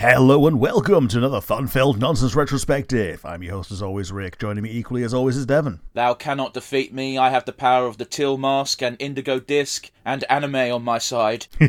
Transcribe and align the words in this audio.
Hello 0.00 0.46
and 0.46 0.60
welcome 0.60 1.08
to 1.08 1.18
another 1.18 1.40
fun-filled 1.40 1.98
nonsense 1.98 2.36
retrospective. 2.36 3.26
I'm 3.26 3.42
your 3.42 3.54
host 3.54 3.72
as 3.72 3.82
always, 3.82 4.12
Rick. 4.12 4.38
Joining 4.38 4.62
me 4.62 4.70
equally 4.70 5.02
as 5.02 5.12
always 5.12 5.36
is 5.36 5.44
Devon. 5.44 5.80
Thou 5.94 6.14
cannot 6.14 6.54
defeat 6.54 6.94
me. 6.94 7.18
I 7.18 7.30
have 7.30 7.46
the 7.46 7.52
power 7.52 7.88
of 7.88 7.98
the 7.98 8.04
Teal 8.04 8.38
Mask 8.38 8.80
and 8.80 8.96
Indigo 9.00 9.40
Disk 9.40 9.90
and 10.04 10.24
anime 10.30 10.54
on 10.54 10.84
my 10.84 10.98
side. 10.98 11.48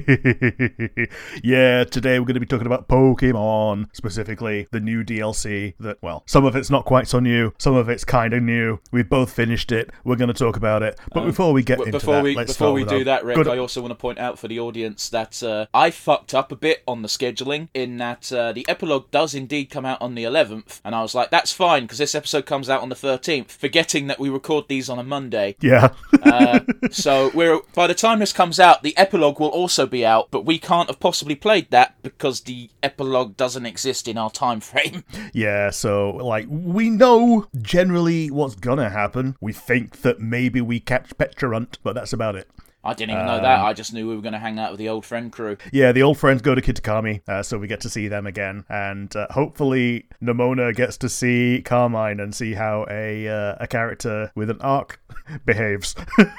yeah, 1.43 1.83
today 1.83 2.19
we're 2.19 2.25
going 2.25 2.35
to 2.35 2.39
be 2.39 2.45
talking 2.45 2.67
about 2.67 2.87
Pokemon, 2.87 3.87
specifically 3.93 4.67
the 4.71 4.79
new 4.79 5.03
DLC 5.03 5.73
that, 5.79 5.97
well, 6.01 6.21
some 6.27 6.45
of 6.45 6.55
it's 6.55 6.69
not 6.69 6.85
quite 6.85 7.07
so 7.07 7.19
new, 7.19 7.51
some 7.57 7.73
of 7.75 7.89
it's 7.89 8.05
kind 8.05 8.33
of 8.33 8.43
new. 8.43 8.79
We've 8.91 9.09
both 9.09 9.33
finished 9.33 9.71
it. 9.71 9.89
We're 10.03 10.17
going 10.17 10.31
to 10.31 10.35
talk 10.35 10.55
about 10.55 10.83
it. 10.83 10.99
But 11.11 11.25
before 11.25 11.51
we 11.51 11.63
get 11.63 11.79
into 11.79 11.93
before 11.93 12.13
that, 12.13 12.23
we 12.23 12.35
let's 12.35 12.53
before 12.53 12.73
we 12.73 12.85
do 12.85 13.03
that, 13.05 13.25
Rick, 13.25 13.37
good- 13.37 13.47
I 13.47 13.57
also 13.57 13.81
want 13.81 13.91
to 13.91 13.95
point 13.95 14.19
out 14.19 14.37
for 14.37 14.47
the 14.47 14.59
audience 14.59 15.09
that 15.09 15.41
uh, 15.41 15.65
I 15.73 15.89
fucked 15.89 16.35
up 16.35 16.51
a 16.51 16.55
bit 16.55 16.83
on 16.87 17.01
the 17.01 17.07
scheduling. 17.07 17.69
In 17.73 17.97
that 17.97 18.18
uh, 18.31 18.51
the 18.51 18.65
epilogue 18.67 19.11
does 19.11 19.33
indeed 19.33 19.69
come 19.69 19.85
out 19.85 20.01
on 20.01 20.15
the 20.15 20.23
11th, 20.23 20.81
and 20.83 20.95
I 20.95 21.01
was 21.01 21.15
like, 21.15 21.29
"That's 21.31 21.51
fine," 21.51 21.83
because 21.83 21.97
this 21.97 22.15
episode 22.15 22.45
comes 22.45 22.69
out 22.69 22.81
on 22.81 22.89
the 22.89 22.95
13th, 22.95 23.51
forgetting 23.51 24.07
that 24.07 24.19
we 24.19 24.29
record 24.29 24.65
these 24.67 24.89
on 24.89 24.99
a 24.99 25.03
Monday. 25.03 25.55
Yeah. 25.61 25.93
Uh, 26.21 26.59
so 26.91 27.31
we're 27.33 27.59
by 27.73 27.87
the 27.87 27.93
time 27.93 28.19
this 28.19 28.33
comes 28.33 28.59
out, 28.59 28.83
the 28.83 28.97
epilogue 28.97 29.39
will 29.39 29.47
also 29.47 29.85
be 29.85 30.05
out, 30.05 30.29
but 30.31 30.45
we 30.45 30.59
can't 30.59 30.89
have 30.89 30.99
possibly 30.99 31.35
played 31.35 31.69
that 31.71 31.95
because 32.01 32.41
the 32.41 32.69
epilogue 32.83 33.37
doesn't 33.37 33.65
exist 33.65 34.07
in 34.07 34.17
our 34.17 34.31
time 34.31 34.59
frame. 34.59 35.03
Yeah, 35.33 35.69
so 35.69 36.11
like 36.11 36.47
we 36.49 36.89
know 36.89 37.47
generally 37.61 38.31
what's 38.31 38.55
gonna 38.55 38.89
happen. 38.89 39.35
We 39.39 39.53
think 39.53 40.01
that 40.01 40.19
maybe 40.19 40.59
we 40.61 40.79
catch 40.79 41.15
Pecharunt, 41.17 41.77
but 41.83 41.93
that's 41.93 42.13
about 42.13 42.35
it. 42.35 42.49
I 42.83 42.93
didn't 42.93 43.15
even 43.15 43.25
know 43.25 43.41
that. 43.41 43.59
I 43.59 43.73
just 43.73 43.93
knew 43.93 44.07
we 44.07 44.15
were 44.15 44.21
going 44.21 44.33
to 44.33 44.39
hang 44.39 44.57
out 44.57 44.71
with 44.71 44.79
the 44.79 44.87
old 44.87 45.05
friend 45.05 45.31
crew. 45.31 45.57
Yeah, 45.73 45.91
the 45.91 46.03
old 46.03 46.17
friends 46.17 46.41
go 46.41 46.55
to 46.55 46.61
Kitakami, 46.61 47.27
uh, 47.27 47.43
so 47.43 47.57
we 47.57 47.67
get 47.67 47.81
to 47.81 47.89
see 47.89 48.07
them 48.07 48.25
again, 48.25 48.63
and 48.69 49.13
uh, 49.15 49.27
hopefully 49.31 50.05
Nemona 50.21 50.73
gets 50.73 50.97
to 50.99 51.09
see 51.09 51.61
Carmine 51.63 52.19
and 52.19 52.33
see 52.33 52.53
how 52.53 52.85
a 52.89 53.27
uh, 53.27 53.55
a 53.59 53.67
character 53.67 54.31
with 54.35 54.49
an 54.49 54.61
arc 54.61 55.01
behaves. 55.45 55.95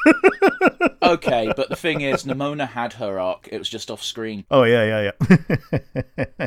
Okay, 1.02 1.52
but 1.56 1.68
the 1.68 1.76
thing 1.76 2.02
is, 2.02 2.24
Nemona 2.24 2.68
had 2.68 2.92
her 2.94 3.18
arc. 3.18 3.48
It 3.50 3.58
was 3.58 3.68
just 3.68 3.90
off 3.90 4.02
screen. 4.02 4.44
oh 4.50 4.62
yeah, 4.62 4.84
yeah, 4.84 5.10
yeah. 5.28 6.46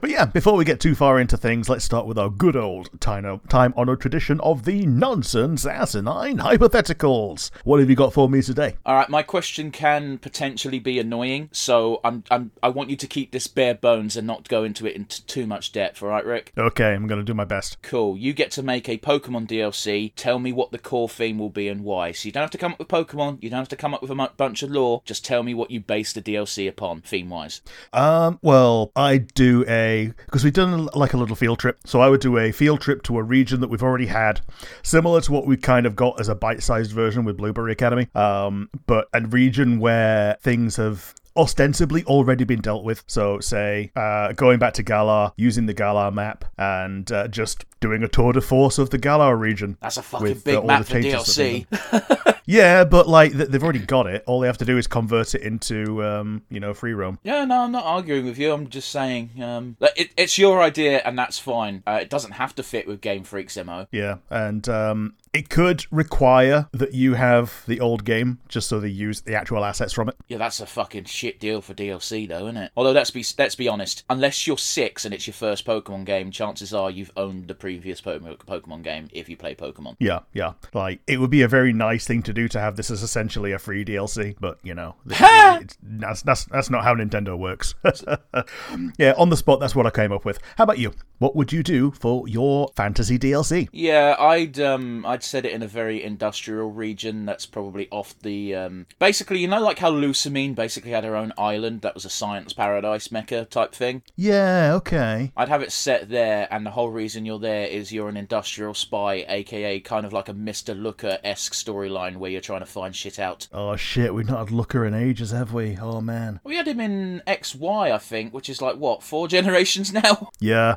but 0.00 0.08
yeah, 0.08 0.24
before 0.24 0.54
we 0.56 0.64
get 0.64 0.80
too 0.80 0.94
far 0.94 1.18
into 1.18 1.36
things, 1.36 1.68
let's 1.68 1.84
start 1.84 2.06
with 2.06 2.18
our 2.18 2.30
good 2.30 2.56
old 2.56 2.88
time 3.00 3.74
honored 3.76 4.00
tradition 4.00 4.40
of 4.40 4.64
the 4.64 4.86
nonsense 4.86 5.66
asinine 5.66 6.38
hypotheticals. 6.38 7.50
What 7.64 7.80
have 7.80 7.90
you 7.90 7.96
got 7.96 8.12
for 8.12 8.28
me 8.28 8.40
today? 8.42 8.76
All 8.88 8.94
right, 8.94 9.10
my 9.10 9.22
question 9.22 9.70
can 9.70 10.16
potentially 10.16 10.78
be 10.78 10.98
annoying, 10.98 11.50
so 11.52 12.00
I'm, 12.02 12.24
I'm 12.30 12.52
I 12.62 12.70
want 12.70 12.88
you 12.88 12.96
to 12.96 13.06
keep 13.06 13.32
this 13.32 13.46
bare 13.46 13.74
bones 13.74 14.16
and 14.16 14.26
not 14.26 14.48
go 14.48 14.64
into 14.64 14.86
it 14.86 14.96
into 14.96 15.22
too 15.26 15.46
much 15.46 15.72
depth. 15.72 16.02
All 16.02 16.08
right, 16.08 16.24
Rick. 16.24 16.54
Okay, 16.56 16.94
I'm 16.94 17.06
gonna 17.06 17.22
do 17.22 17.34
my 17.34 17.44
best. 17.44 17.82
Cool. 17.82 18.16
You 18.16 18.32
get 18.32 18.50
to 18.52 18.62
make 18.62 18.88
a 18.88 18.96
Pokemon 18.96 19.46
DLC. 19.46 20.14
Tell 20.16 20.38
me 20.38 20.54
what 20.54 20.72
the 20.72 20.78
core 20.78 21.06
theme 21.06 21.38
will 21.38 21.50
be 21.50 21.68
and 21.68 21.84
why. 21.84 22.12
So 22.12 22.28
you 22.28 22.32
don't 22.32 22.40
have 22.40 22.50
to 22.52 22.56
come 22.56 22.72
up 22.72 22.78
with 22.78 22.88
Pokemon. 22.88 23.42
You 23.42 23.50
don't 23.50 23.58
have 23.58 23.68
to 23.68 23.76
come 23.76 23.92
up 23.92 24.00
with 24.00 24.10
a 24.10 24.30
bunch 24.38 24.62
of 24.62 24.70
lore. 24.70 25.02
Just 25.04 25.22
tell 25.22 25.42
me 25.42 25.52
what 25.52 25.70
you 25.70 25.80
base 25.80 26.14
the 26.14 26.22
DLC 26.22 26.66
upon, 26.66 27.02
theme 27.02 27.28
wise. 27.28 27.60
Um, 27.92 28.38
well, 28.40 28.90
I 28.96 29.18
do 29.18 29.66
a 29.68 30.14
because 30.24 30.44
we've 30.44 30.54
done 30.54 30.86
like 30.94 31.12
a 31.12 31.18
little 31.18 31.36
field 31.36 31.58
trip. 31.58 31.78
So 31.84 32.00
I 32.00 32.08
would 32.08 32.22
do 32.22 32.38
a 32.38 32.52
field 32.52 32.80
trip 32.80 33.02
to 33.02 33.18
a 33.18 33.22
region 33.22 33.60
that 33.60 33.68
we've 33.68 33.82
already 33.82 34.06
had, 34.06 34.40
similar 34.82 35.20
to 35.20 35.30
what 35.30 35.46
we 35.46 35.58
kind 35.58 35.84
of 35.84 35.94
got 35.94 36.18
as 36.18 36.30
a 36.30 36.34
bite-sized 36.34 36.92
version 36.92 37.24
with 37.24 37.36
Blueberry 37.36 37.72
Academy. 37.72 38.08
Um, 38.14 38.70
but 38.86 39.08
a 39.12 39.20
region 39.20 39.80
where 39.80 40.36
things 40.42 40.76
have 40.76 41.14
ostensibly 41.36 42.04
already 42.04 42.44
been 42.44 42.60
dealt 42.60 42.84
with. 42.84 43.04
So, 43.06 43.40
say, 43.40 43.92
uh, 43.94 44.32
going 44.32 44.58
back 44.58 44.74
to 44.74 44.82
Galar, 44.82 45.32
using 45.36 45.66
the 45.66 45.74
Galar 45.74 46.10
map, 46.10 46.44
and 46.58 47.10
uh, 47.12 47.28
just 47.28 47.64
doing 47.80 48.02
a 48.02 48.08
tour 48.08 48.32
de 48.32 48.40
force 48.40 48.78
of 48.78 48.90
the 48.90 48.98
Galar 48.98 49.36
region. 49.36 49.78
That's 49.80 49.96
a 49.96 50.02
fucking 50.02 50.24
with, 50.24 50.38
uh, 50.38 50.44
big 50.44 50.56
all 50.56 50.66
map 50.66 50.86
for 50.86 51.00
DLC. 51.00 52.34
Yeah, 52.48 52.84
but 52.84 53.06
like 53.06 53.32
th- 53.32 53.50
they've 53.50 53.62
already 53.62 53.80
got 53.80 54.06
it. 54.06 54.24
All 54.26 54.40
they 54.40 54.46
have 54.46 54.56
to 54.56 54.64
do 54.64 54.78
is 54.78 54.86
convert 54.86 55.34
it 55.34 55.42
into, 55.42 56.02
um, 56.02 56.42
you 56.48 56.60
know, 56.60 56.72
free 56.72 56.94
roam. 56.94 57.18
Yeah, 57.22 57.44
no, 57.44 57.60
I'm 57.60 57.72
not 57.72 57.84
arguing 57.84 58.24
with 58.24 58.38
you. 58.38 58.54
I'm 58.54 58.70
just 58.70 58.90
saying, 58.90 59.32
um, 59.42 59.76
it, 59.94 60.12
it's 60.16 60.38
your 60.38 60.62
idea, 60.62 61.02
and 61.04 61.18
that's 61.18 61.38
fine. 61.38 61.82
Uh, 61.86 61.98
it 62.00 62.08
doesn't 62.08 62.32
have 62.32 62.54
to 62.54 62.62
fit 62.62 62.88
with 62.88 63.02
Game 63.02 63.22
Freak's 63.22 63.58
MO. 63.62 63.86
Yeah, 63.92 64.16
and 64.30 64.66
um, 64.66 65.14
it 65.32 65.48
could 65.48 65.86
require 65.90 66.68
that 66.72 66.94
you 66.94 67.14
have 67.14 67.64
the 67.66 67.80
old 67.80 68.04
game 68.04 68.38
just 68.48 68.68
so 68.68 68.80
they 68.80 68.88
use 68.88 69.20
the 69.22 69.34
actual 69.34 69.64
assets 69.64 69.92
from 69.92 70.08
it. 70.08 70.16
Yeah, 70.28 70.38
that's 70.38 70.60
a 70.60 70.66
fucking 70.66 71.04
shit 71.04 71.40
deal 71.40 71.60
for 71.60 71.74
DLC, 71.74 72.28
though, 72.28 72.46
isn't 72.46 72.56
it? 72.56 72.72
Although 72.76 72.92
let's 72.92 73.10
be 73.10 73.24
let's 73.38 73.54
be 73.54 73.68
honest, 73.68 74.04
unless 74.10 74.46
you're 74.46 74.58
six 74.58 75.04
and 75.04 75.14
it's 75.14 75.26
your 75.26 75.34
first 75.34 75.66
Pokemon 75.66 76.04
game, 76.04 76.30
chances 76.30 76.72
are 76.72 76.90
you've 76.90 77.12
owned 77.16 77.48
the 77.48 77.54
previous 77.54 78.00
Pokemon 78.00 78.82
game 78.82 79.08
if 79.12 79.28
you 79.28 79.36
play 79.36 79.54
Pokemon. 79.54 79.96
Yeah, 79.98 80.20
yeah. 80.32 80.52
Like 80.74 81.00
it 81.06 81.20
would 81.20 81.30
be 81.30 81.42
a 81.42 81.48
very 81.48 81.72
nice 81.72 82.06
thing 82.06 82.22
to 82.24 82.32
do 82.32 82.48
to 82.48 82.60
have 82.60 82.76
this 82.76 82.90
as 82.90 83.02
essentially 83.02 83.52
a 83.52 83.58
free 83.58 83.84
DLC, 83.84 84.36
but 84.38 84.58
you 84.62 84.74
know, 84.74 84.94
it's, 85.06 85.76
that's 85.82 86.22
that's 86.22 86.44
that's 86.46 86.70
not 86.70 86.84
how 86.84 86.94
Nintendo 86.94 87.38
works. 87.38 87.74
yeah, 88.98 89.14
on 89.16 89.30
the 89.30 89.36
spot, 89.36 89.60
that's 89.60 89.74
what 89.74 89.86
I 89.86 89.90
came 89.90 90.12
up 90.12 90.24
with. 90.24 90.38
How 90.56 90.64
about 90.64 90.78
you? 90.78 90.92
What 91.18 91.34
would 91.34 91.52
you 91.52 91.62
do 91.62 91.90
for 91.92 92.28
your 92.28 92.70
fantasy 92.76 93.18
DLC? 93.18 93.68
Yeah, 93.72 94.16
I'd 94.18 94.58
um 94.60 95.04
I'd 95.06 95.17
set 95.22 95.44
it 95.44 95.52
in 95.52 95.62
a 95.62 95.68
very 95.68 96.02
industrial 96.02 96.70
region 96.70 97.26
that's 97.26 97.46
probably 97.46 97.88
off 97.90 98.18
the 98.20 98.54
um 98.54 98.86
basically 98.98 99.38
you 99.38 99.48
know 99.48 99.60
like 99.60 99.78
how 99.78 99.90
Lusamine 99.90 100.54
basically 100.54 100.90
had 100.90 101.04
her 101.04 101.16
own 101.16 101.32
island 101.38 101.82
that 101.82 101.94
was 101.94 102.04
a 102.04 102.10
science 102.10 102.52
paradise 102.52 103.10
mecca 103.10 103.44
type 103.44 103.74
thing. 103.74 104.02
Yeah, 104.16 104.72
okay. 104.74 105.32
I'd 105.36 105.48
have 105.48 105.62
it 105.62 105.72
set 105.72 106.08
there, 106.08 106.48
and 106.50 106.64
the 106.64 106.70
whole 106.70 106.90
reason 106.90 107.24
you're 107.24 107.38
there 107.38 107.66
is 107.66 107.92
you're 107.92 108.08
an 108.08 108.16
industrial 108.16 108.74
spy, 108.74 109.24
aka 109.28 109.80
kind 109.80 110.04
of 110.06 110.12
like 110.12 110.28
a 110.28 110.34
Mr. 110.34 110.80
Looker 110.80 111.18
esque 111.24 111.54
storyline 111.54 112.16
where 112.16 112.30
you're 112.30 112.40
trying 112.40 112.60
to 112.60 112.66
find 112.66 112.94
shit 112.94 113.18
out. 113.18 113.48
Oh 113.52 113.76
shit, 113.76 114.14
we've 114.14 114.28
not 114.28 114.38
had 114.38 114.50
Looker 114.50 114.84
in 114.84 114.94
ages, 114.94 115.30
have 115.30 115.52
we? 115.52 115.78
Oh 115.80 116.00
man. 116.00 116.40
We 116.44 116.56
had 116.56 116.68
him 116.68 116.80
in 116.80 117.22
XY, 117.26 117.92
I 117.92 117.98
think, 117.98 118.32
which 118.34 118.48
is 118.48 118.62
like 118.62 118.76
what 118.76 119.02
four 119.02 119.28
generations 119.38 119.92
now. 119.92 120.30
Yeah. 120.40 120.76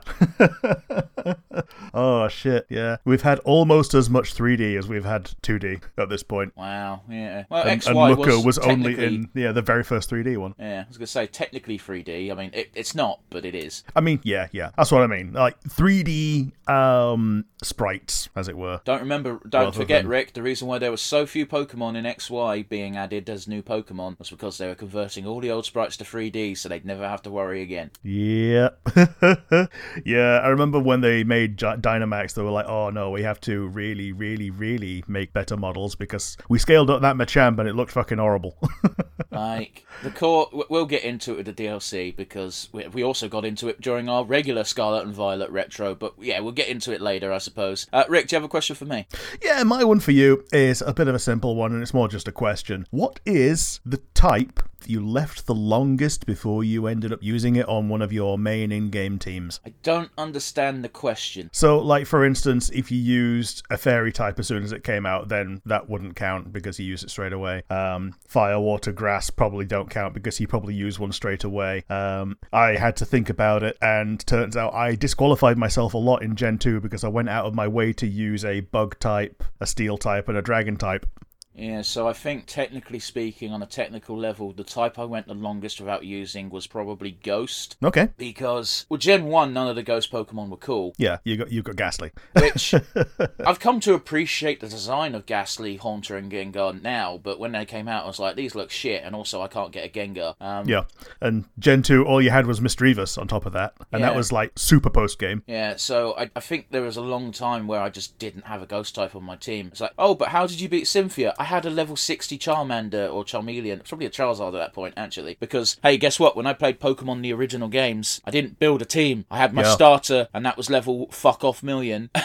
oh 1.94 2.28
shit, 2.28 2.66
yeah. 2.69 2.97
We've 3.06 3.22
had 3.22 3.40
almost 3.40 3.94
as 3.94 4.09
much 4.09 4.30
3D 4.37 4.77
as 4.77 4.87
we've 4.87 5.05
had 5.05 5.25
2D 5.43 5.81
at 5.97 6.09
this 6.09 6.23
point. 6.23 6.55
Wow, 6.55 7.01
yeah. 7.09 7.45
Well, 7.49 7.63
And, 7.63 7.81
XY 7.81 7.89
and 7.89 8.19
Looker 8.19 8.35
was, 8.37 8.45
was, 8.45 8.59
only 8.59 9.03
in 9.03 9.29
yeah 9.33 9.51
the 9.51 9.61
very 9.61 9.83
first 9.83 10.09
3D 10.09 10.37
one. 10.37 10.55
Yeah, 10.59 10.83
I 10.85 10.87
was 10.87 10.97
gonna 10.97 11.07
say 11.07 11.27
technically 11.27 11.77
3D. 11.77 12.31
I 12.31 12.35
mean, 12.35 12.51
it, 12.53 12.71
it's 12.75 12.95
not, 12.95 13.19
but 13.29 13.45
it 13.45 13.55
is. 13.55 13.83
I 13.95 14.01
mean, 14.01 14.19
yeah, 14.23 14.47
yeah. 14.51 14.71
That's 14.77 14.91
what 14.91 15.01
I 15.01 15.07
mean. 15.07 15.33
Like 15.33 15.61
3D 15.63 16.51
um 16.69 17.45
sprites, 17.63 18.29
as 18.35 18.47
it 18.47 18.57
were. 18.57 18.81
Don't 18.85 19.01
remember. 19.01 19.39
Don't 19.47 19.73
forget, 19.73 20.03
than- 20.03 20.09
Rick. 20.09 20.33
The 20.33 20.41
reason 20.43 20.67
why 20.67 20.79
there 20.79 20.91
were 20.91 20.97
so 20.97 21.25
few 21.25 21.45
Pokemon 21.45 21.95
in 21.95 22.05
XY 22.05 22.67
being 22.67 22.97
added 22.97 23.29
as 23.29 23.47
new 23.47 23.61
Pokemon 23.61 24.17
was 24.19 24.29
because 24.29 24.57
they 24.57 24.67
were 24.67 24.75
converting 24.75 25.25
all 25.25 25.39
the 25.39 25.51
old 25.51 25.65
sprites 25.65 25.97
to 25.97 26.03
3D, 26.03 26.57
so 26.57 26.69
they'd 26.69 26.85
never 26.85 27.07
have 27.07 27.21
to 27.23 27.31
worry 27.31 27.61
again. 27.61 27.91
Yeah. 28.03 28.69
yeah, 30.05 30.39
I 30.43 30.47
remember 30.47 30.79
when 30.79 31.01
they 31.01 31.23
made 31.23 31.57
Dynamax, 31.57 32.33
they 32.33 32.41
were 32.41 32.51
like, 32.51 32.67
oh 32.67 32.89
no, 32.89 33.11
we 33.11 33.23
have 33.23 33.39
to 33.41 33.67
really, 33.67 34.11
really, 34.21 34.51
really 34.51 35.03
make 35.07 35.33
better 35.33 35.57
models 35.57 35.95
because 35.95 36.37
we 36.47 36.59
scaled 36.59 36.91
up 36.91 37.01
that 37.01 37.15
Machamp 37.15 37.57
and 37.57 37.67
it 37.67 37.73
looked 37.73 37.91
fucking 37.91 38.19
horrible. 38.19 38.55
Like 39.33 39.85
the 40.03 40.11
core, 40.11 40.49
we'll 40.69 40.85
get 40.85 41.03
into 41.03 41.31
it 41.31 41.37
with 41.37 41.45
the 41.45 41.53
DLC 41.53 42.13
because 42.13 42.67
we, 42.73 42.85
we 42.89 43.01
also 43.01 43.29
got 43.29 43.45
into 43.45 43.69
it 43.69 43.79
during 43.79 44.09
our 44.09 44.25
regular 44.25 44.65
Scarlet 44.65 45.05
and 45.05 45.13
Violet 45.13 45.49
retro. 45.49 45.95
But 45.95 46.15
yeah, 46.19 46.41
we'll 46.41 46.51
get 46.51 46.67
into 46.67 46.91
it 46.91 46.99
later, 46.99 47.31
I 47.31 47.37
suppose. 47.37 47.87
Uh, 47.93 48.03
Rick, 48.09 48.27
do 48.27 48.35
you 48.35 48.37
have 48.37 48.43
a 48.43 48.49
question 48.49 48.75
for 48.75 48.83
me? 48.83 49.07
yeah, 49.41 49.63
my 49.63 49.85
one 49.85 50.01
for 50.01 50.11
you 50.11 50.43
is 50.51 50.81
a 50.81 50.93
bit 50.93 51.07
of 51.07 51.15
a 51.15 51.19
simple 51.19 51.55
one 51.55 51.71
and 51.71 51.81
it's 51.81 51.93
more 51.93 52.09
just 52.09 52.27
a 52.27 52.31
question. 52.33 52.85
What 52.91 53.22
is 53.25 53.79
the 53.85 54.01
type 54.13 54.59
you 54.89 55.05
left 55.05 55.45
the 55.45 55.55
longest 55.55 56.25
before 56.25 56.63
you 56.63 56.87
ended 56.87 57.13
up 57.13 57.22
using 57.22 57.55
it 57.55 57.67
on 57.67 57.89
one 57.89 58.01
of 58.01 58.11
your 58.11 58.37
main 58.37 58.72
in-game 58.72 59.19
teams? 59.19 59.59
I 59.66 59.73
don't 59.83 60.11
understand 60.17 60.83
the 60.83 60.89
question. 60.89 61.49
So, 61.53 61.79
like 61.79 62.05
for 62.05 62.25
instance, 62.25 62.69
if 62.72 62.91
you 62.91 62.99
used 62.99 63.63
a 63.69 63.78
fairy 63.78 64.11
type 64.11 64.39
as 64.39 64.47
soon 64.47 64.63
as 64.63 64.72
it 64.72 64.83
came 64.83 65.05
out, 65.05 65.29
then 65.29 65.61
that 65.66 65.89
wouldn't 65.89 66.16
count 66.16 66.51
because 66.51 66.79
you 66.79 66.85
used 66.85 67.03
it 67.03 67.09
straight 67.09 67.33
away. 67.33 67.63
Um, 67.69 68.16
fire, 68.28 68.59
water, 68.59 68.91
grass 68.91 69.29
probably 69.29 69.66
don't 69.66 69.89
count 69.89 70.13
because 70.13 70.39
you 70.39 70.47
probably 70.47 70.73
use 70.73 70.99
one 70.99 71.11
straight 71.11 71.43
away. 71.43 71.84
Um, 71.89 72.37
I 72.51 72.75
had 72.75 72.95
to 72.97 73.05
think 73.05 73.29
about 73.29 73.63
it, 73.63 73.77
and 73.81 74.25
turns 74.25 74.57
out 74.57 74.73
I 74.73 74.95
disqualified 74.95 75.57
myself 75.57 75.93
a 75.93 75.97
lot 75.97 76.23
in 76.23 76.35
Gen 76.35 76.57
2 76.57 76.79
because 76.81 77.03
I 77.03 77.07
went 77.07 77.29
out 77.29 77.45
of 77.45 77.55
my 77.55 77.67
way 77.67 77.93
to 77.93 78.07
use 78.07 78.45
a 78.45 78.61
bug 78.61 78.99
type, 78.99 79.43
a 79.59 79.67
steel 79.67 79.97
type, 79.97 80.27
and 80.29 80.37
a 80.37 80.41
dragon 80.41 80.77
type. 80.77 81.05
Yeah, 81.53 81.81
so 81.81 82.07
I 82.07 82.13
think 82.13 82.45
technically 82.45 82.99
speaking, 82.99 83.51
on 83.51 83.61
a 83.61 83.65
technical 83.65 84.17
level, 84.17 84.53
the 84.53 84.63
type 84.63 84.97
I 84.97 85.03
went 85.05 85.27
the 85.27 85.33
longest 85.33 85.79
without 85.79 86.05
using 86.05 86.49
was 86.49 86.65
probably 86.67 87.11
Ghost. 87.11 87.77
Okay. 87.83 88.09
Because, 88.17 88.85
well, 88.89 88.97
Gen 88.97 89.25
1, 89.25 89.53
none 89.53 89.67
of 89.67 89.75
the 89.75 89.83
Ghost 89.83 90.11
Pokemon 90.11 90.49
were 90.49 90.57
cool. 90.57 90.93
Yeah, 90.97 91.17
you 91.23 91.37
got 91.37 91.51
you 91.51 91.61
got 91.61 91.75
Gastly. 91.75 92.11
Which 92.33 92.73
I've 93.45 93.59
come 93.59 93.79
to 93.81 93.93
appreciate 93.93 94.59
the 94.59 94.67
design 94.67 95.13
of 95.13 95.25
Gastly, 95.25 95.75
Haunter, 95.75 96.15
and 96.15 96.31
Gengar 96.31 96.81
now, 96.81 97.19
but 97.21 97.39
when 97.39 97.51
they 97.51 97.65
came 97.65 97.87
out, 97.87 98.05
I 98.05 98.07
was 98.07 98.19
like, 98.19 98.35
these 98.35 98.55
look 98.55 98.71
shit, 98.71 99.03
and 99.03 99.15
also 99.15 99.41
I 99.41 99.47
can't 99.47 99.71
get 99.71 99.85
a 99.85 99.89
Gengar. 99.89 100.35
Um, 100.39 100.67
yeah, 100.67 100.83
and 101.19 101.45
Gen 101.59 101.83
two, 101.83 102.05
all 102.05 102.21
you 102.21 102.29
had 102.29 102.45
was 102.45 102.59
Misdreavus 102.59 103.17
on 103.17 103.27
top 103.27 103.45
of 103.45 103.53
that, 103.53 103.73
and 103.91 104.03
that 104.03 104.15
was 104.15 104.31
like 104.31 104.51
super 104.55 104.89
post 104.89 105.19
game. 105.19 105.43
Yeah, 105.47 105.75
so 105.75 106.15
I, 106.17 106.29
I 106.35 106.39
think 106.39 106.67
there 106.71 106.81
was 106.81 106.97
a 106.97 107.01
long 107.01 107.31
time 107.31 107.67
where 107.67 107.81
I 107.81 107.89
just 107.89 108.17
didn't 108.19 108.45
have 108.45 108.61
a 108.61 108.65
ghost 108.65 108.95
type 108.95 109.15
on 109.15 109.23
my 109.23 109.35
team. 109.35 109.67
It's 109.67 109.81
like, 109.81 109.93
oh, 109.97 110.15
but 110.15 110.29
how 110.29 110.47
did 110.47 110.61
you 110.61 110.69
beat 110.69 110.87
Cynthia? 110.87 111.33
I 111.41 111.46
had 111.46 111.66
a 111.66 111.72
level 111.72 111.96
60 111.96 112.38
Charmander 112.38 113.11
or 113.11 113.23
Charmeleon. 113.23 113.84
Probably 113.88 114.05
a 114.05 114.11
Charizard 114.11 114.49
at 114.49 114.59
that 114.59 114.73
point, 114.73 114.93
actually. 114.96 115.38
Because, 115.40 115.76
hey, 115.82 115.97
guess 115.97 116.20
what? 116.20 116.35
When 116.35 116.46
I 116.46 116.53
played 116.53 116.79
Pokemon 116.79 117.23
the 117.23 117.34
original 117.34 117.67
games, 117.67 118.22
I 118.23 118.29
didn't 118.29 118.59
build 118.59 118.84
a 118.84 118.85
team. 118.85 119.26
I 119.32 119.40
had 119.40 119.52
my 119.52 119.64
Yeah. 119.64 119.73
starter, 119.73 120.28
and 120.35 120.46
that 120.46 120.55
was 120.55 120.70
level 120.70 121.08
fuck 121.09 121.43
off 121.43 121.64
million. 121.64 122.11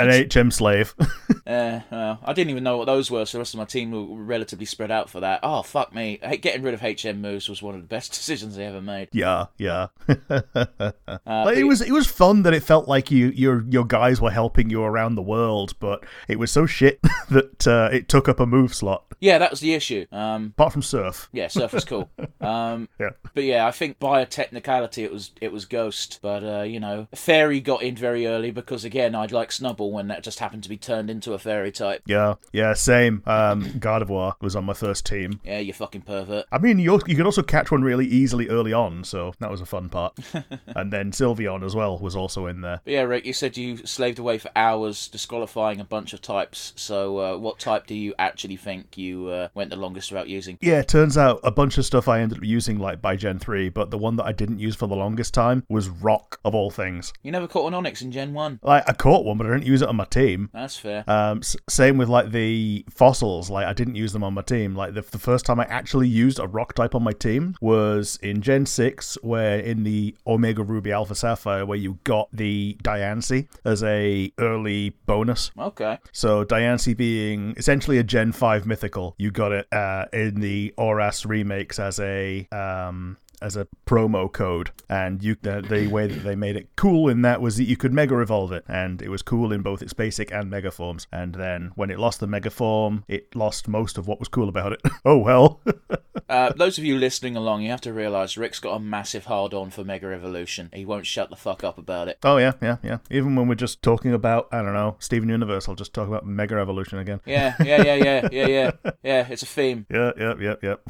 An 0.00 0.28
HM 0.32 0.50
slave. 0.50 0.94
Uh, 1.46 1.80
well, 1.90 2.20
I 2.24 2.32
didn't 2.32 2.50
even 2.50 2.62
know 2.62 2.76
what 2.76 2.84
those 2.84 3.10
were, 3.10 3.24
so 3.26 3.38
the 3.38 3.40
rest 3.40 3.54
of 3.54 3.58
my 3.58 3.64
team 3.64 3.90
were 3.90 4.22
relatively 4.22 4.66
spread 4.66 4.92
out 4.92 5.10
for 5.10 5.18
that. 5.20 5.40
Oh, 5.42 5.62
fuck 5.62 5.92
me. 5.92 6.18
Getting 6.40 6.62
rid 6.62 6.74
of 6.74 6.80
HM 6.80 7.20
moves 7.20 7.48
was 7.48 7.60
one 7.60 7.74
of 7.74 7.80
the 7.80 7.88
best 7.88 8.12
decisions 8.14 8.56
I 8.56 8.62
ever 8.62 8.80
made. 8.80 9.08
yeah, 9.12 9.46
yeah. 9.58 9.88
Uh, 10.54 10.92
Like, 11.08 11.24
but- 11.26 11.56
it 11.58 11.64
was 11.64 11.80
it 11.80 11.90
was 11.92 12.06
fun 12.06 12.42
that 12.42 12.54
it 12.54 12.62
felt 12.62 12.86
like 12.88 13.10
you 13.10 13.28
your 13.34 13.64
your 13.68 13.84
guys 13.84 14.20
were 14.20 14.30
helping 14.30 14.70
you 14.70 14.82
around 14.82 15.14
the 15.16 15.22
world, 15.22 15.74
but 15.80 16.04
it 16.28 16.38
was 16.38 16.50
so 16.52 16.66
shit 16.66 17.00
that 17.30 17.66
uh, 17.66 17.88
it 17.92 18.08
took 18.08 18.28
up 18.28 18.38
a 18.40 18.46
move 18.46 18.72
slot. 18.74 19.04
yeah, 19.20 19.38
that 19.38 19.50
was 19.50 19.60
the 19.60 19.74
issue. 19.74 20.06
Um, 20.12 20.52
Apart 20.56 20.72
from 20.72 20.82
Surf. 20.82 21.28
Yeah, 21.32 21.48
Surf 21.48 21.72
was 21.72 21.84
cool. 21.84 22.10
Um, 22.40 22.88
Yeah. 23.00 23.10
but 23.34 23.44
yeah, 23.44 23.66
I 23.66 23.70
think 23.72 23.98
by 23.98 24.20
a 24.20 24.26
technicality, 24.26 25.02
it 25.04 25.12
was 25.12 25.32
it 25.40 25.50
was 25.52 25.64
Ghost. 25.64 26.20
But 26.22 26.44
uh, 26.44 26.62
you 26.62 26.78
know, 26.78 27.08
Fairy 27.14 27.60
got 27.60 27.82
in 27.82 27.96
very 27.96 28.26
early 28.26 28.50
because 28.52 28.84
again, 28.84 29.14
I'd 29.16 29.32
like 29.32 29.50
Snubbull 29.50 29.89
when 29.92 30.08
that 30.08 30.22
just 30.22 30.38
happened 30.38 30.62
to 30.62 30.68
be 30.68 30.76
turned 30.76 31.10
into 31.10 31.32
a 31.32 31.38
Fairy 31.38 31.72
type. 31.72 32.02
Yeah, 32.06 32.34
yeah, 32.52 32.74
same. 32.74 33.22
Um, 33.26 33.64
Gardevoir 33.64 34.34
was 34.40 34.56
on 34.56 34.64
my 34.64 34.74
first 34.74 35.06
team. 35.06 35.40
Yeah, 35.44 35.58
you 35.58 35.72
fucking 35.72 36.02
pervert. 36.02 36.46
I 36.52 36.58
mean, 36.58 36.78
you 36.78 37.00
you 37.06 37.16
could 37.16 37.26
also 37.26 37.42
catch 37.42 37.70
one 37.70 37.82
really 37.82 38.06
easily 38.06 38.48
early 38.48 38.72
on, 38.72 39.04
so 39.04 39.34
that 39.40 39.50
was 39.50 39.60
a 39.60 39.66
fun 39.66 39.88
part. 39.88 40.18
and 40.76 40.92
then 40.92 41.12
Sylveon 41.12 41.64
as 41.64 41.74
well 41.74 41.98
was 41.98 42.16
also 42.16 42.46
in 42.46 42.60
there. 42.60 42.80
But 42.84 42.92
yeah, 42.92 43.02
Rick, 43.02 43.26
you 43.26 43.32
said 43.32 43.56
you 43.56 43.78
slaved 43.78 44.18
away 44.18 44.38
for 44.38 44.50
hours 44.56 45.08
disqualifying 45.08 45.80
a 45.80 45.84
bunch 45.84 46.12
of 46.12 46.22
types. 46.22 46.72
So 46.76 47.18
uh, 47.18 47.38
what 47.38 47.58
type 47.58 47.86
do 47.86 47.94
you 47.94 48.14
actually 48.18 48.56
think 48.56 48.96
you 48.96 49.28
uh, 49.28 49.48
went 49.54 49.70
the 49.70 49.76
longest 49.76 50.10
without 50.10 50.28
using? 50.28 50.58
Yeah, 50.60 50.80
it 50.80 50.88
turns 50.88 51.16
out 51.16 51.40
a 51.42 51.50
bunch 51.50 51.78
of 51.78 51.84
stuff 51.84 52.08
I 52.08 52.20
ended 52.20 52.38
up 52.38 52.44
using 52.44 52.78
like 52.78 53.00
by 53.00 53.16
Gen 53.16 53.38
3, 53.38 53.68
but 53.70 53.90
the 53.90 53.98
one 53.98 54.16
that 54.16 54.24
I 54.24 54.32
didn't 54.32 54.58
use 54.58 54.76
for 54.76 54.86
the 54.86 54.96
longest 54.96 55.34
time 55.34 55.64
was 55.68 55.88
Rock, 55.88 56.40
of 56.44 56.54
all 56.54 56.70
things. 56.70 57.12
You 57.22 57.32
never 57.32 57.48
caught 57.48 57.72
an 57.72 57.84
Onix 57.84 58.02
in 58.02 58.12
Gen 58.12 58.32
One. 58.32 58.60
Like, 58.62 58.88
I 58.88 58.92
caught 58.92 59.24
one, 59.24 59.38
but 59.38 59.46
I 59.46 59.50
didn't 59.50 59.66
use 59.66 59.79
it 59.82 59.88
on 59.88 59.96
my 59.96 60.04
team. 60.04 60.50
That's 60.52 60.76
fair. 60.76 61.04
Um, 61.08 61.38
s- 61.38 61.56
same 61.68 61.96
with 61.98 62.08
like 62.08 62.30
the 62.30 62.84
fossils. 62.90 63.50
Like 63.50 63.66
I 63.66 63.72
didn't 63.72 63.94
use 63.96 64.12
them 64.12 64.22
on 64.24 64.34
my 64.34 64.42
team. 64.42 64.74
Like 64.74 64.94
the, 64.94 65.02
the 65.02 65.18
first 65.18 65.44
time 65.46 65.60
I 65.60 65.64
actually 65.64 66.08
used 66.08 66.38
a 66.38 66.46
rock 66.46 66.74
type 66.74 66.94
on 66.94 67.02
my 67.02 67.12
team 67.12 67.54
was 67.60 68.18
in 68.22 68.40
Gen 68.42 68.66
six, 68.66 69.16
where 69.22 69.58
in 69.58 69.82
the 69.84 70.14
Omega 70.26 70.62
Ruby 70.62 70.92
Alpha 70.92 71.14
Sapphire, 71.14 71.64
where 71.66 71.78
you 71.78 71.98
got 72.04 72.28
the 72.32 72.76
Diancie 72.82 73.48
as 73.64 73.82
a 73.82 74.32
early 74.38 74.90
bonus. 75.06 75.50
Okay. 75.58 75.98
So 76.12 76.44
Diancie 76.44 76.96
being 76.96 77.54
essentially 77.56 77.98
a 77.98 78.02
Gen 78.02 78.32
five 78.32 78.66
mythical, 78.66 79.14
you 79.18 79.30
got 79.30 79.52
it 79.52 79.72
uh, 79.72 80.06
in 80.12 80.40
the 80.40 80.74
Oras 80.78 81.26
remakes 81.28 81.78
as 81.78 81.98
a 82.00 82.46
um, 82.52 83.16
as 83.40 83.56
a 83.56 83.66
promo 83.86 84.30
code, 84.30 84.70
and 84.88 85.22
you 85.22 85.36
the, 85.42 85.62
the 85.62 85.86
way 85.88 86.06
that 86.06 86.22
they 86.22 86.36
made 86.36 86.56
it 86.56 86.68
cool 86.76 87.08
in 87.08 87.22
that 87.22 87.40
was 87.40 87.56
that 87.56 87.64
you 87.64 87.76
could 87.76 87.92
Mega 87.92 88.18
Evolve 88.18 88.52
it, 88.52 88.64
and 88.68 89.02
it 89.02 89.08
was 89.08 89.22
cool 89.22 89.52
in 89.52 89.62
both 89.62 89.82
its 89.82 89.92
basic 89.92 90.32
and 90.32 90.50
Mega 90.50 90.70
forms. 90.70 91.06
And 91.12 91.34
then 91.34 91.72
when 91.74 91.90
it 91.90 91.98
lost 91.98 92.20
the 92.20 92.26
Mega 92.26 92.50
form, 92.50 93.04
it 93.08 93.34
lost 93.34 93.68
most 93.68 93.98
of 93.98 94.06
what 94.06 94.18
was 94.18 94.28
cool 94.28 94.48
about 94.48 94.72
it. 94.72 94.80
oh 95.04 95.18
well. 95.18 95.60
Uh, 96.30 96.52
those 96.52 96.78
of 96.78 96.84
you 96.84 96.96
listening 96.96 97.36
along, 97.36 97.62
you 97.62 97.70
have 97.70 97.80
to 97.80 97.92
realise 97.92 98.36
Rick's 98.36 98.60
got 98.60 98.76
a 98.76 98.78
massive 98.78 99.24
hard 99.24 99.52
on 99.52 99.70
for 99.70 99.82
Mega 99.82 100.06
Evolution. 100.12 100.70
He 100.72 100.84
won't 100.84 101.04
shut 101.04 101.28
the 101.28 101.34
fuck 101.34 101.64
up 101.64 101.76
about 101.76 102.06
it. 102.06 102.18
oh 102.22 102.36
yeah, 102.36 102.52
yeah, 102.62 102.76
yeah. 102.84 102.98
Even 103.10 103.34
when 103.34 103.48
we're 103.48 103.56
just 103.56 103.82
talking 103.82 104.14
about 104.14 104.48
I 104.52 104.62
don't 104.62 104.72
know 104.72 104.94
Steven 105.00 105.28
Universe, 105.28 105.68
I'll 105.68 105.74
just 105.74 105.92
talk 105.92 106.06
about 106.06 106.24
Mega 106.24 106.56
Evolution 106.56 106.98
again. 106.98 107.20
Yeah, 107.26 107.56
yeah, 107.58 107.82
yeah, 107.82 107.94
yeah, 107.96 108.28
yeah, 108.32 108.46
yeah. 108.46 108.70
Yeah, 109.02 109.26
it's 109.28 109.42
a 109.42 109.46
theme. 109.46 109.86
Yeah, 109.90 110.12
yep, 110.16 110.40
yep, 110.40 110.62
yep. 110.62 110.88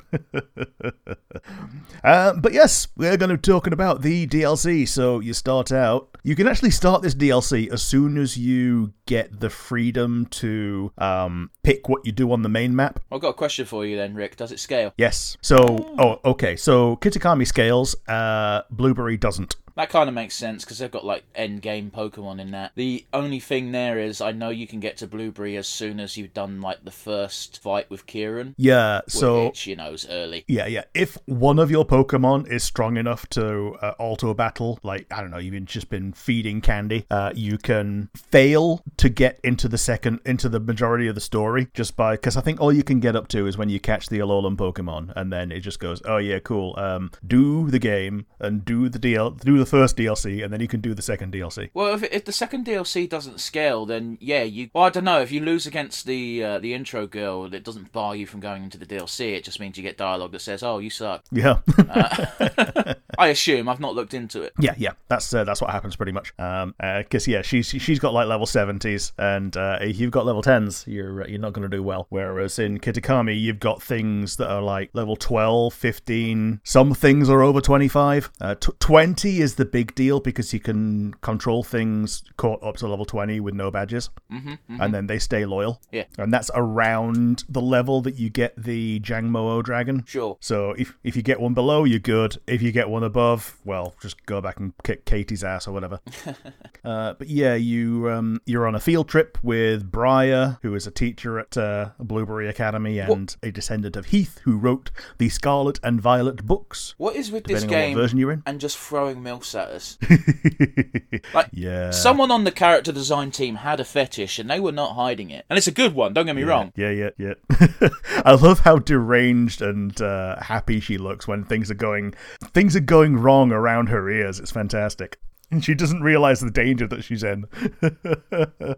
uh, 2.05 2.35
but 2.35 2.53
yes, 2.53 2.89
we're 2.97 3.17
going 3.17 3.31
to 3.31 3.37
be 3.37 3.41
talking 3.41 3.73
about 3.73 4.03
the 4.03 4.27
DLC. 4.27 4.87
So 4.87 5.21
you 5.21 5.33
start 5.33 5.73
out. 5.73 6.09
You 6.23 6.37
can 6.37 6.49
actually 6.49 6.71
start 6.71 7.01
this 7.01 7.15
DLC 7.15 7.73
as 7.73 7.83
soon 7.83 8.19
as 8.19 8.37
you 8.37 8.93
get 9.07 9.41
the 9.41 9.49
freedom 9.49 10.27
to 10.27 10.93
um, 10.99 11.51
pick 11.63 11.89
what 11.89 12.05
you 12.05 12.13
do 12.13 12.33
on 12.33 12.43
the 12.43 12.49
main 12.49 12.75
map. 12.75 13.01
I've 13.11 13.21
got 13.21 13.31
a 13.31 13.35
question 13.35 13.67
for 13.67 13.85
you 13.85 13.97
then, 13.97 14.15
Rick. 14.15 14.37
Does 14.37 14.53
it 14.53 14.61
scale? 14.61 14.93
Yes. 14.97 15.37
So, 15.43 15.95
oh, 15.99 16.21
okay. 16.31 16.57
So 16.57 16.97
Kitakami 16.97 17.47
scales. 17.47 17.95
Uh, 18.09 18.63
Blueberry 18.71 19.17
doesn't. 19.17 19.57
That 19.77 19.91
kind 19.91 20.09
of 20.09 20.15
makes 20.15 20.35
sense 20.35 20.65
because 20.65 20.79
they've 20.79 20.91
got 20.91 21.05
like 21.05 21.25
end 21.35 21.63
game 21.63 21.91
Pokemon 21.91 22.41
in 22.41 22.51
that. 22.53 22.73
The 22.75 23.05
only 23.13 23.41
thing 23.41 23.73
there 23.73 23.99
is, 23.99 24.21
I 24.21 24.33
know 24.33 24.51
you 24.51 24.67
can 24.67 24.81
get 24.81 24.97
to 24.99 25.07
Blueberry 25.07 25.57
as 25.57 25.69
soon 25.69 26.01
as 26.01 26.17
you've 26.17 26.35
done 26.35 26.61
like 26.61 26.85
the 26.85 26.91
first 26.91 27.63
fight 27.63 27.91
with 27.91 28.07
Kieran, 28.07 28.55
Yeah. 28.57 29.01
So 29.09 29.47
which 29.47 29.67
you 29.67 29.77
know 29.77 29.93
is 29.93 30.07
early. 30.09 30.45
Yeah, 30.49 30.67
yeah. 30.67 30.85
If 30.95 31.19
one 31.27 31.59
of 31.59 31.71
your 31.71 31.85
Pokemon 31.85 32.51
is 32.51 32.63
strong 32.63 32.97
enough 32.97 33.29
to 33.31 33.77
uh, 33.81 33.95
auto 33.99 34.35
battle, 34.35 34.79
like 34.83 35.07
I 35.13 35.21
don't 35.21 35.31
know, 35.31 35.39
you've 35.39 35.65
just 35.65 35.89
been 35.89 36.13
feeding 36.13 36.61
candy, 36.61 37.07
uh, 37.11 37.33
you 37.35 37.59
can 37.59 38.09
fail 38.15 38.83
to 38.97 39.09
get 39.09 39.41
into 39.43 39.69
the 39.69 39.79
second, 39.79 40.21
into 40.25 40.49
the 40.49 40.61
majority 40.61 41.07
of 41.07 41.15
the 41.15 41.21
story 41.21 41.69
just 41.75 41.97
by 41.97 42.13
because 42.13 42.37
I 42.37 42.41
think 42.41 42.61
all 42.61 42.73
you 42.73 42.83
can 42.83 43.01
get 43.01 43.17
up 43.17 43.29
to 43.29 43.47
is 43.47 43.57
when 43.57 43.69
you 43.69 43.81
catch 43.81 44.09
the 44.09 44.19
Alolan 44.19 44.57
Pokemon, 44.57 45.13
and 45.17 45.33
then 45.33 45.53
it 45.53 45.61
just 45.61 45.79
goes, 45.81 46.03
oh 46.05 46.19
yeah, 46.19 46.39
cool. 46.39 46.75
Um, 46.77 47.11
do 47.27 47.71
the 47.71 47.79
game 47.79 48.27
and 48.39 48.65
do 48.65 48.89
the 48.89 48.99
deal, 48.99 49.31
do 49.31 49.60
the 49.61 49.67
first 49.67 49.97
DLC, 49.97 50.43
and 50.43 50.53
then 50.53 50.61
you 50.61 50.69
can 50.69 50.81
do 50.81 50.95
the 50.95 51.03
second 51.03 51.33
DLC. 51.33 51.71
Well, 51.73 51.95
if, 51.95 52.03
if 52.03 52.25
the 52.25 52.33
second 52.33 52.67
DLC 52.67 53.09
doesn't 53.09 53.41
scale, 53.41 53.87
then 53.87 54.19
yeah, 54.21 54.43
you. 54.43 54.71
Well, 54.75 54.85
I 54.85 54.91
don't 54.91 55.05
know. 55.05 55.21
If 55.21 55.31
you 55.31 55.41
lose 55.41 55.67
against 55.67 56.07
the 56.07 56.43
uh, 56.43 56.59
the 56.59 56.75
intro 56.75 57.07
girl, 57.07 57.53
it 57.55 57.65
doesn't 57.65 57.93
bar 57.93 58.17
you 58.17 58.27
from 58.27 58.41
going 58.41 58.65
into 58.65 58.79
the 58.79 58.87
DLC. 58.87 59.37
It 59.37 59.45
just 59.45 59.61
means 59.61 59.77
you 59.77 59.83
get 59.83 59.97
dialogue 59.97 60.33
that 60.33 60.41
says, 60.41 60.63
"Oh, 60.63 60.79
you 60.79 60.91
suck." 60.91 61.25
Yeah. 61.31 61.61
I 63.21 63.29
assume 63.29 63.69
I've 63.69 63.81
not 63.81 63.95
looked 63.95 64.15
into 64.15 64.41
it. 64.43 64.55
Yeah, 64.59 64.75
yeah, 64.79 64.93
that's 65.09 65.33
uh, 65.35 65.45
that's 65.45 65.61
what 65.61 65.71
happens 65.71 65.95
pretty 65.95 66.13
much. 66.13 66.33
Um, 66.39 66.75
because 66.79 67.29
yeah, 67.29 67.43
she's 67.43 67.67
she's 67.69 67.99
got 67.99 68.15
like 68.15 68.27
level 68.27 68.47
seventies, 68.47 69.13
and 69.19 69.55
uh, 69.57 69.79
if 69.81 70.01
you've 70.01 70.11
got 70.11 70.25
level 70.25 70.41
tens, 70.41 70.85
you're 70.87 71.23
uh, 71.23 71.27
you're 71.27 71.39
not 71.39 71.53
going 71.53 71.69
to 71.69 71.77
do 71.77 71.83
well. 71.83 72.07
Whereas 72.09 72.59
in 72.59 72.79
Kitakami, 72.79 73.39
you've 73.39 73.61
got 73.61 73.83
things 73.83 74.37
that 74.37 74.51
are 74.51 74.63
like 74.63 74.91
level 74.95 75.17
12, 75.17 75.75
15. 75.75 76.61
Some 76.65 76.95
things 76.95 77.29
are 77.29 77.43
over 77.43 77.61
twenty 77.61 77.89
five. 77.89 78.31
Uh, 78.41 78.55
t- 78.55 78.73
twenty 78.81 79.41
is 79.41 79.57
the 79.57 79.67
big 79.67 79.95
deal 79.95 80.21
because 80.21 80.55
you 80.55 80.61
can 80.61 81.13
control 81.21 81.63
things 81.63 82.23
caught 82.39 82.63
up 82.63 82.79
to 82.79 82.89
level 82.89 83.05
twenty 83.05 83.39
with 83.39 83.55
no 83.55 83.71
badges, 83.71 84.09
mm-hmm, 84.33 84.81
and 84.81 84.95
then 84.95 85.07
they 85.07 85.19
stay 85.19 85.45
loyal. 85.45 85.81
Yeah. 85.93 86.05
and 86.17 86.33
that's 86.33 86.51
around 86.55 87.45
the 87.49 87.61
level 87.61 88.01
that 88.03 88.15
you 88.17 88.31
get 88.31 88.55
the 88.57 89.01
Jangmo-O 89.01 89.61
dragon. 89.61 90.05
Sure. 90.07 90.39
So 90.41 90.71
if 90.79 90.97
if 91.05 91.17
you 91.17 91.23
get 91.23 91.39
one 91.39 91.53
below, 91.53 91.85
you're 91.85 91.99
good. 91.99 92.39
If 92.47 92.63
you 92.63 92.73
get 92.73 92.89
one 92.89 93.03
above, 93.11 93.59
well, 93.65 93.95
just 94.01 94.25
go 94.27 94.41
back 94.41 94.61
and 94.61 94.73
kick 94.85 95.05
Katie's 95.05 95.43
ass 95.43 95.67
or 95.67 95.73
whatever. 95.73 96.01
uh, 96.85 97.15
but 97.15 97.29
yeah, 97.29 97.57
you 97.57 98.09
um, 98.09 98.41
you're 98.47 98.67
on 98.67 98.77
a 98.77 98.81
field 98.81 99.09
trip 99.09 99.37
with 99.43 99.91
Briar, 99.91 100.59
who 100.63 100.75
is 100.77 100.87
a 100.87 100.91
teacher 100.93 101.39
at 101.41 101.57
uh, 101.57 101.91
Blueberry 101.99 102.49
Academy 102.49 103.01
and 103.01 103.37
a 103.43 103.51
descendant 103.51 103.97
of 103.97 104.07
Heath, 104.07 104.41
who 104.45 104.57
wrote 104.57 104.91
the 105.19 105.29
Scarlet 105.29 105.81
and 105.83 106.01
Violet 106.01 106.47
books. 106.47 106.95
What 106.99 107.17
is 107.17 107.33
with 107.33 107.45
this 107.45 107.63
what 107.63 107.71
game 107.71 107.97
version 107.97 108.19
you're 108.19 108.33
in. 108.33 108.43
and 108.47 108.61
just 108.61 108.79
throwing 108.79 109.23
milfs 109.23 109.59
at 109.59 109.69
us? 109.69 109.99
Like, 111.35 111.49
yeah. 111.53 111.91
Someone 111.91 112.31
on 112.31 112.45
the 112.45 112.53
character 112.53 112.93
design 112.93 113.31
team 113.31 113.57
had 113.57 113.81
a 113.81 113.85
fetish 113.85 114.39
and 114.39 114.51
they 114.51 114.61
were 114.61 114.73
not 114.73 114.95
hiding 114.95 115.31
it. 115.31 115.45
And 115.49 115.57
it's 115.57 115.67
a 115.67 115.73
good 115.73 115.95
one, 115.95 116.13
don't 116.13 116.27
get 116.27 116.37
me 116.37 116.43
wrong. 116.43 116.73
Yeah, 116.77 116.91
yeah, 116.91 117.11
yeah. 117.19 117.35
I 118.25 118.35
love 118.35 118.61
how 118.61 118.79
deranged 118.79 119.63
and 119.63 120.01
uh, 120.01 120.41
happy 120.41 120.81
she 120.81 120.99
looks 120.99 121.29
when 121.29 121.45
things 121.45 121.71
are 121.71 121.75
going 121.75 122.15
things 122.53 122.75
are 122.77 122.81
going 122.81 123.00
wrong 123.09 123.53
around 123.53 123.89
her 123.89 124.09
ears. 124.11 124.39
It's 124.39 124.51
fantastic. 124.51 125.19
And 125.61 125.65
she 125.65 125.75
doesn't 125.75 126.03
realize 126.03 126.39
the 126.41 126.51
danger 126.51 126.87
that 126.87 127.03
she's 127.03 127.23
in. 127.25 127.47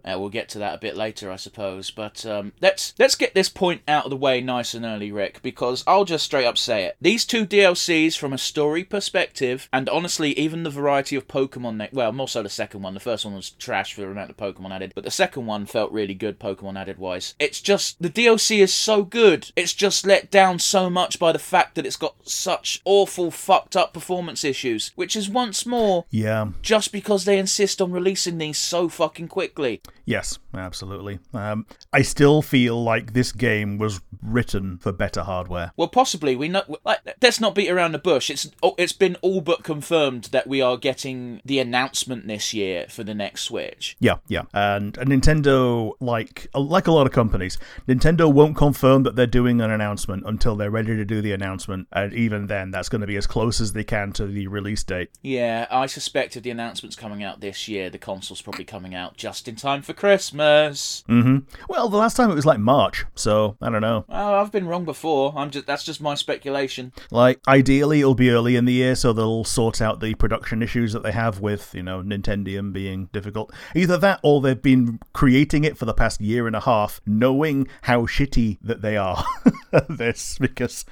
Uh, 0.05 0.17
we'll 0.19 0.29
get 0.29 0.49
to 0.49 0.59
that 0.59 0.75
a 0.75 0.79
bit 0.79 0.97
later, 0.97 1.31
I 1.31 1.35
suppose. 1.35 1.89
But 1.91 2.25
um, 2.25 2.51
let's 2.61 2.93
let's 2.99 3.15
get 3.15 3.33
this 3.33 3.47
point 3.47 3.81
out 3.87 4.05
of 4.05 4.09
the 4.09 4.17
way 4.17 4.41
nice 4.41 4.73
and 4.73 4.83
early, 4.85 5.11
Rick, 5.11 5.41
because 5.41 5.83
I'll 5.87 6.03
just 6.03 6.25
straight 6.25 6.45
up 6.45 6.57
say 6.57 6.83
it. 6.85 6.97
These 6.99 7.25
two 7.25 7.45
DLCs, 7.45 8.17
from 8.17 8.33
a 8.33 8.37
story 8.37 8.83
perspective, 8.83 9.69
and 9.71 9.87
honestly, 9.87 10.37
even 10.37 10.63
the 10.63 10.69
variety 10.69 11.15
of 11.15 11.27
Pokemon. 11.27 11.93
Well, 11.93 12.11
more 12.11 12.27
so 12.27 12.43
the 12.43 12.49
second 12.49 12.81
one. 12.81 12.93
The 12.95 12.99
first 12.99 13.23
one 13.23 13.35
was 13.35 13.51
trash 13.51 13.93
for 13.93 14.01
the 14.01 14.07
amount 14.07 14.31
of 14.31 14.37
Pokemon 14.37 14.71
added, 14.71 14.91
but 14.95 15.03
the 15.03 15.11
second 15.11 15.45
one 15.45 15.65
felt 15.65 15.91
really 15.91 16.15
good 16.15 16.39
Pokemon 16.39 16.77
added 16.77 16.97
wise. 16.97 17.35
It's 17.39 17.61
just 17.61 18.01
the 18.01 18.09
DLC 18.09 18.59
is 18.59 18.73
so 18.73 19.03
good. 19.03 19.51
It's 19.55 19.73
just 19.73 20.05
let 20.05 20.31
down 20.31 20.59
so 20.59 20.89
much 20.89 21.19
by 21.19 21.31
the 21.31 21.39
fact 21.39 21.75
that 21.75 21.85
it's 21.85 21.97
got 21.97 22.15
such 22.27 22.81
awful, 22.83 23.31
fucked 23.31 23.75
up 23.75 23.93
performance 23.93 24.43
issues, 24.43 24.91
which 24.95 25.15
is 25.15 25.29
once 25.29 25.65
more 25.65 26.05
Yeah. 26.09 26.47
Just 26.63 26.91
because 26.91 27.25
they 27.25 27.37
insist 27.37 27.81
on 27.81 27.91
releasing 27.91 28.39
these 28.39 28.57
so 28.57 28.89
fucking 28.89 29.27
quickly. 29.27 29.81
Yes, 30.05 30.39
absolutely. 30.53 31.19
Um, 31.33 31.65
I 31.91 32.01
still 32.01 32.41
feel 32.41 32.81
like 32.81 33.13
this 33.13 33.31
game 33.31 33.77
was 33.77 34.01
written 34.21 34.77
for 34.77 34.91
better 34.91 35.23
hardware. 35.23 35.71
Well, 35.77 35.89
possibly 35.89 36.35
we 36.35 36.47
know. 36.47 36.63
Like, 36.83 36.99
let's 37.21 37.39
not 37.39 37.53
beat 37.53 37.69
around 37.69 37.91
the 37.91 37.99
bush. 37.99 38.29
It's 38.29 38.49
oh, 38.63 38.75
it's 38.77 38.93
been 38.93 39.17
all 39.21 39.41
but 39.41 39.63
confirmed 39.63 40.25
that 40.25 40.47
we 40.47 40.61
are 40.61 40.77
getting 40.77 41.41
the 41.45 41.59
announcement 41.59 42.27
this 42.27 42.53
year 42.53 42.87
for 42.89 43.03
the 43.03 43.13
next 43.13 43.43
Switch. 43.43 43.97
Yeah, 43.99 44.15
yeah. 44.27 44.43
And, 44.53 44.97
and 44.97 45.09
Nintendo, 45.09 45.93
like 45.99 46.47
like 46.55 46.87
a 46.87 46.91
lot 46.91 47.05
of 47.05 47.13
companies, 47.13 47.57
Nintendo 47.87 48.31
won't 48.31 48.55
confirm 48.55 49.03
that 49.03 49.15
they're 49.15 49.27
doing 49.27 49.59
an 49.59 49.69
announcement 49.69 50.23
until 50.25 50.55
they're 50.55 50.71
ready 50.71 50.95
to 50.95 51.05
do 51.05 51.21
the 51.21 51.33
announcement, 51.33 51.87
and 51.91 52.13
even 52.13 52.47
then, 52.47 52.71
that's 52.71 52.89
going 52.89 53.01
to 53.01 53.07
be 53.07 53.17
as 53.17 53.27
close 53.27 53.59
as 53.59 53.73
they 53.73 53.83
can 53.83 54.13
to 54.13 54.25
the 54.25 54.47
release 54.47 54.83
date. 54.83 55.09
Yeah, 55.21 55.67
I 55.69 55.87
suspect 55.87 56.37
if 56.37 56.43
the 56.43 56.52
announcement's 56.53 56.95
coming 56.95 57.23
out 57.23 57.41
this 57.41 57.67
year, 57.67 57.89
the 57.89 57.97
console's 57.97 58.41
probably 58.41 58.63
coming 58.63 58.95
out 58.95 59.17
just 59.17 59.47
in 59.47 59.55
time 59.55 59.81
for 59.81 59.93
Christmas. 59.93 61.03
hmm 61.07 61.39
Well, 61.67 61.89
the 61.89 61.97
last 61.97 62.15
time 62.15 62.31
it 62.31 62.35
was 62.35 62.45
like 62.45 62.59
March, 62.59 63.05
so 63.15 63.57
I 63.61 63.69
don't 63.69 63.81
know. 63.81 64.05
Oh, 64.07 64.35
I've 64.35 64.51
been 64.51 64.67
wrong 64.67 64.85
before. 64.85 65.33
I'm 65.35 65.51
just 65.51 65.65
that's 65.65 65.83
just 65.83 66.01
my 66.01 66.15
speculation. 66.15 66.93
Like, 67.11 67.39
ideally, 67.47 67.99
it'll 67.99 68.15
be 68.15 68.29
early 68.29 68.55
in 68.55 68.65
the 68.65 68.73
year, 68.73 68.95
so 68.95 69.11
they'll 69.11 69.43
sort 69.43 69.81
out 69.81 69.99
the 69.99 70.13
production 70.15 70.63
issues 70.63 70.93
that 70.93 71.03
they 71.03 71.11
have 71.11 71.39
with, 71.39 71.73
you 71.73 71.83
know, 71.83 72.01
Nintendium 72.01 72.71
being 72.71 73.09
difficult. 73.11 73.51
Either 73.75 73.97
that, 73.97 74.19
or 74.23 74.41
they've 74.41 74.61
been 74.61 74.99
creating 75.13 75.63
it 75.63 75.77
for 75.77 75.85
the 75.85 75.93
past 75.93 76.21
year 76.21 76.47
and 76.47 76.55
a 76.55 76.61
half, 76.61 77.01
knowing 77.05 77.67
how 77.83 78.03
shitty 78.03 78.59
that 78.61 78.81
they 78.81 78.95
are. 78.95 79.25
this 79.89 80.37
because 80.37 80.85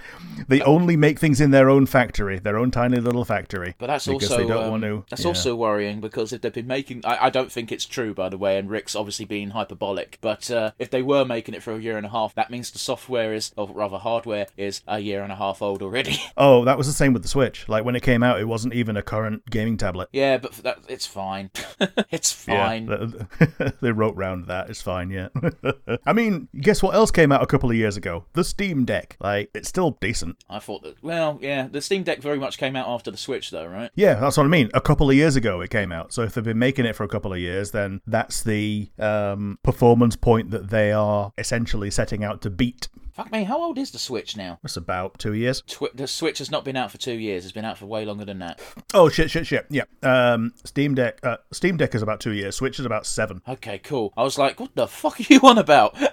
they 0.48 0.62
only 0.62 0.98
make 0.98 1.20
things 1.20 1.40
in 1.40 1.52
their 1.52 1.70
own 1.70 1.86
factory, 1.86 2.40
their 2.40 2.58
own 2.58 2.72
tiny 2.72 3.00
little 3.00 3.26
factory. 3.26 3.76
But 3.78 3.88
that's 3.88 4.08
because 4.08 4.32
also 4.32 4.42
they 4.42 4.48
don't 4.48 4.66
um, 4.66 4.72
want 4.72 4.84
to. 4.84 5.06
that's 5.10 5.24
yeah. 5.24 5.28
also 5.28 5.51
worrying 5.56 6.02
because 6.02 6.34
if 6.34 6.42
they've 6.42 6.54
been 6.54 6.68
making, 6.68 7.02
I, 7.06 7.26
I 7.26 7.30
don't 7.30 7.52
think 7.52 7.72
it's 7.72 7.86
true 7.86 8.14
by 8.14 8.30
the 8.30 8.38
way, 8.38 8.58
and 8.58 8.70
Rick's 8.70 8.96
obviously 8.96 9.26
being 9.26 9.52
hyperbolic. 9.52 10.18
But 10.22 10.50
uh, 10.52 10.72
if 10.80 10.90
they 10.90 11.02
were 11.02 11.26
making 11.26 11.56
it 11.56 11.64
for 11.64 11.74
a 11.74 11.80
year 11.80 11.98
and 11.98 12.06
a 12.06 12.10
half, 12.10 12.36
that 12.36 12.50
means 12.52 12.72
the 12.72 12.80
software 12.80 13.34
is, 13.34 13.52
or 13.58 13.68
rather 13.68 13.98
hardware 13.98 14.48
is 14.58 14.82
a 14.88 15.00
year 15.00 15.24
and 15.24 15.32
a 15.32 15.36
half 15.36 15.62
old 15.62 15.82
already. 15.82 16.18
Oh, 16.38 16.66
that 16.66 16.78
was 16.78 16.88
the 16.88 16.94
same 16.94 17.14
with 17.14 17.22
the 17.24 17.28
Switch. 17.28 17.68
Like 17.70 17.84
when 17.84 17.96
it 17.96 18.02
came 18.02 18.24
out, 18.24 18.40
it 18.40 18.48
wasn't 18.48 18.74
even 18.74 18.98
a 18.98 19.02
current 19.02 19.46
gaming 19.50 19.78
tablet. 19.78 20.10
yeah, 20.12 20.38
but 20.38 20.54
that 20.64 20.80
it's 20.88 21.06
fine. 21.06 21.52
it's 22.10 22.32
fine. 22.32 22.88
Yeah, 22.88 23.72
they 23.82 23.92
wrote 23.92 24.16
round 24.16 24.48
that. 24.48 24.70
It's 24.70 24.82
fine, 24.82 25.10
yeah. 25.12 25.28
I 26.06 26.14
mean, 26.14 26.48
guess 26.60 26.82
what 26.82 26.96
else 26.96 27.12
came 27.12 27.32
out 27.32 27.44
a 27.44 27.46
couple 27.46 27.70
of 27.70 27.76
years 27.76 27.98
ago? 27.98 28.26
The 28.34 28.44
Steam 28.44 28.86
Deck. 28.86 29.18
Like, 29.20 29.50
it's 29.54 29.70
still 29.70 29.98
decent. 30.02 30.38
I 30.50 30.60
thought 30.60 30.84
that. 30.84 31.04
Well, 31.04 31.38
yeah, 31.42 31.68
the 31.68 31.82
Steam 31.82 32.04
Deck 32.04 32.22
very 32.22 32.40
much 32.40 32.58
came 32.58 32.76
out 32.76 32.88
after 32.88 33.12
the 33.12 33.18
Switch, 33.18 33.52
though, 33.52 33.68
right? 33.68 33.92
Yeah, 33.96 34.16
that's 34.16 34.38
what 34.38 34.46
I 34.46 34.50
mean. 34.50 34.70
A 34.74 34.82
couple 34.82 35.10
of 35.10 35.16
years 35.16 35.36
ago 35.36 35.41
it 35.62 35.70
came 35.70 35.92
out. 35.92 36.14
So 36.14 36.22
if 36.22 36.34
they've 36.34 36.44
been 36.44 36.60
making 36.60 36.86
it 36.86 36.96
for 36.96 37.04
a 37.04 37.08
couple 37.08 37.34
of 37.34 37.40
years, 37.40 37.72
then 37.72 38.02
that's 38.06 38.44
the 38.44 38.90
um, 39.00 39.58
performance 39.64 40.16
point 40.16 40.52
that 40.52 40.70
they 40.70 40.92
are 40.92 41.32
essentially 41.38 41.90
setting 41.92 42.24
out 42.24 42.42
to 42.44 42.50
beat. 42.50 42.88
Fuck 43.14 43.30
me, 43.32 43.44
how 43.44 43.62
old 43.62 43.78
is 43.78 43.92
the 43.92 44.00
Switch 44.00 44.38
now? 44.38 44.58
It's 44.64 44.78
about 44.78 45.20
two 45.20 45.34
years. 45.34 45.62
Twi- 45.68 45.90
the 45.94 46.08
Switch 46.08 46.38
has 46.38 46.50
not 46.50 46.64
been 46.64 46.78
out 46.78 46.92
for 46.92 46.98
two 46.98 47.12
years. 47.20 47.44
It's 47.44 47.52
been 47.52 47.66
out 47.66 47.78
for 47.78 47.86
way 47.86 48.06
longer 48.06 48.24
than 48.24 48.40
that. 48.40 48.62
Oh 48.94 49.10
shit, 49.10 49.30
shit, 49.30 49.46
shit. 49.46 49.66
Yeah. 49.70 49.84
Um, 50.02 50.54
Steam 50.64 50.96
Deck. 50.96 51.20
Uh, 51.22 51.38
Steam 51.52 51.76
Deck 51.76 51.94
is 51.94 52.02
about 52.02 52.22
two 52.22 52.32
years. 52.32 52.56
Switch 52.56 52.80
is 52.80 52.86
about 52.86 53.06
seven. 53.06 53.42
Okay, 53.48 53.80
cool. 53.80 54.14
I 54.16 54.24
was 54.24 54.38
like, 54.38 54.62
what 54.62 54.76
the 54.76 54.88
fuck 54.88 55.20
are 55.20 55.24
you 55.28 55.40
on 55.44 55.58
about? 55.58 55.98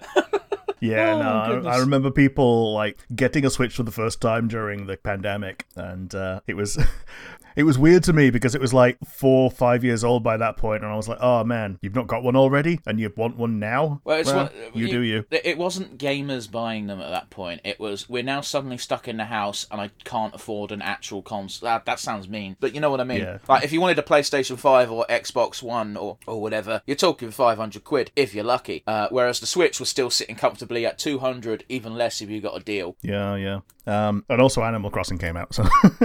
Yeah, 0.80 1.14
Oh, 1.14 1.58
no, 1.62 1.68
I. 1.68 1.74
I 1.74 1.78
remember 1.80 2.08
people 2.12 2.72
like 2.72 2.98
getting 3.12 3.44
a 3.44 3.50
Switch 3.50 3.74
for 3.74 3.82
the 3.82 3.90
first 3.90 4.20
time 4.20 4.46
during 4.46 4.86
the 4.86 4.96
pandemic, 4.96 5.66
and 5.74 6.14
uh, 6.14 6.38
it 6.46 6.54
was 6.54 6.78
it 7.58 7.64
was 7.64 7.76
weird 7.76 8.04
to 8.04 8.12
me 8.12 8.30
because 8.30 8.54
it 8.54 8.60
was 8.60 8.72
like 8.72 8.96
four, 9.04 9.50
five 9.50 9.82
years 9.82 10.04
old 10.04 10.22
by 10.22 10.36
that 10.36 10.56
point, 10.56 10.84
and 10.84 10.92
I 10.92 10.94
was 10.94 11.08
like, 11.08 11.18
oh 11.20 11.42
man, 11.42 11.76
you've 11.82 11.94
not 11.96 12.06
got 12.06 12.22
one 12.22 12.36
already, 12.36 12.78
and 12.86 13.00
you 13.00 13.12
want 13.16 13.36
one 13.36 13.58
now? 13.58 14.00
Well, 14.04 14.20
it's 14.20 14.32
one, 14.32 14.48
you, 14.74 14.88
do 14.88 15.00
you. 15.00 15.24
It 15.32 15.58
wasn't 15.58 15.98
gamers 15.98 16.48
buying 16.48 16.86
them 16.86 17.00
at 17.00 17.10
that 17.10 17.30
point. 17.30 17.62
It 17.64 17.80
was 17.80 18.08
we're 18.08 18.22
now 18.22 18.42
suddenly 18.42 18.78
stuck 18.78 19.08
in 19.08 19.16
the 19.16 19.24
house, 19.24 19.66
and 19.72 19.80
I 19.80 19.90
can't 20.04 20.36
afford 20.36 20.70
an 20.70 20.80
actual 20.80 21.20
console. 21.20 21.66
That, 21.66 21.84
that 21.86 21.98
sounds 21.98 22.28
mean, 22.28 22.56
but 22.60 22.76
you 22.76 22.80
know 22.80 22.92
what 22.92 23.00
I 23.00 23.04
mean. 23.04 23.22
Yeah. 23.22 23.38
Like 23.48 23.64
if 23.64 23.72
you 23.72 23.80
wanted 23.80 23.98
a 23.98 24.02
PlayStation 24.02 24.56
Five 24.56 24.92
or 24.92 25.04
Xbox 25.10 25.60
One 25.60 25.96
or 25.96 26.18
or 26.28 26.40
whatever, 26.40 26.82
you're 26.86 26.94
talking 26.94 27.32
five 27.32 27.58
hundred 27.58 27.82
quid 27.82 28.12
if 28.14 28.36
you're 28.36 28.44
lucky. 28.44 28.84
Uh, 28.86 29.08
whereas 29.10 29.40
the 29.40 29.46
Switch 29.46 29.80
was 29.80 29.88
still 29.88 30.10
sitting 30.10 30.36
comfortably 30.36 30.86
at 30.86 30.96
two 30.96 31.18
hundred, 31.18 31.64
even 31.68 31.96
less 31.96 32.20
if 32.20 32.30
you 32.30 32.40
got 32.40 32.56
a 32.56 32.64
deal. 32.64 32.94
Yeah, 33.02 33.34
yeah. 33.34 33.60
Um, 33.88 34.24
and 34.28 34.40
also 34.40 34.62
Animal 34.62 34.90
Crossing 34.90 35.16
came 35.16 35.34
out, 35.36 35.54
so 35.54 35.64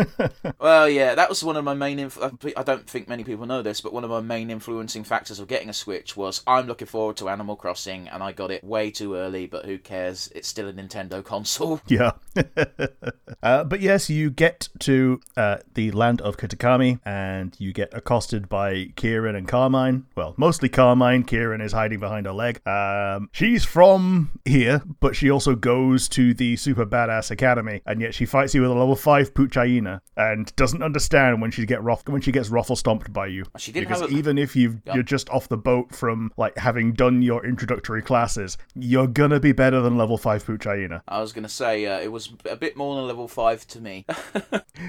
Well, 0.60 0.88
yeah, 0.88 1.15
that 1.15 1.27
was 1.27 1.42
one 1.43 1.57
of 1.57 1.63
my 1.63 1.73
main. 1.73 2.00
Inf- 2.00 2.19
I 2.55 2.63
don't 2.63 2.89
think 2.89 3.07
many 3.07 3.23
people 3.23 3.45
know 3.45 3.62
this, 3.62 3.81
but 3.81 3.93
one 3.93 4.03
of 4.03 4.09
my 4.09 4.21
main 4.21 4.50
influencing 4.50 5.03
factors 5.03 5.39
of 5.39 5.47
getting 5.47 5.69
a 5.69 5.73
Switch 5.73 6.15
was 6.15 6.41
I'm 6.47 6.67
looking 6.67 6.88
forward 6.88 7.17
to 7.17 7.29
Animal 7.29 7.55
Crossing, 7.55 8.07
and 8.07 8.23
I 8.23 8.31
got 8.31 8.51
it 8.51 8.63
way 8.63 8.91
too 8.91 9.15
early. 9.15 9.47
But 9.47 9.65
who 9.65 9.77
cares? 9.77 10.31
It's 10.35 10.47
still 10.47 10.67
a 10.67 10.73
Nintendo 10.73 11.23
console. 11.23 11.81
yeah. 11.88 12.12
uh, 13.43 13.63
but 13.63 13.81
yes, 13.81 14.09
you 14.09 14.29
get 14.29 14.69
to 14.79 15.19
uh, 15.38 15.57
the 15.73 15.91
land 15.91 16.21
of 16.21 16.38
Kitakami, 16.38 17.00
and 17.05 17.55
you 17.59 17.73
get 17.73 17.93
accosted 17.93 18.50
by 18.50 18.91
Kieran 18.95 19.35
and 19.35 19.47
Carmine. 19.47 20.05
Well, 20.15 20.33
mostly 20.38 20.69
Carmine. 20.69 21.23
Kieran 21.23 21.62
is 21.62 21.71
hiding 21.71 22.00
behind 22.00 22.25
her 22.25 22.33
leg. 22.33 22.65
Um, 22.67 23.29
she's 23.31 23.63
from 23.63 24.39
here, 24.45 24.81
but 25.00 25.15
she 25.15 25.29
also 25.29 25.55
goes 25.55 26.07
to 26.09 26.33
the 26.33 26.55
Super 26.55 26.85
Badass 26.85 27.31
Academy, 27.31 27.81
and 27.85 28.01
yet 28.01 28.13
she 28.13 28.25
fights 28.25 28.53
you 28.53 28.62
with 28.62 28.71
a 28.71 28.73
level 28.73 28.95
five 28.95 29.33
Poochyena, 29.33 30.01
and 30.17 30.55
doesn't 30.55 30.83
understand 30.83 31.32
when 31.39 31.51
she 31.51 31.65
get 31.65 31.81
rough 31.83 32.07
when 32.07 32.21
she 32.21 32.31
gets 32.31 32.49
ruffle 32.49 32.75
stomped 32.75 33.11
by 33.13 33.27
you. 33.27 33.43
She 33.57 33.71
didn't 33.71 33.87
because 33.89 34.01
a- 34.03 34.07
even 34.07 34.37
if 34.37 34.55
you've, 34.55 34.79
Yep. 34.85 34.95
you're 34.95 35.03
just 35.03 35.29
off 35.29 35.47
the 35.49 35.57
boat 35.57 35.93
from 35.93 36.31
like 36.37 36.57
having 36.57 36.93
done 36.93 37.21
your 37.21 37.45
introductory 37.45 38.01
classes, 38.01 38.57
you're 38.75 39.07
gonna 39.07 39.39
be 39.39 39.51
better 39.51 39.81
than 39.81 39.97
level 39.97 40.17
five 40.17 40.43
Poochyena. 40.45 41.01
I 41.07 41.21
was 41.21 41.31
gonna 41.33 41.49
say 41.49 41.85
uh, 41.85 41.99
it 41.99 42.11
was 42.11 42.29
a 42.49 42.55
bit 42.55 42.75
more 42.75 42.95
than 42.95 43.07
level 43.07 43.27
five 43.27 43.65
to 43.67 43.81
me. 43.81 44.05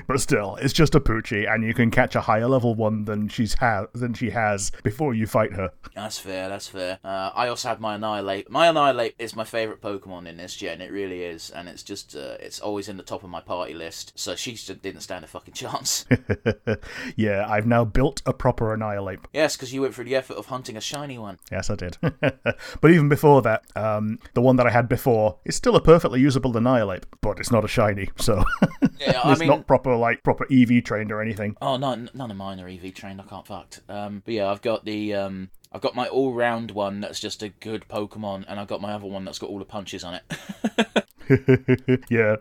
But 0.06 0.20
still, 0.20 0.56
it's 0.56 0.72
just 0.72 0.94
a 0.94 1.00
Poochie, 1.00 1.50
and 1.50 1.62
you 1.64 1.72
can 1.74 1.90
catch 1.90 2.14
a 2.14 2.20
higher 2.20 2.48
level 2.48 2.74
one 2.74 3.04
than 3.04 3.28
she's 3.28 3.54
ha- 3.54 3.86
than 3.94 4.12
she 4.14 4.30
has 4.30 4.72
before 4.82 5.14
you 5.14 5.26
fight 5.26 5.52
her. 5.52 5.70
that's 5.94 6.18
fair. 6.18 6.48
That's 6.48 6.68
fair. 6.68 6.98
Uh, 7.04 7.30
I 7.34 7.48
also 7.48 7.68
had 7.68 7.80
my 7.80 7.94
Annihilape. 7.94 8.50
My 8.50 8.66
Annihilape 8.68 9.14
is 9.18 9.36
my 9.36 9.44
favorite 9.44 9.80
Pokemon 9.80 10.26
in 10.26 10.36
this 10.36 10.56
gen. 10.56 10.80
It 10.80 10.90
really 10.90 11.22
is, 11.22 11.50
and 11.50 11.68
it's 11.68 11.82
just 11.82 12.16
uh, 12.16 12.36
it's 12.40 12.60
always 12.60 12.88
in 12.88 12.96
the 12.96 13.02
top 13.02 13.24
of 13.24 13.30
my 13.30 13.40
party 13.40 13.74
list. 13.74 14.12
So 14.16 14.34
she 14.34 14.52
just 14.52 14.82
didn't 14.82 15.02
stand 15.02 15.24
a 15.24 15.28
fucking 15.28 15.54
chance. 15.62 16.06
yeah, 17.16 17.46
I've 17.48 17.66
now 17.66 17.84
built 17.84 18.22
a 18.26 18.32
proper 18.32 18.72
Annihilape. 18.72 19.26
yes, 19.32 19.56
because 19.56 19.72
you 19.72 19.82
went 19.82 19.94
through 19.94 20.04
the 20.04 20.16
effort 20.16 20.36
of 20.36 20.46
hunting 20.46 20.76
a 20.76 20.80
shiny 20.80 21.18
one. 21.18 21.38
Yes, 21.50 21.70
I 21.70 21.76
did. 21.76 21.98
but 22.00 22.90
even 22.90 23.08
before 23.08 23.42
that, 23.42 23.64
um, 23.76 24.18
the 24.34 24.40
one 24.40 24.56
that 24.56 24.66
I 24.66 24.70
had 24.70 24.88
before 24.88 25.38
is 25.44 25.56
still 25.56 25.76
a 25.76 25.80
perfectly 25.80 26.20
usable 26.20 26.56
Annihilape, 26.56 27.06
but 27.20 27.38
it's 27.38 27.50
not 27.50 27.64
a 27.64 27.68
shiny, 27.68 28.10
so 28.16 28.44
Yeah, 29.00 29.30
it's 29.30 29.40
mean, 29.40 29.48
not 29.48 29.66
proper 29.66 29.94
like 29.96 30.22
proper 30.22 30.46
EV 30.52 30.84
trained 30.84 31.12
or 31.12 31.20
anything. 31.20 31.56
Oh 31.60 31.76
no, 31.76 31.92
n- 31.92 32.10
none 32.14 32.30
of 32.30 32.36
mine 32.36 32.60
are 32.60 32.68
EV 32.68 32.94
trained. 32.94 33.20
I 33.20 33.24
can't 33.24 33.46
fucked. 33.46 33.80
Um, 33.88 34.22
but 34.24 34.34
yeah, 34.34 34.50
I've 34.50 34.62
got 34.62 34.84
the 34.84 35.14
um, 35.14 35.50
I've 35.72 35.80
got 35.80 35.94
my 35.94 36.06
all 36.08 36.32
round 36.32 36.70
one 36.70 37.00
that's 37.00 37.20
just 37.20 37.42
a 37.42 37.48
good 37.48 37.86
Pokemon, 37.88 38.44
and 38.48 38.60
I've 38.60 38.68
got 38.68 38.80
my 38.80 38.92
other 38.92 39.06
one 39.06 39.24
that's 39.24 39.38
got 39.38 39.50
all 39.50 39.58
the 39.58 39.64
punches 39.64 40.04
on 40.04 40.14
it. 40.14 42.04
yeah. 42.10 42.36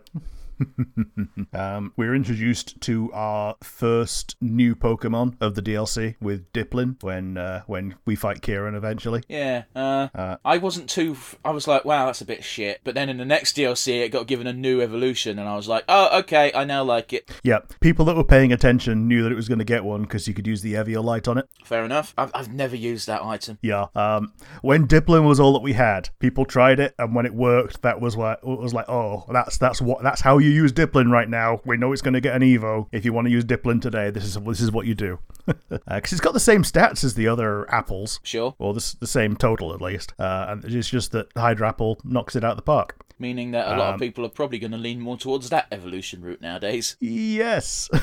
um, 1.52 1.92
we're 1.96 2.14
introduced 2.14 2.80
to 2.82 3.10
our 3.12 3.56
first 3.62 4.36
new 4.40 4.74
Pokemon 4.74 5.36
of 5.40 5.54
the 5.54 5.62
DLC 5.62 6.16
with 6.20 6.52
Dipplin 6.52 7.02
when 7.02 7.36
uh, 7.36 7.62
when 7.66 7.96
we 8.04 8.14
fight 8.14 8.42
Kieran 8.42 8.74
eventually. 8.74 9.22
yeah, 9.28 9.64
uh, 9.74 10.36
I 10.44 10.58
wasn't 10.58 10.88
too. 10.88 11.12
F- 11.12 11.36
I 11.44 11.50
was 11.50 11.66
like, 11.66 11.84
wow, 11.84 12.06
that's 12.06 12.20
a 12.20 12.26
bit 12.26 12.44
shit. 12.44 12.80
But 12.84 12.94
then 12.94 13.08
in 13.08 13.18
the 13.18 13.24
next 13.24 13.56
DLC, 13.56 14.02
it 14.02 14.10
got 14.10 14.26
given 14.26 14.46
a 14.46 14.52
new 14.52 14.80
evolution, 14.80 15.38
and 15.38 15.48
I 15.48 15.56
was 15.56 15.68
like, 15.68 15.84
oh, 15.88 16.18
okay, 16.20 16.52
I 16.54 16.64
now 16.64 16.84
like 16.84 17.12
it. 17.12 17.30
Yeah, 17.42 17.60
people 17.80 18.04
that 18.06 18.16
were 18.16 18.24
paying 18.24 18.52
attention 18.52 19.08
knew 19.08 19.22
that 19.22 19.32
it 19.32 19.36
was 19.36 19.48
going 19.48 19.58
to 19.58 19.64
get 19.64 19.84
one 19.84 20.02
because 20.02 20.28
you 20.28 20.34
could 20.34 20.46
use 20.46 20.62
the 20.62 20.74
Eviolite 20.74 21.28
on 21.28 21.38
it. 21.38 21.48
Fair 21.64 21.84
enough. 21.84 22.14
I've, 22.16 22.30
I've 22.34 22.52
never 22.52 22.76
used 22.76 23.06
that 23.06 23.22
item. 23.22 23.58
Yeah. 23.62 23.86
Um, 23.94 24.32
when 24.62 24.86
Dipplin 24.86 25.26
was 25.26 25.40
all 25.40 25.52
that 25.54 25.62
we 25.62 25.72
had, 25.72 26.10
people 26.18 26.44
tried 26.44 26.80
it, 26.80 26.94
and 26.98 27.14
when 27.14 27.26
it 27.26 27.34
worked, 27.34 27.82
that 27.82 28.00
was 28.00 28.16
what 28.16 28.40
it 28.42 28.46
was 28.46 28.74
like. 28.74 28.88
Oh, 28.88 29.24
that's 29.30 29.58
that's 29.58 29.80
what 29.80 30.02
that's 30.02 30.20
how 30.20 30.38
you 30.38 30.43
use 30.50 30.72
Dipplin 30.72 31.10
right 31.10 31.28
now. 31.28 31.60
We 31.64 31.76
know 31.76 31.92
it's 31.92 32.02
going 32.02 32.14
to 32.14 32.20
get 32.20 32.34
an 32.34 32.42
Evo. 32.42 32.86
If 32.92 33.04
you 33.04 33.12
want 33.12 33.26
to 33.26 33.30
use 33.30 33.44
Dipplin 33.44 33.80
today, 33.80 34.10
this 34.10 34.24
is 34.24 34.34
this 34.36 34.60
is 34.60 34.70
what 34.72 34.86
you 34.86 34.94
do. 34.94 35.18
Because 35.68 36.12
it's 36.12 36.20
got 36.22 36.32
the 36.32 36.40
same 36.40 36.62
stats 36.62 37.04
as 37.04 37.14
the 37.14 37.28
other 37.28 37.70
apples. 37.72 38.18
Sure. 38.22 38.54
Or 38.58 38.72
the, 38.72 38.96
the 39.00 39.06
same 39.06 39.36
total, 39.36 39.74
at 39.74 39.80
least. 39.82 40.14
Uh, 40.18 40.46
and 40.48 40.64
it's 40.64 40.88
just 40.88 41.12
that 41.12 41.32
Hydrapple 41.34 41.98
knocks 42.02 42.34
it 42.34 42.42
out 42.44 42.52
of 42.52 42.56
the 42.56 42.62
park. 42.62 42.96
Meaning 43.18 43.50
that 43.52 43.66
a 43.68 43.76
lot 43.76 43.88
Um, 43.88 43.94
of 43.94 44.00
people 44.00 44.24
are 44.24 44.30
probably 44.30 44.58
going 44.58 44.72
to 44.72 44.78
lean 44.78 45.00
more 45.00 45.16
towards 45.18 45.50
that 45.50 45.66
evolution 45.70 46.22
route 46.22 46.40
nowadays. 46.40 46.96
Yes. 47.00 47.88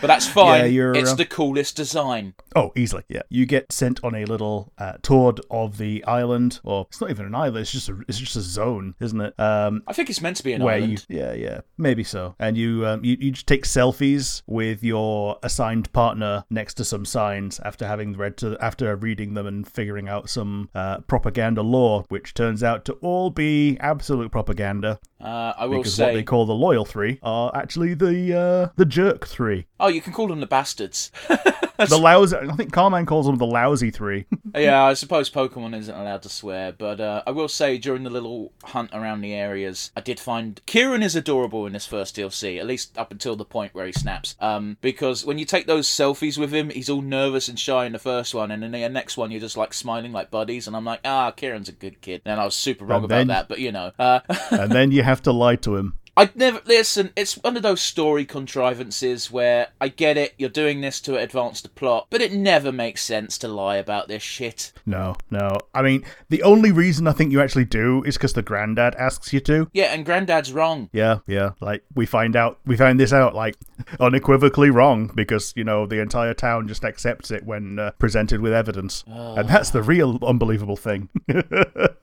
But 0.00 0.06
that's 0.06 0.28
fine. 0.28 0.72
Yeah, 0.72 0.92
it's 0.94 1.10
uh, 1.12 1.14
the 1.16 1.24
coolest 1.24 1.76
design. 1.76 2.34
oh, 2.54 2.70
easily. 2.76 3.02
Yeah. 3.08 3.22
You 3.28 3.44
get 3.44 3.72
sent 3.72 4.02
on 4.04 4.14
a 4.14 4.24
little 4.24 4.72
uh, 4.78 4.94
tour 5.02 5.34
of 5.50 5.78
the 5.78 6.04
island. 6.04 6.60
Or 6.62 6.86
it's 6.88 7.00
not 7.00 7.10
even 7.10 7.26
an 7.26 7.34
island. 7.34 7.56
It's 7.58 7.72
just 7.72 7.88
a 7.88 7.98
it's 8.06 8.18
just 8.18 8.36
a 8.36 8.40
zone, 8.40 8.94
isn't 9.00 9.20
it? 9.20 9.34
Um, 9.40 9.82
I 9.88 9.92
think 9.92 10.10
it's 10.10 10.20
meant 10.20 10.36
to 10.36 10.44
be 10.44 10.52
an 10.52 10.62
where 10.62 10.76
island. 10.76 10.92
you 10.92 10.98
yeah 11.08 11.32
yeah. 11.32 11.60
Maybe 11.78 12.04
so. 12.04 12.34
And 12.38 12.56
you 12.56 12.86
um, 12.86 13.04
you, 13.04 13.16
you 13.20 13.30
just 13.32 13.46
take 13.46 13.64
selfies 13.64 14.42
with 14.46 14.82
your 14.82 15.38
assigned 15.42 15.92
partner 15.92 16.44
next 16.50 16.74
to 16.74 16.84
some 16.84 17.04
signs 17.04 17.60
after 17.60 17.86
having 17.86 18.16
read 18.16 18.36
to 18.38 18.56
after 18.60 18.94
reading 18.96 19.34
them 19.34 19.46
and 19.46 19.66
figuring 19.66 20.08
out 20.08 20.30
some 20.30 20.68
uh, 20.74 20.98
propaganda 21.00 21.62
lore 21.62 22.04
which 22.08 22.34
turns 22.34 22.62
out 22.62 22.84
to 22.86 22.94
all 22.94 23.30
be 23.30 23.76
absolute 23.80 24.30
propaganda. 24.30 24.98
Uh, 25.20 25.54
I 25.56 25.66
will 25.66 25.76
say. 25.76 25.78
because 25.78 25.98
what 25.98 26.12
they 26.14 26.22
call 26.22 26.46
the 26.46 26.54
loyal 26.54 26.84
three 26.84 27.18
are 27.22 27.50
actually 27.54 27.94
the 27.94 28.38
uh, 28.38 28.68
the 28.76 28.84
jerk 28.84 29.26
three 29.26 29.66
Oh, 29.84 29.88
you 29.88 30.00
can 30.00 30.14
call 30.14 30.28
them 30.28 30.40
the 30.40 30.46
bastards. 30.46 31.10
the 31.28 31.98
lousy 32.00 32.34
I 32.36 32.56
think 32.56 32.72
Carmine 32.72 33.04
calls 33.04 33.26
them 33.26 33.36
the 33.36 33.44
lousy 33.44 33.90
three 33.90 34.24
yeah, 34.54 34.82
I 34.82 34.94
suppose 34.94 35.28
Pokemon 35.28 35.76
isn't 35.76 35.94
allowed 35.94 36.22
to 36.22 36.28
swear, 36.30 36.72
but 36.72 37.00
uh, 37.00 37.22
I 37.26 37.32
will 37.32 37.48
say 37.48 37.76
during 37.76 38.02
the 38.04 38.08
little 38.10 38.52
hunt 38.62 38.90
around 38.94 39.20
the 39.20 39.34
areas, 39.34 39.90
I 39.94 40.00
did 40.00 40.18
find 40.18 40.58
Kieran 40.64 41.02
is 41.02 41.14
adorable 41.16 41.66
in 41.66 41.74
this 41.74 41.84
first 41.84 42.16
DLC, 42.16 42.58
at 42.58 42.66
least 42.66 42.96
up 42.96 43.12
until 43.12 43.36
the 43.36 43.44
point 43.44 43.74
where 43.74 43.84
he 43.84 43.92
snaps. 43.92 44.36
Um, 44.40 44.78
because 44.80 45.26
when 45.26 45.36
you 45.38 45.44
take 45.44 45.66
those 45.66 45.86
selfies 45.86 46.38
with 46.38 46.54
him, 46.54 46.70
he's 46.70 46.88
all 46.88 47.02
nervous 47.02 47.48
and 47.48 47.58
shy 47.58 47.84
in 47.84 47.92
the 47.92 47.98
first 47.98 48.34
one, 48.34 48.50
and 48.50 48.64
in 48.64 48.70
the 48.72 48.88
next 48.88 49.18
one, 49.18 49.30
you're 49.30 49.40
just 49.40 49.58
like 49.58 49.74
smiling 49.74 50.12
like 50.12 50.30
buddies, 50.30 50.66
and 50.66 50.74
I'm 50.74 50.84
like, 50.86 51.00
ah, 51.04 51.30
Kieran's 51.32 51.68
a 51.68 51.72
good 51.72 52.00
kid. 52.00 52.22
And 52.24 52.40
I 52.40 52.44
was 52.46 52.54
super 52.54 52.86
wrong 52.86 52.98
And 53.02 53.04
about 53.06 53.16
then- 53.18 53.26
that, 53.26 53.48
but 53.48 53.58
you 53.58 53.72
know. 53.72 53.92
Uh, 53.98 54.20
and 54.50 54.72
then 54.72 54.92
you 54.92 55.02
have 55.02 55.20
to 55.22 55.32
lie 55.32 55.56
to 55.56 55.76
him 55.76 55.98
I'd 56.16 56.36
never 56.36 56.60
listen. 56.64 57.12
It's 57.16 57.34
one 57.34 57.56
of 57.56 57.62
those 57.62 57.80
story 57.80 58.24
contrivances 58.24 59.30
where 59.30 59.68
I 59.80 59.88
get 59.88 60.16
it. 60.16 60.34
You're 60.38 60.48
doing 60.48 60.80
this 60.80 61.00
to 61.02 61.16
advance 61.18 61.60
the 61.60 61.68
plot, 61.68 62.06
but 62.10 62.20
it 62.20 62.32
never 62.32 62.70
makes 62.70 63.02
sense 63.02 63.36
to 63.38 63.48
lie 63.48 63.76
about 63.76 64.08
this 64.08 64.22
shit. 64.22 64.72
no 64.86 65.16
no 65.30 65.58
I 65.74 65.82
mean 65.82 66.04
the 66.28 66.42
only 66.42 66.70
reason 66.72 67.06
I 67.06 67.12
think 67.12 67.32
you 67.32 67.40
actually 67.40 67.64
do 67.64 68.02
is 68.04 68.16
because 68.16 68.32
the 68.34 68.42
granddad 68.42 68.94
asks 68.96 69.32
you 69.32 69.40
to 69.40 69.68
Yeah, 69.72 69.86
and 69.92 70.04
Granddad's 70.04 70.52
wrong. 70.52 70.88
Yeah, 70.92 71.18
yeah. 71.26 71.50
Like 71.60 71.84
we 71.94 72.06
find 72.06 72.36
out, 72.36 72.58
we 72.66 72.76
found 72.76 73.00
this 73.00 73.12
out 73.12 73.34
like 73.34 73.56
unequivocally 73.98 74.70
wrong 74.70 75.10
because 75.14 75.52
you 75.56 75.64
know 75.64 75.86
the 75.86 76.00
entire 76.00 76.34
town 76.34 76.68
just 76.68 76.84
accepts 76.84 77.30
it 77.30 77.44
when 77.44 77.78
uh, 77.78 77.90
presented 77.98 78.40
with 78.40 78.52
evidence, 78.52 79.04
and 79.06 79.48
that's 79.48 79.70
the 79.70 79.82
real 79.82 80.18
unbelievable 80.22 80.76
thing. 80.76 81.08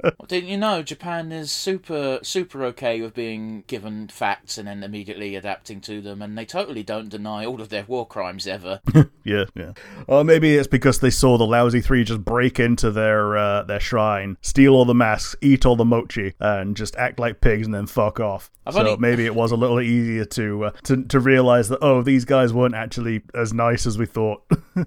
Well, 0.03 0.25
didn't 0.27 0.49
you 0.49 0.57
know 0.57 0.81
Japan 0.81 1.31
is 1.31 1.51
super 1.51 2.19
super 2.23 2.63
okay 2.65 3.01
with 3.01 3.13
being 3.13 3.63
given 3.67 4.00
facts 4.09 4.57
and 4.57 4.67
then 4.67 4.83
immediately 4.83 5.35
adapting 5.35 5.81
to 5.81 5.99
them, 5.99 6.21
and 6.21 6.37
they 6.37 6.45
totally 6.45 6.83
don't 6.83 7.09
deny 7.09 7.45
all 7.45 7.59
of 7.59 7.67
their 7.67 7.83
war 7.83 8.07
crimes 8.07 8.47
ever. 8.47 8.79
yeah, 9.25 9.45
yeah. 9.53 9.73
Or 10.07 10.23
maybe 10.23 10.55
it's 10.55 10.67
because 10.67 10.99
they 10.99 11.09
saw 11.09 11.37
the 11.37 11.45
lousy 11.45 11.81
three 11.81 12.05
just 12.05 12.23
break 12.23 12.59
into 12.59 12.91
their 12.91 13.35
uh, 13.37 13.63
their 13.63 13.79
shrine, 13.81 14.37
steal 14.41 14.73
all 14.73 14.85
the 14.85 14.93
masks, 14.93 15.35
eat 15.41 15.65
all 15.65 15.75
the 15.75 15.83
mochi, 15.83 16.33
and 16.39 16.77
just 16.77 16.95
act 16.95 17.19
like 17.19 17.41
pigs 17.41 17.67
and 17.67 17.73
then 17.73 17.87
fuck 17.87 18.19
off. 18.21 18.49
I've 18.65 18.75
so 18.75 18.79
only- 18.81 18.97
maybe 18.97 19.25
it 19.25 19.35
was 19.35 19.51
a 19.51 19.57
little 19.57 19.81
easier 19.81 20.25
to 20.25 20.65
uh, 20.65 20.71
to 20.83 21.03
to 21.03 21.19
realize 21.19 21.69
that 21.69 21.79
oh 21.81 22.01
these 22.01 22.25
guys 22.25 22.53
weren't 22.53 22.75
actually 22.75 23.23
as 23.33 23.53
nice 23.53 23.85
as 23.85 23.97
we 23.97 24.05
thought. 24.05 24.43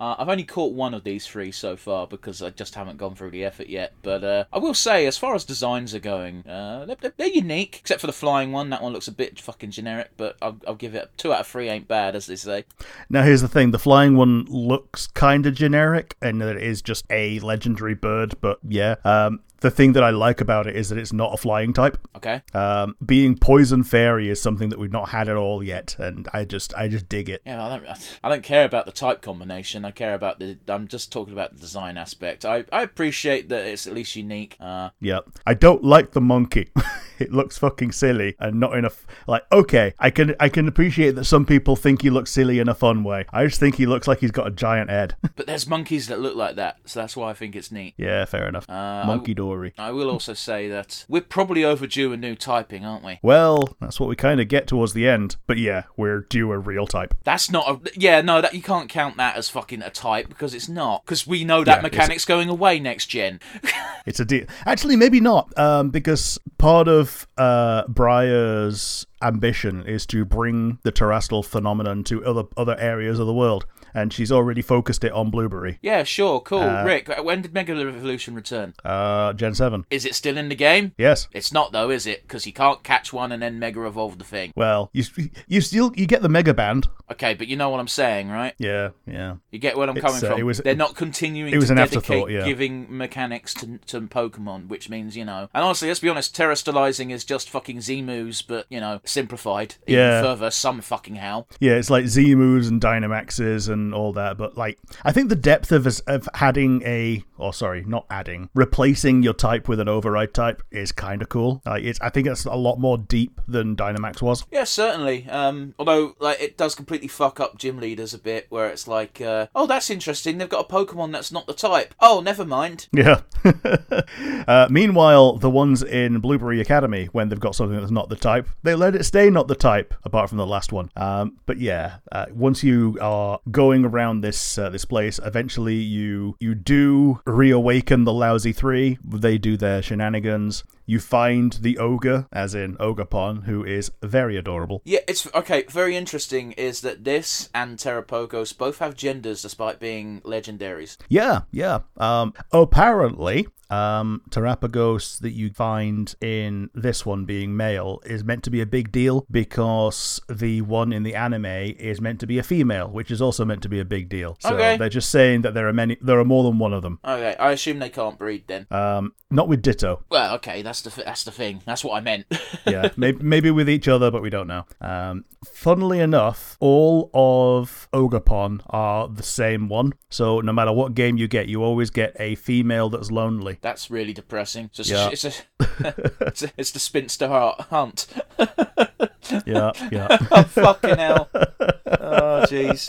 Uh, 0.00 0.14
I've 0.18 0.28
only 0.28 0.44
caught 0.44 0.74
one 0.74 0.94
of 0.94 1.02
these 1.02 1.26
three 1.26 1.50
so 1.50 1.76
far 1.76 2.06
because 2.06 2.40
I 2.40 2.50
just 2.50 2.74
haven't 2.74 2.98
gone 2.98 3.16
through 3.16 3.30
the 3.30 3.44
effort 3.44 3.68
yet. 3.68 3.94
But 4.02 4.22
uh, 4.22 4.44
I 4.52 4.58
will 4.58 4.74
say, 4.74 5.06
as 5.06 5.18
far 5.18 5.34
as 5.34 5.44
designs 5.44 5.92
are 5.94 5.98
going, 5.98 6.46
uh, 6.46 6.84
they're, 6.84 7.12
they're, 7.16 7.26
unique, 7.26 7.78
except 7.80 8.00
for 8.00 8.06
the 8.06 8.12
flying 8.12 8.52
one. 8.52 8.70
That 8.70 8.82
one 8.82 8.92
looks 8.92 9.08
a 9.08 9.12
bit 9.12 9.40
fucking 9.40 9.72
generic, 9.72 10.10
but 10.16 10.36
I'll, 10.40 10.60
I'll 10.68 10.74
give 10.76 10.94
it 10.94 11.10
two 11.16 11.32
out 11.32 11.40
of 11.40 11.46
three. 11.48 11.68
Ain't 11.68 11.88
bad, 11.88 12.14
as 12.14 12.26
they 12.26 12.36
say. 12.36 12.64
Now, 13.10 13.22
here's 13.22 13.40
the 13.40 13.48
thing: 13.48 13.72
the 13.72 13.78
flying 13.78 14.16
one 14.16 14.44
looks 14.44 15.08
kind 15.08 15.46
of 15.46 15.54
generic, 15.54 16.14
and 16.22 16.40
it 16.40 16.62
is 16.62 16.80
just 16.80 17.04
a 17.10 17.40
legendary 17.40 17.94
bird. 17.94 18.34
But 18.40 18.58
yeah, 18.68 18.96
um, 19.04 19.40
the 19.60 19.70
thing 19.70 19.92
that 19.94 20.04
I 20.04 20.10
like 20.10 20.40
about 20.40 20.66
it 20.66 20.76
is 20.76 20.88
that 20.88 20.98
it's 20.98 21.12
not 21.12 21.34
a 21.34 21.36
flying 21.36 21.72
type. 21.72 21.98
Okay. 22.16 22.42
Um, 22.54 22.96
being 23.04 23.36
poison 23.36 23.82
fairy 23.82 24.28
is 24.28 24.40
something 24.40 24.68
that 24.68 24.78
we've 24.78 24.92
not 24.92 25.08
had 25.10 25.28
at 25.28 25.36
all 25.36 25.62
yet, 25.62 25.96
and 25.98 26.28
I 26.32 26.44
just, 26.44 26.74
I 26.74 26.88
just 26.88 27.08
dig 27.08 27.28
it. 27.28 27.42
Yeah, 27.44 27.64
I 27.64 27.68
don't. 27.78 28.18
I 28.22 28.28
don't 28.28 28.42
care 28.42 28.64
about 28.64 28.86
the 28.86 28.92
type 28.92 29.22
combination. 29.22 29.84
I 29.84 29.90
care 29.90 30.14
about 30.14 30.38
the. 30.38 30.58
I'm 30.68 30.88
just 30.88 31.12
talking 31.12 31.32
about 31.32 31.54
the 31.54 31.60
design 31.60 31.96
aspect. 31.96 32.44
I, 32.44 32.64
I 32.72 32.82
appreciate 32.82 33.48
that 33.48 33.66
it's 33.66 33.86
at 33.86 33.94
least 33.94 34.16
unique. 34.16 34.56
Uh, 34.60 34.90
Yeah, 35.00 35.20
I 35.46 35.54
don't 35.54 35.84
like 35.84 36.12
the 36.12 36.20
monkey. 36.20 36.70
it 37.18 37.32
looks 37.32 37.58
fucking 37.58 37.92
silly 37.92 38.36
and 38.38 38.60
not 38.60 38.76
enough. 38.76 39.06
Like, 39.26 39.44
okay, 39.52 39.94
I 39.98 40.10
can, 40.10 40.34
I 40.40 40.48
can 40.48 40.68
appreciate 40.68 41.14
that 41.16 41.24
some 41.24 41.44
people 41.44 41.76
think 41.76 42.02
he 42.02 42.10
looks 42.10 42.30
silly 42.30 42.58
in 42.58 42.68
a 42.68 42.74
fun 42.74 43.04
way. 43.04 43.26
I 43.32 43.44
just 43.46 43.60
think 43.60 43.76
he 43.76 43.86
looks 43.86 44.06
like 44.08 44.20
he's 44.20 44.30
got 44.30 44.46
a 44.46 44.50
giant 44.50 44.90
head. 44.90 45.16
but 45.36 45.46
there's 45.46 45.66
monkeys 45.66 46.08
that 46.08 46.20
look 46.20 46.36
like 46.36 46.56
that, 46.56 46.78
so 46.84 47.00
that's 47.00 47.16
why 47.16 47.30
I 47.30 47.34
think 47.34 47.56
it's 47.56 47.72
neat. 47.72 47.94
yeah, 47.96 48.24
fair 48.24 48.48
enough. 48.48 48.68
Uh, 48.68 49.04
monkey 49.06 49.34
Dory. 49.48 49.74
I 49.78 49.92
will 49.92 50.10
also 50.10 50.34
say 50.34 50.68
that 50.68 51.04
we're 51.08 51.22
probably 51.22 51.64
overdue 51.64 52.12
a 52.12 52.16
new 52.16 52.34
typing, 52.34 52.84
aren't 52.84 53.04
we? 53.04 53.18
Well, 53.22 53.76
that's 53.80 53.98
what 53.98 54.08
we 54.08 54.16
kind 54.16 54.40
of 54.40 54.48
get 54.48 54.66
towards 54.66 54.92
the 54.92 55.08
end. 55.08 55.36
But 55.46 55.58
yeah, 55.58 55.84
we're 55.96 56.20
due 56.20 56.52
a 56.52 56.58
real 56.58 56.86
type. 56.86 57.14
That's 57.24 57.50
not 57.50 57.68
a. 57.68 57.98
Yeah, 57.98 58.20
no, 58.20 58.40
that 58.40 58.54
you 58.54 58.62
can't 58.62 58.88
count 58.88 59.16
that 59.16 59.36
as 59.36 59.48
fucking 59.48 59.82
a 59.82 59.90
type 59.90 60.28
because 60.28 60.54
it's 60.54 60.68
not. 60.68 61.04
Because 61.04 61.26
we 61.26 61.44
know 61.44 61.64
that 61.64 61.78
Yeah, 61.78 61.82
mechanic's 61.82 62.24
going 62.24 62.48
away 62.48 62.78
next 62.78 63.06
gen. 63.06 63.40
It's 64.06 64.20
a 64.20 64.24
deal. 64.24 64.46
Actually, 64.64 64.96
maybe 64.96 65.20
not, 65.20 65.52
um, 65.58 65.90
because 65.90 66.38
part 66.56 66.88
of 66.88 67.26
uh, 67.36 67.86
Briar's 67.88 69.06
ambition 69.20 69.84
is 69.84 70.06
to 70.06 70.24
bring 70.24 70.78
the 70.82 70.90
terrestrial 70.90 71.42
phenomenon 71.42 72.04
to 72.04 72.24
other 72.24 72.44
other 72.56 72.74
areas 72.78 73.18
of 73.18 73.26
the 73.26 73.34
world, 73.34 73.66
and 73.94 74.12
she's 74.12 74.30
already 74.32 74.62
focused 74.62 75.04
it 75.04 75.12
on 75.12 75.30
Blueberry. 75.30 75.78
yeah, 75.82 76.02
sure, 76.04 76.40
cool. 76.40 76.64
Rick, 76.84 77.08
when 77.22 77.42
did 77.42 77.52
Mega 77.54 77.72
Evolution 77.72 78.34
return? 78.34 78.74
Uh, 78.84 79.32
Gen 79.32 79.54
Seven. 79.54 79.84
Is 79.90 80.04
it 80.04 80.14
still 80.14 80.36
in 80.36 80.48
the 80.48 80.54
game? 80.54 80.92
Yes. 80.98 81.28
It's 81.32 81.52
not 81.52 81.72
though, 81.72 81.90
is 81.90 82.06
it? 82.06 82.22
Because 82.22 82.46
you 82.46 82.52
can't 82.52 82.82
catch 82.82 83.12
one 83.12 83.32
and 83.32 83.42
then 83.42 83.58
Mega 83.58 83.84
Evolve 83.84 84.18
the 84.18 84.24
thing. 84.24 84.52
Well, 84.56 84.90
you 84.92 85.04
you 85.46 85.60
still 85.60 85.92
you 85.94 86.06
get 86.06 86.22
the 86.22 86.28
Mega 86.28 86.54
Band. 86.54 86.88
Okay, 87.10 87.34
but 87.34 87.48
you 87.48 87.56
know 87.56 87.70
what 87.70 87.80
I'm 87.80 87.88
saying, 87.88 88.28
right? 88.28 88.54
Yeah, 88.58 88.90
yeah. 89.06 89.36
You 89.50 89.58
get 89.58 89.76
where 89.76 89.88
I'm 89.88 89.96
It's, 89.96 90.04
coming 90.04 90.24
uh, 90.24 90.28
from. 90.30 90.38
it 90.40 90.42
was- 90.42 90.58
They're 90.58 90.74
not 90.76 90.94
continuing 90.94 91.52
it 91.54 91.56
was 91.56 91.66
to 91.66 91.72
an 91.72 91.76
dedicate 91.78 92.30
yeah. 92.30 92.44
giving 92.44 92.86
mechanics 92.94 93.54
to, 93.54 93.78
to 93.86 94.00
Pokemon, 94.02 94.68
which 94.68 94.90
means, 94.90 95.16
you 95.16 95.24
know. 95.24 95.48
And 95.54 95.64
honestly, 95.64 95.88
let's 95.88 96.00
be 96.00 96.08
honest, 96.08 96.36
terrestrializing 96.36 97.10
is 97.10 97.24
just 97.24 97.48
fucking 97.48 97.80
Z-moves, 97.80 98.42
but, 98.42 98.66
you 98.68 98.80
know, 98.80 99.00
simplified 99.04 99.76
even 99.86 100.00
Yeah. 100.00 100.22
further, 100.22 100.50
some 100.50 100.80
fucking 100.82 101.16
how. 101.16 101.46
Yeah, 101.60 101.72
it's 101.74 101.88
like 101.90 102.06
Z-Moves 102.06 102.68
and 102.68 102.80
Dynamaxes 102.80 103.70
and 103.70 103.77
all 103.94 104.12
that, 104.14 104.36
but 104.36 104.56
like 104.56 104.78
I 105.04 105.12
think 105.12 105.28
the 105.28 105.36
depth 105.36 105.72
of 105.72 105.86
of 106.06 106.28
adding 106.34 106.82
a, 106.82 107.24
or 107.38 107.52
sorry, 107.52 107.84
not 107.86 108.06
adding, 108.10 108.50
replacing 108.54 109.22
your 109.22 109.34
type 109.34 109.68
with 109.68 109.80
an 109.80 109.88
override 109.88 110.34
type 110.34 110.62
is 110.70 110.92
kind 110.92 111.22
of 111.22 111.28
cool. 111.28 111.62
Like 111.64 111.84
it's, 111.84 112.00
I 112.00 112.10
think 112.10 112.26
it's 112.26 112.44
a 112.44 112.54
lot 112.54 112.78
more 112.78 112.98
deep 112.98 113.40
than 113.46 113.76
Dynamax 113.76 114.22
was. 114.22 114.44
Yeah, 114.50 114.64
certainly. 114.64 115.28
Um, 115.28 115.74
although, 115.78 116.14
like, 116.18 116.40
it 116.40 116.56
does 116.56 116.74
completely 116.74 117.08
fuck 117.08 117.40
up 117.40 117.58
gym 117.58 117.78
leaders 117.78 118.14
a 118.14 118.18
bit, 118.18 118.46
where 118.48 118.68
it's 118.68 118.86
like, 118.86 119.20
uh, 119.20 119.46
oh, 119.54 119.66
that's 119.66 119.90
interesting. 119.90 120.38
They've 120.38 120.48
got 120.48 120.66
a 120.68 120.72
Pokemon 120.72 121.12
that's 121.12 121.32
not 121.32 121.46
the 121.46 121.54
type. 121.54 121.94
Oh, 122.00 122.20
never 122.20 122.44
mind. 122.44 122.88
Yeah. 122.92 123.22
uh, 124.48 124.68
meanwhile, 124.70 125.34
the 125.38 125.50
ones 125.50 125.82
in 125.82 126.18
Blueberry 126.20 126.60
Academy, 126.60 127.06
when 127.12 127.28
they've 127.28 127.40
got 127.40 127.54
something 127.54 127.78
that's 127.78 127.90
not 127.90 128.08
the 128.08 128.16
type, 128.16 128.48
they 128.62 128.74
let 128.74 128.94
it 128.94 129.04
stay 129.04 129.30
not 129.30 129.48
the 129.48 129.54
type, 129.54 129.94
apart 130.04 130.28
from 130.28 130.38
the 130.38 130.46
last 130.46 130.72
one. 130.72 130.90
Um, 130.96 131.38
but 131.46 131.58
yeah, 131.58 131.96
uh, 132.12 132.26
once 132.32 132.62
you 132.62 132.98
are 133.00 133.40
going 133.50 133.84
around 133.84 134.20
this 134.20 134.58
uh, 134.58 134.70
this 134.70 134.84
place, 134.84 135.20
eventually 135.24 135.76
you 135.76 136.36
you 136.40 136.54
do 136.54 137.20
reawaken 137.28 138.04
the 138.04 138.12
lousy 138.12 138.52
three. 138.52 138.98
They 139.04 139.38
do 139.38 139.56
their 139.56 139.82
shenanigans. 139.82 140.64
You 140.88 141.00
find 141.00 141.52
the 141.52 141.76
ogre, 141.76 142.26
as 142.32 142.54
in 142.54 142.74
Ogerpon, 142.78 143.44
who 143.44 143.62
is 143.62 143.92
very 144.02 144.38
adorable. 144.38 144.80
Yeah, 144.86 145.00
it's 145.06 145.28
okay. 145.34 145.64
Very 145.68 145.94
interesting 145.96 146.52
is 146.52 146.80
that 146.80 147.04
this 147.04 147.50
and 147.54 147.76
Terapagos 147.76 148.56
both 148.56 148.78
have 148.78 148.94
genders 148.96 149.42
despite 149.42 149.78
being 149.80 150.22
legendaries. 150.22 150.96
Yeah, 151.10 151.42
yeah. 151.50 151.80
Um, 151.98 152.32
apparently, 152.52 153.48
um, 153.70 154.22
Terapagos 154.30 155.18
that 155.20 155.32
you 155.32 155.50
find 155.52 156.14
in 156.22 156.70
this 156.74 157.04
one 157.04 157.26
being 157.26 157.54
male 157.54 158.00
is 158.06 158.24
meant 158.24 158.42
to 158.44 158.50
be 158.50 158.62
a 158.62 158.66
big 158.66 158.90
deal 158.90 159.26
because 159.30 160.22
the 160.26 160.62
one 160.62 160.90
in 160.90 161.02
the 161.02 161.14
anime 161.14 161.44
is 161.44 162.00
meant 162.00 162.18
to 162.20 162.26
be 162.26 162.38
a 162.38 162.42
female, 162.42 162.88
which 162.88 163.10
is 163.10 163.20
also 163.20 163.44
meant 163.44 163.60
to 163.62 163.68
be 163.68 163.78
a 163.78 163.84
big 163.84 164.08
deal. 164.08 164.36
So 164.40 164.54
Okay. 164.54 164.78
they're 164.78 164.88
just 164.88 165.10
saying 165.10 165.42
that 165.42 165.52
there 165.52 165.68
are 165.68 165.72
many, 165.74 165.98
there 166.00 166.18
are 166.18 166.24
more 166.24 166.44
than 166.44 166.58
one 166.58 166.72
of 166.72 166.80
them. 166.82 166.98
Okay, 167.04 167.36
I 167.38 167.52
assume 167.52 167.78
they 167.78 167.90
can't 167.90 168.18
breed 168.18 168.44
then. 168.46 168.66
Um, 168.70 169.12
not 169.30 169.48
with 169.48 169.60
Ditto. 169.60 170.02
Well, 170.08 170.34
okay, 170.36 170.62
that's 170.62 170.77
That's 170.82 170.96
the 170.96 171.02
that's 171.04 171.24
the 171.24 171.30
thing. 171.30 171.62
That's 171.64 171.84
what 171.84 171.94
I 171.96 172.00
meant. 172.00 172.26
yeah, 172.66 172.90
maybe, 172.96 173.22
maybe 173.22 173.50
with 173.50 173.68
each 173.68 173.88
other, 173.88 174.10
but 174.10 174.22
we 174.22 174.30
don't 174.30 174.46
know. 174.46 174.64
Um, 174.80 175.24
funnily 175.44 176.00
enough, 176.00 176.56
all 176.60 177.10
of 177.14 177.88
Ogerpon 177.92 178.60
are 178.70 179.08
the 179.08 179.22
same 179.22 179.68
one. 179.68 179.92
So 180.10 180.40
no 180.40 180.52
matter 180.52 180.72
what 180.72 180.94
game 180.94 181.16
you 181.16 181.28
get, 181.28 181.48
you 181.48 181.62
always 181.62 181.90
get 181.90 182.16
a 182.18 182.34
female 182.36 182.88
that's 182.90 183.10
lonely. 183.10 183.58
That's 183.60 183.90
really 183.90 184.12
depressing. 184.12 184.70
So 184.72 184.80
it's, 184.80 184.90
Yeah. 184.90 185.08
a, 185.08 185.10
it's, 185.10 185.24
a, 185.24 185.32
it's, 186.20 186.42
a, 186.42 186.50
it's 186.56 186.70
the 186.72 186.78
spinster 186.78 187.28
heart 187.28 187.60
hunt. 187.70 188.06
Yeah, 189.46 189.72
yeah. 189.90 190.18
oh, 190.30 190.42
fucking 190.44 190.96
hell. 190.96 191.28
Oh, 191.34 192.44
jeez. 192.48 192.88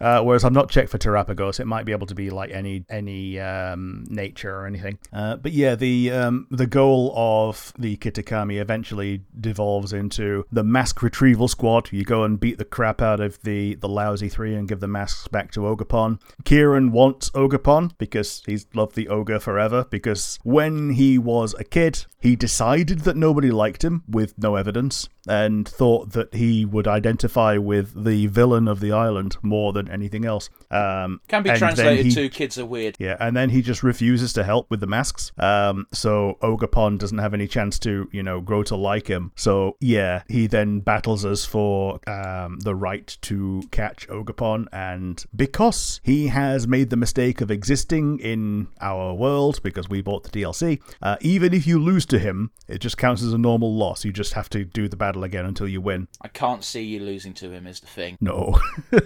Uh, 0.00 0.22
whereas 0.22 0.44
I'm 0.44 0.52
not 0.52 0.70
checked 0.70 0.90
for 0.90 0.98
Terapagos. 0.98 1.60
It 1.60 1.66
might 1.66 1.84
be 1.84 1.92
able 1.92 2.06
to 2.06 2.14
be 2.14 2.30
like 2.30 2.50
any 2.50 2.84
any 2.88 3.38
um, 3.38 4.04
nature 4.08 4.54
or 4.54 4.66
anything. 4.66 4.98
Uh, 5.12 5.36
but 5.36 5.52
yeah, 5.52 5.74
the 5.74 6.10
um, 6.10 6.46
the 6.50 6.66
goal 6.66 7.12
of 7.14 7.72
the 7.78 7.96
Kitakami 7.96 8.60
eventually 8.60 9.22
devolves 9.38 9.92
into 9.92 10.46
the 10.50 10.64
mask 10.64 11.02
retrieval 11.02 11.48
squad. 11.48 11.92
You 11.92 12.04
go 12.04 12.24
and 12.24 12.40
beat 12.40 12.58
the 12.58 12.64
crap 12.64 13.02
out 13.02 13.20
of 13.20 13.40
the 13.42 13.74
the 13.74 13.88
lousy 13.88 14.28
three 14.28 14.54
and 14.54 14.66
give 14.66 14.80
the 14.80 14.88
masks 14.88 15.28
back 15.28 15.52
to 15.52 15.60
Ogerpon. 15.60 16.20
Kieran 16.44 16.92
wants 16.92 17.30
Ogerpon 17.30 17.92
because 17.98 18.42
he's 18.46 18.66
loved 18.74 18.94
the 18.94 19.08
ogre 19.08 19.38
forever. 19.38 19.86
Because 19.90 20.38
when 20.42 20.90
he 20.90 21.18
was 21.18 21.54
a 21.58 21.64
kid, 21.64 22.06
he 22.20 22.36
decided 22.36 23.00
that 23.00 23.16
nobody 23.16 23.50
liked 23.50 23.82
him 23.84 24.02
with 24.08 24.36
no 24.38 24.56
evidence 24.56 25.08
and 25.28 25.68
thought 25.68 26.12
that 26.12 26.34
he 26.34 26.64
would 26.64 26.88
identify 26.88 27.56
with 27.56 28.04
the 28.04 28.26
villain 28.28 28.66
of 28.66 28.80
the 28.80 28.90
island 28.90 29.36
more 29.42 29.72
than 29.72 29.88
anything 29.90 30.24
else. 30.24 30.48
Um, 30.70 31.20
Can 31.28 31.42
be 31.42 31.50
translated 31.50 32.06
he- 32.06 32.12
to 32.14 32.28
kids 32.28 32.58
are 32.58 32.64
weird. 32.66 32.96
yeah, 32.98 33.16
and 33.20 33.36
then 33.36 33.50
he 33.50 33.60
just 33.62 33.82
refuses 33.82 34.32
to 34.34 34.44
help 34.44 34.70
with 34.70 34.80
the 34.80 34.86
masks. 34.86 35.32
Um, 35.38 35.86
so 35.92 36.38
Ogerpon 36.42 36.98
doesn't 36.98 37.18
have 37.18 37.34
any 37.34 37.46
chance 37.46 37.78
to, 37.80 38.08
you 38.12 38.22
know, 38.22 38.40
grow 38.40 38.62
to 38.64 38.76
like 38.76 39.08
him. 39.08 39.32
So 39.36 39.76
yeah, 39.80 40.22
he 40.28 40.46
then 40.46 40.80
battles 40.80 41.24
us 41.24 41.44
for 41.44 42.00
um, 42.08 42.58
the 42.60 42.74
right 42.74 43.16
to 43.22 43.62
catch 43.70 44.08
Ogerpon, 44.08 44.66
and 44.72 45.24
because 45.36 46.00
he 46.02 46.28
has 46.28 46.66
made 46.66 46.90
the 46.90 46.96
mistake 46.96 47.40
of 47.40 47.50
existing 47.50 48.18
in 48.20 48.68
our 48.80 49.12
world 49.14 49.60
because 49.62 49.88
we 49.88 50.00
bought 50.02 50.24
the 50.24 50.30
DLC, 50.30 50.80
uh, 51.02 51.16
even 51.20 51.52
if 51.54 51.66
you 51.66 51.78
lose 51.78 52.06
to 52.10 52.18
him, 52.18 52.50
it 52.68 52.78
just 52.78 52.96
counts 52.98 53.22
as 53.22 53.32
a 53.32 53.38
normal 53.38 53.74
loss. 53.74 54.04
You 54.04 54.12
just 54.12 54.34
have 54.34 54.48
to 54.50 54.64
do 54.64 54.88
the 54.88 54.96
battle 54.96 55.24
again 55.24 55.44
until 55.46 55.66
you 55.68 55.80
win. 55.80 56.08
I 56.20 56.28
can't 56.28 56.62
see 56.62 56.82
you 56.82 57.00
losing 57.00 57.32
to 57.34 57.50
him, 57.50 57.66
is 57.66 57.80
the 57.80 57.86
thing. 57.86 58.16
No. 58.20 58.58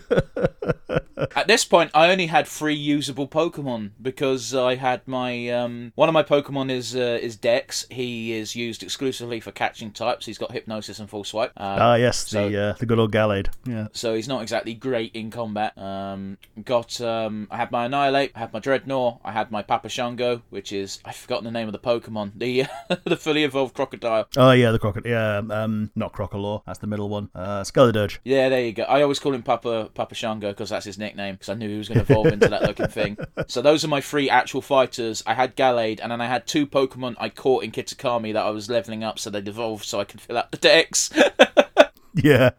At 1.36 1.46
this 1.46 1.64
point, 1.64 1.90
I 1.94 2.10
only 2.10 2.26
had 2.26 2.46
three 2.46 2.74
usable 2.74 3.26
Pokemon 3.28 3.90
because 4.02 4.54
I 4.54 4.74
had 4.74 5.06
my 5.06 5.48
um, 5.50 5.92
one 5.94 6.08
of 6.08 6.12
my 6.12 6.22
Pokemon 6.22 6.70
is 6.70 6.94
uh, 6.96 7.18
is 7.20 7.36
Dex. 7.36 7.86
He 7.90 8.32
is 8.32 8.54
used 8.56 8.82
exclusively 8.82 9.40
for 9.40 9.52
catching 9.52 9.90
types. 9.92 10.26
He's 10.26 10.38
got 10.38 10.52
Hypnosis 10.52 10.98
and 10.98 11.08
False 11.08 11.28
Swipe. 11.28 11.52
Uh, 11.56 11.76
Ah, 11.84 11.94
yes, 11.94 12.28
So- 12.28 12.48
the 12.48 12.60
uh, 12.60 12.72
the 12.74 12.86
good 12.86 12.98
old 12.98 13.12
Gallade. 13.12 13.48
Yeah. 13.64 13.88
so 13.92 14.14
he's 14.14 14.28
not 14.28 14.42
exactly 14.42 14.74
great 14.74 15.14
in 15.14 15.30
combat. 15.30 15.76
Um, 15.78 16.36
got 16.64 17.00
um, 17.00 17.46
I 17.50 17.56
had 17.58 17.70
my 17.70 17.86
Annihilape, 17.86 18.32
I 18.34 18.38
had 18.40 18.52
my 18.52 18.58
Dreadnought, 18.58 19.20
I 19.24 19.32
had 19.32 19.50
my 19.50 19.62
Papashango, 19.62 20.42
which 20.50 20.72
is 20.72 20.98
I've 21.04 21.16
forgotten 21.16 21.44
the 21.44 21.50
name 21.52 21.68
of 21.68 21.72
the 21.72 21.78
Pokemon, 21.78 22.32
the 22.36 22.64
the 23.04 23.16
fully 23.16 23.44
evolved 23.44 23.74
crocodile. 23.74 24.28
Oh 24.36 24.52
yeah, 24.52 24.70
the 24.70 24.78
crocodile. 24.78 25.10
Yeah, 25.10 25.42
um, 25.50 25.90
not 25.94 26.12
Crocalor. 26.12 26.62
That's 26.66 26.78
the 26.78 26.86
middle 26.86 27.08
one. 27.08 27.30
Uh, 27.34 27.62
Skeledirge. 27.62 28.18
Yeah, 28.24 28.48
there 28.48 28.64
you 28.64 28.72
go. 28.72 28.84
I 28.84 29.02
always 29.02 29.18
call 29.18 29.34
him 29.34 29.42
Papa 29.42 29.90
Papa 29.94 30.14
Shango 30.14 30.50
because 30.50 30.70
that's 30.70 30.86
his 30.86 30.98
nickname 30.98 31.34
because 31.34 31.48
I 31.48 31.54
knew 31.54 31.68
he 31.68 31.78
was 31.78 31.88
going 31.88 32.04
to 32.04 32.12
evolve 32.12 32.26
into 32.26 32.48
that 32.48 32.62
looking 32.62 32.88
thing. 32.88 33.18
So 33.46 33.60
those 33.60 33.84
are 33.84 33.88
my 33.88 34.00
three 34.00 34.30
actual 34.30 34.62
fighters. 34.62 35.22
I 35.26 35.34
had 35.34 35.54
Gallade, 35.54 36.00
and 36.00 36.10
then 36.10 36.20
I 36.20 36.26
had 36.26 36.46
two 36.46 36.66
Pokemon 36.66 37.16
I 37.18 37.28
caught 37.28 37.62
in 37.62 37.72
Kitakami 37.72 38.32
that 38.32 38.44
I 38.44 38.50
was 38.50 38.70
leveling 38.70 39.04
up 39.04 39.18
so 39.18 39.28
they 39.28 39.40
evolved 39.40 39.84
so 39.84 40.00
I 40.00 40.04
could 40.04 40.20
fill 40.20 40.38
out 40.38 40.50
the 40.50 40.56
Dex. 40.56 41.10
Yeah, 42.14 42.50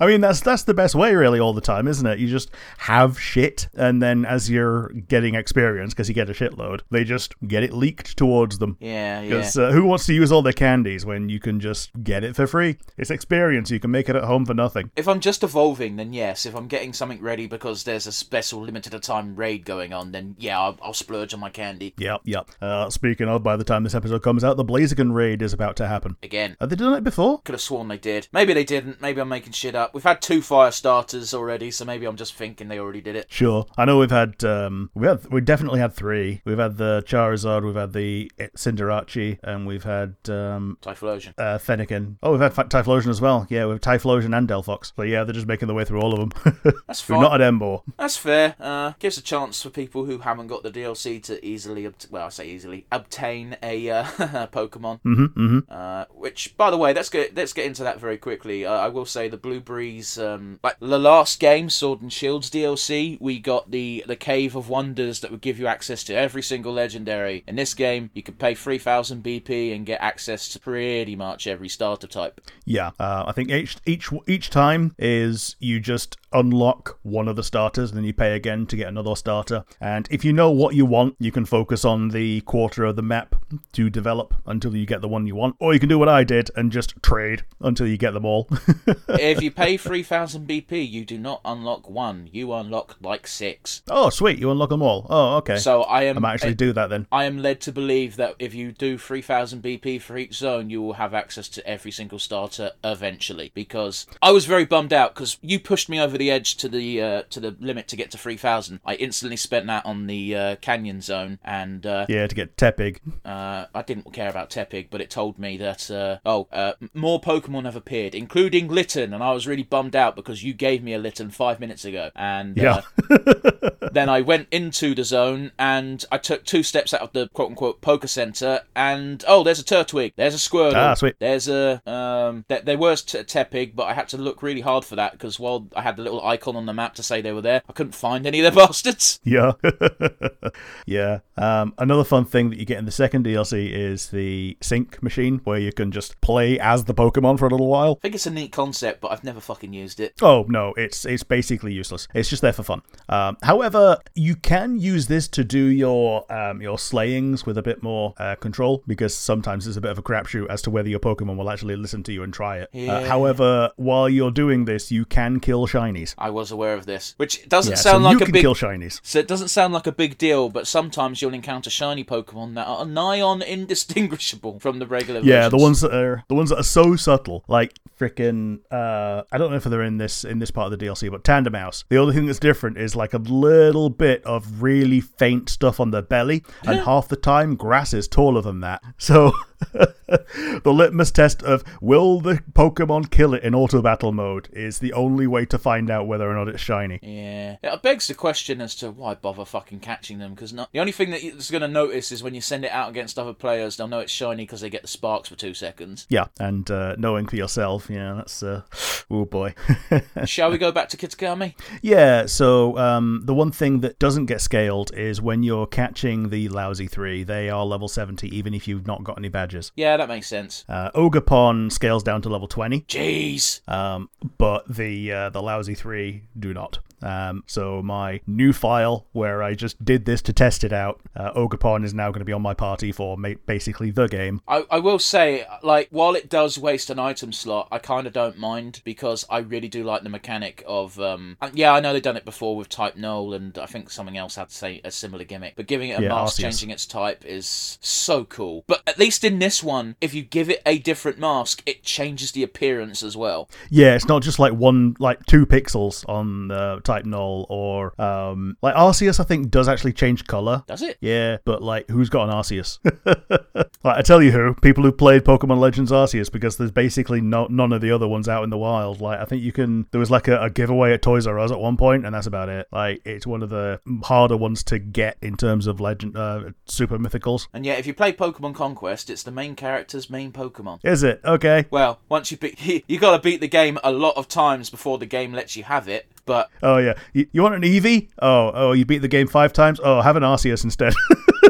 I 0.00 0.06
mean 0.06 0.20
that's 0.20 0.40
that's 0.40 0.62
the 0.62 0.74
best 0.74 0.94
way, 0.94 1.14
really, 1.14 1.38
all 1.38 1.52
the 1.52 1.60
time, 1.60 1.86
isn't 1.86 2.06
it? 2.06 2.18
You 2.18 2.28
just 2.28 2.50
have 2.78 3.20
shit, 3.20 3.68
and 3.74 4.02
then 4.02 4.24
as 4.24 4.50
you're 4.50 4.88
getting 4.88 5.34
experience, 5.34 5.92
because 5.92 6.08
you 6.08 6.14
get 6.14 6.30
a 6.30 6.32
shitload, 6.32 6.80
they 6.90 7.04
just 7.04 7.34
get 7.46 7.62
it 7.62 7.72
leaked 7.72 8.16
towards 8.16 8.58
them. 8.58 8.76
yeah, 8.80 9.20
yeah. 9.20 9.28
Because 9.28 9.58
uh, 9.58 9.70
who 9.72 9.84
wants 9.84 10.06
to 10.06 10.14
use 10.14 10.32
all 10.32 10.42
their 10.42 10.52
candies 10.52 11.04
when 11.04 11.28
you 11.28 11.40
can 11.40 11.60
just 11.60 11.90
get 12.02 12.24
it 12.24 12.34
for 12.36 12.46
free? 12.46 12.78
It's 12.96 13.10
experience. 13.10 13.70
You 13.70 13.80
can 13.80 13.90
make 13.90 14.08
it 14.08 14.16
at 14.16 14.24
home 14.24 14.46
for 14.46 14.54
nothing. 14.54 14.90
If 14.96 15.06
I'm 15.08 15.20
just 15.20 15.42
evolving, 15.42 15.96
then 15.96 16.12
yes. 16.12 16.46
If 16.46 16.54
I'm 16.54 16.66
getting 16.68 16.92
something 16.92 17.20
ready 17.20 17.46
because 17.46 17.84
there's 17.84 18.06
a 18.06 18.12
special 18.12 18.62
limited 18.62 19.00
time 19.02 19.36
raid 19.36 19.64
going 19.64 19.92
on, 19.92 20.12
then 20.12 20.36
yeah, 20.38 20.58
I'll, 20.58 20.78
I'll 20.82 20.94
splurge 20.94 21.34
on 21.34 21.40
my 21.40 21.50
candy 21.50 21.92
Yep, 21.98 22.22
yep. 22.24 22.48
Uh, 22.60 22.88
speaking 22.90 23.28
of, 23.28 23.42
by 23.42 23.56
the 23.56 23.64
time 23.64 23.84
this 23.84 23.94
episode 23.94 24.22
comes 24.22 24.42
out, 24.44 24.56
the 24.56 24.64
Blaziken 24.64 25.12
raid 25.12 25.42
is 25.42 25.52
about 25.52 25.76
to 25.76 25.86
happen. 25.86 26.16
again. 26.22 26.56
Have 26.60 26.70
they 26.70 26.76
done 26.76 26.94
it 26.94 27.04
before? 27.04 27.40
Could 27.42 27.52
have 27.54 27.60
sworn 27.60 27.88
they 27.88 27.98
did. 27.98 28.28
Maybe 28.32 28.54
they 28.54 28.64
didn't. 28.64 29.01
Maybe 29.02 29.20
I'm 29.20 29.28
making 29.28 29.52
shit 29.52 29.74
up. 29.74 29.92
We've 29.94 30.02
had 30.04 30.22
two 30.22 30.40
fire 30.40 30.70
starters 30.70 31.34
already, 31.34 31.70
so 31.70 31.84
maybe 31.84 32.06
I'm 32.06 32.16
just 32.16 32.34
thinking 32.34 32.68
they 32.68 32.78
already 32.78 33.00
did 33.00 33.16
it. 33.16 33.26
Sure. 33.28 33.66
I 33.76 33.84
know 33.84 33.98
we've 33.98 34.10
had 34.10 34.42
um 34.44 34.90
we 34.94 35.06
had 35.06 35.26
we 35.30 35.40
definitely 35.40 35.80
had 35.80 35.92
three. 35.92 36.40
We've 36.44 36.58
had 36.58 36.76
the 36.78 37.02
Charizard, 37.06 37.64
we've 37.64 37.74
had 37.74 37.92
the 37.92 38.30
Cinderace, 38.56 39.38
and 39.42 39.66
we've 39.66 39.84
had 39.84 40.14
um 40.28 40.78
Typhlosion. 40.82 41.34
uh, 41.38 41.58
Fennekin. 41.58 42.16
Oh, 42.22 42.32
we've 42.32 42.40
had 42.40 42.52
Typhlosion 42.54 43.08
as 43.08 43.20
well. 43.20 43.46
Yeah, 43.50 43.66
we've 43.66 43.80
Typhlosion 43.80 44.36
and 44.36 44.48
Delphox. 44.48 44.92
So 44.96 45.02
yeah, 45.02 45.24
they're 45.24 45.34
just 45.34 45.46
making 45.46 45.68
their 45.68 45.74
way 45.76 45.84
through 45.84 46.00
all 46.00 46.12
of 46.12 46.20
them. 46.30 46.54
That's 46.86 47.00
fine. 47.00 47.18
we've 47.18 47.28
not 47.28 47.40
had 47.40 47.52
Emboar. 47.52 47.82
That's 47.98 48.16
fair. 48.16 48.54
Uh, 48.60 48.92
gives 48.98 49.18
a 49.18 49.22
chance 49.22 49.62
for 49.62 49.70
people 49.70 50.04
who 50.04 50.18
haven't 50.18 50.46
got 50.46 50.62
the 50.62 50.70
DLC 50.70 51.22
to 51.24 51.44
easily, 51.44 51.86
obt- 51.86 52.06
well, 52.10 52.26
I 52.26 52.28
say 52.28 52.48
easily, 52.48 52.86
obtain 52.92 53.56
a 53.62 53.90
uh, 53.90 54.04
Pokemon. 54.52 55.00
hmm 55.02 55.24
hmm 55.26 55.58
Uh, 55.68 56.04
which, 56.14 56.56
by 56.56 56.70
the 56.70 56.76
way, 56.76 56.94
let's 56.94 57.08
get 57.08 57.34
let's 57.34 57.52
get 57.52 57.66
into 57.66 57.82
that 57.82 57.98
very 58.00 58.18
quickly. 58.18 58.64
Uh, 58.64 58.72
I 58.72 58.88
will 58.92 59.04
say 59.04 59.28
the 59.28 59.36
Blueberries, 59.36 60.18
um, 60.18 60.60
like 60.62 60.78
the 60.80 60.98
last 60.98 61.40
game, 61.40 61.70
Sword 61.70 62.02
and 62.02 62.12
Shields 62.12 62.50
DLC, 62.50 63.20
we 63.20 63.38
got 63.38 63.70
the 63.70 64.04
the 64.06 64.16
Cave 64.16 64.54
of 64.54 64.68
Wonders 64.68 65.20
that 65.20 65.30
would 65.30 65.40
give 65.40 65.58
you 65.58 65.66
access 65.66 66.04
to 66.04 66.14
every 66.14 66.42
single 66.42 66.72
legendary. 66.72 67.44
In 67.46 67.56
this 67.56 67.74
game, 67.74 68.10
you 68.14 68.22
could 68.22 68.38
pay 68.38 68.54
three 68.54 68.78
thousand 68.78 69.22
BP 69.22 69.74
and 69.74 69.86
get 69.86 70.00
access 70.00 70.48
to 70.50 70.60
pretty 70.60 71.16
much 71.16 71.46
every 71.46 71.68
starter 71.68 72.06
type. 72.06 72.40
Yeah, 72.64 72.90
uh, 72.98 73.24
I 73.26 73.32
think 73.32 73.50
each 73.50 73.76
each 73.86 74.10
each 74.26 74.50
time 74.50 74.94
is 74.98 75.56
you 75.58 75.80
just 75.80 76.16
unlock 76.32 76.98
one 77.02 77.28
of 77.28 77.36
the 77.36 77.42
starters, 77.42 77.90
and 77.90 77.98
then 77.98 78.04
you 78.04 78.12
pay 78.12 78.34
again 78.34 78.66
to 78.66 78.76
get 78.76 78.88
another 78.88 79.16
starter. 79.16 79.64
And 79.80 80.08
if 80.10 80.24
you 80.24 80.32
know 80.32 80.50
what 80.50 80.74
you 80.74 80.86
want, 80.86 81.16
you 81.18 81.32
can 81.32 81.44
focus 81.44 81.84
on 81.84 82.08
the 82.08 82.40
quarter 82.42 82.84
of 82.84 82.96
the 82.96 83.02
map 83.02 83.36
to 83.72 83.90
develop 83.90 84.34
until 84.46 84.76
you 84.76 84.86
get 84.86 85.00
the 85.00 85.08
one 85.08 85.26
you 85.26 85.34
want, 85.34 85.56
or 85.58 85.74
you 85.74 85.80
can 85.80 85.88
do 85.88 85.98
what 85.98 86.08
I 86.08 86.24
did 86.24 86.50
and 86.56 86.72
just 86.72 86.94
trade 87.02 87.44
until 87.60 87.86
you 87.86 87.96
get 87.96 88.12
them 88.12 88.24
all. 88.24 88.48
if 89.08 89.42
you 89.42 89.50
pay 89.50 89.76
three 89.76 90.02
thousand 90.02 90.48
BP, 90.48 90.88
you 90.88 91.04
do 91.04 91.18
not 91.18 91.40
unlock 91.44 91.88
one. 91.88 92.28
You 92.32 92.52
unlock 92.52 92.96
like 93.00 93.26
six. 93.26 93.82
oh, 93.88 94.10
sweet, 94.10 94.38
you 94.38 94.50
unlock 94.50 94.70
them 94.70 94.82
all. 94.82 95.06
Oh, 95.10 95.36
okay. 95.36 95.56
So 95.58 95.82
I 95.82 96.04
am 96.04 96.18
I 96.18 96.20
might 96.20 96.34
actually 96.34 96.54
do 96.54 96.72
that 96.72 96.88
then. 96.90 97.06
I 97.12 97.24
am 97.24 97.38
led 97.38 97.60
to 97.62 97.72
believe 97.72 98.16
that 98.16 98.34
if 98.38 98.54
you 98.54 98.72
do 98.72 98.98
3000 98.98 99.62
BP 99.62 100.00
for 100.00 100.16
each 100.16 100.34
zone, 100.34 100.70
you 100.70 100.82
will 100.82 100.94
have 100.94 101.14
access 101.14 101.48
to 101.50 101.66
every 101.66 101.90
single 101.90 102.18
starter 102.18 102.72
eventually. 102.84 103.50
Because 103.54 104.06
I 104.20 104.30
was 104.32 104.44
very 104.46 104.64
bummed 104.64 104.92
out 104.92 105.14
because 105.14 105.38
you 105.42 105.58
pushed 105.60 105.88
me 105.88 106.00
over 106.00 106.16
the 106.18 106.30
edge 106.30 106.56
to 106.56 106.68
the 106.68 107.02
uh, 107.02 107.22
to 107.30 107.40
the 107.40 107.56
limit 107.60 107.88
to 107.88 107.96
get 107.96 108.10
to 108.12 108.18
3000. 108.18 108.80
I 108.84 108.94
instantly 108.94 109.36
spent 109.36 109.66
that 109.66 109.84
on 109.86 110.06
the 110.06 110.34
uh, 110.36 110.56
canyon 110.56 111.00
zone, 111.00 111.38
and 111.44 111.84
uh, 111.86 112.06
Yeah, 112.08 112.26
to 112.26 112.34
get 112.34 112.56
Tepig. 112.56 112.98
uh, 113.24 113.66
I 113.74 113.82
didn't 113.82 114.12
care 114.12 114.28
about 114.28 114.50
Tepig, 114.50 114.88
but 114.90 115.00
it 115.00 115.10
told 115.10 115.38
me 115.38 115.56
that 115.58 115.90
uh, 115.90 116.18
oh, 116.24 116.48
uh, 116.52 116.72
more 116.94 117.20
Pokemon 117.20 117.64
have 117.64 117.76
appeared, 117.76 118.14
including 118.14 118.68
Litten, 118.72 119.14
and 119.14 119.22
I 119.22 119.32
was 119.32 119.46
really 119.46 119.62
bummed 119.62 119.94
out 119.94 120.16
because 120.16 120.42
you 120.42 120.52
gave 120.54 120.82
me 120.82 120.94
a 120.94 120.98
Litten 120.98 121.30
five 121.30 121.60
minutes 121.60 121.84
ago, 121.84 122.10
and 122.16 122.58
uh, 122.58 122.82
then 123.92 124.08
I 124.08 124.20
went 124.22 124.48
into 124.50 124.94
the 124.94 125.04
zone 125.04 125.52
and 125.58 126.04
I 126.10 126.18
took 126.18 126.44
two 126.44 126.62
steps 126.62 126.92
out 126.94 127.00
of 127.00 127.12
the 127.12 127.28
quote 127.28 127.50
unquote 127.50 127.80
poker 127.80 128.06
center 128.06 128.62
and 128.74 129.24
oh, 129.28 129.42
there's 129.42 129.60
a 129.60 129.64
Turtwig, 129.64 130.12
there's 130.16 130.34
a 130.34 130.38
Squirtle, 130.38 130.74
Ah, 130.74 130.94
sweet. 130.94 131.16
there's 131.18 131.48
a 131.48 131.80
um, 131.90 132.44
th- 132.48 132.64
there 132.64 132.78
was 132.78 133.02
t- 133.02 133.18
Tepig, 133.18 133.74
but 133.74 133.84
I 133.84 133.92
had 133.94 134.08
to 134.08 134.16
look 134.16 134.42
really 134.42 134.60
hard 134.62 134.84
for 134.84 134.96
that 134.96 135.12
because 135.12 135.38
while 135.38 135.66
I 135.76 135.82
had 135.82 135.96
the 135.96 136.02
little 136.02 136.24
icon 136.24 136.56
on 136.56 136.66
the 136.66 136.72
map 136.72 136.94
to 136.94 137.02
say 137.02 137.20
they 137.20 137.32
were 137.32 137.42
there, 137.42 137.62
I 137.68 137.72
couldn't 137.72 137.94
find 137.94 138.26
any 138.26 138.40
of 138.40 138.52
the 138.54 138.60
bastards. 138.66 139.20
Yeah. 139.24 139.52
yeah. 140.86 141.20
Um, 141.36 141.74
another 141.78 142.04
fun 142.04 142.24
thing 142.24 142.50
that 142.50 142.58
you 142.58 142.64
get 142.64 142.78
in 142.78 142.84
the 142.84 142.90
second 142.90 143.24
DLC 143.26 143.70
is 143.70 144.08
the 144.10 144.56
sync 144.60 145.02
machine 145.02 145.40
where 145.44 145.58
you 145.58 145.72
can 145.72 145.90
just 145.92 146.20
play 146.20 146.58
as 146.58 146.84
the 146.84 146.94
Pokemon 146.94 147.38
for 147.38 147.46
a 147.46 147.50
little 147.50 147.68
while. 147.68 147.98
I 147.98 148.00
think 148.02 148.14
it's 148.14 148.26
a 148.26 148.30
neat 148.30 148.51
concept, 148.52 149.00
but 149.00 149.10
I've 149.10 149.24
never 149.24 149.40
fucking 149.40 149.72
used 149.72 149.98
it. 150.00 150.14
Oh 150.22 150.44
no, 150.48 150.72
it's 150.76 151.04
it's 151.04 151.22
basically 151.22 151.72
useless. 151.72 152.06
It's 152.14 152.28
just 152.28 152.42
there 152.42 152.52
for 152.52 152.62
fun. 152.62 152.82
Um, 153.08 153.36
however, 153.42 153.98
you 154.14 154.36
can 154.36 154.78
use 154.78 155.06
this 155.08 155.26
to 155.28 155.42
do 155.44 155.64
your 155.64 156.30
um, 156.32 156.62
your 156.62 156.78
slayings 156.78 157.44
with 157.46 157.58
a 157.58 157.62
bit 157.62 157.82
more 157.82 158.14
uh, 158.18 158.34
control 158.36 158.82
because 158.86 159.14
sometimes 159.14 159.66
it's 159.66 159.76
a 159.76 159.80
bit 159.80 159.90
of 159.90 159.98
a 159.98 160.02
crapshoot 160.02 160.46
as 160.48 160.62
to 160.62 160.70
whether 160.70 160.88
your 160.88 161.00
Pokemon 161.00 161.36
will 161.36 161.50
actually 161.50 161.76
listen 161.76 162.02
to 162.04 162.12
you 162.12 162.22
and 162.22 162.32
try 162.32 162.58
it. 162.58 162.68
Yeah. 162.72 162.92
Uh, 162.92 163.04
however, 163.06 163.70
while 163.76 164.08
you're 164.08 164.30
doing 164.30 164.64
this, 164.66 164.92
you 164.92 165.04
can 165.04 165.40
kill 165.40 165.66
shinies. 165.66 166.14
I 166.18 166.30
was 166.30 166.50
aware 166.50 166.74
of 166.74 166.86
this, 166.86 167.14
which 167.16 167.48
doesn't 167.48 167.72
Yeah, 167.72 167.76
sound 167.76 168.02
so 168.02 168.08
like 168.08 168.12
you 168.12 168.18
a 168.18 168.24
can 168.26 168.32
big. 168.32 168.42
kill 168.42 168.54
shinies. 168.54 169.00
So 169.02 169.18
it 169.18 169.28
doesn't 169.28 169.48
sound 169.48 169.72
like 169.72 169.86
a 169.86 169.92
big 169.92 170.18
deal, 170.18 170.48
but 170.50 170.66
sometimes 170.66 171.20
you'll 171.22 171.34
encounter 171.34 171.70
shiny 171.70 172.04
Pokemon 172.04 172.54
that 172.54 172.66
are 172.66 172.84
nigh 172.84 173.20
on 173.20 173.42
indistinguishable 173.42 174.60
from 174.60 174.78
the 174.78 174.86
regular. 174.86 175.20
Yeah, 175.20 175.48
the 175.48 175.56
ones 175.56 175.80
that 175.80 175.94
are 175.94 176.24
the 176.28 176.34
ones 176.34 176.50
that 176.50 176.58
are 176.58 176.62
so 176.64 176.96
subtle, 176.96 177.44
like 177.48 177.74
freaking. 177.98 178.41
Uh, 178.70 179.22
I 179.30 179.38
don't 179.38 179.50
know 179.50 179.56
if 179.56 179.64
they're 179.64 179.82
in 179.82 179.98
this 179.98 180.24
in 180.24 180.38
this 180.38 180.50
part 180.50 180.72
of 180.72 180.78
the 180.78 180.84
DLC, 180.84 181.10
but 181.10 181.24
Tandemaus. 181.24 181.84
The 181.88 181.98
only 181.98 182.14
thing 182.14 182.26
that's 182.26 182.38
different 182.38 182.78
is 182.78 182.96
like 182.96 183.14
a 183.14 183.18
little 183.18 183.90
bit 183.90 184.24
of 184.24 184.62
really 184.62 185.00
faint 185.00 185.48
stuff 185.48 185.80
on 185.80 185.90
their 185.90 186.02
belly, 186.02 186.44
and 186.64 186.80
half 186.80 187.08
the 187.08 187.16
time 187.16 187.56
grass 187.56 187.92
is 187.92 188.08
taller 188.08 188.42
than 188.42 188.60
that. 188.60 188.82
So 189.02 189.32
the 189.72 190.72
litmus 190.72 191.10
test 191.10 191.42
of 191.42 191.64
will 191.80 192.20
the 192.20 192.42
Pokemon 192.52 193.10
kill 193.10 193.34
it 193.34 193.42
in 193.42 193.54
auto 193.54 193.82
battle 193.82 194.12
mode 194.12 194.48
is 194.52 194.78
the 194.78 194.92
only 194.92 195.26
way 195.26 195.44
to 195.46 195.58
find 195.58 195.90
out 195.90 196.06
whether 196.06 196.28
or 196.30 196.34
not 196.34 196.48
it's 196.48 196.60
shiny. 196.60 196.98
Yeah, 197.02 197.56
it 197.62 197.82
begs 197.82 198.08
the 198.08 198.14
question 198.14 198.60
as 198.60 198.74
to 198.76 198.90
why 198.90 199.14
bother 199.14 199.44
fucking 199.44 199.80
catching 199.80 200.18
them 200.18 200.34
because 200.34 200.52
the 200.52 200.80
only 200.80 200.92
thing 200.92 201.10
that 201.10 201.24
it's 201.24 201.50
going 201.50 201.62
to 201.62 201.68
notice 201.68 202.12
is 202.12 202.22
when 202.22 202.34
you 202.34 202.40
send 202.40 202.64
it 202.64 202.70
out 202.70 202.90
against 202.90 203.18
other 203.18 203.32
players, 203.32 203.76
they'll 203.76 203.88
know 203.88 204.00
it's 204.00 204.12
shiny 204.12 204.44
because 204.44 204.60
they 204.60 204.70
get 204.70 204.82
the 204.82 204.88
sparks 204.88 205.28
for 205.28 205.36
two 205.36 205.54
seconds. 205.54 206.06
Yeah, 206.08 206.26
and 206.38 206.70
uh, 206.70 206.96
knowing 206.96 207.26
for 207.26 207.36
yourself, 207.36 207.88
yeah, 207.90 208.22
that's 208.32 208.42
uh, 208.42 208.62
oh 209.10 209.24
boy. 209.24 209.54
Shall 210.24 210.50
we 210.50 210.58
go 210.58 210.72
back 210.72 210.88
to 210.90 210.96
Kitakami? 210.96 211.54
Yeah, 211.82 212.26
so 212.26 212.78
um, 212.78 213.22
the 213.24 213.34
one 213.34 213.52
thing 213.52 213.80
that 213.80 213.98
doesn't 213.98 214.26
get 214.26 214.40
scaled 214.40 214.94
is 214.94 215.20
when 215.20 215.42
you're 215.42 215.66
catching 215.66 216.30
the 216.30 216.48
lousy 216.48 216.86
three, 216.86 217.22
they 217.22 217.50
are 217.50 217.64
level 217.64 217.88
70 217.88 218.34
even 218.34 218.54
if 218.54 218.66
you've 218.66 218.86
not 218.86 219.04
got 219.04 219.18
any 219.18 219.28
badges. 219.28 219.72
Yeah, 219.76 219.96
that 219.96 220.08
makes 220.08 220.26
sense. 220.26 220.64
Uh, 220.68 220.90
Ogerpon 220.92 221.70
scales 221.70 222.02
down 222.02 222.22
to 222.22 222.28
level 222.28 222.48
20, 222.48 222.82
Jeez. 222.82 223.66
um, 223.68 224.08
but 224.38 224.64
the 224.72 225.12
uh, 225.12 225.30
the 225.30 225.42
lousy 225.42 225.74
three 225.74 226.24
do 226.38 226.54
not. 226.54 226.78
Um, 227.02 227.44
so 227.46 227.82
my 227.82 228.20
new 228.26 228.52
file 228.52 229.06
where 229.12 229.42
I 229.42 229.54
just 229.54 229.84
did 229.84 230.04
this 230.04 230.22
to 230.22 230.32
test 230.32 230.64
it 230.64 230.72
out, 230.72 231.00
uh, 231.16 231.32
Ogerpon 231.34 231.84
is 231.84 231.94
now 231.94 232.10
going 232.10 232.20
to 232.20 232.24
be 232.24 232.32
on 232.32 232.42
my 232.42 232.54
party 232.54 232.92
for 232.92 233.16
ma- 233.16 233.30
basically 233.46 233.90
the 233.90 234.06
game. 234.06 234.40
I, 234.46 234.64
I 234.70 234.78
will 234.78 234.98
say, 234.98 235.46
like, 235.62 235.88
while 235.90 236.14
it 236.14 236.28
does 236.28 236.58
waste 236.58 236.90
an 236.90 236.98
item 236.98 237.32
slot, 237.32 237.68
I 237.72 237.78
kind 237.78 238.06
of 238.06 238.12
don't 238.12 238.38
mind 238.38 238.80
because 238.84 239.24
I 239.30 239.38
really 239.38 239.68
do 239.68 239.84
like 239.84 240.02
the 240.02 240.08
mechanic 240.08 240.62
of. 240.66 240.98
Um, 241.00 241.36
yeah, 241.54 241.72
I 241.72 241.80
know 241.80 241.92
they've 241.92 242.02
done 242.02 242.16
it 242.16 242.24
before 242.24 242.56
with 242.56 242.68
Type 242.68 242.96
Null, 242.96 243.34
and 243.34 243.56
I 243.58 243.66
think 243.66 243.90
something 243.90 244.16
else 244.16 244.36
had 244.36 244.48
to 244.50 244.54
say 244.54 244.80
a 244.84 244.90
similar 244.90 245.24
gimmick. 245.24 245.54
But 245.56 245.66
giving 245.66 245.90
it 245.90 245.98
a 245.98 246.02
Yeah, 246.02 246.08
mask, 246.10 246.36
Arceus. 246.38 246.42
changing 246.42 246.70
its 246.70 246.86
type, 246.86 247.24
is 247.24 247.78
so 247.80 248.24
cool. 248.24 248.64
But 248.66 248.82
at 248.86 248.98
least 248.98 249.24
in 249.24 249.38
this 249.38 249.62
one, 249.62 249.96
if 250.00 250.14
you 250.14 250.22
give 250.22 250.48
it 250.50 250.62
a 250.66 250.78
different 250.78 251.18
mask, 251.18 251.62
it 251.66 251.82
changes 251.82 252.32
the 252.32 252.42
appearance 252.42 253.02
as 253.02 253.16
well. 253.16 253.48
Yeah, 253.70 253.94
it's 253.94 254.06
not 254.06 254.22
just 254.22 254.38
like 254.38 254.52
one, 254.52 254.96
like 254.98 255.24
two 255.26 255.46
pixels 255.46 256.08
on 256.08 256.50
uh, 256.50 256.80
Type 256.80 256.91
Null 257.00 257.46
or 257.48 258.00
um, 258.00 258.56
like 258.62 258.74
Arceus. 258.74 259.20
I 259.20 259.24
think 259.24 259.50
does 259.50 259.68
actually 259.68 259.92
change 259.92 260.26
color. 260.26 260.62
Does 260.66 260.82
it? 260.82 260.98
Yeah, 261.00 261.38
but 261.44 261.62
like, 261.62 261.88
who's 261.88 262.08
got 262.08 262.28
an 262.28 262.34
Arceus? 262.34 262.78
like, 263.84 263.96
I 263.96 264.02
tell 264.02 264.22
you 264.22 264.30
who, 264.30 264.54
people 264.54 264.84
who 264.84 264.92
played 264.92 265.24
Pokemon 265.24 265.58
Legends 265.58 265.90
Arceus, 265.90 266.30
because 266.30 266.56
there's 266.56 266.70
basically 266.70 267.20
no, 267.20 267.46
none 267.50 267.72
of 267.72 267.80
the 267.80 267.90
other 267.90 268.08
ones 268.08 268.28
out 268.28 268.44
in 268.44 268.50
the 268.50 268.58
wild. 268.58 269.00
Like, 269.00 269.18
I 269.18 269.24
think 269.24 269.42
you 269.42 269.52
can. 269.52 269.86
There 269.90 270.00
was 270.00 270.10
like 270.10 270.28
a, 270.28 270.40
a 270.42 270.50
giveaway 270.50 270.92
at 270.92 271.02
Toys 271.02 271.26
R 271.26 271.38
Us 271.38 271.50
at 271.50 271.58
one 271.58 271.76
point, 271.76 272.04
and 272.04 272.14
that's 272.14 272.26
about 272.26 272.48
it. 272.48 272.68
Like, 272.72 273.02
it's 273.04 273.26
one 273.26 273.42
of 273.42 273.50
the 273.50 273.80
harder 274.04 274.36
ones 274.36 274.62
to 274.64 274.78
get 274.78 275.16
in 275.22 275.36
terms 275.36 275.66
of 275.66 275.80
legend, 275.80 276.16
uh, 276.16 276.50
super 276.66 276.98
mythicals. 276.98 277.48
And 277.52 277.64
yet, 277.64 277.78
if 277.78 277.86
you 277.86 277.94
play 277.94 278.12
Pokemon 278.12 278.54
Conquest, 278.54 279.10
it's 279.10 279.22
the 279.22 279.30
main 279.30 279.56
character's 279.56 280.10
main 280.10 280.32
Pokemon. 280.32 280.80
Is 280.82 281.02
it 281.02 281.20
okay? 281.24 281.66
Well, 281.70 282.00
once 282.08 282.30
you 282.30 282.36
beat, 282.36 282.84
you 282.88 282.98
got 282.98 283.16
to 283.16 283.22
beat 283.22 283.40
the 283.40 283.48
game 283.48 283.78
a 283.82 283.92
lot 283.92 284.16
of 284.16 284.28
times 284.28 284.70
before 284.70 284.98
the 284.98 285.06
game 285.06 285.32
lets 285.32 285.56
you 285.56 285.64
have 285.64 285.88
it. 285.88 286.06
But 286.24 286.50
Oh 286.62 286.78
yeah, 286.78 286.94
you, 287.12 287.26
you 287.32 287.42
want 287.42 287.54
an 287.54 287.62
Eevee? 287.62 288.08
Oh, 288.20 288.52
oh, 288.54 288.72
you 288.72 288.84
beat 288.84 288.98
the 288.98 289.08
game 289.08 289.26
five 289.26 289.52
times. 289.52 289.80
Oh, 289.82 290.00
have 290.00 290.16
an 290.16 290.22
Arceus 290.22 290.64
instead. 290.64 290.94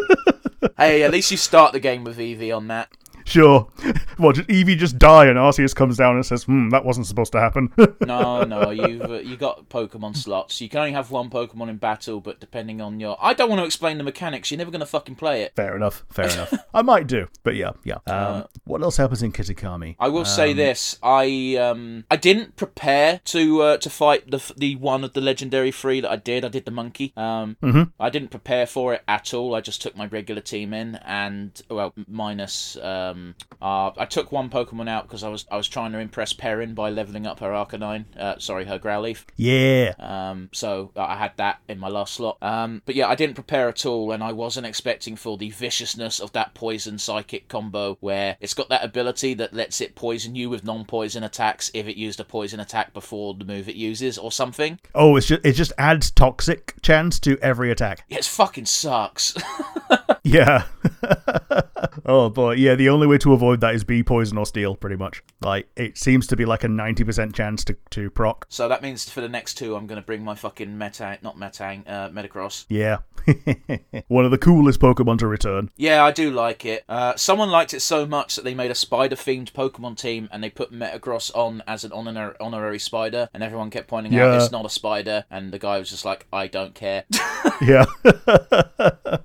hey, 0.79 1.03
at 1.03 1.11
least 1.11 1.31
you 1.31 1.37
start 1.37 1.73
the 1.73 1.81
game 1.81 2.05
with 2.05 2.19
Eevee 2.19 2.57
on 2.57 2.69
that. 2.69 2.91
Sure. 3.25 3.69
Well, 4.19 4.33
just 4.33 4.49
Eevee 4.49 4.77
just 4.77 4.99
die, 4.99 5.27
and 5.27 5.39
Arceus 5.39 5.75
comes 5.75 5.97
down 5.97 6.17
and 6.17 6.25
says, 6.25 6.45
"Hmm, 6.45 6.69
that 6.71 6.85
wasn't 6.85 7.07
supposed 7.07 7.33
to 7.33 7.41
happen." 7.41 7.73
No, 8.03 8.43
no, 8.45 8.71
you've 8.71 9.03
uh, 9.03 9.15
you 9.21 9.37
got 9.37 9.69
Pokemon 9.69 10.17
slots. 10.17 10.61
You 10.61 10.69
can 10.69 10.81
only 10.81 10.93
have 10.93 11.11
one 11.11 11.31
Pokemon 11.31 11.69
in 11.69 11.77
battle, 11.77 12.21
but 12.21 12.41
depending 12.41 12.81
on 12.81 12.99
your, 13.01 13.17
I 13.21 13.33
don't 13.33 13.49
want 13.49 13.61
to 13.61 13.65
explain 13.65 13.97
the 13.99 14.05
mechanics. 14.05 14.51
You're 14.51 14.59
never 14.59 14.71
going 14.71 14.81
to 14.81 14.87
fucking 14.87 15.15
play 15.15 15.43
it. 15.43 15.55
fair 15.57 15.77
enough. 15.77 16.05
Fair 16.11 16.25
enough. 16.31 16.53
I 16.75 16.83
might 16.83 17.07
do, 17.07 17.29
but 17.43 17.55
yeah, 17.55 17.73
yeah. 17.85 17.99
Um, 18.07 18.47
what 18.65 18.83
else 18.83 18.97
happens 18.97 19.23
in 19.23 19.33
Kitakami? 19.33 19.97
I 19.99 20.09
will 20.09 20.25
say 20.25 20.53
this: 20.53 20.99
I 21.03 21.57
um 21.57 22.05
I 22.11 22.17
didn't 22.17 22.57
prepare 22.57 23.21
to 23.27 23.63
uh, 23.63 23.77
to 23.79 23.91
fight 23.91 24.31
the 24.31 24.53
the 24.57 24.77
one 24.77 25.05
of 25.05 25.13
the 25.13 25.21
legendary 25.21 25.73
three 25.73 26.01
that 26.01 26.11
I 26.11 26.17
did. 26.17 26.45
I 26.45 26.49
did 26.49 26.65
the 26.65 26.71
monkey. 26.71 27.13
Um, 27.17 27.57
I 28.01 28.11
didn't 28.11 28.31
prepare 28.31 28.67
for 28.67 28.95
it 28.95 29.03
at 29.07 29.33
all. 29.33 29.55
I 29.55 29.61
just 29.61 29.81
took 29.83 29.97
my 29.97 30.07
regular 30.07 30.41
team 30.43 30.75
in, 30.75 30.97
and 31.05 31.61
well, 31.71 31.93
minus 32.09 32.77
um 33.13 33.35
uh 33.61 33.91
I 33.97 34.07
took 34.07 34.33
one 34.33 34.51
Pokemon 34.51 34.89
out 34.89 35.05
because 35.05 35.23
I 35.23 35.29
was 35.29 35.47
I 35.51 35.57
was 35.57 35.69
trying 35.69 35.93
to 35.93 35.99
impress 35.99 36.33
Perrin 36.33 36.75
by 36.75 36.91
leveling 36.91 37.27
up 37.27 37.41
her 37.41 37.51
Arcanine. 37.51 38.05
Uh, 38.17 38.39
sorry, 38.39 38.65
her 38.65 38.79
Growlithe. 38.79 39.25
Yeah. 39.37 39.95
Um, 39.99 40.49
so 40.53 40.91
I 40.97 41.17
had 41.17 41.33
that 41.37 41.61
in 41.69 41.79
my 41.79 41.89
last 41.89 42.15
slot. 42.15 42.39
Um, 42.43 42.83
but 42.87 42.95
yeah, 42.95 43.09
I 43.09 43.15
didn't 43.15 43.35
prepare 43.35 43.69
at 43.69 43.87
all, 43.87 44.13
and 44.13 44.23
I 44.23 44.33
wasn't 44.33 44.67
expecting 44.67 45.17
for 45.17 45.37
the 45.37 45.51
viciousness 45.51 46.21
of 46.21 46.33
that 46.33 46.55
poison 46.55 46.99
psychic 46.99 47.49
combo, 47.49 47.97
where 48.01 48.37
it's 48.41 48.55
got 48.55 48.69
that 48.71 48.85
ability 48.85 49.35
that 49.35 49.55
lets 49.55 49.81
it 49.81 49.95
poison 49.95 50.35
you 50.35 50.51
with 50.51 50.65
non-poison 50.65 51.23
attacks 51.23 51.71
if 51.75 51.87
it 51.87 51.97
used 51.97 52.21
a 52.21 52.25
poison 52.25 52.61
attack 52.61 52.93
before 52.93 53.35
the 53.35 53.45
move 53.45 53.69
it 53.69 53.77
uses, 53.77 54.19
or 54.19 54.33
something. 54.33 54.79
Oh, 54.95 55.17
it's 55.17 55.27
just 55.27 55.45
it 55.45 55.53
just 55.53 55.73
adds 55.79 56.11
toxic 56.11 56.75
chance 56.83 57.19
to 57.21 57.39
every 57.39 57.71
attack. 57.71 58.05
Yeah, 58.09 58.19
it 58.19 58.25
fucking 58.25 58.67
sucks. 58.67 59.35
Yeah. 60.25 60.65
oh 62.07 62.31
boy, 62.31 62.53
yeah. 62.53 62.75
The 62.75 62.89
only 62.89 63.02
way 63.07 63.19
to 63.19 63.33
avoid 63.33 63.61
that 63.61 63.75
is 63.75 63.85
be 63.85 64.03
poison 64.03 64.39
or 64.39 64.47
steel, 64.47 64.75
pretty 64.77 64.97
much. 64.97 65.23
Like 65.41 65.69
it 65.77 65.99
seems 65.99 66.27
to 66.29 66.37
be 66.37 66.45
like 66.45 66.65
a 66.65 66.69
ninety 66.69 67.05
percent 67.05 67.35
chance 67.35 67.65
to 67.65 67.77
to 67.91 68.11
proc. 68.11 68.47
so 68.49 68.69
that 68.69 68.83
means 68.83 69.09
for 69.09 69.21
the 69.21 69.29
next 69.29 69.55
two, 69.55 69.75
I'm 69.77 69.87
gonna 69.87 70.03
bring 70.03 70.23
my 70.25 70.35
fucking 70.35 70.69
Metang, 70.69 71.23
not 71.23 71.37
Metang, 71.37 71.89
uh, 71.89 72.09
Metagross. 72.11 72.65
Yeah. 72.69 72.99
One 74.09 74.25
of 74.25 74.31
the 74.33 74.39
coolest 74.39 74.81
Pokemon 74.81 75.19
to 75.19 75.29
return. 75.29 75.71
Yeah, 75.77 76.05
I 76.05 76.11
do 76.11 76.31
like 76.33 76.65
it. 76.65 76.85
Uh, 76.89 77.15
someone 77.17 77.51
liked 77.51 77.73
it 77.73 77.81
so 77.81 78.05
much 78.05 78.35
that 78.35 78.45
they 78.45 78.55
made 78.55 78.73
a 78.73 78.75
spider-themed 78.75 79.53
Pokemon 79.53 79.97
team, 79.97 80.29
and 80.33 80.43
they 80.43 80.51
put 80.51 80.73
Metagross 80.73 81.31
on 81.37 81.63
as 81.69 81.85
an 81.85 81.93
honor- 81.93 82.35
honorary 82.41 82.81
spider, 82.81 83.29
and 83.33 83.43
everyone 83.45 83.71
kept 83.71 83.87
pointing 83.87 84.17
out 84.19 84.35
it's 84.35 84.51
not 84.51 84.67
a 84.67 84.71
spider, 84.71 85.25
and 85.31 85.53
the 85.53 85.59
guy 85.61 85.79
was 85.79 85.91
just 85.91 86.05
like, 86.05 86.27
"I 86.33 86.47
don't 86.49 86.75
care." 86.75 87.05
Yeah. 87.61 87.85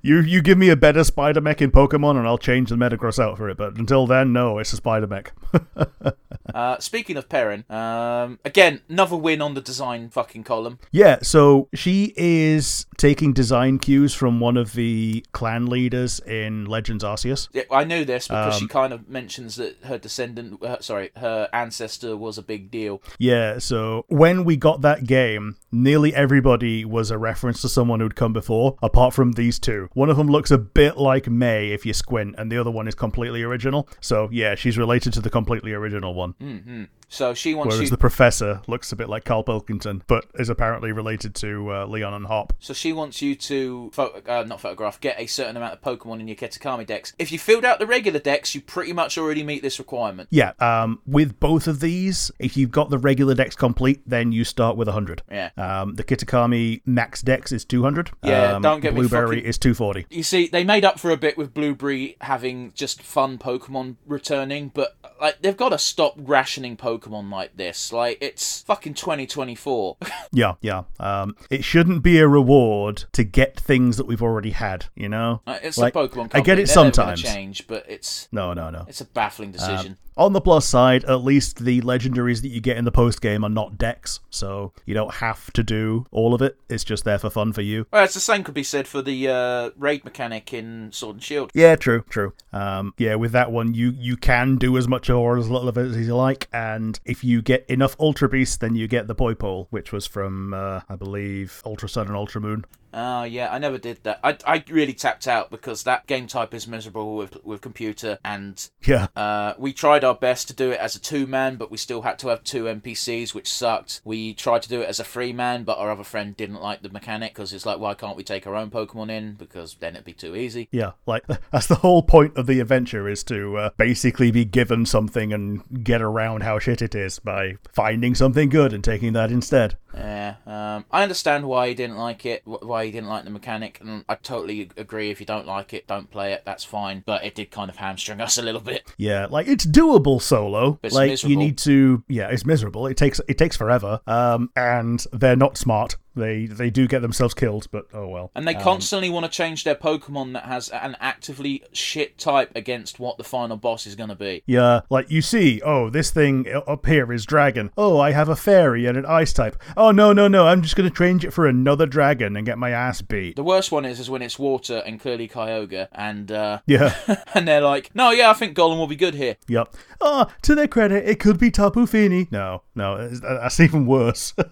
you 0.00 0.20
you 0.20 0.40
give 0.42 0.58
me 0.58 0.70
a 0.70 0.76
better 0.76 1.04
spider 1.04 1.40
mech 1.40 1.60
in 1.60 1.70
Pokemon 1.70 2.16
and 2.16 2.26
I'll 2.26 2.38
change 2.38 2.70
the 2.70 2.76
Metagross 2.76 3.18
out 3.18 3.36
for 3.36 3.50
it. 3.50 3.56
But 3.56 3.76
until 3.76 4.06
then, 4.06 4.32
no, 4.32 4.58
it's 4.58 4.72
a 4.72 4.76
spider 4.76 5.06
mech. 5.06 5.32
uh, 6.54 6.78
speaking 6.78 7.16
of 7.16 7.28
Perrin, 7.28 7.64
um, 7.70 8.38
again, 8.44 8.80
another 8.88 9.16
win 9.16 9.40
on 9.40 9.54
the 9.54 9.60
design 9.60 10.08
fucking 10.10 10.44
column. 10.44 10.78
yeah, 10.90 11.18
so 11.22 11.68
she 11.74 12.12
is 12.16 12.86
taking 12.96 13.32
design 13.32 13.78
cues 13.78 14.14
from 14.14 14.40
one 14.40 14.56
of 14.56 14.72
the 14.74 15.24
clan 15.32 15.66
leaders 15.66 16.20
in 16.20 16.64
Legends 16.66 17.04
Arceus. 17.04 17.48
Yeah, 17.52 17.62
I 17.70 17.84
knew 17.84 18.04
this 18.04 18.28
because 18.28 18.54
Um, 18.54 18.60
she 18.60 18.66
kind 18.68 18.92
of 18.92 19.08
mentions 19.08 19.56
that 19.56 19.76
her 19.84 19.98
descendant, 19.98 20.62
uh, 20.62 20.80
sorry, 20.80 21.10
her 21.16 21.48
ancestor 21.52 22.16
was 22.16 22.38
a 22.38 22.42
big 22.42 22.70
deal. 22.70 23.02
Yeah, 23.18 23.58
so 23.58 24.04
when 24.08 24.44
we 24.44 24.56
got 24.56 24.80
that 24.82 25.04
game, 25.04 25.56
nearly 25.70 26.14
everybody 26.14 26.84
was 26.84 27.10
a 27.10 27.18
reference 27.18 27.60
to 27.62 27.68
someone 27.68 28.00
who'd 28.00 28.16
come 28.16 28.32
before, 28.32 28.76
apart 28.82 29.14
from 29.14 29.32
these 29.32 29.58
two. 29.58 29.81
One 29.94 30.10
of 30.10 30.16
them 30.16 30.28
looks 30.28 30.50
a 30.50 30.58
bit 30.58 30.96
like 30.96 31.28
May 31.28 31.70
if 31.70 31.84
you 31.86 31.92
squint, 31.92 32.34
and 32.38 32.50
the 32.50 32.58
other 32.58 32.70
one 32.70 32.88
is 32.88 32.94
completely 32.94 33.42
original. 33.42 33.88
So 34.00 34.28
yeah, 34.32 34.54
she's 34.54 34.78
related 34.78 35.12
to 35.14 35.20
the 35.20 35.30
completely 35.30 35.72
original 35.72 36.14
one. 36.14 36.34
Mm-hmm. 36.40 36.84
So 37.12 37.34
she 37.34 37.52
wants 37.52 37.74
Whereas 37.74 37.90
you. 37.90 37.90
the 37.90 37.98
professor 37.98 38.62
looks 38.66 38.90
a 38.90 38.96
bit 38.96 39.06
like 39.10 39.26
Carl 39.26 39.42
Pilkington, 39.42 40.02
but 40.06 40.24
is 40.36 40.48
apparently 40.48 40.92
related 40.92 41.34
to 41.36 41.70
uh, 41.70 41.86
Leon 41.86 42.14
and 42.14 42.24
Hop. 42.26 42.54
So 42.58 42.72
she 42.72 42.94
wants 42.94 43.20
you 43.20 43.34
to 43.34 43.90
photo, 43.92 44.22
uh, 44.26 44.44
not 44.44 44.62
photograph, 44.62 44.98
get 44.98 45.20
a 45.20 45.26
certain 45.26 45.58
amount 45.58 45.74
of 45.74 45.82
Pokemon 45.82 46.20
in 46.20 46.28
your 46.28 46.36
Kitakami 46.38 46.86
Dex. 46.86 47.12
If 47.18 47.30
you 47.30 47.38
filled 47.38 47.66
out 47.66 47.78
the 47.80 47.86
regular 47.86 48.18
Dex, 48.18 48.54
you 48.54 48.62
pretty 48.62 48.94
much 48.94 49.18
already 49.18 49.42
meet 49.42 49.60
this 49.60 49.78
requirement. 49.78 50.28
Yeah, 50.30 50.52
um, 50.58 51.00
with 51.06 51.38
both 51.38 51.66
of 51.66 51.80
these, 51.80 52.30
if 52.38 52.56
you've 52.56 52.70
got 52.70 52.88
the 52.88 52.96
regular 52.98 53.34
Dex 53.34 53.54
complete, 53.54 54.00
then 54.06 54.32
you 54.32 54.42
start 54.42 54.78
with 54.78 54.88
100. 54.88 55.22
Yeah. 55.30 55.50
Um, 55.58 55.96
the 55.96 56.04
Kitakami 56.04 56.80
max 56.86 57.20
Dex 57.20 57.52
is 57.52 57.66
200. 57.66 58.10
Yeah, 58.22 58.54
um, 58.54 58.62
don't 58.62 58.80
get 58.80 58.94
me 58.94 59.00
Blueberry 59.00 59.36
fucking- 59.36 59.48
is 59.50 59.58
240. 59.58 60.06
You 60.08 60.22
see, 60.22 60.46
they 60.46 60.64
made 60.64 60.86
up 60.86 60.98
for 60.98 61.10
a 61.10 61.18
bit 61.18 61.36
with 61.36 61.52
Blueberry 61.52 62.16
having 62.22 62.72
just 62.74 63.02
fun 63.02 63.36
Pokemon 63.36 63.96
returning, 64.06 64.70
but 64.72 64.96
like 65.20 65.42
they've 65.42 65.56
got 65.58 65.68
to 65.68 65.78
stop 65.78 66.14
rationing 66.16 66.74
Pokemon 66.74 67.01
like 67.10 67.56
this. 67.56 67.92
Like 67.92 68.18
it's 68.20 68.62
fucking 68.62 68.94
2024. 68.94 69.96
Yeah, 70.34 70.54
yeah. 70.62 70.84
Um, 70.98 71.36
it 71.50 71.62
shouldn't 71.62 72.02
be 72.02 72.18
a 72.18 72.26
reward 72.26 73.04
to 73.12 73.22
get 73.22 73.60
things 73.60 73.98
that 73.98 74.06
we've 74.06 74.22
already 74.22 74.50
had. 74.52 74.86
You 74.94 75.10
know, 75.10 75.42
Uh, 75.46 75.58
it's 75.62 75.76
Like, 75.76 75.94
a 75.94 75.98
Pokemon. 75.98 76.12
Company. 76.30 76.40
I 76.40 76.44
get 76.44 76.58
it 76.58 76.66
They're 76.68 76.74
sometimes. 76.74 77.20
change, 77.22 77.66
but 77.66 77.84
it's 77.88 78.28
no, 78.32 78.54
no, 78.54 78.70
no. 78.70 78.86
it's 78.88 79.00
a 79.02 79.04
baffling 79.04 79.52
decision. 79.52 79.98
On 80.16 80.32
the 80.34 80.40
plus 80.40 80.66
side, 80.66 81.04
at 81.04 81.24
least 81.24 81.64
the 81.64 81.80
legendaries 81.80 82.42
that 82.42 82.48
you 82.48 82.60
get 82.60 82.76
in 82.76 82.84
the 82.84 82.92
post 82.92 83.20
game 83.20 83.44
are 83.44 83.48
not 83.50 83.78
Dex, 83.78 84.20
so 84.28 84.72
you 84.84 84.94
don't 84.94 85.14
have 85.14 85.50
to 85.54 85.62
do 85.62 86.06
all 86.10 86.34
of 86.34 86.42
it. 86.42 86.58
It's 86.68 86.84
just 86.84 87.04
there 87.04 87.18
for 87.18 87.30
fun 87.30 87.52
for 87.52 87.62
you. 87.62 87.86
well, 87.90 88.04
it's 88.04 88.14
the 88.14 88.20
same 88.20 88.44
could 88.44 88.54
be 88.54 88.62
said 88.62 88.86
for 88.86 89.00
the 89.00 89.28
uh, 89.28 89.70
raid 89.76 90.04
mechanic 90.04 90.52
in 90.52 90.92
Sword 90.92 91.16
and 91.16 91.22
Shield. 91.22 91.50
Yeah, 91.54 91.76
true, 91.76 92.04
true. 92.10 92.34
Um, 92.52 92.92
yeah, 92.98 93.14
with 93.14 93.32
that 93.32 93.50
one, 93.50 93.72
you 93.74 93.94
you 93.96 94.16
can 94.16 94.56
do 94.56 94.76
as 94.76 94.86
much 94.86 95.08
or 95.08 95.38
as 95.38 95.48
little 95.48 95.68
of 95.68 95.78
it 95.78 95.86
as 95.86 96.06
you 96.06 96.14
like, 96.14 96.48
and 96.52 97.00
if 97.04 97.24
you 97.24 97.40
get 97.40 97.64
enough 97.68 97.96
Ultra 97.98 98.28
Beasts, 98.28 98.58
then 98.58 98.74
you 98.74 98.86
get 98.88 99.06
the 99.06 99.14
Poipole, 99.14 99.66
which 99.70 99.92
was 99.92 100.06
from 100.06 100.52
uh, 100.52 100.80
I 100.88 100.96
believe 100.96 101.62
Ultra 101.64 101.88
Sun 101.88 102.08
and 102.08 102.16
Ultra 102.16 102.40
Moon. 102.40 102.64
Oh 102.92 103.24
yeah, 103.24 103.52
I 103.52 103.58
never 103.58 103.78
did 103.78 104.00
that. 104.04 104.20
I, 104.22 104.36
I 104.46 104.64
really 104.68 104.92
tapped 104.92 105.26
out 105.26 105.50
because 105.50 105.82
that 105.84 106.06
game 106.06 106.26
type 106.26 106.52
is 106.54 106.66
miserable 106.68 107.16
with 107.16 107.42
with 107.44 107.60
computer, 107.60 108.18
and 108.24 108.68
Yeah, 108.86 109.06
uh, 109.16 109.54
we 109.58 109.72
tried 109.72 110.04
our 110.04 110.14
best 110.14 110.48
to 110.48 110.54
do 110.54 110.70
it 110.70 110.78
as 110.80 110.94
a 110.96 111.00
two 111.00 111.26
man, 111.26 111.56
but 111.56 111.70
we 111.70 111.76
still 111.78 112.02
had 112.02 112.18
to 112.20 112.28
have 112.28 112.44
two 112.44 112.64
NPCs, 112.64 113.34
which 113.34 113.52
sucked. 113.52 114.00
We 114.04 114.34
tried 114.34 114.62
to 114.62 114.68
do 114.68 114.80
it 114.82 114.88
as 114.88 115.00
a 115.00 115.04
three 115.04 115.32
man, 115.32 115.64
but 115.64 115.78
our 115.78 115.90
other 115.90 116.04
friend 116.04 116.36
didn't 116.36 116.60
like 116.60 116.82
the 116.82 116.88
mechanic 116.90 117.34
because 117.34 117.52
it's 117.52 117.66
like, 117.66 117.78
why 117.78 117.94
can't 117.94 118.16
we 118.16 118.24
take 118.24 118.46
our 118.46 118.54
own 118.56 118.70
Pokemon 118.70 119.10
in? 119.10 119.34
Because 119.34 119.74
then 119.80 119.94
it'd 119.94 120.04
be 120.04 120.12
too 120.12 120.36
easy. 120.36 120.68
yeah. 120.70 120.92
Like 121.06 121.24
that's 121.52 121.66
the 121.66 121.76
whole 121.76 122.02
point 122.02 122.36
of 122.36 122.46
the 122.46 122.60
adventure 122.60 123.08
is 123.08 123.24
to 123.24 123.56
uh, 123.56 123.70
basically 123.76 124.30
be 124.30 124.44
given 124.44 124.86
something 124.86 125.32
and 125.32 125.62
get 125.84 126.02
around 126.02 126.42
how 126.42 126.58
shit 126.58 126.82
it 126.82 126.94
is 126.94 127.18
by 127.18 127.56
finding 127.72 128.14
something 128.14 128.48
good 128.48 128.72
and 128.72 128.82
taking 128.84 129.12
that 129.14 129.30
instead. 129.30 129.76
Yeah, 129.94 130.36
um, 130.46 130.84
I 130.90 131.02
understand 131.02 131.46
why 131.46 131.68
he 131.68 131.74
didn't 131.74 131.98
like 131.98 132.24
it, 132.24 132.42
wh- 132.44 132.62
why 132.82 132.86
he 132.86 132.92
didn't 132.92 133.08
like 133.08 133.24
the 133.24 133.30
mechanic, 133.30 133.78
and 133.80 134.04
I 134.08 134.16
totally 134.16 134.68
agree. 134.76 135.10
If 135.10 135.20
you 135.20 135.26
don't 135.26 135.46
like 135.46 135.72
it, 135.72 135.86
don't 135.86 136.10
play 136.10 136.32
it. 136.32 136.42
That's 136.44 136.64
fine. 136.64 137.02
But 137.06 137.24
it 137.24 137.34
did 137.34 137.50
kind 137.50 137.70
of 137.70 137.76
hamstring 137.76 138.20
us 138.20 138.38
a 138.42 138.42
little 138.42 138.60
bit. 138.60 138.92
Yeah, 138.96 139.26
like 139.30 139.46
it's 139.46 139.64
doable 139.64 140.20
solo. 140.20 140.78
It's 140.82 140.94
like 140.94 141.22
you 141.22 141.36
need 141.36 141.58
to 141.58 142.02
yeah, 142.08 142.28
it's 142.28 142.44
miserable. 142.44 142.86
It 142.86 142.96
takes 142.96 143.20
it 143.28 143.38
takes 143.38 143.56
forever. 143.56 144.00
Um 144.06 144.50
and 144.56 145.04
they're 145.12 145.36
not 145.36 145.56
smart. 145.56 145.96
They 146.14 146.46
they 146.46 146.70
do 146.70 146.86
get 146.86 147.02
themselves 147.02 147.34
killed, 147.34 147.68
but 147.70 147.86
oh 147.92 148.08
well. 148.08 148.30
And 148.34 148.46
they 148.46 148.54
constantly 148.54 149.10
want 149.10 149.24
to 149.24 149.30
change 149.30 149.64
their 149.64 149.74
Pokemon 149.74 150.34
that 150.34 150.44
has 150.44 150.68
an 150.68 150.96
actively 151.00 151.62
shit 151.72 152.18
type 152.18 152.52
against 152.54 152.98
what 153.00 153.18
the 153.18 153.24
final 153.24 153.56
boss 153.56 153.86
is 153.86 153.94
going 153.94 154.08
to 154.10 154.14
be. 154.14 154.42
Yeah, 154.46 154.80
like 154.90 155.10
you 155.10 155.22
see, 155.22 155.60
oh, 155.64 155.90
this 155.90 156.10
thing 156.10 156.46
up 156.66 156.86
here 156.86 157.12
is 157.12 157.24
dragon. 157.24 157.70
Oh, 157.76 157.98
I 157.98 158.12
have 158.12 158.28
a 158.28 158.36
fairy 158.36 158.86
and 158.86 158.98
an 158.98 159.06
ice 159.06 159.32
type. 159.32 159.56
Oh 159.76 159.90
no, 159.90 160.12
no, 160.12 160.28
no, 160.28 160.46
I'm 160.46 160.62
just 160.62 160.76
gonna 160.76 160.90
change 160.90 161.24
it 161.24 161.32
for 161.32 161.46
another 161.46 161.86
dragon 161.86 162.36
and 162.36 162.44
get 162.46 162.58
my 162.58 162.70
ass 162.70 163.00
beat. 163.02 163.36
The 163.36 163.42
worst 163.44 163.72
one 163.72 163.84
is 163.84 163.98
is 163.98 164.10
when 164.10 164.22
it's 164.22 164.38
water 164.38 164.82
and 164.84 165.00
clearly 165.00 165.28
Kyogre, 165.28 165.88
and 165.92 166.30
uh, 166.30 166.60
Yeah, 166.66 166.94
and 167.34 167.46
they're 167.48 167.60
like, 167.60 167.94
no, 167.94 168.10
yeah, 168.10 168.30
I 168.30 168.34
think 168.34 168.56
Golem 168.56 168.78
will 168.78 168.86
be 168.86 168.96
good 168.96 169.14
here. 169.14 169.36
yep. 169.48 169.74
Oh, 170.00 170.26
to 170.42 170.54
their 170.54 170.68
credit, 170.68 171.08
it 171.08 171.20
could 171.20 171.38
be 171.38 171.50
Tapu 171.50 171.86
Fini. 171.86 172.28
No, 172.30 172.62
no, 172.74 173.08
that's 173.08 173.60
even 173.60 173.86
worse. 173.86 174.34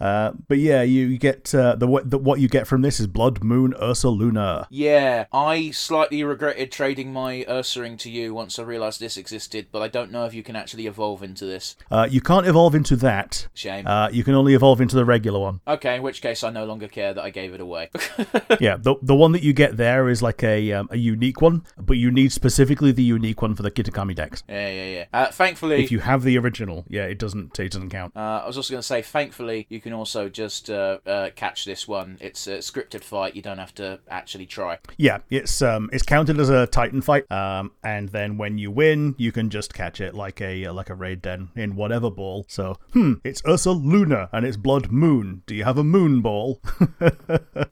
uh, 0.00 0.32
but 0.48 0.58
yeah, 0.58 0.82
you 0.82 1.18
get 1.18 1.54
uh, 1.54 1.76
the, 1.76 1.86
what- 1.86 2.10
the 2.10 2.18
what 2.18 2.40
you 2.40 2.48
get 2.48 2.66
from 2.66 2.82
this 2.82 3.00
is 3.00 3.06
Blood 3.06 3.42
Moon 3.42 3.72
Ursaluna. 3.80 4.66
Yeah, 4.70 5.26
I 5.32 5.70
slightly 5.70 6.22
regretted 6.24 6.70
trading 6.72 7.12
my 7.12 7.44
Ursaring 7.48 7.98
to 7.98 8.10
you 8.10 8.34
once 8.34 8.58
I 8.58 8.62
realised 8.62 9.00
this 9.00 9.16
existed, 9.16 9.66
but 9.72 9.82
I 9.82 9.88
don't 9.88 10.10
know 10.10 10.24
if 10.24 10.34
you 10.34 10.42
can 10.42 10.56
actually 10.56 10.86
evolve 10.86 11.22
into 11.22 11.44
this. 11.46 11.76
Uh, 11.90 12.06
you 12.10 12.20
can't 12.20 12.46
evolve 12.46 12.74
into 12.74 12.96
that. 12.96 13.48
Shame. 13.54 13.86
Uh, 13.86 14.08
you 14.10 14.24
can 14.24 14.34
only 14.34 14.54
evolve 14.54 14.80
into 14.80 14.96
the 14.96 15.04
regular 15.04 15.38
one. 15.40 15.60
okay, 15.66 15.96
in 15.96 16.02
which 16.02 16.20
case 16.22 16.42
I 16.44 16.50
no 16.50 16.64
longer 16.64 16.88
care 16.88 17.14
that 17.14 17.22
I 17.22 17.30
gave 17.30 17.54
it 17.54 17.60
away. 17.60 17.90
yeah, 18.60 18.76
the 18.76 18.96
the 19.02 19.14
one 19.14 19.32
that 19.32 19.42
you 19.42 19.52
get 19.52 19.76
there 19.76 20.08
is 20.08 20.22
like 20.22 20.42
a 20.42 20.72
um, 20.72 20.88
a 20.90 20.96
unique 20.96 21.40
one, 21.40 21.64
but 21.76 21.96
you 21.96 22.10
need 22.10 22.32
specifically 22.32 22.92
the 22.92 23.02
unique 23.02 23.42
one 23.42 23.54
for 23.54 23.62
the 23.62 23.70
Kitakami 23.70 24.14
Dex. 24.14 24.42
yeah, 24.48 24.68
yeah, 24.68 24.84
yeah. 24.86 25.04
Uh, 25.12 25.26
thankfully, 25.30 25.82
If 25.82 25.90
you 25.92 26.00
have 26.00 26.22
the 26.22 26.38
original, 26.38 26.84
yeah, 26.88 27.04
it 27.04 27.18
doesn't 27.18 27.58
it 27.58 27.72
doesn't 27.72 27.90
count. 27.90 28.16
Uh, 28.16 28.42
I 28.44 28.46
was 28.46 28.56
also 28.56 28.72
going 28.72 28.80
to 28.80 28.86
say, 28.86 29.02
thankfully, 29.02 29.66
you 29.72 29.80
can 29.80 29.94
also 29.94 30.28
just 30.28 30.68
uh, 30.68 30.98
uh, 31.06 31.30
catch 31.34 31.64
this 31.64 31.88
one. 31.88 32.18
It's 32.20 32.46
a 32.46 32.58
scripted 32.58 33.02
fight. 33.02 33.34
You 33.34 33.40
don't 33.40 33.58
have 33.58 33.74
to 33.76 34.00
actually 34.08 34.44
try. 34.46 34.78
Yeah, 34.98 35.18
it's 35.30 35.62
um 35.62 35.88
it's 35.92 36.02
counted 36.02 36.38
as 36.38 36.50
a 36.50 36.66
Titan 36.66 37.00
fight. 37.00 37.30
Um, 37.32 37.72
and 37.82 38.10
then 38.10 38.36
when 38.36 38.58
you 38.58 38.70
win, 38.70 39.14
you 39.16 39.32
can 39.32 39.48
just 39.48 39.72
catch 39.72 40.00
it 40.00 40.14
like 40.14 40.40
a 40.42 40.68
like 40.68 40.90
a 40.90 40.94
raid 40.94 41.22
den 41.22 41.48
in 41.56 41.74
whatever 41.74 42.10
ball. 42.10 42.44
So 42.48 42.76
hmm, 42.92 43.14
it's 43.24 43.40
Ursaluna 43.42 44.28
and 44.32 44.44
it's 44.44 44.58
Blood 44.58 44.92
Moon. 44.92 45.42
Do 45.46 45.54
you 45.54 45.64
have 45.64 45.78
a 45.78 45.84
Moon 45.84 46.20
Ball? 46.20 46.60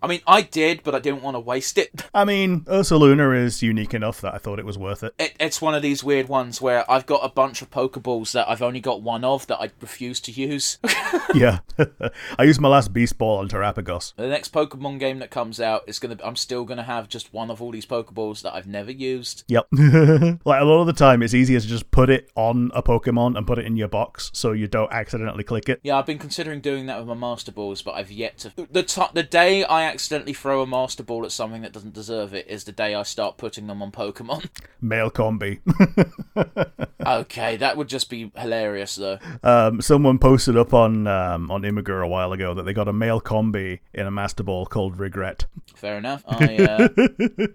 I 0.03 0.07
mean, 0.07 0.21
I 0.27 0.43
did, 0.43 0.83
but 0.83 0.95
I 0.95 1.01
didn't 1.01 1.23
want 1.23 1.35
to 1.35 1.41
waste 1.41 1.77
it. 1.77 2.05
I 2.15 2.25
mean, 2.25 2.63
Ursaluna 2.63 3.37
is 3.37 3.63
unique 3.63 3.93
enough 3.93 4.23
that 4.23 4.35
I 4.35 4.39
thought 4.39 4.59
it 4.59 4.65
was 4.65 4.79
worth 4.79 5.03
it. 5.03 5.15
it. 5.19 5.35
It's 5.39 5.61
one 5.61 5.75
of 5.75 5.83
these 5.83 6.03
weird 6.03 6.29
ones 6.29 6.63
where 6.63 6.91
I've 6.91 7.07
got 7.07 7.21
a 7.23 7.29
bunch 7.29 7.61
of 7.61 7.71
Pokeballs 7.71 8.33
that 8.33 8.49
I've 8.49 8.63
only 8.63 8.81
got 8.81 9.03
one 9.03 9.23
of 9.25 9.47
that 9.49 9.61
I 9.61 9.71
refuse 9.81 10.21
to 10.21 10.33
use. 10.33 10.79
yeah, 11.35 11.59
I 12.39 12.45
used 12.45 12.61
my 12.61 12.69
last 12.69 12.93
Beast 12.93 13.19
Ball 13.19 13.39
on 13.39 13.49
Terapagos. 13.49 14.15
the 14.17 14.29
next 14.29 14.53
Pokemon 14.53 14.99
game 14.99 15.19
that 15.21 15.31
comes 15.31 15.61
out 15.61 15.83
is 15.87 15.99
gonna. 15.99 16.17
I'm 16.23 16.37
still 16.37 16.65
gonna 16.65 16.83
have 16.83 17.09
just 17.09 17.33
one 17.33 17.51
of 17.51 17.61
all 17.63 17.71
these 17.71 17.87
Pokeballs 17.87 18.43
that 18.43 18.55
I've 18.55 18.67
never 18.67 18.91
used. 18.91 19.45
Yep. 19.49 19.67
like 20.45 20.61
a 20.61 20.65
lot 20.65 20.81
of 20.81 20.87
the 20.87 20.93
time, 20.93 21.23
it's 21.23 21.35
easier 21.35 21.61
to 21.61 21.67
just 21.67 21.91
put 21.91 22.11
it 22.11 22.31
on 22.35 22.71
a 22.75 22.83
Pokemon 22.83 23.37
and 23.37 23.47
put 23.47 23.59
it 23.59 23.67
in 23.67 23.77
your 23.77 23.89
box 23.89 24.31
so 24.35 24.53
you 24.53 24.67
don't 24.67 24.93
accidentally 24.93 25.45
click 25.45 25.69
it. 25.69 25.81
Yeah, 25.83 25.99
I've 25.99 26.07
been 26.07 26.19
considering 26.19 26.61
doing 26.61 26.87
that 26.87 26.99
with 26.99 27.09
my 27.09 27.15
Master 27.15 27.53
Balls, 27.53 27.83
but 27.83 27.93
I've 27.93 28.11
yet 28.11 28.39
to. 28.39 28.53
The 28.71 28.83
t- 28.83 29.03
the 29.15 29.23
day 29.23 29.65
I 29.65 29.85
accidentally 29.85 30.35
throw 30.35 30.63
a 30.63 30.67
Master 30.67 31.03
Ball 31.03 31.25
at 31.25 31.33
something 31.33 31.63
that 31.63 31.73
doesn't 31.73 31.95
deserve 31.95 32.35
it 32.35 32.47
is 32.49 32.65
the 32.65 32.73
day 32.73 32.95
I 32.95 33.03
start 33.03 33.37
putting 33.37 33.67
them 33.67 33.83
on 33.83 33.93
Pokemon. 33.93 34.49
Male 34.81 35.11
Combee. 35.11 35.61
okay, 37.07 37.57
that 37.57 37.77
would 37.77 37.89
just 37.89 38.11
be 38.11 38.31
hilarious, 38.37 38.97
though. 38.97 39.19
um, 39.43 39.81
someone 39.81 40.19
posted 40.19 40.57
up 40.57 40.73
on 40.75 41.07
um, 41.07 41.51
on 41.51 41.65
A 41.89 42.09
while 42.09 42.33
ago 42.33 42.55
that 42.55 42.65
they 42.65 42.73
got 42.73 42.89
a 42.89 42.93
male 42.93 43.21
Combee 43.21 43.81
in 43.93 44.07
a 44.07 44.11
Master 44.11 44.43
Ball 44.43 44.67
called 44.67 44.99
Regret. 44.99 45.47
Fair 45.75 45.97
enough. 45.99 46.23
I, 46.27 46.57
uh... 46.59 46.89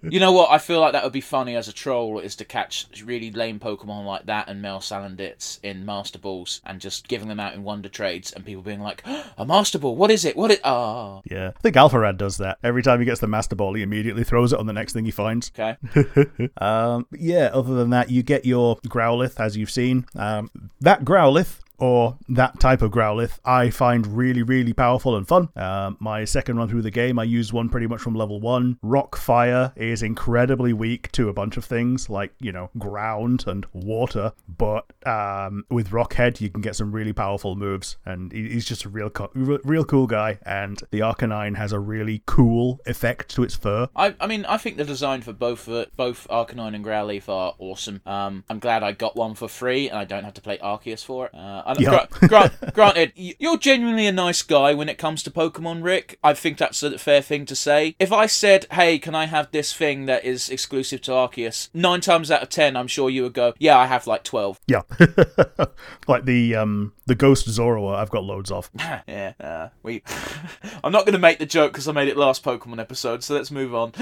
you 0.09 0.19
know 0.19 0.31
what? 0.31 0.51
I 0.51 0.57
feel 0.57 0.79
like 0.79 0.93
that 0.93 1.03
would 1.03 1.13
be 1.13 1.21
funny 1.21 1.55
as 1.55 1.67
a 1.67 1.73
troll 1.73 2.19
is 2.19 2.35
to 2.38 2.45
catch 2.45 2.88
really 3.03 3.31
lame 3.31 3.59
Pokemon 3.59 4.05
like 4.05 4.25
that 4.25 4.49
and 4.49 4.61
male 4.61 4.79
Salandits 4.79 5.59
in 5.63 5.85
Master 5.85 6.19
Balls 6.19 6.61
and 6.65 6.81
just 6.81 7.07
giving 7.07 7.27
them 7.27 7.39
out 7.39 7.53
in 7.53 7.63
Wonder 7.63 7.89
Trades 7.89 8.33
and 8.33 8.45
people 8.45 8.63
being 8.63 8.81
like, 8.81 9.03
a 9.38 9.45
Master 9.45 9.79
Ball, 9.79 9.95
what 9.95 10.11
is 10.11 10.25
it? 10.25 10.35
What 10.35 10.51
it? 10.51 10.61
Ah, 10.63 11.21
Yeah, 11.25 11.51
I 11.55 11.59
think 11.59 11.75
Alpharad 11.75 12.17
does 12.17 12.38
that. 12.38 12.57
Every 12.63 12.83
time 12.83 12.99
he 12.99 13.05
gets 13.05 13.19
the 13.19 13.27
Master 13.27 13.55
Ball, 13.55 13.73
he 13.73 13.83
immediately 13.83 14.23
throws 14.23 14.53
it 14.53 14.59
on 14.59 14.65
the 14.65 14.73
next 14.73 14.93
thing 14.93 15.05
he 15.05 15.11
finds. 15.11 15.51
okay. 15.57 15.77
Um, 16.57 17.05
yeah, 17.11 17.49
other 17.53 17.75
than 17.75 17.89
that, 17.91 18.09
you 18.09 18.23
get 18.23 18.45
your 18.45 18.77
Growlithe, 18.88 19.39
as 19.39 19.57
you've 19.57 19.71
seen. 19.71 20.05
Um, 20.15 20.49
that 20.81 21.03
Growlithe, 21.03 21.59
or 21.77 22.17
that 22.29 22.59
type 22.59 22.81
of 22.81 22.91
Growlithe, 22.91 23.38
I 23.45 23.69
find 23.69 24.05
really, 24.07 24.43
really 24.43 24.73
powerful 24.73 25.15
and 25.15 25.27
fun. 25.27 25.49
Um, 25.55 25.97
my 25.99 26.25
second 26.25 26.57
run 26.57 26.69
through 26.69 26.83
the 26.83 26.91
game, 26.91 27.19
I 27.19 27.23
used 27.23 27.53
one 27.53 27.69
pretty 27.69 27.88
much 27.88 28.01
from 28.01 28.15
level 28.15 28.39
one. 28.39 28.77
Rock 28.81 29.15
Fire 29.15 29.73
is 29.75 30.03
incredibly 30.03 30.73
weak 30.73 31.11
to 31.13 31.29
a 31.29 31.33
bunch 31.33 31.57
of 31.57 31.65
things 31.65 32.09
like, 32.09 32.33
you 32.39 32.51
know, 32.51 32.69
ground 32.77 33.45
and 33.47 33.65
water, 33.73 34.33
but 34.47 34.85
um, 35.05 35.65
with 35.69 35.91
Rock 35.91 36.13
Head, 36.13 36.41
you 36.41 36.49
can 36.49 36.61
get 36.61 36.75
some 36.75 36.91
really 36.91 37.13
powerful 37.13 37.55
moves, 37.55 37.97
and 38.05 38.31
he's 38.31 38.65
just 38.65 38.85
a 38.85 38.89
real, 38.89 39.09
co- 39.09 39.31
real 39.33 39.85
cool 39.85 40.07
guy. 40.07 40.39
And 40.45 40.81
the 40.91 40.99
Arcanine 40.99 41.57
has 41.57 41.71
a 41.71 41.79
really 41.79 42.23
cool 42.25 42.79
effect 42.85 43.29
to 43.35 43.43
its 43.43 43.55
fur. 43.55 43.88
I, 43.95 44.15
I 44.19 44.27
mean, 44.27 44.45
I 44.45 44.57
think 44.57 44.77
the 44.77 44.85
design 44.85 45.21
for 45.21 45.33
both 45.33 45.67
uh, 45.67 45.85
both 45.95 46.27
Arcanine 46.29 46.75
and 46.75 46.85
Growlithe 46.85 47.29
are 47.29 47.55
awesome. 47.59 48.01
Um, 48.05 48.43
I'm 48.49 48.59
glad 48.59 48.83
I 48.83 48.91
got 48.91 49.15
one 49.15 49.35
for 49.35 49.47
free 49.47 49.89
and 49.89 49.97
I 49.97 50.05
don't 50.05 50.23
have 50.23 50.33
to 50.35 50.41
play 50.41 50.57
Arceus 50.57 51.03
for 51.03 51.27
it. 51.27 51.33
Uh, 51.33 51.63
Yeah. 51.80 52.06
gra- 52.10 52.28
gra- 52.28 52.71
granted, 52.73 53.13
you're 53.15 53.58
genuinely 53.58 54.08
a 54.08 54.12
nice 54.12 54.41
guy 54.41 54.73
when 54.73 54.89
it 54.89 54.97
comes 54.97 55.23
to 55.23 55.32
Pokemon, 55.32 55.84
Rick. 55.84 56.19
I 56.23 56.34
think 56.34 56.58
that's 56.58 56.82
a 56.84 56.97
fair 56.97 57.21
thing 57.21 57.45
to 57.47 57.56
say. 57.56 57.95
If 57.99 58.12
I 58.12 58.25
said, 58.28 58.65
"Hey, 58.71 58.99
can 58.99 59.15
I 59.15 59.25
have 59.25 59.51
this 59.51 59.73
thing 59.73 60.06
that 60.06 60.23
is 60.25 60.49
exclusive 60.49 61.01
to 61.04 61.12
Arceus?" 61.12 61.69
Nine 61.73 62.01
times 62.01 62.30
out 62.32 62.43
of 62.43 62.49
ten, 62.49 62.75
I'm 62.75 62.88
sure 62.88 63.10
you 63.10 63.23
would 63.23 63.34
go, 63.34 63.54
"Yeah, 63.60 63.78
I 63.78 63.86
have 63.88 64.08
like 64.08 64.23
12. 64.23 64.60
Yeah, 64.67 64.82
like 66.08 66.25
the 66.25 66.56
um 66.56 66.93
the 67.06 67.15
Ghost 67.15 67.47
Zorua, 67.47 67.95
I've 67.95 68.10
got 68.10 68.23
loads 68.23 68.51
of. 68.51 68.69
yeah, 69.08 69.34
uh, 69.39 69.69
we. 69.84 70.04
I'm 70.84 70.91
not 70.91 71.06
going 71.06 71.13
to 71.13 71.19
make 71.19 71.39
the 71.39 71.45
joke 71.45 71.71
because 71.71 71.88
I 71.88 71.91
made 71.91 72.08
it 72.08 72.17
last 72.17 72.43
Pokemon 72.43 72.80
episode, 72.80 73.23
so 73.23 73.34
let's 73.36 73.51
move 73.51 73.73
on. 73.75 73.93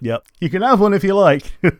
Yep, 0.00 0.24
you 0.40 0.50
can 0.50 0.62
have 0.62 0.80
one 0.80 0.94
if 0.94 1.02
you 1.04 1.14
like. 1.14 1.52
No, 1.62 1.70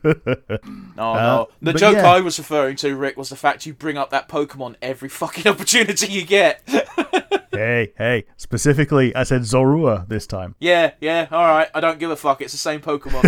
Uh, 0.98 1.14
no. 1.14 1.48
The 1.62 1.72
joke 1.72 1.96
yeah. 1.96 2.10
I 2.10 2.20
was 2.20 2.38
referring 2.38 2.76
to, 2.76 2.94
Rick, 2.96 3.16
was 3.16 3.28
the 3.28 3.36
fact 3.36 3.66
you 3.66 3.74
bring 3.74 3.96
up 3.96 4.10
that 4.10 4.28
Pokemon 4.28 4.76
every 4.84 5.08
fucking 5.08 5.46
opportunity 5.50 6.12
you 6.12 6.24
get. 6.24 6.62
hey, 7.52 7.92
hey, 7.96 8.24
specifically, 8.36 9.14
I 9.16 9.24
said 9.24 9.42
Zorua 9.42 10.06
this 10.08 10.26
time. 10.26 10.54
yeah, 10.60 10.92
yeah, 11.00 11.26
alright. 11.32 11.68
I 11.74 11.80
don't 11.80 11.98
give 11.98 12.10
a 12.10 12.16
fuck. 12.16 12.40
It's 12.40 12.52
the 12.52 12.58
same 12.58 12.80
Pokemon. 12.80 13.24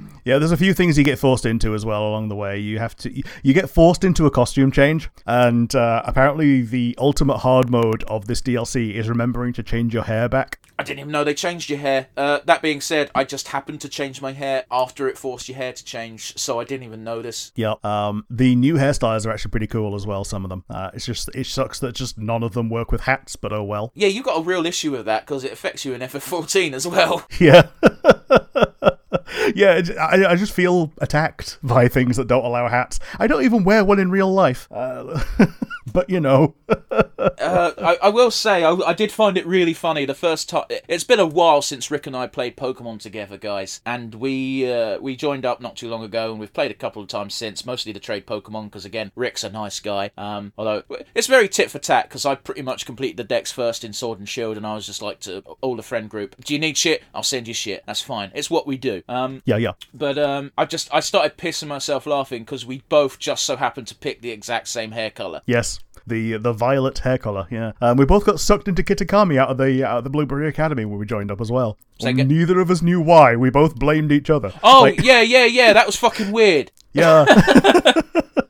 Yeah, 0.26 0.38
there's 0.38 0.50
a 0.50 0.56
few 0.56 0.74
things 0.74 0.98
you 0.98 1.04
get 1.04 1.20
forced 1.20 1.46
into 1.46 1.72
as 1.72 1.86
well 1.86 2.04
along 2.04 2.30
the 2.30 2.34
way. 2.34 2.58
You 2.58 2.80
have 2.80 2.96
to, 2.96 3.22
you 3.44 3.54
get 3.54 3.70
forced 3.70 4.02
into 4.02 4.26
a 4.26 4.30
costume 4.30 4.72
change, 4.72 5.08
and 5.24 5.72
uh, 5.72 6.02
apparently 6.04 6.62
the 6.62 6.96
ultimate 6.98 7.38
hard 7.38 7.70
mode 7.70 8.02
of 8.08 8.26
this 8.26 8.42
DLC 8.42 8.92
is 8.92 9.08
remembering 9.08 9.52
to 9.52 9.62
change 9.62 9.94
your 9.94 10.02
hair 10.02 10.28
back. 10.28 10.58
I 10.80 10.82
didn't 10.82 10.98
even 10.98 11.12
know 11.12 11.22
they 11.22 11.32
changed 11.32 11.70
your 11.70 11.78
hair. 11.78 12.08
Uh, 12.16 12.40
that 12.44 12.60
being 12.60 12.80
said, 12.80 13.08
I 13.14 13.22
just 13.22 13.48
happened 13.48 13.80
to 13.82 13.88
change 13.88 14.20
my 14.20 14.32
hair 14.32 14.64
after 14.68 15.06
it 15.06 15.16
forced 15.16 15.48
your 15.48 15.58
hair 15.58 15.72
to 15.72 15.84
change, 15.84 16.36
so 16.36 16.58
I 16.58 16.64
didn't 16.64 16.82
even 16.82 17.04
notice. 17.04 17.52
Yeah, 17.54 17.74
um, 17.84 18.26
the 18.28 18.56
new 18.56 18.74
hairstyles 18.74 19.26
are 19.26 19.30
actually 19.30 19.52
pretty 19.52 19.68
cool 19.68 19.94
as 19.94 20.08
well. 20.08 20.24
Some 20.24 20.44
of 20.44 20.48
them. 20.48 20.64
Uh, 20.68 20.90
it's 20.92 21.06
just 21.06 21.28
it 21.36 21.46
sucks 21.46 21.78
that 21.78 21.94
just 21.94 22.18
none 22.18 22.42
of 22.42 22.52
them 22.52 22.68
work 22.68 22.90
with 22.90 23.02
hats, 23.02 23.36
but 23.36 23.52
oh 23.52 23.62
well. 23.62 23.92
Yeah, 23.94 24.08
you 24.08 24.24
got 24.24 24.40
a 24.40 24.42
real 24.42 24.66
issue 24.66 24.90
with 24.90 25.06
that 25.06 25.24
because 25.24 25.44
it 25.44 25.52
affects 25.52 25.84
you 25.84 25.94
in 25.94 26.00
FF14 26.00 26.72
as 26.72 26.84
well. 26.84 27.24
Yeah. 27.38 27.68
yeah, 29.54 29.80
I, 30.00 30.26
I 30.26 30.34
just 30.36 30.52
feel 30.52 30.92
attacked 30.98 31.58
by 31.62 31.88
things 31.88 32.16
that 32.16 32.26
don't 32.26 32.44
allow 32.44 32.68
hats. 32.68 32.98
I 33.18 33.26
don't 33.26 33.44
even 33.44 33.64
wear 33.64 33.84
one 33.84 33.98
in 33.98 34.10
real 34.10 34.32
life. 34.32 34.68
Uh, 34.70 35.22
but 35.92 36.10
you 36.10 36.20
know, 36.20 36.54
Uh, 37.38 37.72
I, 37.78 38.06
I 38.06 38.08
will 38.08 38.30
say, 38.30 38.64
I, 38.64 38.72
I 38.72 38.92
did 38.92 39.12
find 39.12 39.36
it 39.36 39.46
really 39.46 39.74
funny 39.74 40.04
the 40.04 40.14
first 40.14 40.48
time. 40.48 40.64
It's 40.88 41.04
been 41.04 41.20
a 41.20 41.26
while 41.26 41.62
since 41.62 41.90
Rick 41.90 42.06
and 42.06 42.16
I 42.16 42.26
played 42.26 42.56
Pokemon 42.56 43.00
together, 43.00 43.36
guys, 43.36 43.80
and 43.86 44.14
we 44.14 44.70
uh, 44.70 44.98
we 44.98 45.16
joined 45.16 45.44
up 45.44 45.60
not 45.60 45.76
too 45.76 45.88
long 45.88 46.02
ago, 46.02 46.30
and 46.30 46.40
we've 46.40 46.52
played 46.52 46.70
a 46.70 46.74
couple 46.74 47.02
of 47.02 47.08
times 47.08 47.34
since, 47.34 47.66
mostly 47.66 47.92
to 47.92 48.00
trade 48.00 48.26
Pokemon 48.26 48.64
because 48.64 48.84
again, 48.84 49.12
Rick's 49.14 49.44
a 49.44 49.50
nice 49.50 49.80
guy. 49.80 50.10
Um, 50.16 50.52
although 50.56 50.82
it's 51.14 51.26
very 51.26 51.48
tit 51.48 51.70
for 51.70 51.78
tat 51.78 52.08
because 52.08 52.26
I 52.26 52.34
pretty 52.34 52.62
much 52.62 52.86
completed 52.86 53.16
the 53.16 53.24
Dex 53.24 53.52
first 53.52 53.84
in 53.84 53.92
Sword 53.92 54.18
and 54.18 54.28
Shield, 54.28 54.56
and 54.56 54.66
I 54.66 54.74
was 54.74 54.86
just 54.86 55.02
like 55.02 55.20
to 55.20 55.40
all 55.60 55.76
the 55.76 55.82
friend 55.82 56.08
group, 56.08 56.36
"Do 56.44 56.52
you 56.52 56.58
need 56.58 56.76
shit? 56.76 57.02
I'll 57.14 57.22
send 57.22 57.48
you 57.48 57.54
shit. 57.54 57.84
That's 57.86 58.02
fine. 58.02 58.30
It's 58.34 58.50
what 58.50 58.66
we 58.66 58.76
do." 58.76 59.02
Um, 59.08 59.42
yeah, 59.44 59.56
yeah. 59.56 59.72
but 59.94 60.18
um, 60.18 60.52
I 60.56 60.64
just 60.64 60.92
I 60.92 61.00
started 61.00 61.36
pissing 61.36 61.68
myself 61.68 62.06
laughing 62.06 62.42
because 62.42 62.66
we 62.66 62.82
both 62.88 63.18
just 63.18 63.44
so 63.44 63.56
happened 63.56 63.88
to 63.88 63.94
pick 63.94 64.20
the 64.20 64.30
exact 64.30 64.68
same 64.68 64.92
hair 64.92 65.10
color. 65.10 65.42
Yes, 65.46 65.75
the 66.06 66.36
the 66.36 66.52
violet 66.52 66.98
hair 67.00 67.18
color. 67.18 67.46
Yeah, 67.50 67.72
um, 67.80 67.96
we 67.96 68.04
both 68.04 68.24
got 68.24 68.40
sucked 68.40 68.68
into 68.68 68.82
Kitakami 68.82 69.36
out 69.38 69.48
of 69.48 69.58
the 69.58 69.84
out 69.84 69.98
of 69.98 70.04
the 70.04 70.10
Blueberry 70.10 70.48
Academy 70.48 70.84
when 70.84 70.98
we 70.98 71.06
joined 71.06 71.30
up 71.30 71.40
as 71.40 71.50
well. 71.50 71.76
Say 72.00 72.10
again? 72.10 72.28
Neither 72.28 72.60
of 72.60 72.70
us 72.70 72.82
knew 72.82 73.00
why. 73.00 73.36
We 73.36 73.50
both 73.50 73.74
blamed 73.76 74.12
each 74.12 74.30
other. 74.30 74.52
Oh 74.62 74.82
Like, 74.82 75.02
yeah, 75.02 75.22
yeah, 75.22 75.44
yeah. 75.46 75.72
That 75.72 75.86
was 75.86 75.96
fucking 75.96 76.30
weird. 76.32 76.70
yeah. 76.92 77.24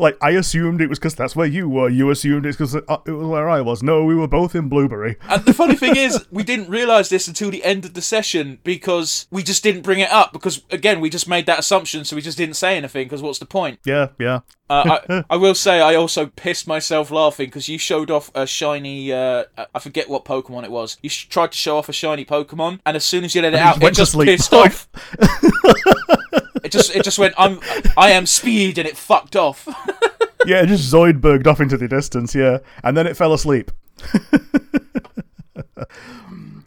like 0.00 0.16
I 0.20 0.30
assumed 0.30 0.80
it 0.80 0.88
was 0.88 0.98
because 0.98 1.14
that's 1.14 1.36
where 1.36 1.46
you 1.46 1.68
were. 1.68 1.88
You 1.88 2.10
assumed 2.10 2.46
it's 2.46 2.56
because 2.56 2.74
it 2.74 2.86
was 2.88 3.26
where 3.26 3.48
I 3.48 3.60
was. 3.60 3.82
No, 3.82 4.04
we 4.04 4.14
were 4.14 4.26
both 4.26 4.54
in 4.54 4.68
Blueberry. 4.68 5.16
And 5.28 5.44
the 5.44 5.54
funny 5.54 5.76
thing 5.76 5.96
is, 5.96 6.26
we 6.30 6.42
didn't 6.42 6.68
realise 6.70 7.08
this 7.08 7.28
until 7.28 7.50
the 7.50 7.62
end 7.62 7.84
of 7.84 7.94
the 7.94 8.02
session 8.02 8.58
because 8.64 9.26
we 9.30 9.42
just 9.42 9.62
didn't 9.62 9.82
bring 9.82 10.00
it 10.00 10.10
up. 10.10 10.32
Because 10.32 10.62
again, 10.70 11.00
we 11.00 11.10
just 11.10 11.28
made 11.28 11.46
that 11.46 11.58
assumption, 11.58 12.04
so 12.04 12.16
we 12.16 12.22
just 12.22 12.38
didn't 12.38 12.54
say 12.54 12.76
anything. 12.76 13.04
Because 13.06 13.22
what's 13.22 13.38
the 13.38 13.46
point? 13.46 13.78
Yeah, 13.84 14.08
yeah. 14.18 14.40
Uh, 14.70 14.98
I, 15.08 15.24
I 15.30 15.36
will 15.36 15.54
say, 15.54 15.80
I 15.80 15.94
also 15.96 16.26
pissed 16.26 16.66
myself 16.66 17.10
laughing 17.10 17.46
because 17.46 17.68
you 17.68 17.76
showed 17.76 18.10
off 18.10 18.30
a 18.34 18.46
shiny. 18.46 19.12
Uh, 19.12 19.44
I 19.74 19.78
forget 19.80 20.08
what 20.08 20.24
Pokemon 20.24 20.64
it 20.64 20.70
was. 20.70 20.96
You 21.02 21.10
sh- 21.10 21.26
tried 21.26 21.52
to 21.52 21.58
show 21.58 21.76
off 21.76 21.88
a 21.88 21.92
shiny 21.92 22.24
Pokemon, 22.24 22.80
and 22.86 22.96
as 22.96 23.04
soon 23.04 23.24
as 23.24 23.34
you 23.34 23.42
let 23.42 23.52
it 23.52 23.60
out, 23.60 23.82
it 23.82 23.94
just 23.94 24.12
sleep. 24.12 24.28
pissed 24.28 24.54
off. 24.54 24.88
it 26.70 26.78
just, 26.78 26.94
it 26.94 27.02
just 27.02 27.18
went. 27.18 27.34
I'm, 27.36 27.60
I 27.96 28.12
am 28.12 28.26
speed, 28.26 28.78
and 28.78 28.86
it 28.86 28.96
fucked 28.96 29.36
off. 29.36 29.66
Yeah, 30.46 30.62
it 30.62 30.68
just 30.68 30.90
Zoidberged 30.90 31.46
off 31.46 31.60
into 31.60 31.76
the 31.76 31.86
distance, 31.86 32.34
yeah. 32.34 32.60
And 32.82 32.96
then 32.96 33.06
it 33.06 33.14
fell 33.14 33.34
asleep. 33.34 33.70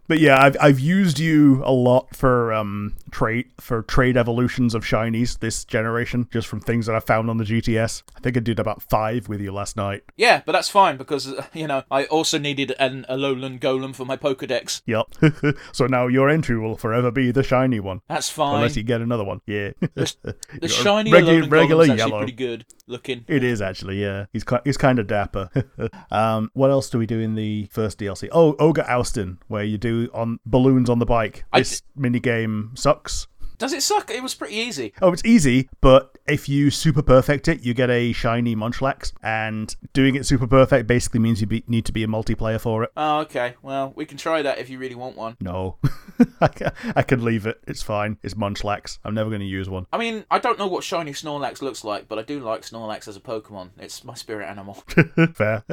but 0.07 0.19
yeah, 0.19 0.41
I've 0.41 0.57
I've 0.59 0.79
used 0.79 1.19
you 1.19 1.61
a 1.65 1.71
lot 1.71 2.15
for 2.15 2.53
um 2.53 2.95
trade 3.11 3.45
for 3.59 3.83
trade 3.83 4.17
evolutions 4.17 4.73
of 4.75 4.83
shinies 4.83 5.39
this 5.39 5.63
generation, 5.65 6.27
just 6.31 6.47
from 6.47 6.59
things 6.59 6.85
that 6.87 6.95
I 6.95 6.99
found 6.99 7.29
on 7.29 7.37
the 7.37 7.43
GTS. 7.43 8.03
I 8.15 8.19
think 8.19 8.37
I 8.37 8.39
did 8.39 8.59
about 8.59 8.81
five 8.83 9.27
with 9.29 9.41
you 9.41 9.51
last 9.51 9.77
night. 9.77 10.03
yeah, 10.17 10.41
but 10.45 10.51
that's 10.53 10.69
fine 10.69 10.97
because 10.97 11.31
uh, 11.33 11.45
you 11.53 11.67
know 11.67 11.83
I 11.91 12.05
also 12.05 12.37
needed 12.37 12.73
an 12.79 13.05
Alolan 13.09 13.59
Golem 13.59 13.95
for 13.95 14.05
my 14.05 14.17
Pokedex. 14.17 14.81
Yep. 14.85 15.55
so 15.71 15.87
now 15.87 16.07
your 16.07 16.29
entry 16.29 16.57
will 16.59 16.75
forever 16.75 17.11
be 17.11 17.31
the 17.31 17.43
shiny 17.43 17.79
one. 17.79 18.01
That's 18.07 18.29
fine. 18.29 18.55
Unless 18.55 18.77
you 18.77 18.83
get 18.83 19.01
another 19.01 19.23
one. 19.23 19.41
Yeah. 19.45 19.71
The 19.95 20.35
Your 20.61 20.69
shiny 20.69 21.11
regu- 21.11 21.49
regular 21.51 21.85
Golem's 21.85 21.89
actually 21.91 21.97
yellow. 21.97 22.17
pretty 22.19 22.33
good 22.33 22.65
looking. 22.87 23.25
It 23.27 23.43
is 23.43 23.61
actually, 23.61 24.01
yeah. 24.01 24.25
He's 24.33 24.43
ki- 24.43 24.57
he's 24.63 24.77
kind 24.77 24.99
of 24.99 25.07
dapper. 25.07 25.49
um, 26.11 26.49
what 26.53 26.71
else 26.71 26.89
do 26.89 26.97
we 26.97 27.05
do 27.05 27.19
in 27.19 27.35
the 27.35 27.67
first 27.71 27.99
DLC? 27.99 28.29
Oh, 28.31 28.55
Ogre 28.59 28.83
Oustin, 28.83 29.37
where 29.47 29.63
you 29.63 29.77
do 29.77 29.92
on 30.13 30.39
balloons 30.45 30.89
on 30.89 30.99
the 30.99 31.05
bike. 31.05 31.45
This 31.53 31.81
mini 31.95 32.19
game 32.19 32.71
sucks. 32.75 33.27
Does 33.57 33.71
it 33.71 33.83
suck? 33.83 34.09
It 34.11 34.21
was 34.23 34.33
pretty 34.35 34.55
easy. 34.55 34.93
Oh, 35.01 35.13
it's 35.13 35.23
easy, 35.23 35.69
but 35.79 36.17
if 36.27 36.49
you 36.49 36.69
super 36.71 37.01
perfect 37.01 37.47
it, 37.47 37.63
you 37.63 37.73
get 37.73 37.89
a 37.89 38.11
shiny 38.11 38.55
Munchlax, 38.55 39.13
and 39.21 39.73
doing 39.93 40.15
it 40.15 40.25
super 40.25 40.47
perfect 40.47 40.87
basically 40.87 41.19
means 41.19 41.39
you 41.39 41.47
be- 41.47 41.63
need 41.67 41.85
to 41.85 41.91
be 41.91 42.03
a 42.03 42.07
multiplayer 42.07 42.59
for 42.59 42.83
it. 42.83 42.91
Oh, 42.97 43.19
okay. 43.19 43.53
Well, 43.61 43.93
we 43.95 44.05
can 44.05 44.17
try 44.17 44.41
that 44.41 44.57
if 44.57 44.69
you 44.69 44.79
really 44.79 44.95
want 44.95 45.15
one. 45.15 45.37
No, 45.39 45.77
I, 46.41 46.47
ca- 46.47 47.03
can 47.03 47.23
leave 47.23 47.45
it. 47.45 47.59
It's 47.67 47.81
fine. 47.81 48.17
It's 48.23 48.33
Munchlax. 48.33 48.99
I'm 49.03 49.13
never 49.13 49.29
going 49.29 49.41
to 49.41 49.47
use 49.47 49.69
one. 49.69 49.87
I 49.91 49.97
mean, 49.97 50.25
I 50.31 50.39
don't 50.39 50.59
know 50.59 50.67
what 50.67 50.83
shiny 50.83 51.11
Snorlax 51.11 51.61
looks 51.61 51.83
like, 51.83 52.07
but 52.07 52.19
I 52.19 52.23
do 52.23 52.39
like 52.39 52.61
Snorlax 52.61 53.07
as 53.07 53.15
a 53.15 53.19
Pokemon. 53.19 53.71
It's 53.79 54.03
my 54.03 54.13
spirit 54.13 54.47
animal. 54.47 54.75
Fair. 55.35 55.63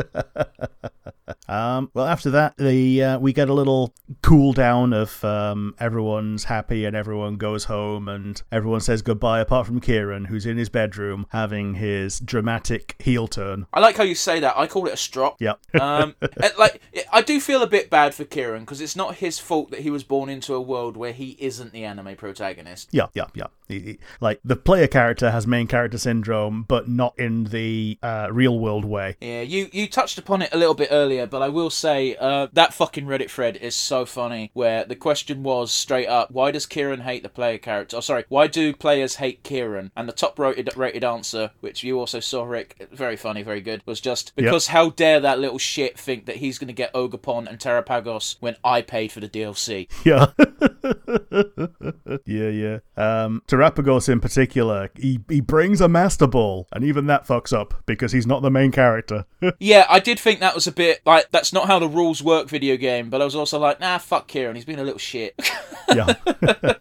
um, 1.48 1.90
well, 1.94 2.06
after 2.06 2.30
that, 2.30 2.56
the 2.56 3.02
uh, 3.02 3.18
we 3.18 3.32
get 3.32 3.48
a 3.48 3.54
little 3.54 3.94
cool 4.22 4.52
down 4.52 4.92
of 4.92 5.24
um, 5.24 5.74
everyone's 5.78 6.44
happy 6.44 6.84
and 6.84 6.96
everyone 6.96 7.36
goes 7.36 7.64
home 7.64 8.08
and 8.08 8.42
everyone 8.50 8.80
says 8.80 9.02
goodbye, 9.02 9.40
apart 9.40 9.66
from 9.66 9.80
Kieran, 9.80 10.26
who's 10.26 10.46
in 10.46 10.56
his 10.56 10.68
bedroom 10.68 11.26
having 11.30 11.74
his 11.74 12.20
dramatic 12.20 12.96
heel 12.98 13.28
turn. 13.28 13.66
I 13.72 13.80
like 13.80 13.96
how 13.96 14.02
you 14.02 14.14
say 14.14 14.40
that. 14.40 14.56
I 14.56 14.66
call 14.66 14.86
it 14.86 14.94
a 14.94 14.96
strop. 14.96 15.40
Yep. 15.40 15.60
Um, 15.80 16.14
like 16.58 16.80
I 17.12 17.22
do 17.22 17.40
feel 17.40 17.62
a 17.62 17.66
bit 17.66 17.90
bad 17.90 18.14
for 18.14 18.24
Kieran 18.24 18.62
because 18.62 18.80
it's 18.80 18.96
not 18.96 19.16
his 19.16 19.38
fault 19.38 19.70
that 19.70 19.80
he 19.80 19.90
was 19.90 20.04
born 20.04 20.28
into 20.40 20.54
a 20.54 20.60
world 20.60 20.96
where 20.96 21.12
he 21.12 21.36
isn't 21.38 21.72
the 21.72 21.84
anime 21.84 22.16
protagonist. 22.16 22.88
Yeah, 22.92 23.06
yeah, 23.14 23.26
yeah. 23.34 23.48
He- 23.68 23.80
he- 23.80 23.98
Like 24.20 24.40
the 24.44 24.56
player 24.56 24.86
character 24.86 25.30
has 25.30 25.46
main 25.46 25.66
character 25.66 25.98
syndrome, 25.98 26.64
but 26.66 26.88
not 26.88 27.12
in 27.18 27.44
the 27.44 27.98
uh, 28.02 28.28
real 28.32 28.58
world 28.58 28.84
way. 28.86 29.16
Yeah, 29.20 29.42
you 29.42 29.68
you 29.72 29.86
touched 29.88 30.18
upon 30.18 30.40
it 30.42 30.48
a 30.52 30.56
little 30.58 30.74
bit 30.74 30.88
earlier, 30.90 31.26
but 31.26 31.42
I 31.42 31.48
will 31.50 31.70
say 31.70 32.16
uh, 32.18 32.48
that 32.54 32.72
fucking 32.74 33.04
Reddit 33.06 33.30
thread 33.30 33.56
is 33.56 33.74
so 33.74 34.06
funny. 34.06 34.50
Where 34.54 34.84
the 34.84 34.96
question 34.96 35.42
was 35.42 35.70
straight 35.70 36.08
up, 36.08 36.30
why 36.30 36.50
does 36.50 36.64
Kieran 36.66 37.00
hate 37.00 37.22
the 37.22 37.28
player 37.28 37.58
character? 37.58 37.98
Oh, 37.98 38.00
sorry, 38.00 38.24
why 38.28 38.46
do 38.46 38.72
players 38.74 39.16
hate 39.16 39.42
Kieran? 39.42 39.90
And 39.96 40.08
the 40.08 40.12
top 40.12 40.38
rated 40.38 40.74
rated 40.76 41.04
answer, 41.04 41.50
which 41.60 41.84
you 41.84 41.98
also 41.98 42.18
saw, 42.20 42.44
Rick, 42.44 42.88
very 42.92 43.16
funny, 43.16 43.42
very 43.42 43.60
good, 43.60 43.82
was 43.86 44.00
just 44.00 44.34
because 44.36 44.68
how 44.68 44.90
dare 44.90 45.20
that 45.20 45.38
little 45.38 45.58
shit 45.58 45.98
think 45.98 46.26
that 46.26 46.36
he's 46.36 46.58
gonna 46.58 46.72
get 46.72 46.92
Ogerpon 46.94 47.46
and 47.48 47.58
Terapagos 47.58 48.36
when 48.40 48.56
I 48.64 48.80
paid 48.82 49.12
for 49.12 49.20
the 49.20 49.28
DLC? 49.28 49.88
Yeah. 50.04 50.19
yeah, 52.26 52.48
yeah. 52.48 52.78
Um, 52.96 53.42
Terapagos 53.46 54.08
in 54.08 54.20
particular, 54.20 54.90
he, 54.96 55.20
he 55.28 55.40
brings 55.40 55.80
a 55.80 55.88
Master 55.88 56.26
Ball, 56.26 56.66
and 56.72 56.84
even 56.84 57.06
that 57.06 57.26
fucks 57.26 57.52
up 57.52 57.82
because 57.86 58.12
he's 58.12 58.26
not 58.26 58.42
the 58.42 58.50
main 58.50 58.72
character. 58.72 59.26
Yeah, 59.58 59.84
I 59.90 60.00
did 60.00 60.18
think 60.18 60.40
that 60.40 60.54
was 60.54 60.66
a 60.66 60.72
bit 60.72 61.00
like 61.04 61.30
that's 61.32 61.52
not 61.52 61.66
how 61.66 61.78
the 61.78 61.88
rules 61.88 62.22
work, 62.22 62.48
video 62.48 62.76
game. 62.76 63.10
But 63.10 63.20
I 63.20 63.24
was 63.24 63.34
also 63.34 63.58
like, 63.58 63.80
nah, 63.80 63.98
fuck 63.98 64.28
Kieran, 64.28 64.54
he's 64.54 64.64
been 64.64 64.78
a 64.78 64.84
little 64.84 64.98
shit. 64.98 65.34
yeah. 65.94 66.14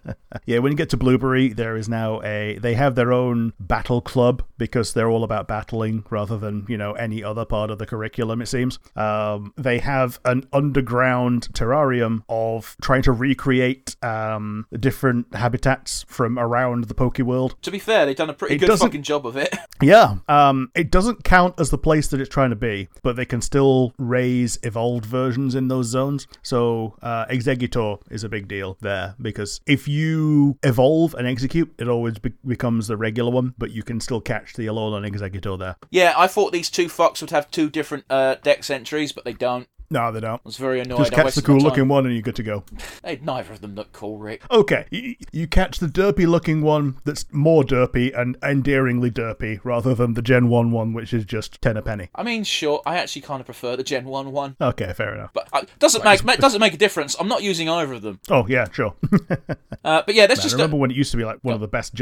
yeah, 0.46 0.60
when 0.60 0.72
you 0.72 0.78
get 0.78 0.90
to 0.90 0.98
Blueberry, 0.98 1.50
there 1.50 1.76
is 1.76 1.90
now 1.90 2.22
a. 2.24 2.58
They 2.60 2.76
have 2.76 2.96
their 2.96 3.12
own 3.12 3.54
battle 3.60 4.02
club 4.02 4.44
because 4.58 4.94
they're 4.94 5.10
all 5.10 5.24
about 5.24 5.48
battling 5.48 6.04
rather 6.10 6.38
than, 6.38 6.66
you 6.68 6.78
know, 6.78 6.94
any 6.94 7.24
other 7.24 7.46
part 7.46 7.72
of 7.72 7.80
the 7.80 7.86
curriculum, 7.86 8.42
it 8.42 8.48
seems. 8.48 8.78
Um, 8.96 9.54
they 9.58 9.80
have 9.80 10.20
an 10.26 10.48
underground 10.54 11.48
terrarium 11.54 12.24
of 12.30 12.76
trying 12.82 13.02
to 13.04 13.12
recreate 13.12 13.96
um, 14.04 14.68
different 14.80 15.34
habitats 15.34 16.06
from 16.08 16.38
around 16.38 16.86
the 16.86 16.94
Poke 16.94 17.20
World. 17.20 17.56
to 17.62 17.72
be 17.72 17.80
fair, 17.80 18.06
they've 18.06 18.16
done 18.16 18.30
a 18.30 18.34
pretty 18.34 18.56
It 18.56 18.60
good 18.60 18.78
fucking 18.78 19.04
job 19.04 19.26
of 19.26 19.38
it. 19.38 19.56
Yeah, 19.82 20.16
um, 20.28 20.72
it 20.76 20.92
doesn't 20.92 21.24
count 21.24 21.58
as 21.58 21.70
the 21.70 21.78
place 21.78 22.10
that 22.10 22.20
it's 22.20 22.30
trying 22.30 22.50
to 22.50 22.58
be, 22.58 22.90
but 23.02 23.16
they 23.16 23.24
can 23.24 23.42
still 23.42 23.94
raise 23.98 24.60
evolved 24.62 25.06
versions 25.06 25.56
in 25.56 25.70
those 25.70 25.86
zones. 25.86 26.28
So 26.44 26.98
uh, 27.02 27.28
Exeggutor 27.28 28.02
is 28.12 28.26
a 28.26 28.30
big 28.30 28.50
deal 28.50 28.76
there 28.82 29.16
because 29.22 29.62
if 29.66 29.88
you 29.88 30.19
evolve 30.64 31.14
and 31.16 31.28
Exeggcute, 31.28 31.70
it 31.78 31.88
always 31.88 32.18
be- 32.20 32.34
becomes 32.46 32.88
the 32.88 32.98
regular 32.98 33.32
one, 33.32 33.54
but 33.58 33.72
you 33.72 33.84
can 33.84 34.00
still 34.00 34.22
catch 34.22 34.54
the 34.54 34.68
Alolan 34.68 35.10
Exeggutor 35.10 35.58
there. 35.58 35.76
Yeah, 35.90 36.14
I 36.18 36.28
thought 36.28 36.52
these 36.52 36.70
two 36.70 36.88
fucks 36.88 37.22
would 37.22 37.32
have 37.32 37.50
two 37.52 37.70
different 37.70 38.06
uh, 38.10 38.36
dex 38.42 38.70
entries, 38.70 39.12
but 39.12 39.26
they 39.26 39.34
don't. 39.34 39.68
No, 39.92 40.12
they 40.12 40.20
don't. 40.20 40.36
I 40.36 40.40
was 40.44 40.58
very 40.58 40.80
annoyed. 40.80 41.00
Just 41.00 41.12
catch 41.12 41.34
the 41.36 41.42
cool 41.42 41.60
looking 41.60 41.88
one 41.88 42.06
and 42.06 42.14
you're 42.14 42.22
good 42.22 42.36
to 42.36 42.44
go. 42.44 42.64
Hey, 43.04 43.20
neither 43.24 43.54
of 43.54 43.62
them 43.62 43.76
look 43.76 43.94
cool, 43.94 44.18
Rick. 44.18 44.44
Okay, 44.52 44.86
you, 44.92 45.16
you 45.32 45.48
catch 45.48 45.80
the 45.80 45.88
derpy 45.88 46.28
looking 46.28 46.62
one 46.62 46.98
that's 47.06 47.26
more 47.32 47.64
derpy 47.64 48.18
and 48.18 48.38
endearingly 48.44 49.10
derpy 49.10 49.60
rather 49.64 49.96
than 49.96 50.16
the 50.16 50.22
Gen 50.22 50.50
1 50.50 50.72
one, 50.72 50.94
which 50.94 51.14
is 51.14 51.24
just 51.24 51.62
10 51.62 51.78
a 51.78 51.82
penny. 51.82 52.10
I 52.14 52.24
mean, 52.24 52.44
sure, 52.44 52.82
I 52.86 52.98
actually 52.98 53.22
kind 53.22 53.40
of 53.40 53.46
prefer 53.46 53.76
the 53.78 53.84
Gen 53.84 54.06
1 54.06 54.32
one. 54.32 54.58
Okay, 54.60 54.92
fair 54.94 55.16
enough. 55.16 55.32
But 55.34 55.48
uh, 55.54 55.64
doesn't 55.80 56.04
make 56.04 56.24
ma- 56.24 56.36
doesn't 56.36 56.60
make 56.60 56.74
a 56.74 56.78
difference. 56.78 57.16
I'm 57.20 57.28
not 57.28 57.42
using 57.42 57.70
either 57.70 57.94
of 57.94 58.02
them. 58.02 58.20
Oh, 58.30 58.46
yeah, 58.48 58.70
sure. 58.72 58.96
Uh, 59.82 60.04
but 60.06 60.14
yeah, 60.14 60.28
that's 60.28 60.42
I 60.42 60.44
just. 60.44 60.56
I 60.56 60.58
remember 60.58 60.76
A, 60.76 60.80
when 60.80 60.92
it 60.92 60.98
used 60.98 61.12
to 61.12 61.18
be 61.18 61.24
like 61.24 61.40
one 61.42 61.56
of 61.56 61.62
the 61.62 61.68
best 61.68 61.96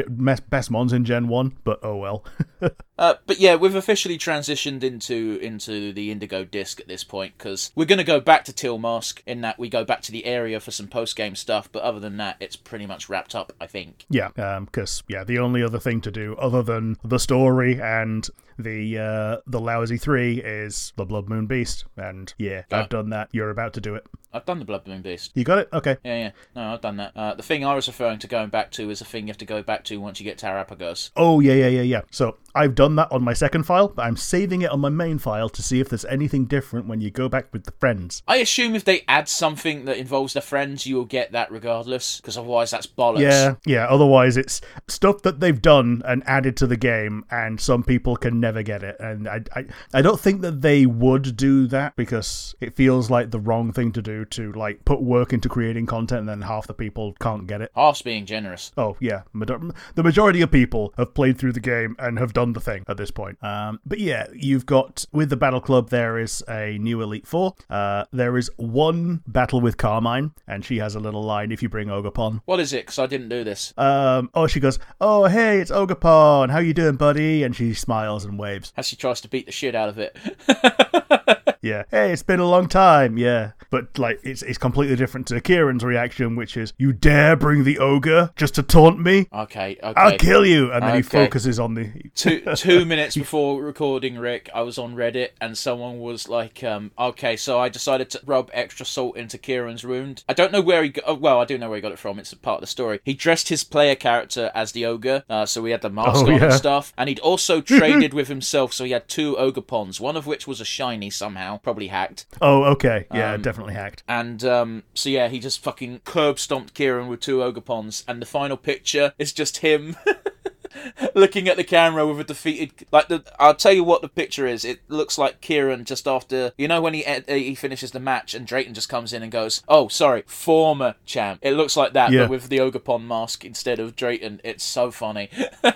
best 0.50 0.72
mons 0.72 0.94
in 0.94 1.06
Gen 1.06 1.28
1, 1.28 1.58
but 1.64 1.80
oh 1.84 1.96
well. 1.98 2.26
uh, 2.98 3.14
but 3.28 3.40
yeah, 3.40 3.56
we've 3.56 3.76
officially 3.76 4.18
transitioned 4.18 4.84
into 4.84 5.38
into 5.42 5.94
the 5.94 6.12
Indigo 6.12 6.44
Disk 6.44 6.80
at 6.80 6.88
this 6.88 7.04
point 7.04 7.38
because 7.38 7.72
we're 7.78 7.86
going 7.86 8.00
to 8.00 8.04
go 8.04 8.20
back 8.20 8.44
to 8.46 8.52
Teal 8.52 8.80
Mask 8.80 9.22
in 9.28 9.42
that 9.42 9.60
we 9.60 9.70
go 9.70 9.86
back 9.86 10.02
to 10.02 10.12
the 10.12 10.26
area 10.26 10.60
for 10.60 10.72
some 10.72 10.88
post 10.88 11.16
game 11.16 11.36
stuff. 11.36 11.72
But 11.72 11.84
other 11.84 12.00
than 12.00 12.18
that, 12.18 12.38
it's 12.40 12.56
pretty 12.56 12.88
much 12.88 13.08
wrapped 13.08 13.36
up. 13.36 13.54
I 13.62 13.68
think. 13.68 14.06
yeah, 14.10 14.30
because, 14.66 15.04
yeah, 15.08 15.24
the 15.24 15.38
only 15.38 15.62
other 15.62 15.80
thing 15.80 16.02
to 16.02 16.12
do 16.12 16.36
other 16.38 16.64
than 16.64 16.98
the 17.04 17.20
story 17.20 17.80
and 17.80 18.28
the 18.60 18.98
uh, 18.98 19.38
the 19.46 19.60
lousy 19.60 19.98
3 19.98 20.42
is 20.42 20.92
the 20.96 21.06
Blood 21.06 21.30
Moon 21.30 21.46
Beast. 21.46 21.86
And 21.96 22.34
yeah, 22.40 22.64
Ah. 22.72 22.82
I've 22.82 22.90
done 22.90 23.12
that. 23.12 23.30
You're 23.32 23.52
about 23.52 23.74
to 23.74 23.82
do 23.82 23.94
it. 23.94 24.08
I've 24.34 24.46
done 24.46 24.58
the 24.60 24.66
Blood 24.66 24.88
Moon 24.88 25.04
Beast. 25.04 25.32
You 25.36 25.44
got 25.44 25.60
it? 25.60 25.70
Okay. 25.72 25.98
Yeah, 26.04 26.18
yeah. 26.18 26.32
No, 26.56 26.74
I've 26.74 26.82
done 26.82 26.98
that. 26.98 27.12
Uh, 27.16 27.36
the 27.36 27.44
thing 27.44 27.64
I 27.64 27.76
was 27.76 27.88
referring 27.88 28.18
to 28.20 28.28
going 28.28 28.50
back 28.50 28.72
to 28.72 28.90
is 28.90 29.00
a 29.02 29.06
thing 29.06 29.28
you 29.28 29.32
have 29.32 29.38
to 29.38 29.46
go 29.46 29.62
back 29.62 29.84
to 29.86 29.98
once 30.02 30.20
you 30.20 30.24
get 30.24 30.38
Terapagos. 30.40 31.12
Oh 31.16 31.40
yeah, 31.40 31.54
yeah, 31.54 31.68
yeah, 31.68 31.82
yeah. 31.84 32.02
So 32.12 32.38
I've 32.58 32.76
done 32.76 32.96
that 32.96 33.12
on 33.12 33.24
my 33.24 33.34
second 33.34 33.64
file, 33.64 33.90
but 33.90 34.04
I'm 34.04 34.18
saving 34.18 34.64
it 34.64 34.72
on 34.72 34.80
my 34.80 34.90
main 34.90 35.20
file 35.20 35.50
to 35.50 35.62
see 35.62 35.80
if 35.80 35.90
there's 35.90 36.06
anything 36.06 36.46
different 36.46 36.88
when 36.88 37.02
you 37.02 37.12
go 37.12 37.30
back 37.30 37.54
with 37.54 37.66
the 37.66 37.72
friends. 37.74 38.24
I 38.28 38.38
assume 38.38 38.76
if 38.76 38.84
they 38.84 39.04
add 39.08 39.30
something 39.30 39.86
that 39.86 39.98
involves 39.98 40.34
the 40.34 40.42
friends, 40.42 40.86
you 40.88 40.96
will 40.96 41.06
get 41.06 41.32
that 41.34 41.52
regardless, 41.52 42.18
because 42.20 42.38
otherwise 42.38 42.72
that's 42.72 42.88
bollocks. 42.88 43.20
Yeah, 43.20 43.56
yeah. 43.66 43.86
Otherwise, 43.86 44.38
it's 44.38 44.62
stuff 44.88 45.22
that 45.22 45.40
they've 45.40 45.62
done 45.62 46.02
and 46.06 46.24
added 46.26 46.58
to 46.58 46.68
the 46.68 46.78
game, 46.78 47.26
and 47.30 47.62
some 47.62 47.84
people 47.84 48.16
can 48.16 48.40
never 48.40 48.64
get 48.64 48.84
it. 48.84 49.00
And 49.00 49.28
I, 49.28 49.44
I, 49.56 49.66
I 49.94 50.02
don't 50.02 50.20
think 50.20 50.42
that 50.42 50.62
they 50.62 50.86
would 50.86 51.38
do 51.38 51.68
that 51.68 51.96
because 51.96 52.56
it 52.60 52.76
feels 52.76 53.12
like 53.12 53.32
the 53.32 53.40
wrong 53.40 53.72
thing 53.72 53.92
to 53.92 54.02
do 54.02 54.26
to 54.26 54.52
like 54.54 54.84
put 54.84 55.02
work 55.02 55.32
into 55.32 55.48
creating 55.48 55.86
content, 55.86 56.22
and 56.22 56.30
then 56.30 56.42
half 56.42 56.66
the 56.66 56.74
people 56.74 57.14
can't 57.20 57.46
get 57.46 57.62
it. 57.62 57.72
Half's 57.76 58.02
being 58.02 58.26
generous. 58.26 58.72
Oh 58.78 58.98
yeah, 59.00 59.22
the 59.34 60.04
majority 60.04 60.42
of 60.42 60.52
people 60.52 60.94
have 60.98 61.14
played 61.14 61.38
through 61.38 61.54
the 61.54 61.60
game 61.60 61.96
and 62.00 62.18
have 62.18 62.34
done 62.34 62.47
the 62.54 62.60
thing 62.60 62.84
at 62.88 62.98
this 62.98 63.12
point. 63.12 63.42
Um, 63.44 63.80
but 63.86 64.00
yeah, 64.00 64.28
you've 64.34 64.66
got 64.66 65.06
with 65.12 65.30
the 65.30 65.38
battle 65.38 65.62
club 65.62 65.90
there 65.90 66.18
is 66.18 66.44
a 66.48 66.78
new 66.80 67.02
elite 67.02 67.28
four. 67.28 67.56
Uh, 67.70 68.06
there 68.12 68.38
is 68.38 68.50
one 68.58 69.22
battle 69.28 69.62
with 69.62 69.78
Carmine, 69.78 70.32
and 70.48 70.64
she 70.64 70.78
has 70.78 70.96
a 70.96 71.00
little 71.00 71.24
line 71.24 71.52
if 71.52 71.62
you 71.62 71.70
bring 71.70 71.88
Ogerpon. 71.88 72.42
What 72.46 72.60
is 72.60 72.74
it? 72.74 72.86
Because 72.86 73.00
I 73.00 73.08
didn't 73.08 73.30
do 73.30 73.44
this. 73.44 73.74
Um, 73.78 74.30
oh, 74.34 74.48
she 74.48 74.60
goes, 74.60 74.80
oh 75.02 75.26
hey, 75.26 75.60
it's 75.60 75.72
Ogerpon. 75.72 76.50
How 76.52 76.60
you 76.60 76.74
doing, 76.74 76.96
buddy? 76.96 77.44
And 77.44 77.56
she 77.56 77.74
smiles 77.74 78.26
and 78.26 78.38
waves. 78.40 78.74
As 78.78 78.88
she 78.88 78.96
tries 78.96 79.22
to 79.22 79.28
beat 79.28 79.46
the 79.46 79.52
shit 79.52 79.76
out 79.76 79.90
of 79.90 79.98
it. 79.98 80.18
Yeah, 81.68 81.84
hey, 81.92 82.12
it's 82.12 82.24
been 82.24 82.40
a 82.40 82.48
long 82.48 82.68
time. 82.68 83.18
Yeah, 83.18 83.52
but 83.70 83.98
like 84.00 84.20
it's 84.24 84.42
it's 84.42 84.58
completely 84.58 84.96
different 84.96 85.28
to 85.28 85.42
Kieran's 85.42 85.84
reaction, 85.84 86.36
which 86.36 86.56
is, 86.58 86.74
you 86.78 86.94
dare 86.94 87.36
bring 87.36 87.64
the 87.64 87.80
ogre 87.80 88.32
just 88.36 88.56
to 88.56 88.64
taunt 88.64 89.00
me? 89.00 89.28
okay, 89.34 89.78
okay. 89.84 89.94
I'll 90.00 90.18
kill 90.18 90.46
you. 90.46 90.72
And 90.72 90.84
then 90.84 90.96
he 90.96 91.02
focuses 91.02 91.60
on 91.60 91.74
the 91.74 91.92
two 92.16 92.42
two 92.56 92.86
minutes 92.86 93.16
before 93.16 93.62
recording 93.62 94.18
Rick, 94.18 94.50
I 94.54 94.62
was 94.62 94.78
on 94.78 94.96
Reddit 94.96 95.30
and 95.42 95.58
someone 95.58 96.00
was 96.00 96.30
like, 96.30 96.64
um, 96.64 96.92
"Okay, 96.98 97.36
so 97.36 97.60
I 97.60 97.70
decided 97.70 98.10
to 98.12 98.22
rub 98.26 98.50
extra 98.54 98.86
salt 98.86 99.18
into 99.18 99.38
Kieran's 99.38 99.84
wound." 99.84 100.24
I 100.30 100.34
don't 100.34 100.52
know 100.52 100.62
where 100.62 100.84
he 100.84 100.90
got. 100.90 101.04
Oh, 101.08 101.14
well, 101.16 101.40
I 101.42 101.46
do 101.46 101.58
know 101.58 101.70
where 101.70 101.78
he 101.78 101.82
got 101.82 101.92
it 101.92 102.00
from. 102.00 102.20
It's 102.20 102.32
a 102.34 102.38
part 102.38 102.58
of 102.58 102.62
the 102.62 102.68
story. 102.68 103.00
He 103.04 103.14
dressed 103.14 103.50
his 103.50 103.64
player 103.64 103.96
character 103.96 104.52
as 104.56 104.72
the 104.72 104.86
ogre, 104.86 105.24
uh, 105.30 105.46
so 105.46 105.64
he 105.66 105.72
had 105.72 105.82
the 105.82 105.90
mask 105.90 106.24
Oh, 106.24 106.28
on 106.28 106.36
yeah. 106.38 106.44
and 106.46 106.54
stuff. 106.54 106.94
And 106.98 107.10
he'd 107.10 107.20
also 107.20 107.62
traded 107.78 108.14
with 108.14 108.28
himself, 108.28 108.74
so 108.74 108.84
he 108.86 108.92
had 108.92 109.08
two 109.08 109.36
Ogerpons, 109.36 110.00
one 110.00 110.16
of 110.16 110.26
which 110.28 110.48
was 110.48 110.62
a 110.62 110.66
shiny 110.66 111.10
somehow, 111.10 111.57
probably 111.64 111.88
hacked. 111.88 112.26
Oh, 112.42 112.64
okay. 112.66 113.06
Yeah, 113.14 113.34
Um, 113.34 113.42
definitely 113.42 113.74
hacked. 113.74 114.04
And 114.08 114.44
um, 114.44 114.84
so 114.94 115.10
yeah, 115.10 115.28
he 115.28 115.40
just 115.40 115.62
fucking 115.64 116.02
curb 116.06 116.40
stomped 116.40 116.74
Kieran 116.74 117.08
with 117.08 117.20
two 117.20 117.38
Ogerpons, 117.38 118.04
and 118.08 118.22
the 118.22 118.26
final 118.26 118.58
picture 118.58 119.14
is 119.18 119.34
just 119.34 119.58
him 119.58 119.96
looking 121.16 121.48
at 121.48 121.58
the 121.58 121.64
camera 121.64 122.06
with 122.06 122.20
a 122.20 122.24
defeated. 122.24 122.86
Like 122.92 123.08
the, 123.08 123.24
I'll 123.40 123.56
tell 123.56 123.74
you 123.74 123.84
what 123.84 124.02
the 124.02 124.10
picture 124.10 124.46
is. 124.46 124.64
It 124.66 124.82
looks 124.88 125.18
like 125.18 125.42
Kieran 125.42 125.86
just 125.86 126.08
after 126.08 126.52
you 126.58 126.68
know 126.68 126.82
when 126.82 126.94
he 126.94 127.04
he 127.28 127.56
finishes 127.56 127.92
the 127.92 128.00
match 128.00 128.34
and 128.34 128.46
Drayton 128.46 128.74
just 128.74 128.90
comes 128.90 129.14
in 129.14 129.24
and 129.24 129.32
goes, 129.32 129.64
"Oh, 129.68 129.88
sorry, 129.88 130.24
former 130.28 130.96
champ." 131.06 131.40
It 131.42 131.52
looks 131.54 131.76
like 131.78 131.94
that, 131.94 132.12
Yeah. 132.12 132.24
but 132.24 132.30
with 132.32 132.50
the 132.50 132.60
ogre 132.60 132.80
pond 132.80 133.08
mask 133.08 133.44
instead 133.46 133.80
of 133.80 133.96
Drayton. 133.96 134.42
It's 134.44 134.64
so 134.64 134.92
funny. 134.92 135.30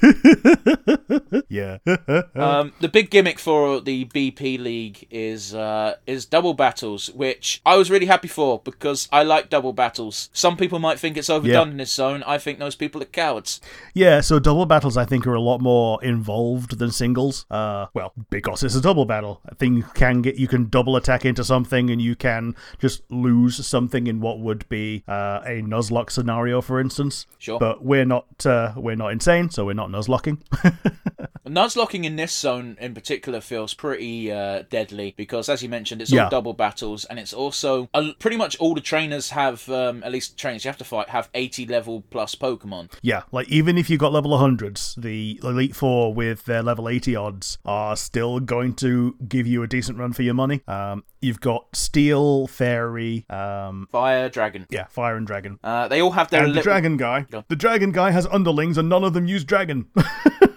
Yeah. 1.48 1.78
Um, 2.34 2.72
the 2.80 2.88
big 2.88 3.10
gimmick 3.10 3.38
for 3.38 3.80
the 3.80 4.04
BB 4.06 4.58
League 4.58 5.06
is 5.10 5.54
uh, 5.54 5.96
is 6.06 6.24
double 6.24 6.54
battles, 6.54 7.10
which 7.10 7.60
I 7.64 7.76
was 7.76 7.90
really 7.90 8.06
happy 8.06 8.28
for 8.28 8.58
because 8.64 9.08
I 9.12 9.22
like 9.22 9.48
double 9.50 9.72
battles. 9.72 10.28
Some 10.32 10.56
people 10.56 10.78
might 10.78 10.98
think 10.98 11.16
it's 11.16 11.30
overdone 11.30 11.66
Yeah. 11.68 11.70
in 11.72 11.76
this 11.76 11.92
zone. 11.92 12.22
I 12.26 12.38
think 12.38 12.58
those 12.58 12.74
people 12.74 13.02
are 13.02 13.06
cowards. 13.06 13.60
yeah, 13.94 14.20
so 14.20 14.38
double 14.38 14.66
battles 14.66 14.96
I 14.96 15.04
think 15.04 15.26
are 15.26 15.34
a 15.34 15.40
lot 15.40 15.60
more 15.60 16.02
involved 16.02 16.78
than 16.78 16.90
singles. 16.90 17.44
Uh 17.50 17.86
well, 17.94 18.12
because 18.30 18.62
it's 18.62 18.74
a 18.74 18.80
double 18.80 19.04
battle. 19.04 19.40
A 19.46 19.54
thing 19.54 19.82
can 19.94 20.22
get 20.22 20.36
you 20.36 20.48
can 20.48 20.68
double 20.68 20.96
attack 20.96 21.24
into 21.24 21.44
something 21.44 21.90
and 21.90 22.00
you 22.00 22.16
can 22.16 22.54
just 22.78 23.02
lose 23.10 23.64
something 23.66 24.06
in 24.06 24.20
what 24.20 24.38
would 24.40 24.68
be 24.68 25.04
uh, 25.08 25.40
a 25.44 25.62
Nuzlocke 25.62 26.10
scenario 26.10 26.60
for 26.60 26.80
instance. 26.80 27.26
Sure. 27.38 27.58
But 27.58 27.84
we're 27.84 28.04
not 28.06 28.44
uh, 28.46 28.72
we're 28.76 28.96
not 28.96 29.12
insane, 29.12 29.50
so 29.50 29.64
we're 29.66 29.74
not 29.74 29.81
Nuzlocking. 29.90 30.38
Nuzlocking 31.46 32.04
in 32.04 32.16
this 32.16 32.32
zone 32.32 32.76
in 32.80 32.94
particular 32.94 33.40
feels 33.40 33.74
pretty 33.74 34.30
uh, 34.30 34.62
deadly 34.70 35.12
because, 35.16 35.48
as 35.48 35.62
you 35.62 35.68
mentioned, 35.68 36.00
it's 36.00 36.12
Yeah. 36.12 36.24
all 36.24 36.30
double 36.30 36.52
battles, 36.54 37.04
and 37.06 37.18
it's 37.18 37.32
also 37.32 37.88
uh, 37.94 38.12
pretty 38.18 38.36
much 38.36 38.56
all 38.58 38.74
the 38.74 38.80
trainers 38.80 39.30
have, 39.30 39.68
um, 39.68 40.02
at 40.04 40.12
least 40.12 40.38
trainers 40.38 40.64
you 40.64 40.68
have 40.68 40.78
to 40.78 40.84
fight, 40.84 41.08
have 41.10 41.28
80 41.34 41.66
level 41.66 42.04
plus 42.10 42.34
Pokemon. 42.34 42.92
Yeah, 43.02 43.22
like 43.32 43.48
even 43.48 43.76
if 43.76 43.90
you've 43.90 44.00
got 44.00 44.12
level 44.12 44.30
100s, 44.30 44.94
the 45.00 45.40
Elite 45.42 45.74
Four 45.74 46.14
with 46.14 46.44
their 46.44 46.62
level 46.62 46.88
80 46.88 47.16
odds 47.16 47.58
are 47.64 47.96
still 47.96 48.38
going 48.40 48.74
to 48.76 49.16
give 49.28 49.46
you 49.46 49.62
a 49.62 49.66
decent 49.66 49.98
run 49.98 50.12
for 50.12 50.22
your 50.22 50.34
money. 50.34 50.62
Um, 50.68 51.04
you've 51.22 51.40
got 51.40 51.74
Steel, 51.74 52.46
Fairy, 52.46 53.24
um, 53.30 53.88
Fire, 53.90 54.28
Dragon. 54.28 54.66
yeah, 54.70 54.86
Fire 54.86 55.16
and 55.16 55.26
Dragon. 55.26 55.58
Uh, 55.62 55.88
they 55.88 56.00
all 56.02 56.10
have 56.10 56.30
their 56.30 56.44
And 56.44 56.54
the 56.54 56.60
Dragon 56.60 56.96
guy. 56.96 57.26
The 57.48 57.56
Dragon 57.56 57.92
guy 57.92 58.10
has 58.10 58.26
underlings 58.26 58.76
and 58.76 58.88
none 58.88 59.04
of 59.04 59.14
them 59.14 59.26
use 59.26 59.44
Dragon. 59.44 59.86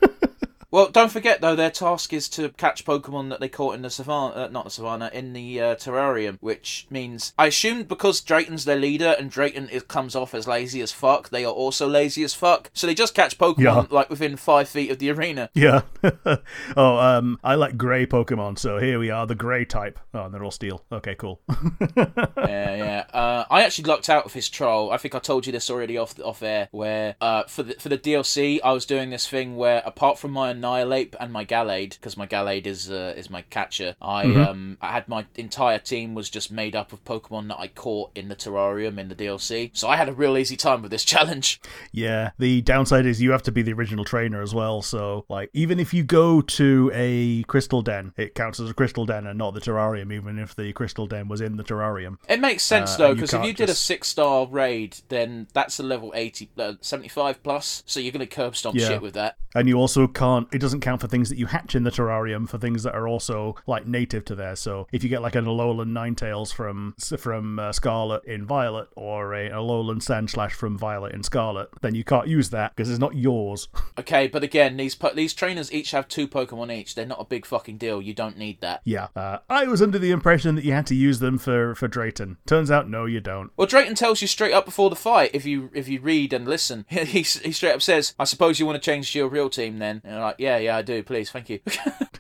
Well, 0.75 0.89
don't 0.89 1.09
forget 1.09 1.39
though, 1.39 1.55
their 1.55 1.71
task 1.71 2.11
is 2.11 2.27
to 2.27 2.49
catch 2.49 2.83
Pokemon 2.83 3.29
that 3.29 3.39
they 3.39 3.47
caught 3.47 3.75
in 3.75 3.81
the 3.81 3.89
savannah, 3.89 4.33
uh, 4.35 4.47
not 4.49 4.65
the 4.65 4.69
savannah, 4.69 5.09
in 5.13 5.31
the 5.31 5.61
uh, 5.61 5.75
terrarium. 5.75 6.37
Which 6.41 6.85
means, 6.89 7.31
I 7.39 7.45
assume 7.45 7.83
because 7.83 8.19
Drayton's 8.19 8.65
their 8.65 8.75
leader 8.75 9.15
and 9.17 9.31
Drayton 9.31 9.69
is, 9.69 9.83
comes 9.83 10.17
off 10.17 10.33
as 10.35 10.49
lazy 10.49 10.81
as 10.81 10.91
fuck, 10.91 11.29
they 11.29 11.45
are 11.45 11.53
also 11.53 11.87
lazy 11.87 12.25
as 12.25 12.33
fuck. 12.33 12.71
So 12.73 12.87
they 12.87 12.93
just 12.93 13.15
catch 13.15 13.37
Pokemon 13.37 13.57
Yeah. 13.57 13.85
like 13.89 14.09
within 14.09 14.35
five 14.35 14.67
feet 14.67 14.91
of 14.91 14.99
the 14.99 15.09
arena. 15.11 15.49
yeah. 15.53 15.83
oh, 16.75 16.97
um, 16.97 17.39
I 17.41 17.55
like 17.55 17.77
grey 17.77 18.05
Pokemon, 18.05 18.59
so 18.59 18.77
here 18.77 18.99
we 18.99 19.09
are, 19.09 19.25
the 19.25 19.33
grey 19.33 19.63
type. 19.63 19.97
Oh, 20.13 20.25
and 20.25 20.33
they're 20.33 20.43
all 20.43 20.51
steel. 20.51 20.83
Okay, 20.91 21.15
cool. 21.15 21.39
yeah, 21.95 22.25
yeah. 22.35 23.05
Uh, 23.13 23.45
I 23.49 23.63
actually 23.63 23.85
lucked 23.85 24.09
out 24.09 24.25
of 24.25 24.33
his 24.33 24.49
troll. 24.49 24.91
I 24.91 24.97
think 24.97 25.15
I 25.15 25.19
told 25.19 25.45
you 25.45 25.53
this 25.53 25.69
already 25.69 25.97
off 25.97 26.19
off 26.19 26.43
air. 26.43 26.67
Where 26.71 27.15
uh, 27.21 27.43
for 27.43 27.63
the 27.63 27.75
for 27.75 27.87
the 27.87 27.97
DLC, 27.97 28.59
I 28.61 28.73
was 28.73 28.85
doing 28.85 29.09
this 29.09 29.25
thing 29.25 29.55
where 29.55 29.81
apart 29.85 30.19
from 30.19 30.31
my 30.31 30.51
Annihilape 30.65 31.15
and 31.19 31.31
my 31.31 31.45
Gallade, 31.45 31.91
because 31.91 32.17
my 32.17 32.25
Gallade 32.25 32.65
is 32.65 32.89
uh, 32.89 33.13
is 33.15 33.29
my 33.29 33.43
catcher, 33.43 33.95
I 34.01 34.25
um 34.35 34.77
I 34.81 34.91
had 34.91 35.07
my 35.07 35.25
entire 35.35 35.77
team 35.79 36.15
was 36.15 36.29
just 36.29 36.51
made 36.51 36.75
up 36.75 36.91
of 36.91 37.03
Pokemon 37.05 37.49
that 37.49 37.59
I 37.59 37.67
caught 37.67 38.11
in 38.15 38.29
the 38.29 38.35
terrarium 38.35 38.97
in 38.97 39.07
the 39.09 39.15
DLC. 39.15 39.69
So 39.73 39.87
I 39.87 39.95
had 39.95 40.09
a 40.09 40.13
real 40.13 40.37
easy 40.37 40.57
time 40.57 40.81
with 40.81 40.91
this 40.91 41.03
challenge. 41.13 41.61
Yeah, 41.91 42.31
the 42.39 42.61
downside 42.61 43.05
is 43.05 43.21
you 43.21 43.31
have 43.31 43.43
to 43.43 43.51
be 43.51 43.61
the 43.61 43.73
original 43.73 44.03
trainer 44.05 44.41
as 44.41 44.53
well. 44.55 44.81
So, 44.81 45.25
like, 45.29 45.49
even 45.53 45.79
if 45.79 45.93
you 45.93 46.03
go 46.03 46.41
to 46.41 46.91
a 46.93 47.43
crystal 47.43 47.81
den, 47.81 48.13
it 48.17 48.33
counts 48.35 48.59
as 48.59 48.69
a 48.69 48.73
crystal 48.73 49.05
den 49.05 49.27
and 49.27 49.37
not 49.37 49.53
the 49.53 49.61
terrarium, 49.61 50.11
even 50.11 50.39
if 50.39 50.55
the 50.55 50.73
crystal 50.73 51.05
den 51.07 51.27
was 51.27 51.41
in 51.41 51.57
the 51.57 51.63
terrarium. 51.63 52.17
It 52.27 52.39
makes 52.39 52.63
sense 52.63 52.95
Uh, 52.95 52.97
though, 52.97 53.13
because 53.13 53.33
if 53.33 53.45
you 53.45 53.53
did 53.53 53.69
a 53.69 53.75
six 53.75 54.07
star 54.07 54.47
raid, 54.47 54.97
then 55.09 55.47
that's 55.53 55.79
a 55.79 55.83
level 55.83 56.11
80, 56.15 56.49
uh, 56.57 56.73
75 56.81 57.43
plus. 57.43 57.83
So 57.85 57.99
you're 57.99 58.11
gonna 58.11 58.25
curb 58.25 58.55
stomp 58.55 58.75
Yeah. 58.75 58.87
shit 58.87 59.01
with 59.01 59.13
that. 59.13 59.37
And 59.53 59.67
you 59.69 59.75
also 59.77 60.07
can't 60.07 60.47
it 60.55 60.61
doesn't 60.61 60.79
count 60.79 61.01
for 61.01 61.07
things 61.07 61.27
that 61.29 61.37
you 61.37 61.47
hatch 61.47 61.75
in 61.75 61.83
the 61.83 61.91
terrarium 61.91 62.47
for 62.47 62.57
things 62.57 62.83
that 62.83 62.95
are 62.95 63.09
also 63.09 63.55
like 63.67 63.85
native 63.85 64.23
to 64.25 64.35
there. 64.35 64.55
So 64.55 64.87
if 64.93 65.03
you 65.03 65.09
get 65.09 65.21
like 65.21 65.35
an 65.35 65.43
Alolan 65.43 65.91
Ninetales 65.91 66.53
from 66.53 66.95
from 67.17 67.59
uh, 67.59 67.73
Scarlet 67.73 68.23
in 68.23 68.45
Violet 68.45 68.87
or 68.95 69.33
a 69.33 69.49
Alolan 69.49 69.97
Sandslash 69.97 70.51
from 70.53 70.77
Violet 70.77 71.13
in 71.13 71.23
Scarlet, 71.23 71.69
then 71.81 71.93
you 71.93 72.05
can't 72.05 72.29
use 72.29 72.51
that 72.51 72.73
because 72.73 72.89
it's 72.89 72.99
not 72.99 73.15
yours. 73.15 73.67
Okay, 73.97 74.27
but 74.27 74.43
again, 74.43 74.75
these 74.75 74.93
po- 74.93 75.13
these 75.13 75.33
trainers 75.33 75.71
each 75.71 75.91
have 75.91 76.07
two 76.09 76.27
Pokemon 76.27 76.71
each. 76.71 76.95
They're 76.95 77.05
not 77.05 77.21
a 77.21 77.23
big 77.23 77.45
fucking 77.45 77.77
deal. 77.77 78.01
You 78.01 78.13
don't 78.13 78.37
need 78.37 78.59
that. 78.59 78.81
yeah, 78.83 79.07
uh, 79.15 79.37
I 79.49 79.63
was 79.65 79.81
under 79.81 79.97
the 79.97 80.11
impression 80.11 80.55
that 80.55 80.65
you 80.65 80.73
had 80.73 80.85
to 80.87 80.95
use 80.95 81.19
them 81.19 81.37
for 81.37 81.75
for 81.75 81.87
Drayton. 81.87 82.37
Turns 82.45 82.69
out, 82.69 82.89
no, 82.89 83.05
you 83.05 83.21
don't. 83.21 83.51
Well, 83.55 83.67
Drayton 83.67 83.95
tells 83.95 84.21
you 84.21 84.27
straight 84.27 84.53
up 84.53 84.65
before 84.65 84.89
the 84.89 84.97
fight 84.97 85.31
if 85.33 85.45
you 85.45 85.69
if 85.73 85.87
you 85.87 86.01
read 86.01 86.33
and 86.33 86.45
listen. 86.45 86.85
He, 87.05 87.21
he, 87.21 87.51
straight 87.51 87.73
up 87.73 87.81
says, 87.81 88.13
"I 88.19 88.25
suppose 88.25 88.59
you 88.59 88.65
want 88.65 88.81
to 88.81 88.91
change 88.91 89.11
to 89.13 89.19
your 89.19 89.29
real 89.29 89.49
team 89.49 89.79
then." 89.79 90.01
And 90.03 90.13
you're 90.13 90.21
like, 90.21 90.35
"Yeah, 90.37 90.44
yeah, 90.45 90.57
yeah, 90.57 90.77
I 90.77 90.81
do. 90.81 91.01
Please, 91.03 91.31
thank 91.31 91.49
you." 91.49 91.59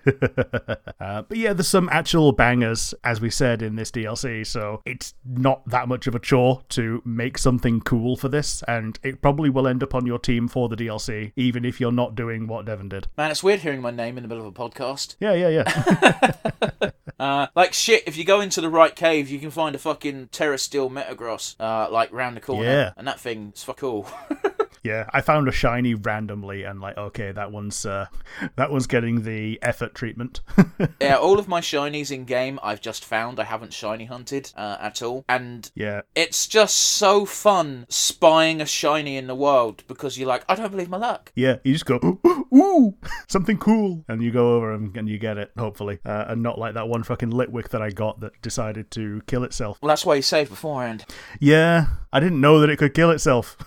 Uh, 0.97 1.21
but 1.21 1.37
yeah, 1.37 1.53
there's 1.53 1.67
some 1.67 1.87
actual 1.91 2.31
bangers, 2.31 2.93
as 3.03 3.21
we 3.21 3.29
said 3.29 3.61
in 3.61 3.75
this 3.75 3.91
DLC, 3.91 4.47
so 4.47 4.81
it's 4.85 5.13
not 5.23 5.67
that 5.69 5.87
much 5.87 6.07
of 6.07 6.15
a 6.15 6.19
chore 6.19 6.63
to 6.69 7.01
make 7.05 7.37
something 7.37 7.79
cool 7.81 8.15
for 8.15 8.27
this, 8.27 8.63
and 8.67 8.97
it 9.03 9.21
probably 9.21 9.49
will 9.49 9.67
end 9.67 9.83
up 9.83 9.93
on 9.93 10.07
your 10.07 10.17
team 10.17 10.47
for 10.47 10.67
the 10.67 10.75
DLC, 10.75 11.31
even 11.35 11.63
if 11.63 11.79
you're 11.79 11.91
not 11.91 12.15
doing 12.15 12.47
what 12.47 12.65
Devon 12.65 12.89
did. 12.89 13.07
Man, 13.17 13.29
it's 13.29 13.43
weird 13.43 13.59
hearing 13.59 13.81
my 13.81 13.91
name 13.91 14.17
in 14.17 14.23
the 14.23 14.27
middle 14.27 14.47
of 14.47 14.57
a 14.57 14.57
podcast. 14.57 15.15
Yeah, 15.19 15.33
yeah, 15.33 15.49
yeah. 15.49 16.91
Uh, 17.17 17.47
like 17.55 17.71
shit, 17.71 18.03
if 18.07 18.17
you 18.17 18.25
go 18.25 18.41
into 18.41 18.59
the 18.59 18.69
right 18.69 18.93
cave, 18.93 19.29
you 19.29 19.39
can 19.39 19.49
find 19.49 19.73
a 19.73 19.79
fucking 19.79 20.27
Tera 20.33 20.57
Steel 20.57 20.89
Metagross, 20.89 21.55
uh, 21.61 21.89
like 21.89 22.11
round 22.11 22.35
the 22.35 22.41
corner. 22.41 22.65
Yeah. 22.65 22.91
And 22.97 23.07
that 23.07 23.21
thing's 23.21 23.63
fuck 23.63 23.77
cool. 23.77 24.05
Yeah, 24.85 25.09
I 25.11 25.21
found 25.21 25.47
a 25.47 25.51
shiny 25.51 25.95
randomly, 25.95 26.63
and 26.63 26.79
like, 26.79 26.95
okay, 26.95 27.31
that 27.31 27.51
one's 27.51 27.85
uh, 27.85 28.05
that 28.55 28.71
one's 28.71 28.85
getting 28.85 29.23
the 29.23 29.59
effort 29.61 29.95
treatment. 29.95 30.41
yeah, 31.01 31.15
all 31.15 31.39
of 31.39 31.47
my 31.47 31.59
shinies 31.59 32.11
in 32.11 32.25
game 32.25 32.59
I've 32.61 32.81
just 32.81 33.03
found. 33.03 33.39
I 33.39 33.45
haven't 33.45 33.73
shiny 33.73 34.05
hunted 34.05 34.51
uh, 34.55 34.77
at 34.79 35.01
all. 35.01 35.25
And 35.27 35.69
yeah, 35.75 36.01
it's 36.13 36.47
just 36.47 36.75
so 36.75 37.25
fun 37.25 37.87
spying 37.89 38.61
a 38.61 38.65
shiny 38.65 39.17
in 39.17 39.27
the 39.27 39.35
world 39.35 39.83
because 39.87 40.17
you're 40.17 40.27
like, 40.27 40.45
I 40.47 40.55
don't 40.55 40.71
believe 40.71 40.89
my 40.89 40.97
luck. 40.97 41.31
yeah, 41.35 41.57
you 41.63 41.73
just 41.73 41.85
go, 41.85 41.99
ooh, 42.25 42.47
ooh, 42.55 42.95
something 43.27 43.57
cool, 43.57 44.05
and 44.07 44.21
you 44.21 44.31
go 44.31 44.55
over 44.55 44.73
and, 44.73 44.95
and 44.95 45.09
you 45.09 45.17
get 45.17 45.37
it, 45.37 45.51
hopefully, 45.57 45.99
uh, 46.05 46.25
and 46.27 46.43
not 46.43 46.59
like 46.59 46.75
that 46.75 46.87
one 46.87 47.03
fucking 47.03 47.31
Litwick 47.31 47.69
that 47.69 47.81
I 47.81 47.89
got 47.89 48.19
that 48.19 48.39
decided 48.43 48.91
to 48.91 49.21
kill 49.25 49.43
itself. 49.43 49.79
Well, 49.81 49.89
that's 49.89 50.05
why 50.05 50.15
you 50.15 50.21
save 50.21 50.49
beforehand. 50.49 51.05
Yeah, 51.39 51.87
I 52.13 52.19
didn't 52.19 52.39
know 52.39 52.59
that 52.59 52.69
it 52.69 52.77
could 52.77 52.93
kill 52.93 53.09
itself. 53.09 53.57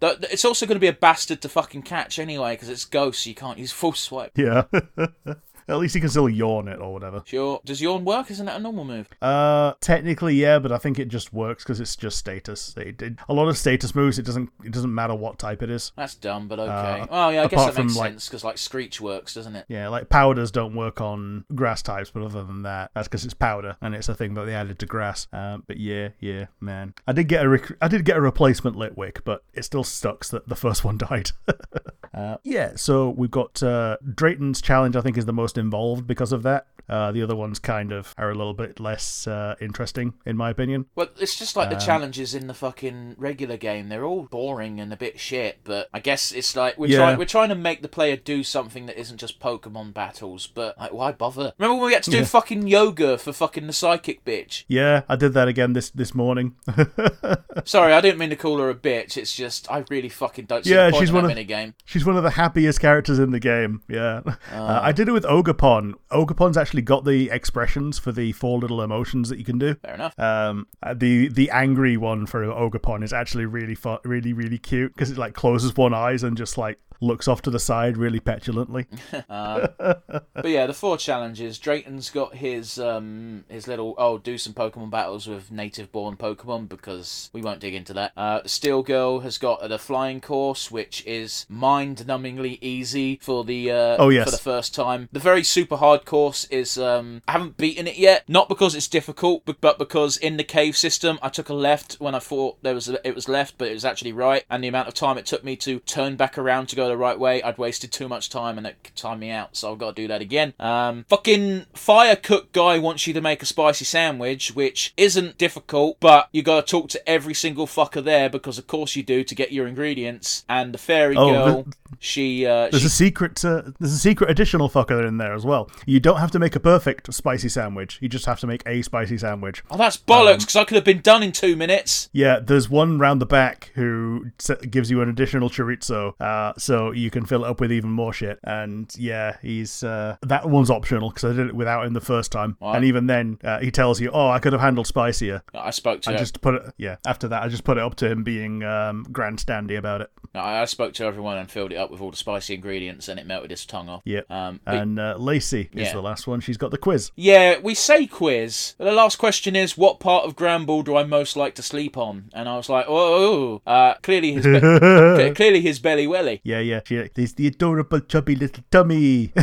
It's 0.00 0.44
also 0.44 0.66
going 0.66 0.76
to 0.76 0.80
be 0.80 0.86
a 0.86 0.92
bastard 0.92 1.40
to 1.42 1.48
fucking 1.48 1.82
catch 1.82 2.18
anyway 2.18 2.54
because 2.54 2.68
it's 2.68 2.84
ghost, 2.84 3.22
so 3.24 3.30
you 3.30 3.34
can't 3.34 3.58
use 3.58 3.72
False 3.72 4.00
Swipe. 4.00 4.32
yeah. 4.36 4.64
At 5.68 5.78
least 5.78 5.94
he 5.94 6.00
can 6.00 6.08
still 6.10 6.28
yawn 6.28 6.68
it 6.68 6.78
or 6.80 6.92
whatever. 6.92 7.22
Sure. 7.26 7.60
Does 7.64 7.80
yawn 7.80 8.04
work? 8.04 8.30
Isn't 8.30 8.46
that 8.46 8.56
a 8.56 8.60
normal 8.60 8.84
move? 8.84 9.08
Uh, 9.20 9.74
technically, 9.80 10.34
yeah, 10.34 10.58
but 10.58 10.70
I 10.72 10.78
think 10.78 10.98
it 10.98 11.08
just 11.08 11.32
works 11.32 11.64
because 11.64 11.80
it's 11.80 11.96
just 11.96 12.18
status. 12.18 12.74
It, 12.76 13.02
it- 13.02 13.14
a 13.28 13.34
lot 13.34 13.48
of 13.48 13.56
status 13.58 13.94
moves, 13.94 14.18
it 14.18 14.24
doesn't 14.26 14.50
it 14.64 14.72
doesn't 14.72 14.94
matter 14.94 15.14
what 15.14 15.38
type 15.38 15.62
it 15.62 15.70
is. 15.70 15.92
That's 15.96 16.14
dumb, 16.14 16.48
but 16.48 16.58
okay. 16.60 17.00
Uh, 17.00 17.06
oh 17.10 17.28
yeah, 17.30 17.42
I 17.42 17.46
guess 17.48 17.64
that 17.74 17.82
makes 17.82 17.94
from, 17.94 18.04
sense 18.04 18.28
because 18.28 18.44
like 18.44 18.58
Screech 18.58 19.00
works, 19.00 19.34
doesn't 19.34 19.56
it? 19.56 19.64
Yeah, 19.68 19.88
like 19.88 20.08
powders 20.08 20.50
don't 20.50 20.74
work 20.74 21.00
on 21.00 21.44
grass 21.54 21.82
types, 21.82 22.10
but 22.10 22.22
other 22.22 22.44
than 22.44 22.62
that, 22.62 22.90
that's 22.94 23.08
because 23.08 23.24
it's 23.24 23.34
powder 23.34 23.76
and 23.80 23.94
it's 23.94 24.08
a 24.08 24.14
thing 24.14 24.34
that 24.34 24.44
they 24.44 24.54
added 24.54 24.78
to 24.80 24.86
grass. 24.86 25.26
Um, 25.32 25.64
but 25.66 25.78
yeah, 25.78 26.10
yeah, 26.20 26.46
man, 26.60 26.94
I 27.06 27.12
did 27.12 27.28
get 27.28 27.44
a 27.44 27.48
rec- 27.48 27.76
I 27.80 27.88
did 27.88 28.04
get 28.04 28.16
a 28.16 28.20
replacement 28.20 28.76
Litwick, 28.76 29.22
but 29.24 29.42
it 29.54 29.64
still 29.64 29.84
sucks 29.84 30.28
that 30.30 30.48
the 30.48 30.56
first 30.56 30.84
one 30.84 30.98
died. 30.98 31.30
uh, 32.14 32.36
yeah, 32.44 32.72
so 32.76 33.10
we've 33.10 33.30
got 33.30 33.62
uh, 33.62 33.96
Drayton's 34.14 34.60
challenge. 34.60 34.94
I 34.96 35.00
think 35.00 35.16
is 35.18 35.26
the 35.26 35.32
most 35.32 35.55
involved 35.56 36.06
because 36.06 36.32
of 36.32 36.42
that. 36.44 36.66
Uh, 36.88 37.10
the 37.10 37.20
other 37.20 37.34
ones 37.34 37.58
kind 37.58 37.90
of 37.90 38.14
are 38.16 38.30
a 38.30 38.34
little 38.36 38.54
bit 38.54 38.78
less 38.78 39.26
uh, 39.26 39.56
interesting, 39.60 40.14
in 40.24 40.36
my 40.36 40.50
opinion. 40.50 40.84
Well, 40.94 41.08
it's 41.18 41.36
just 41.36 41.56
like 41.56 41.68
the 41.68 41.74
Um, 41.74 41.80
challenges 41.80 42.32
in 42.32 42.46
the 42.46 42.54
fucking 42.54 43.16
regular 43.18 43.56
game. 43.56 43.88
They're 43.88 44.04
all 44.04 44.22
boring 44.30 44.78
and 44.78 44.92
a 44.92 44.96
bit 44.96 45.18
shit, 45.18 45.58
but 45.64 45.88
I 45.92 45.98
guess 45.98 46.30
it's 46.30 46.54
like 46.54 46.78
we're 46.78 46.86
Yeah. 46.86 46.98
trying 46.98 47.18
we're 47.18 47.24
trying 47.24 47.48
to 47.48 47.56
make 47.56 47.82
the 47.82 47.88
player 47.88 48.14
do 48.16 48.44
something 48.44 48.86
that 48.86 48.96
isn't 48.96 49.16
just 49.18 49.40
Pokemon 49.40 49.94
battles. 49.94 50.46
But 50.46 50.78
like, 50.78 50.92
why 50.92 51.10
bother? 51.10 51.54
Remember 51.58 51.74
when 51.80 51.86
we 51.86 51.92
had 51.94 52.04
to 52.04 52.10
do 52.12 52.18
Yeah. 52.18 52.24
fucking 52.24 52.68
yoga 52.68 53.18
for 53.18 53.32
fucking 53.32 53.66
the 53.66 53.72
psychic 53.72 54.24
bitch? 54.24 54.62
Yeah, 54.68 55.02
I 55.08 55.16
did 55.16 55.32
that 55.34 55.48
again 55.48 55.72
this 55.72 55.90
this 55.90 56.14
morning. 56.14 56.54
Sorry, 57.64 57.92
I 57.94 58.00
didn't 58.00 58.18
mean 58.18 58.30
to 58.30 58.36
call 58.36 58.58
her 58.58 58.70
a 58.70 58.74
bitch. 58.76 59.16
It's 59.16 59.34
just 59.34 59.68
I 59.70 59.84
really 59.90 60.08
fucking 60.08 60.44
don't 60.44 60.64
see 60.64 60.70
Yeah, 60.72 60.86
the 60.86 60.92
point 60.92 61.02
she's 61.02 61.08
in 61.08 61.14
one 61.16 61.24
of- 61.24 61.28
mini 61.30 61.44
game. 61.44 61.74
She's 61.84 62.04
one 62.04 62.16
of 62.16 62.22
the 62.22 62.30
happiest 62.30 62.80
characters 62.80 63.18
in 63.18 63.32
the 63.32 63.40
game. 63.40 63.82
Yeah, 63.88 64.20
uh, 64.52 64.80
I 64.82 64.92
did 64.92 65.08
it 65.08 65.12
with 65.12 65.24
Ogerpon. 65.46 65.94
Ogerpon's 66.10 66.56
actually 66.56 66.82
got 66.82 67.04
the 67.04 67.30
expressions 67.30 67.98
for 67.98 68.12
the 68.12 68.32
four 68.32 68.58
little 68.58 68.82
emotions 68.82 69.28
that 69.28 69.38
you 69.38 69.44
can 69.44 69.58
do. 69.58 69.74
Fair 69.76 69.94
enough. 69.94 70.18
Um, 70.18 70.66
the 70.94 71.28
the 71.28 71.50
angry 71.50 71.96
one 71.96 72.26
for 72.26 72.44
Ogerpon 72.44 73.02
is 73.02 73.12
actually 73.12 73.46
really 73.46 73.74
fun, 73.74 73.98
really 74.04 74.32
really 74.32 74.58
cute 74.58 74.94
because 74.94 75.10
it 75.10 75.18
like 75.18 75.34
closes 75.34 75.76
one 75.76 75.94
eyes 75.94 76.22
and 76.22 76.36
just 76.36 76.58
like 76.58 76.78
looks 77.00 77.28
off 77.28 77.42
to 77.42 77.50
the 77.50 77.58
side 77.58 77.96
really 77.96 78.20
petulantly. 78.20 78.86
But 79.28 80.50
yeah, 80.50 80.66
the 80.66 80.74
four 80.74 80.96
challenges. 80.98 81.58
Drayton's 81.58 82.10
got 82.10 82.34
his 82.36 82.78
um 82.78 83.44
his 83.48 83.66
little 83.66 83.94
oh 83.98 84.18
do 84.18 84.38
some 84.38 84.52
Pokemon 84.52 84.90
battles 84.90 85.26
with 85.26 85.50
native 85.50 85.90
born 85.90 86.16
Pokemon 86.16 86.68
because 86.68 87.30
we 87.32 87.40
won't 87.42 87.60
dig 87.60 87.74
into 87.74 87.92
that. 87.94 88.12
Uh, 88.16 88.40
Steel 88.44 88.82
Girl 88.82 89.20
has 89.20 89.38
got 89.38 89.66
the 89.68 89.78
flying 89.78 90.20
course, 90.20 90.70
which 90.70 91.04
is 91.06 91.46
mind 91.48 91.98
numbingly 92.06 92.58
easy 92.60 93.18
for 93.22 93.44
the 93.44 93.70
uh, 93.70 93.96
Oh, 93.98 94.10
yes. 94.10 94.26
for 94.26 94.30
the 94.30 94.36
first 94.42 94.74
time. 94.74 95.08
The 95.12 95.20
very 95.20 95.42
super 95.42 95.76
hard 95.76 96.04
course 96.04 96.44
is 96.46 96.76
um 96.78 97.22
I 97.26 97.32
haven't 97.32 97.56
beaten 97.56 97.86
it 97.86 97.96
yet, 97.96 98.24
not 98.28 98.48
because 98.48 98.74
it's 98.74 98.88
difficult, 98.88 99.44
but, 99.44 99.60
but 99.60 99.78
because 99.78 100.16
in 100.16 100.36
the 100.36 100.44
cave 100.44 100.76
system 100.76 101.18
I 101.22 101.28
took 101.28 101.48
a 101.48 101.54
left 101.54 101.94
when 101.94 102.14
I 102.14 102.18
thought 102.20 102.62
there 102.62 102.74
was 102.74 102.88
a, 102.88 103.06
it 103.06 103.14
was 103.14 103.28
left, 103.28 103.56
but 103.58 103.68
it 103.68 103.74
was 103.74 103.84
actually 103.84 104.12
right, 104.12 104.44
and 104.50 104.62
the 104.62 104.68
amount 104.68 104.88
of 104.88 104.94
time 104.94 105.18
it 105.18 105.26
took 105.26 105.44
me 105.44 105.56
to 105.56 105.80
turn 105.80 106.16
back 106.16 106.36
around 106.38 106.66
to 106.68 106.76
go 106.76 106.85
the 106.88 106.96
right 106.96 107.18
way, 107.18 107.42
I'd 107.42 107.58
wasted 107.58 107.92
too 107.92 108.08
much 108.08 108.30
time 108.30 108.58
and 108.58 108.66
it 108.66 108.92
timed 108.96 109.20
me 109.20 109.30
out, 109.30 109.56
so 109.56 109.72
I've 109.72 109.78
got 109.78 109.96
to 109.96 110.02
do 110.02 110.08
that 110.08 110.20
again. 110.20 110.54
Um, 110.60 111.04
fucking 111.08 111.66
fire 111.74 112.16
cook 112.16 112.52
guy 112.52 112.78
wants 112.78 113.06
you 113.06 113.14
to 113.14 113.20
make 113.20 113.42
a 113.42 113.46
spicy 113.46 113.84
sandwich, 113.84 114.54
which 114.54 114.92
isn't 114.96 115.38
difficult, 115.38 115.98
but 116.00 116.28
you 116.32 116.42
got 116.42 116.66
to 116.66 116.70
talk 116.70 116.88
to 116.90 117.08
every 117.08 117.34
single 117.34 117.66
fucker 117.66 118.02
there 118.02 118.28
because 118.30 118.58
of 118.58 118.66
course 118.66 118.96
you 118.96 119.02
do 119.02 119.24
to 119.24 119.34
get 119.34 119.52
your 119.52 119.66
ingredients. 119.66 120.44
And 120.48 120.72
the 120.74 120.78
fairy 120.78 121.16
Oh, 121.16 121.30
girl, 121.32 121.62
the- 121.64 121.72
she 121.98 122.44
uh, 122.46 122.68
There's 122.70 122.80
she 122.82 122.86
a 122.86 122.90
secret. 122.90 123.44
Uh, 123.44 123.62
there's 123.78 123.92
a 123.92 123.98
secret 123.98 124.28
additional 124.30 124.68
fucker 124.68 125.06
in 125.06 125.18
there 125.18 125.34
as 125.34 125.44
well. 125.46 125.70
You 125.86 125.98
don't 126.00 126.18
have 126.18 126.30
to 126.32 126.38
make 126.38 126.54
a 126.56 126.60
perfect 126.60 127.12
spicy 127.14 127.48
sandwich. 127.48 127.98
You 128.00 128.08
just 128.08 128.26
have 128.26 128.40
to 128.40 128.46
make 128.46 128.62
a 128.66 128.82
spicy 128.82 129.16
sandwich. 129.18 129.62
Oh, 129.70 129.76
that's 129.76 129.96
bollocks! 129.96 130.32
Um, 130.32 130.38
Because 130.40 130.56
I 130.56 130.64
could 130.64 130.74
have 130.74 130.84
been 130.84 131.00
done 131.00 131.22
in 131.22 131.32
two 131.32 131.56
minutes. 131.56 132.08
Yeah, 132.12 132.38
there's 132.40 132.68
one 132.68 132.98
round 132.98 133.20
the 133.20 133.26
back 133.26 133.70
who 133.74 134.26
gives 134.68 134.90
you 134.90 135.00
an 135.00 135.08
additional 135.08 135.48
chorizo, 135.48 136.20
uh, 136.20 136.52
so 136.58 136.75
you 136.92 137.10
can 137.10 137.24
fill 137.26 137.44
it 137.44 137.48
up 137.48 137.60
with 137.60 137.72
even 137.72 137.90
more 137.90 138.12
shit. 138.12 138.38
And 138.44 138.92
yeah, 138.98 139.36
he's 139.42 139.82
uh, 139.82 140.16
that 140.22 140.48
one's 140.48 140.70
optional 140.70 141.10
because 141.10 141.24
I 141.24 141.32
did 141.36 141.48
it 141.48 141.54
without 141.54 141.84
him 141.86 141.92
the 141.92 142.00
first 142.00 142.32
time, 142.32 142.56
and 142.60 142.84
even 142.84 143.06
then 143.06 143.38
uh, 143.44 143.58
he 143.60 143.70
tells 143.70 144.00
you, 144.00 144.10
"Oh, 144.12 144.28
I 144.28 144.38
could 144.38 144.52
have 144.52 144.62
handled 144.62 144.86
spicier." 144.86 145.42
I 145.54 145.70
spoke 145.70 146.02
to 146.02 146.10
I 146.12 146.16
just 146.16 146.40
put 146.40 146.54
it, 146.54 146.62
yeah. 146.78 146.96
After 147.06 147.28
that, 147.28 147.42
I 147.42 147.48
just 147.48 147.64
put 147.64 147.76
it 147.76 147.82
up 147.82 147.94
to 147.96 148.08
him 148.10 148.22
being 148.24 148.62
um, 148.62 149.04
grandstandy 149.10 149.76
about 149.78 150.00
it. 150.02 150.10
I 150.34 150.62
I 150.62 150.64
spoke 150.66 150.92
to 150.94 151.04
everyone 151.04 151.38
and 151.38 151.50
filled 151.50 151.72
it 151.72 151.76
up 151.76 151.90
with 151.90 152.00
all 152.00 152.10
the 152.10 152.16
spicy 152.16 152.54
ingredients, 152.54 153.08
and 153.08 153.18
it 153.20 153.26
melted 153.26 153.50
his 153.50 153.64
tongue 153.66 153.88
off. 153.88 154.02
Yeah. 154.04 154.20
Um, 154.30 154.60
And 154.66 154.98
uh, 154.98 155.16
Lacey 155.18 155.68
is 155.72 155.88
Yeah. 155.88 155.92
the 155.92 156.02
last 156.02 156.26
one. 156.26 156.40
She's 156.40 156.56
got 156.56 156.70
the 156.70 156.78
quiz. 156.78 157.10
yeah, 157.16 157.58
we 157.62 157.74
say 157.74 158.06
quiz. 158.06 158.74
The 158.78 158.92
last 158.92 159.16
question 159.16 159.54
is, 159.56 159.76
what 159.78 160.00
part 160.00 160.24
of 160.24 160.36
Granbull 160.36 160.84
do 160.84 160.96
I 160.96 161.04
most 161.04 161.36
like 161.36 161.54
to 161.56 161.62
sleep 161.62 161.96
on? 161.96 162.30
And 162.34 162.48
I 162.48 162.56
was 162.56 162.68
like, 162.68 162.86
oh, 162.88 163.62
uh, 163.66 163.94
clearly 164.02 164.32
his 164.32 164.44
be- 164.46 164.60
clearly 165.34 165.60
his 165.60 165.78
belly 165.78 166.06
welly. 166.06 166.40
Yeah, 166.44 166.60
yeah. 166.66 166.80
She, 166.84 167.08
there's 167.14 167.34
the 167.34 167.46
adorable 167.46 168.00
chubby 168.00 168.36
little 168.36 168.62
tummy. 168.70 169.32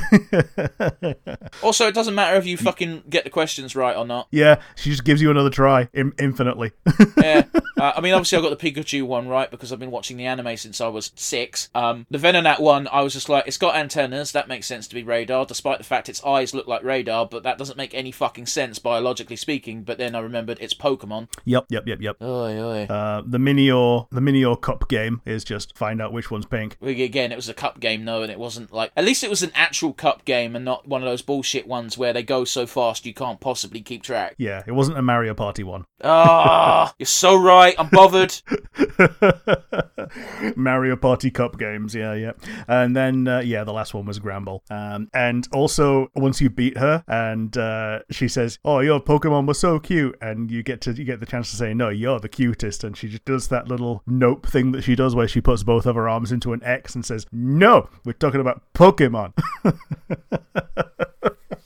Also, 1.62 1.88
it 1.88 1.94
doesn't 1.94 2.16
matter 2.16 2.36
if 2.38 2.46
you 2.46 2.58
fucking 2.58 3.04
get 3.10 3.24
the 3.24 3.30
questions 3.30 3.76
right 3.76 3.96
or 3.96 4.06
not. 4.06 4.28
yeah, 4.32 4.60
she 4.76 4.90
just 4.90 5.04
gives 5.06 5.22
you 5.22 5.32
another 5.32 5.50
try 5.50 5.88
in- 5.94 6.14
infinitely. 6.20 6.72
Yeah, 7.18 7.46
uh, 7.80 7.94
I 7.96 8.02
mean, 8.02 8.14
obviously, 8.14 8.38
I 8.38 8.42
got 8.42 8.58
the 8.58 8.72
Pikachu 8.72 9.04
one 9.06 9.28
right 9.28 9.50
because 9.50 9.72
I've 9.72 9.80
been 9.80 9.92
watching 9.92 10.18
the 10.18 10.26
anime 10.26 10.58
since 10.58 10.82
I 10.82 10.88
was 10.88 11.12
six. 11.16 11.70
Um, 11.74 12.06
the 12.10 12.18
Venonat 12.18 12.60
one, 12.60 12.88
I 12.92 13.02
was 13.02 13.14
just 13.14 13.30
like, 13.30 13.48
it's 13.48 13.58
got 13.58 13.76
antennas. 13.76 14.32
That 14.34 14.48
makes 14.48 14.68
sense 14.68 14.88
to 14.90 14.96
be 14.96 15.04
radar, 15.04 15.46
despite 15.46 15.78
the 15.78 15.84
fact 15.84 16.10
its 16.10 16.24
eyes 16.24 16.54
look 16.54 16.68
like 16.68 16.84
radar, 16.84 17.26
but 17.26 17.44
that 17.44 17.58
doesn't 17.58 17.78
make 17.78 17.94
any 17.94 18.12
fucking 18.12 18.48
sense 18.48 18.80
biologically 18.80 19.36
speaking. 19.38 19.84
But 19.84 19.98
then 19.98 20.16
I 20.16 20.20
remembered 20.20 20.58
it's 20.60 20.74
Pokemon. 20.74 21.30
yep, 21.46 21.66
yep, 21.70 21.88
yep, 21.88 22.02
yep. 22.02 22.22
Oi, 22.22 22.60
oi. 22.60 22.84
Uh, 22.90 23.22
the 23.26 23.38
Minior, 23.38 24.08
the 24.12 24.22
Minior 24.22 24.60
Cup 24.60 24.90
game 24.90 25.22
is 25.26 25.44
just 25.44 25.78
find 25.78 26.02
out 26.02 26.12
which 26.12 26.30
one's 26.30 26.46
pink. 26.46 26.78
We 26.82 26.94
get 26.96 27.12
again, 27.14 27.32
it 27.32 27.36
was 27.36 27.48
a 27.48 27.54
cup 27.54 27.80
game 27.80 28.06
though, 28.06 28.24
and 28.24 28.32
it 28.32 28.40
wasn't 28.40 28.74
like 28.74 28.92
at 28.98 29.06
least 29.06 29.24
it 29.24 29.30
was 29.30 29.44
an 29.44 29.52
actual 29.54 29.94
cup 29.94 30.26
game 30.26 30.56
and 30.56 30.66
not 30.66 30.88
one 30.88 31.04
of 31.04 31.08
those 31.08 31.22
bullshit 31.22 31.68
ones 31.68 31.96
where 31.96 32.12
they 32.12 32.24
go 32.24 32.44
so 32.44 32.66
fast 32.66 33.06
you 33.06 33.14
can't 33.14 33.40
possibly 33.40 33.82
keep 33.82 34.02
track. 34.02 34.34
Yeah, 34.40 34.64
it 34.66 34.72
wasn't 34.72 34.98
a 34.98 35.04
Mario 35.04 35.36
Party 35.36 35.62
one. 35.62 35.86
Ah, 36.04 36.92
you're 36.98 37.06
so 37.06 37.36
right. 37.36 37.76
I'm 37.78 37.90
bothered. 37.90 38.34
Mario 40.56 40.96
Party 40.96 41.30
Cup 41.30 41.60
games, 41.60 41.94
yeah, 41.94 42.14
yeah. 42.14 42.32
And 42.68 42.96
then, 42.96 43.28
uh, 43.28 43.40
yeah, 43.40 43.64
the 43.64 43.74
last 43.74 43.94
one 43.94 44.06
was 44.06 44.20
Granbull. 44.20 44.62
Um, 44.72 45.10
and 45.14 45.48
also, 45.54 46.10
once 46.16 46.42
you 46.42 46.50
beat 46.50 46.78
her, 46.78 47.04
and 47.08 47.56
uh, 47.58 48.00
she 48.10 48.28
says, 48.28 48.58
"Oh, 48.66 48.80
your 48.80 49.00
Pokemon 49.00 49.46
was 49.46 49.60
so 49.60 49.80
cute," 49.80 50.18
and 50.20 50.50
you 50.50 50.64
get 50.64 50.82
to 50.82 50.94
you 50.94 51.04
get 51.04 51.20
the 51.20 51.26
chance 51.26 51.52
to 51.52 51.58
say, 51.58 51.74
"No, 51.74 51.90
you're 51.90 52.20
the 52.20 52.30
cutest," 52.30 52.84
and 52.84 52.98
she 52.98 53.08
just 53.08 53.26
does 53.26 53.48
that 53.50 53.68
little 53.68 54.02
nope 54.08 54.48
thing 54.48 54.72
that 54.72 54.84
she 54.84 54.96
does, 54.96 55.16
where 55.16 55.28
she 55.28 55.42
puts 55.42 55.64
both 55.64 55.86
of 55.86 55.96
her 55.96 56.10
arms 56.10 56.32
into 56.32 56.54
an 56.54 56.64
X 56.64 56.96
and 56.96 57.03
says, 57.06 57.26
"No, 57.32 57.90
we're 58.06 58.14
talking 58.14 58.42
about 58.42 58.62
Pokemon." 58.74 59.34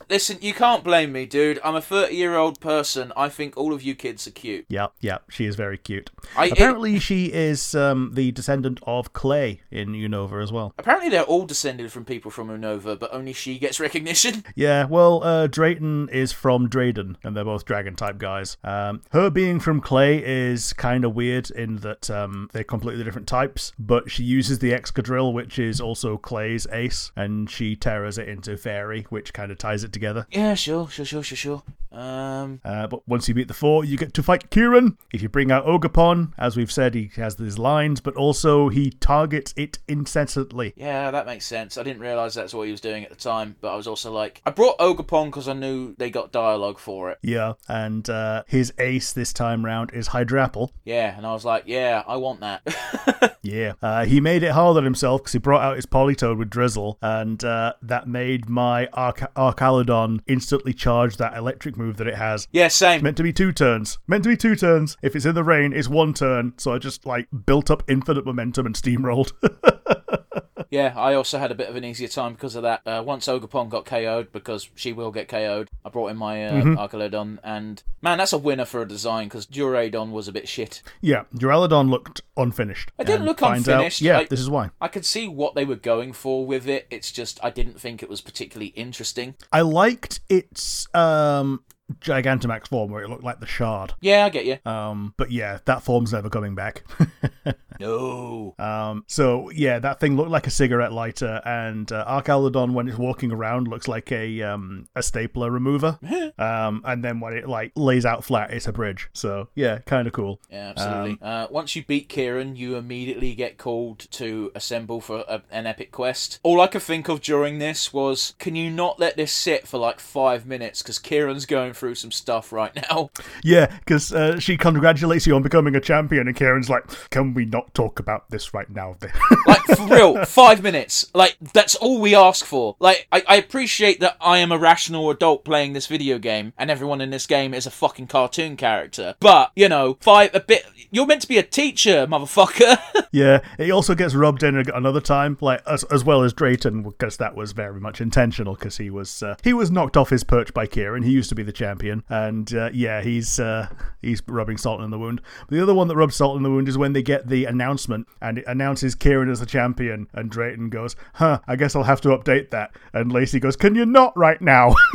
Listen, 0.10 0.38
you 0.42 0.54
can't 0.54 0.84
blame 0.84 1.12
me, 1.12 1.26
dude. 1.26 1.60
I'm 1.64 1.76
a 1.76 1.82
30 1.82 2.16
year 2.16 2.36
old 2.36 2.60
person. 2.60 3.12
I 3.18 3.30
think 3.30 3.58
all 3.58 3.74
of 3.74 3.82
you 3.84 3.94
kids 3.96 4.26
are 4.28 4.32
cute. 4.32 4.66
Yep, 4.70 4.94
yep, 5.02 5.24
she 5.30 5.46
is 5.46 5.56
very 5.56 5.78
cute. 5.78 6.10
I- 6.36 6.46
it- 6.46 6.52
Apparently, 6.54 7.00
she 7.00 7.26
is 7.34 7.76
um, 7.76 8.12
the 8.14 8.32
descendant 8.32 8.80
of 8.84 9.14
Clay 9.14 9.62
in 9.72 9.90
Unova 9.90 10.42
as 10.42 10.52
well. 10.52 10.74
Apparently, 10.78 11.10
they're 11.10 11.24
all 11.24 11.46
descended 11.46 11.92
from 11.92 12.06
people 12.06 12.32
from 12.32 12.48
Unova, 12.50 12.98
but 12.98 13.14
only 13.14 13.34
she 13.34 13.60
gets 13.60 13.80
recognition. 13.88 14.44
Yeah, 14.56 14.86
well, 14.86 15.24
uh, 15.24 15.48
Drayton 15.48 16.10
is 16.10 16.32
from 16.32 16.70
Drayden, 16.70 17.16
and 17.24 17.36
they're 17.36 17.44
both 17.46 17.66
dragon 17.66 17.96
type 17.96 18.18
guys. 18.18 18.58
Um, 18.64 19.02
her 19.12 19.30
being 19.30 19.60
from 19.60 19.82
Clay 19.82 20.24
is 20.26 20.74
kind 20.74 21.04
of 21.06 21.16
weird 21.16 21.50
in 21.52 21.78
that 21.78 22.10
um, 22.10 22.50
they're 22.54 22.64
completely 22.64 23.04
different 23.04 23.28
types, 23.28 23.72
but 23.78 24.10
she 24.10 24.24
uses 24.24 24.60
the 24.60 24.72
Excadrill, 24.72 25.34
which 25.34 25.60
is 25.60 25.80
also 25.82 26.18
Clay's 26.18 26.66
ace, 26.72 27.12
and 27.16 27.50
she 27.50 27.76
tears 27.76 28.18
it 28.18 28.28
into 28.30 28.56
Fairy, 28.58 29.06
which 29.10 29.34
kind 29.34 29.52
of 29.52 29.58
ties 29.58 29.84
it 29.84 29.92
together. 29.98 30.26
Yeah, 30.32 30.54
sure, 30.56 30.88
sure, 30.90 31.06
sure, 31.06 31.24
sure, 31.24 31.38
sure. 31.38 31.62
Um, 31.92 32.60
Uh, 32.64 32.88
but 32.88 33.08
once 33.08 33.28
you 33.28 33.34
beat 33.34 33.48
the 33.48 33.54
four, 33.54 33.84
you 33.86 33.98
get 33.98 34.14
to 34.16 34.24
fight 34.24 34.50
Kieran. 34.50 34.98
If 35.14 35.22
you 35.22 35.30
bring 35.30 35.52
out 35.52 35.66
Ogerpon, 35.66 36.34
as 36.38 36.56
we've 36.58 36.72
said, 36.72 36.94
he 36.96 37.10
has 37.16 37.36
these 37.36 37.58
lines, 37.58 38.02
but 38.02 38.16
also 38.16 38.70
he 38.70 38.92
targets 38.92 39.54
it 39.58 39.80
incessantly. 39.88 40.74
yeah, 40.76 41.12
that 41.12 41.26
makes 41.26 41.46
sense. 41.46 41.78
I 41.78 41.84
didn't 41.84 42.02
realise 42.02 42.34
that's 42.34 42.54
what 42.54 42.64
he 42.64 42.72
was 42.72 42.82
doing 42.82 43.04
at 43.04 43.10
the 43.10 43.16
time, 43.16 43.56
but 43.62 43.74
I 43.74 43.76
was 43.76 43.88
also 43.88 44.12
like, 44.12 44.42
I 44.46 44.52
brought 44.52 44.78
Ogerpon 44.80 45.26
because 45.26 45.48
I 45.48 45.54
knew 45.54 45.96
they 45.98 46.10
got 46.10 46.32
dialogue 46.32 46.80
for 46.80 47.12
it. 47.12 47.18
Yeah, 47.22 47.54
and 47.68 48.10
uh, 48.10 48.44
his 48.48 48.74
ace 48.80 49.14
this 49.14 49.34
time 49.34 49.66
round 49.66 49.92
is 49.94 50.10
Hydrapple. 50.10 50.72
Yeah, 50.84 51.16
and 51.16 51.26
I 51.26 51.34
was 51.34 51.46
like, 51.46 51.64
yeah, 51.68 52.04
I 52.08 52.18
want 52.18 52.42
that. 52.42 53.36
Yeah. 53.44 53.74
Uh, 53.82 54.04
he 54.04 54.20
made 54.20 54.44
it 54.44 54.52
hard 54.52 54.76
on 54.76 54.84
himself 54.84 55.22
because 55.22 55.32
he 55.32 55.40
brought 55.40 55.62
out 55.62 55.78
his 55.78 55.86
Politoed 55.86 56.38
with 56.38 56.50
Drizzle, 56.50 56.98
and 57.02 57.42
uh, 57.46 57.74
that 57.82 58.06
made 58.06 58.50
my 58.50 58.88
Arc- 58.92 59.34
Archaludon 59.36 60.20
instantly 60.28 60.74
charge 60.74 61.16
that 61.16 61.38
electric 61.38 61.77
move 61.78 61.98
that 61.98 62.08
it 62.08 62.16
has. 62.16 62.48
yeah, 62.52 62.68
same. 62.68 63.04
Meant 63.04 63.18
to 63.18 63.24
be 63.24 63.34
two 63.34 63.52
turns. 63.52 63.98
Meant 64.08 64.24
to 64.24 64.30
be 64.30 64.38
two 64.38 64.56
turns. 64.56 64.98
If 65.02 65.16
it's 65.16 65.26
in 65.26 65.36
the 65.36 65.44
rain, 65.44 65.74
it's 65.74 65.88
one 65.88 66.14
turn. 66.14 66.54
So 66.58 66.74
I 66.74 66.78
just 66.78 67.06
like 67.06 67.28
built 67.46 67.70
up 67.72 67.84
infinite 67.88 68.26
momentum 68.26 68.66
and 68.66 68.76
steamrolled. 68.76 69.32
Yeah, 70.70 70.94
I 70.96 71.14
also 71.14 71.40
had 71.40 71.52
a 71.52 71.56
bit 71.56 71.70
of 71.70 71.76
an 71.76 71.84
easier 71.86 72.08
time 72.08 72.34
because 72.34 72.56
of 72.56 72.64
that. 72.64 72.82
Uh, 72.86 73.04
once 73.06 73.28
Ogerpon 73.28 73.70
got 73.70 73.86
KO'd, 73.86 74.32
because 74.32 74.70
she 74.76 74.94
will 74.94 75.12
get 75.12 75.28
KO'd, 75.28 75.70
I 75.86 75.90
brought 75.90 76.08
in 76.10 76.18
my 76.18 76.46
uh, 76.46 76.52
Mm-hmm. 76.52 76.74
Archaludon, 76.76 77.40
and 77.44 77.84
man, 78.02 78.18
that's 78.18 78.34
a 78.34 78.38
winner 78.38 78.66
for 78.66 78.82
a 78.82 78.88
design 78.88 79.28
because 79.28 79.46
Duraludon 79.46 80.12
was 80.12 80.28
a 80.28 80.32
bit 80.32 80.48
shit. 80.48 80.82
yeah, 81.02 81.24
Duraludon 81.36 81.90
looked 81.90 82.22
unfinished. 82.36 82.92
It 83.00 83.06
didn't 83.08 83.26
look 83.26 83.40
finds 83.40 83.68
out- 83.70 83.74
unfinished. 83.76 84.02
yeah, 84.02 84.20
I- 84.20 84.24
this 84.26 84.40
is 84.40 84.50
why. 84.50 84.70
I 84.82 84.88
could 84.88 85.06
see 85.06 85.28
what 85.28 85.56
they 85.56 85.66
were 85.66 85.76
going 85.76 86.14
for 86.14 86.46
with 86.46 86.68
it. 86.68 86.88
It's 86.90 87.12
just 87.12 87.40
I 87.44 87.50
didn't 87.50 87.80
think 87.80 88.02
it 88.04 88.10
was 88.10 88.22
particularly 88.22 88.68
interesting. 88.70 89.36
I 89.52 89.62
liked 89.62 90.20
its 90.30 90.88
um, 90.94 91.64
Gigantamax 92.02 92.68
form 92.68 92.92
where 92.92 93.04
it 93.04 93.10
looked 93.10 93.24
like 93.24 93.40
the 93.40 93.46
shard. 93.46 93.94
Yeah, 94.02 94.26
I 94.26 94.30
get 94.30 94.46
you. 94.46 94.58
Um, 94.70 95.14
but 95.18 95.32
yeah, 95.32 95.60
that 95.66 95.84
form's 95.84 96.14
never 96.14 96.30
coming 96.30 96.56
back. 96.56 96.84
No. 97.80 98.56
Um, 98.60 99.04
so 99.08 99.50
yeah, 99.52 99.80
that 99.80 100.00
thing 100.00 100.16
looked 100.16 100.32
like 100.32 100.48
a 100.48 100.52
cigarette 100.52 100.92
lighter, 100.92 101.42
and 101.46 101.92
uh, 101.92 102.06
Archaludon, 102.06 102.74
when 102.74 102.88
it's 102.88 102.98
walking 102.98 103.32
around, 103.32 103.68
looks 103.68 103.88
like 103.88 104.12
a 104.12 104.42
um, 104.42 104.88
a 104.96 105.04
stapler 105.04 105.52
remover. 105.52 106.00
um, 106.38 106.82
and 106.86 107.04
then 107.04 107.20
when 107.20 107.34
it 107.34 107.48
like 107.48 107.72
lays 107.76 108.06
out 108.06 108.24
flat, 108.24 108.52
it's 108.52 108.68
a 108.68 108.72
bridge. 108.72 109.10
So 109.14 109.50
yeah, 109.56 109.80
kind 109.80 110.08
of 110.08 110.14
cool. 110.14 110.40
Yeah, 110.50 110.74
absolutely. 110.76 111.12
Um, 111.12 111.18
uh, 111.22 111.48
once 111.50 111.76
you 111.76 111.84
beat 111.84 112.10
Kieran, 112.10 112.56
you 112.56 112.76
immediately 112.76 113.36
get 113.36 113.58
called 113.58 114.00
to 114.12 114.52
assemble 114.56 115.02
for 115.02 115.24
a, 115.28 115.42
an 115.52 115.68
epic 115.68 115.92
quest. 115.92 116.40
All 116.44 116.62
I 116.62 116.68
could 116.68 116.82
think 116.82 117.08
of 117.08 117.22
during 117.22 117.60
this 117.60 117.94
was, 117.94 118.34
can 118.40 118.56
you 118.56 118.70
not 118.70 119.00
let 119.00 119.18
this 119.18 119.32
sit 119.32 119.68
for 119.68 119.78
like 119.78 120.00
five 120.00 120.46
minutes? 120.46 120.82
Because 120.82 121.00
Kieran's 121.00 121.46
going 121.46 121.74
through 121.78 121.96
some 121.96 122.12
stuff 122.12 122.52
right 122.52 122.76
now. 122.90 123.10
Yeah, 123.44 123.68
because 123.80 124.12
uh, 124.12 124.40
she 124.40 124.58
congratulates 124.58 125.28
you 125.28 125.36
on 125.36 125.44
becoming 125.44 125.76
a 125.76 125.80
champion, 125.80 126.28
and 126.28 126.36
Kieran's 126.36 126.70
like, 126.70 126.86
"Can 127.10 127.34
we 127.34 127.46
not 127.46 127.74
talk 127.74 128.00
about 128.00 128.30
this 128.30 128.54
right 128.54 128.70
now?" 128.70 128.96
Like, 129.48 129.64
for 129.64 129.88
real, 129.88 130.26
five 130.26 130.62
minutes. 130.62 131.10
Like, 131.14 131.38
that's 131.54 131.76
all 131.76 132.02
we 132.02 132.14
ask 132.16 132.44
for. 132.44 132.76
Like, 132.80 133.08
I, 133.12 133.24
I 133.28 133.36
appreciate 133.38 134.00
that 134.02 134.18
I 134.20 134.40
am 134.40 134.52
a 134.52 134.58
rational 134.58 135.10
adult 135.10 135.46
playing 135.46 135.74
this 135.74 135.88
video 135.88 136.20
game, 136.20 136.54
and 136.58 136.70
everyone 136.70 137.00
in 137.00 137.12
this 137.12 137.26
game 137.28 137.54
is 137.54 137.66
a 137.66 137.72
fucking 137.72 138.08
cartoon 138.08 138.58
character. 138.58 139.16
But, 139.20 139.52
you 139.56 139.70
know, 139.70 139.98
five, 140.02 140.34
a 140.34 140.40
bit. 140.40 140.66
You're 140.92 141.06
meant 141.06 141.22
to 141.22 141.28
be 141.28 141.38
a 141.38 141.44
teacher, 141.44 142.08
motherfucker. 142.08 142.78
yeah, 143.12 143.40
it 143.58 143.72
also 143.72 143.96
gets 143.96 144.16
rubbed 144.16 144.44
in 144.44 144.58
another 144.72 145.02
time, 145.02 145.38
like 145.42 145.62
as, 145.66 145.84
as 145.86 146.04
well 146.04 146.24
as 146.24 146.34
Drayton, 146.34 146.84
because 146.84 147.18
that 147.18 147.36
was 147.36 147.52
very 147.52 147.80
much 147.80 148.02
intentional. 148.02 148.56
Because 148.56 148.78
he 148.78 148.90
was 148.90 149.24
uh, 149.24 149.36
he 149.44 149.54
was 149.54 149.72
knocked 149.72 149.98
off 149.98 150.10
his 150.10 150.24
perch 150.24 150.54
by 150.54 150.66
Kieran. 150.66 151.04
He 151.04 151.12
used 151.12 151.30
to 151.30 151.36
be 151.36 151.44
the 151.44 151.52
champion, 151.52 151.67
and 152.10 152.54
uh, 152.54 152.70
yeah, 152.74 153.02
he's 153.02 153.40
uh, 153.40 153.68
he's 154.02 154.22
rubbing 154.28 154.58
salt 154.58 154.82
in 154.82 154.90
the 154.90 155.00
wound. 155.00 155.22
The 155.50 155.62
other 155.62 155.74
one 155.74 155.88
that 155.88 155.96
rubs 155.96 156.16
salt 156.16 156.38
in 156.38 156.44
the 156.44 156.50
wound 156.50 156.68
is 156.68 156.78
when 156.78 156.94
they 156.94 157.04
get 157.04 157.28
the 157.28 157.46
announcement, 157.46 158.08
and 158.22 158.40
it 158.40 158.46
announces 158.48 158.96
Kieran 158.96 159.30
as 159.30 159.40
the 159.40 159.46
champion, 159.46 160.08
and 160.14 160.30
Drayton 160.30 160.70
goes, 160.70 160.96
"Huh, 161.14 161.40
I 161.48 161.56
guess 161.56 161.76
I'll 161.76 161.84
have 161.84 162.02
to 162.02 162.10
update 162.10 162.52
that." 162.52 162.76
And 162.94 163.12
Lacey 163.12 163.40
goes, 163.40 163.56
"Can 163.56 163.76
you 163.76 163.86
not 163.86 164.16
right 164.18 164.42
now?" 164.42 164.74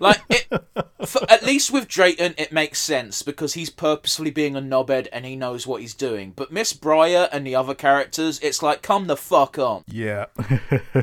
Like, 0.00 0.22
it, 0.30 0.43
for, 1.06 1.30
at 1.30 1.44
least 1.44 1.70
with 1.70 1.88
Drayton, 1.88 2.34
it 2.38 2.52
makes 2.52 2.78
sense 2.78 3.22
because 3.22 3.54
he's 3.54 3.70
purposefully 3.70 4.30
being 4.30 4.56
a 4.56 4.60
knobhead 4.60 5.08
and 5.12 5.24
he 5.24 5.36
knows 5.36 5.66
what 5.66 5.80
he's 5.80 5.94
doing. 5.94 6.32
But 6.34 6.52
Miss 6.52 6.72
Briar 6.72 7.28
and 7.32 7.46
the 7.46 7.54
other 7.54 7.74
characters, 7.74 8.38
it's 8.40 8.62
like, 8.62 8.82
come 8.82 9.06
the 9.06 9.16
fuck 9.16 9.58
on. 9.58 9.84
yeah, 9.86 10.26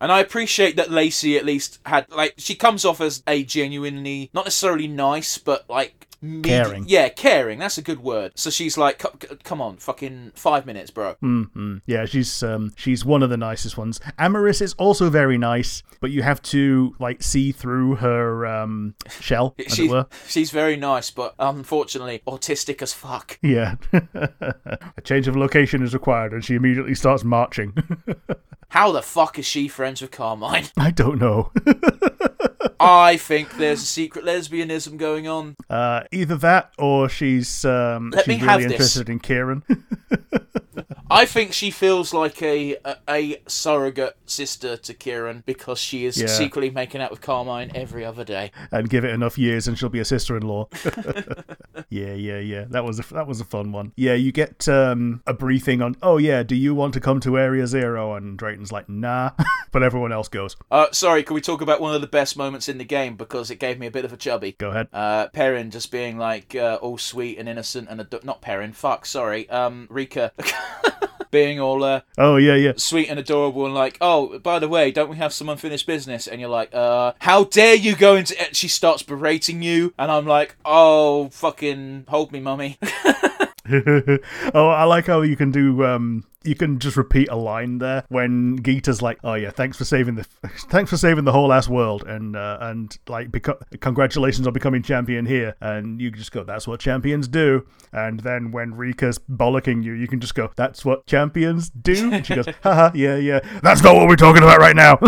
And 0.00 0.12
I 0.12 0.20
appreciate 0.20 0.76
that 0.76 0.90
Lacey 0.90 1.36
at 1.36 1.44
least 1.44 1.78
had, 1.86 2.10
like, 2.10 2.34
she 2.38 2.54
comes 2.54 2.84
off 2.84 3.00
as 3.00 3.22
a 3.26 3.44
genuinely, 3.44 4.30
not 4.32 4.46
necessarily 4.46 4.88
nice, 4.88 5.38
but 5.38 5.68
like, 5.68 6.06
medi- 6.22 6.48
Caring. 6.48 6.84
Yeah, 6.88 7.08
caring. 7.08 7.58
That's 7.58 7.78
a 7.78 7.82
good 7.82 8.00
word. 8.00 8.32
So 8.36 8.50
she's 8.50 8.76
like, 8.76 9.02
c- 9.02 9.36
come 9.44 9.60
on, 9.60 9.76
fucking 9.78 10.32
five 10.34 10.66
minutes, 10.66 10.90
bro. 10.90 11.14
hmm 11.20 11.78
Yeah, 11.86 12.04
she's 12.06 12.42
um 12.42 12.72
she's 12.76 13.04
one 13.04 13.22
of 13.22 13.30
the 13.30 13.36
nicest 13.36 13.76
ones. 13.78 14.00
Amarys 14.18 14.60
is 14.60 14.74
also 14.74 15.10
very 15.10 15.38
nice, 15.38 15.82
but 16.00 16.10
you 16.10 16.22
have 16.22 16.42
to 16.42 16.94
like 16.98 17.22
see 17.22 17.52
through 17.52 17.96
her 17.96 18.46
um 18.46 18.94
shell, 19.20 19.54
as 19.66 19.74
She, 19.74 19.86
it 19.86 19.90
were. 19.90 20.06
she's 20.26 20.50
very 20.50 20.76
nice, 20.76 21.10
but 21.10 21.34
unfortunately, 21.38 22.22
autistic 22.26 22.82
as 22.82 22.92
fuck. 22.92 23.38
Yeah. 23.42 23.76
A 23.92 25.00
change 25.02 25.28
of 25.28 25.36
location 25.36 25.82
is 25.82 25.94
required, 25.94 26.32
and 26.32 26.44
she 26.44 26.54
immediately 26.54 26.94
starts 26.94 27.24
marching. 27.24 27.72
How 28.68 28.92
the 28.92 29.02
fuck 29.02 29.38
is 29.38 29.46
she 29.46 29.66
friends 29.66 30.00
with 30.00 30.12
Carmine? 30.12 30.66
I 30.76 30.90
don't 30.92 31.18
know. 31.18 31.50
I 32.78 33.16
think 33.16 33.56
there's 33.56 33.82
a 33.82 33.86
secret 33.86 34.24
lesbianism 34.24 34.96
going 34.96 35.28
on. 35.28 35.56
Uh, 35.68 36.04
either 36.12 36.36
that, 36.36 36.72
or 36.78 37.08
she's 37.08 37.64
um, 37.64 38.10
Let 38.10 38.24
she's 38.24 38.42
really 38.42 38.64
interested 38.64 39.08
in 39.08 39.18
Kieran. 39.18 39.62
I 41.10 41.26
think 41.26 41.52
she 41.52 41.70
feels 41.70 42.14
like 42.14 42.40
a, 42.42 42.76
a 42.84 42.96
a 43.08 43.42
surrogate 43.46 44.16
sister 44.26 44.76
to 44.76 44.94
Kieran 44.94 45.42
because 45.46 45.78
she 45.78 46.04
is 46.06 46.20
Yeah. 46.20 46.26
secretly 46.28 46.70
making 46.70 47.00
out 47.00 47.10
with 47.10 47.20
Carmine 47.20 47.72
every 47.74 48.04
other 48.04 48.24
day. 48.24 48.52
and 48.70 48.88
give 48.88 49.04
it 49.04 49.10
enough 49.10 49.36
years, 49.38 49.66
and 49.68 49.78
she'll 49.78 49.88
be 49.88 49.98
a 50.00 50.04
sister-in-law. 50.04 50.68
yeah, 51.90 52.12
yeah, 52.14 52.38
yeah. 52.38 52.64
That 52.68 52.84
was 52.84 52.98
a 53.00 53.14
that 53.14 53.26
was 53.26 53.40
a 53.40 53.44
fun 53.44 53.72
one. 53.72 53.92
Yeah, 53.96 54.14
you 54.14 54.32
get 54.32 54.68
um, 54.68 55.22
a 55.26 55.34
briefing 55.34 55.82
on. 55.82 55.96
Oh 56.02 56.16
yeah, 56.18 56.42
do 56.42 56.54
you 56.54 56.74
want 56.74 56.94
to 56.94 57.00
come 57.00 57.20
to 57.20 57.38
Area 57.38 57.66
Zero? 57.66 58.14
And 58.14 58.38
Drayton's 58.38 58.72
like, 58.72 58.88
nah, 58.88 59.30
but 59.72 59.82
everyone 59.82 60.12
else 60.12 60.28
goes. 60.28 60.56
Uh, 60.70 60.86
sorry, 60.92 61.22
can 61.22 61.34
we 61.34 61.40
talk 61.40 61.60
about 61.60 61.80
one 61.80 61.94
of 61.94 62.00
the 62.00 62.06
best 62.06 62.36
moments 62.36 62.68
in 62.68 62.78
the 62.78 62.84
game 62.84 63.16
because 63.16 63.50
it 63.50 63.56
gave 63.56 63.78
me 63.78 63.86
a 63.86 63.90
bit 63.90 64.04
of 64.04 64.12
a 64.12 64.16
chubby. 64.16 64.52
Go 64.58 64.70
ahead. 64.70 64.88
Uh, 64.92 65.28
Perrin 65.28 65.70
just 65.70 65.90
being 65.90 66.18
like 66.18 66.54
uh, 66.54 66.78
all 66.80 66.98
sweet 66.98 67.38
and 67.38 67.48
innocent 67.48 67.88
and 67.90 68.06
not 68.24 68.40
Perrin, 68.40 68.72
fuck, 68.72 69.06
sorry, 69.06 69.48
um, 69.50 69.86
Rika. 69.90 70.32
Being 71.30 71.60
all 71.60 71.82
uh, 71.84 72.00
Oh 72.18 72.36
yeah, 72.36 72.54
yeah. 72.54 72.72
sweet 72.76 73.08
and 73.08 73.18
adorable 73.18 73.64
and 73.64 73.74
like, 73.74 73.96
oh, 74.00 74.38
by 74.40 74.58
the 74.58 74.68
way, 74.68 74.90
don't 74.90 75.08
we 75.08 75.16
have 75.16 75.32
some 75.32 75.48
unfinished 75.48 75.86
business? 75.86 76.26
And 76.26 76.40
you're 76.40 76.50
like, 76.50 76.74
uh, 76.74 77.12
how 77.20 77.44
dare 77.44 77.74
you 77.74 77.96
go 77.96 78.16
into 78.16 78.34
She 78.52 78.68
starts 78.68 79.02
berating 79.02 79.62
you, 79.62 79.94
and 79.98 80.10
I'm 80.10 80.26
like, 80.26 80.56
oh, 80.64 81.28
fucking 81.30 82.06
hold 82.08 82.32
me, 82.32 82.40
mummy. 82.40 82.78
oh, 83.72 84.18
I 84.54 84.84
like 84.84 85.06
how 85.06 85.22
you 85.22 85.36
can 85.36 85.50
do. 85.50 85.84
Um, 85.84 86.24
you 86.42 86.54
can 86.54 86.78
just 86.78 86.96
repeat 86.96 87.28
a 87.28 87.36
line 87.36 87.78
there 87.78 88.04
when 88.08 88.58
Geeta's 88.60 89.02
like, 89.02 89.18
"Oh 89.22 89.34
yeah, 89.34 89.50
thanks 89.50 89.76
for 89.76 89.84
saving 89.84 90.14
the, 90.14 90.24
thanks 90.70 90.90
for 90.90 90.96
saving 90.96 91.24
the 91.24 91.32
whole 91.32 91.52
ass 91.52 91.68
world," 91.68 92.04
and 92.04 92.36
uh, 92.36 92.58
and 92.60 92.96
like, 93.08 93.30
beco- 93.30 93.60
congratulations 93.80 94.46
on 94.46 94.52
becoming 94.52 94.82
champion 94.82 95.26
here, 95.26 95.54
and 95.60 96.00
you 96.00 96.10
just 96.10 96.32
go, 96.32 96.42
"That's 96.44 96.66
what 96.66 96.80
champions 96.80 97.28
do." 97.28 97.66
And 97.92 98.20
then 98.20 98.52
when 98.52 98.74
Rika's 98.74 99.18
bollocking 99.18 99.82
you, 99.82 99.92
you 99.92 100.08
can 100.08 100.20
just 100.20 100.34
go, 100.34 100.50
"That's 100.56 100.84
what 100.84 101.06
champions 101.06 101.70
do." 101.70 102.12
And 102.12 102.26
she 102.26 102.34
goes, 102.34 102.46
"Haha, 102.62 102.90
yeah, 102.94 103.16
yeah, 103.16 103.40
that's 103.62 103.82
not 103.82 103.94
what 103.94 104.08
we're 104.08 104.16
talking 104.16 104.42
about 104.42 104.58
right 104.58 104.76
now." 104.76 104.98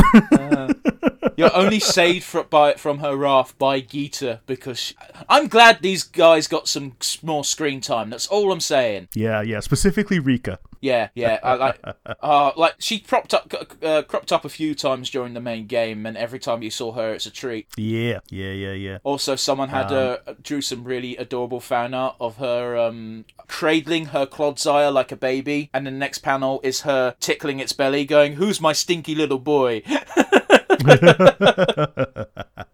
You're 1.36 1.54
only 1.56 1.80
saved 1.80 2.24
from, 2.24 2.46
by, 2.50 2.74
from 2.74 2.98
her 2.98 3.16
wrath 3.16 3.58
by 3.58 3.80
Geeta 3.80 4.40
because 4.46 4.78
she, 4.78 4.94
I'm 5.28 5.48
glad 5.48 5.80
these 5.80 6.02
guys 6.02 6.46
got 6.46 6.68
some 6.68 6.96
more 7.22 7.42
screen 7.42 7.80
time. 7.80 8.10
That's 8.10 8.26
all 8.26 8.52
I'm 8.52 8.60
saying. 8.60 9.08
yeah, 9.14 9.40
yeah, 9.40 9.60
specifically 9.60 10.18
Rika. 10.18 10.58
Yeah, 10.80 11.08
yeah. 11.14 11.21
I, 11.42 11.54
like, 11.54 11.80
uh, 12.22 12.52
like 12.56 12.74
she 12.78 12.98
propped 12.98 13.34
up, 13.34 13.52
uh, 13.82 14.02
cropped 14.02 14.32
up 14.32 14.44
a 14.44 14.48
few 14.48 14.74
times 14.74 15.10
during 15.10 15.34
the 15.34 15.40
main 15.40 15.66
game, 15.66 16.06
and 16.06 16.16
every 16.16 16.38
time 16.38 16.62
you 16.62 16.70
saw 16.70 16.92
her, 16.92 17.12
it's 17.14 17.26
a 17.26 17.30
treat. 17.30 17.68
Yeah, 17.76 18.20
yeah, 18.30 18.52
yeah, 18.52 18.72
yeah. 18.72 18.98
Also, 19.04 19.36
someone 19.36 19.68
had 19.68 19.92
uh, 19.92 20.18
drew 20.42 20.60
some 20.60 20.84
really 20.84 21.16
adorable 21.16 21.60
fan 21.60 21.94
art 21.94 22.16
of 22.20 22.36
her 22.36 22.76
um, 22.76 23.24
cradling 23.48 24.06
her 24.06 24.26
clodsire 24.26 24.92
like 24.92 25.12
a 25.12 25.16
baby, 25.16 25.70
and 25.72 25.86
the 25.86 25.90
next 25.90 26.18
panel 26.18 26.60
is 26.62 26.82
her 26.82 27.14
tickling 27.20 27.60
its 27.60 27.72
belly, 27.72 28.04
going, 28.04 28.34
"Who's 28.34 28.60
my 28.60 28.72
stinky 28.72 29.14
little 29.14 29.38
boy?" 29.38 29.82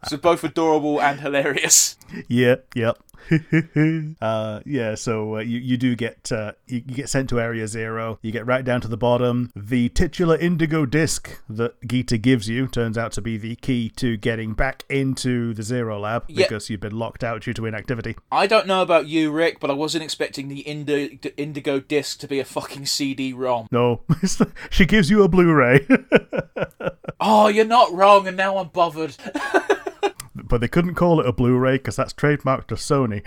so 0.05 0.17
both 0.17 0.45
adorable 0.45 1.01
and 1.01 1.21
hilarious. 1.21 1.97
Yeah, 2.29 2.57
yep. 2.75 2.99
uh, 4.21 4.61
yeah, 4.65 4.95
so 4.95 5.37
uh, 5.37 5.41
you 5.41 5.59
you 5.59 5.77
do 5.77 5.95
get 5.97 6.31
uh, 6.33 6.53
you, 6.67 6.83
you 6.87 6.95
get 6.95 7.09
sent 7.09 7.29
to 7.31 7.41
Area 7.41 7.67
Zero. 7.69 8.19
You 8.23 8.33
get 8.33 8.47
right 8.47 8.65
down 8.65 8.81
to 8.83 8.89
the 8.89 8.97
bottom. 8.97 9.51
The 9.55 9.89
titular 9.91 10.37
Indigo 10.37 10.87
Disk 10.87 11.41
that 11.49 11.81
Geeta 11.83 12.21
gives 12.21 12.49
you 12.49 12.67
turns 12.69 12.97
out 12.99 13.13
to 13.13 13.21
be 13.21 13.37
the 13.37 13.57
key 13.57 13.91
to 13.97 14.17
getting 14.17 14.55
back 14.55 14.85
into 14.89 15.55
the 15.55 15.63
Zero 15.63 15.99
Lab 16.01 16.25
Yeah. 16.29 16.47
because 16.47 16.71
you've 16.71 16.81
been 16.81 16.99
locked 16.99 17.23
out 17.25 17.43
due 17.43 17.55
to 17.55 17.67
inactivity. 17.67 18.17
I 18.33 18.47
don't 18.47 18.67
know 18.67 18.83
about 18.83 19.07
you, 19.07 19.31
Rick, 19.31 19.61
but 19.61 19.71
I 19.71 19.75
wasn't 19.75 20.05
expecting 20.05 20.49
the 20.49 20.61
Indi- 20.61 21.21
Indigo 21.37 21.81
Disk 21.81 22.19
to 22.21 22.29
be 22.29 22.39
a 22.41 22.45
fucking 22.45 22.87
CD-ROM. 22.87 23.69
No, 23.71 24.03
she 24.71 24.87
gives 24.87 25.11
you 25.11 25.23
a 25.23 25.29
Blu-ray, 25.29 25.87
Oh, 27.21 27.49
you're 27.49 27.65
not 27.65 27.93
wrong, 27.93 28.29
and 28.29 28.37
now 28.37 28.59
I'm 28.59 28.69
bothered. 28.69 29.17
But 30.47 30.61
they 30.61 30.69
couldn't 30.69 30.95
call 30.95 31.21
it 31.21 31.27
a 31.27 31.33
Blu-ray 31.33 31.79
because 31.79 31.97
that's 31.97 32.13
trademarked 32.13 32.67
to 32.69 32.75
Sony. 32.75 33.23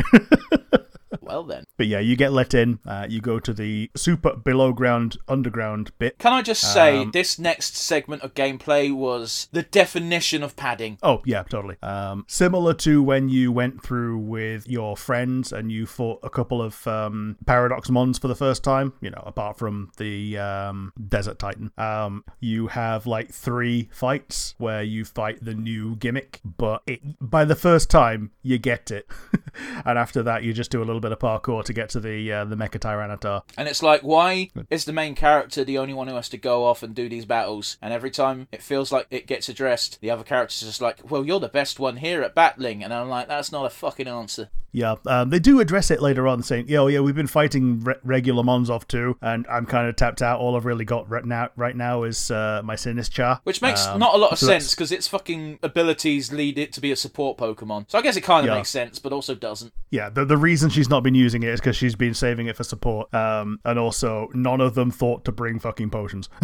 well 1.31 1.43
then. 1.43 1.63
but 1.77 1.87
yeah, 1.87 1.99
you 1.99 2.15
get 2.15 2.33
let 2.33 2.53
in. 2.53 2.79
Uh, 2.85 3.07
you 3.09 3.21
go 3.21 3.39
to 3.39 3.53
the 3.53 3.89
super 3.95 4.35
below 4.35 4.73
ground 4.73 5.17
underground 5.27 5.91
bit. 5.97 6.17
Can 6.19 6.33
I 6.33 6.41
just 6.41 6.73
say, 6.73 6.97
Um, 6.99 7.11
this 7.11 7.39
next 7.39 7.75
segment 7.77 8.21
of 8.21 8.33
gameplay 8.33 8.93
was 8.93 9.47
the 9.51 9.63
definition 9.63 10.43
of 10.43 10.55
padding. 10.55 10.97
Oh 11.01 11.21
yeah, 11.25 11.43
totally. 11.43 11.77
Um, 11.81 12.25
similar 12.27 12.73
to 12.75 13.01
when 13.01 13.29
you 13.29 13.51
went 13.51 13.81
through 13.81 14.17
with 14.17 14.67
your 14.67 14.97
friends 14.97 15.51
and 15.53 15.71
you 15.71 15.85
fought 15.85 16.19
a 16.23 16.29
couple 16.29 16.61
of 16.61 16.85
um, 16.87 17.37
Paradox 17.45 17.89
Mons 17.89 18.17
for 18.19 18.27
the 18.27 18.35
first 18.35 18.63
time. 18.63 18.93
You 19.01 19.11
know, 19.11 19.23
apart 19.25 19.57
from 19.57 19.91
the 19.97 20.37
um, 20.37 20.91
Desert 21.07 21.39
Titan, 21.39 21.71
um, 21.77 22.23
you 22.39 22.67
have 22.67 23.07
like 23.07 23.31
three 23.31 23.89
fights 23.93 24.53
where 24.57 24.83
you 24.83 25.05
fight 25.05 25.43
the 25.43 25.53
new 25.53 25.95
gimmick. 25.95 26.39
But 26.43 26.83
it, 26.85 27.01
by 27.21 27.45
the 27.45 27.55
first 27.55 27.89
time, 27.89 28.31
you 28.43 28.57
get 28.57 28.91
it, 28.91 29.07
and 29.85 29.97
after 29.97 30.21
that, 30.23 30.43
you 30.43 30.53
just 30.53 30.71
do 30.71 30.81
a 30.81 30.85
little 30.85 30.99
bit 31.01 31.11
of 31.11 31.19
parkour 31.21 31.63
to 31.63 31.73
get 31.73 31.89
to 31.89 31.99
the 31.99 32.31
uh, 32.31 32.45
the 32.45 32.55
Mecha 32.55 32.79
Tyranitar. 32.79 33.43
And 33.57 33.67
it's 33.67 33.83
like, 33.83 34.01
why 34.01 34.49
is 34.69 34.85
the 34.85 34.93
main 34.93 35.15
character 35.15 35.63
the 35.63 35.77
only 35.77 35.93
one 35.93 36.07
who 36.07 36.15
has 36.15 36.29
to 36.29 36.37
go 36.37 36.65
off 36.65 36.83
and 36.83 36.95
do 36.95 37.07
these 37.07 37.25
battles? 37.25 37.77
And 37.81 37.93
every 37.93 38.11
time 38.11 38.47
it 38.51 38.61
feels 38.61 38.91
like 38.91 39.07
it 39.11 39.27
gets 39.27 39.47
addressed, 39.49 39.99
the 40.01 40.09
other 40.11 40.23
character's 40.23 40.61
just 40.61 40.81
like, 40.81 41.09
well, 41.09 41.25
you're 41.25 41.39
the 41.39 41.47
best 41.47 41.79
one 41.79 41.97
here 41.97 42.21
at 42.23 42.35
battling. 42.35 42.83
And 42.83 42.93
I'm 42.93 43.09
like, 43.09 43.27
that's 43.27 43.51
not 43.51 43.65
a 43.65 43.69
fucking 43.69 44.07
answer. 44.07 44.49
Yeah, 44.73 44.95
um, 45.05 45.29
they 45.29 45.39
do 45.39 45.59
address 45.59 45.91
it 45.91 46.01
later 46.01 46.29
on, 46.29 46.43
saying, 46.43 46.65
"Yeah, 46.69 46.79
oh, 46.79 46.87
yeah, 46.87 47.01
we've 47.01 47.15
been 47.15 47.27
fighting 47.27 47.81
re- 47.81 47.95
regular 48.05 48.41
off 48.71 48.87
too, 48.87 49.17
and 49.21 49.45
I'm 49.47 49.65
kind 49.65 49.87
of 49.89 49.95
tapped 49.97 50.21
out. 50.21 50.39
All 50.39 50.55
I've 50.55 50.63
really 50.65 50.85
got 50.85 51.09
right 51.09 51.25
now, 51.25 51.49
right 51.57 51.75
now, 51.75 52.03
is 52.03 52.31
uh, 52.31 52.61
my 52.63 52.75
Sinistcha, 52.75 53.41
Which 53.43 53.61
makes 53.61 53.85
Um, 53.85 53.99
not 53.99 54.15
a 54.15 54.17
lot 54.17 54.31
of 54.31 54.39
so 54.39 54.47
sense 54.47 54.73
because 54.73 54.91
its 54.91 55.07
fucking 55.07 55.59
abilities 55.61 56.31
lead 56.31 56.57
it 56.57 56.71
to 56.73 56.81
be 56.81 56.91
a 56.91 56.95
support 56.95 57.37
Pokemon. 57.37 57.85
So 57.89 57.97
I 57.99 58.01
guess 58.01 58.15
it 58.15 58.21
kind 58.21 58.45
of 58.45 58.51
Yeah. 58.51 58.57
makes 58.59 58.69
sense, 58.69 58.97
but 58.99 59.11
also 59.11 59.35
doesn't. 59.35 59.73
Yeah, 59.89 60.09
the 60.09 60.23
the 60.23 60.37
reason 60.37 60.69
she's 60.69 60.89
not 60.89 61.03
been 61.03 61.10
using 61.15 61.43
it 61.43 61.49
is 61.49 61.59
because 61.59 61.75
she's 61.75 61.95
been 61.95 62.13
saving 62.13 62.47
it 62.47 62.55
for 62.55 62.63
support, 62.63 63.13
um, 63.13 63.59
and 63.65 63.77
also 63.79 64.29
none 64.33 64.61
of 64.61 64.75
them 64.75 64.91
thought 64.91 65.25
to 65.25 65.31
bring 65.31 65.59
fucking 65.59 65.89
potions. 65.89 66.29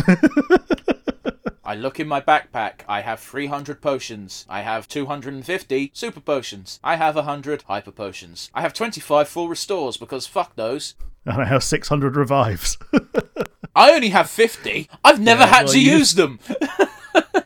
I 1.64 1.76
look 1.76 2.00
in 2.00 2.08
my 2.08 2.22
backpack. 2.22 2.82
I 2.88 3.02
have 3.02 3.20
300 3.20 3.82
potions. 3.82 4.46
I 4.48 4.62
have 4.62 4.88
250 4.88 5.92
super 5.94 6.22
potions. 6.22 6.80
I 6.82 6.96
have 6.96 7.16
100 7.16 7.64
hyper 7.64 7.92
potions. 7.92 8.50
I 8.54 8.62
have 8.62 8.74
25 8.74 9.28
full 9.28 9.50
restores 9.50 9.98
because 9.98 10.26
fuck 10.26 10.56
those. 10.56 10.96
and 11.26 11.42
I 11.42 11.46
have 11.46 11.64
600 11.64 12.16
revives. 12.16 12.78
I 13.76 13.92
only 13.92 14.10
have 14.10 14.30
50. 14.30 14.90
I've 15.04 15.20
never 15.20 15.42
Yeah, 15.42 15.48
had 15.48 15.66
well, 15.66 15.74
to 15.74 15.80
use 15.82 16.14
them. 16.16 16.40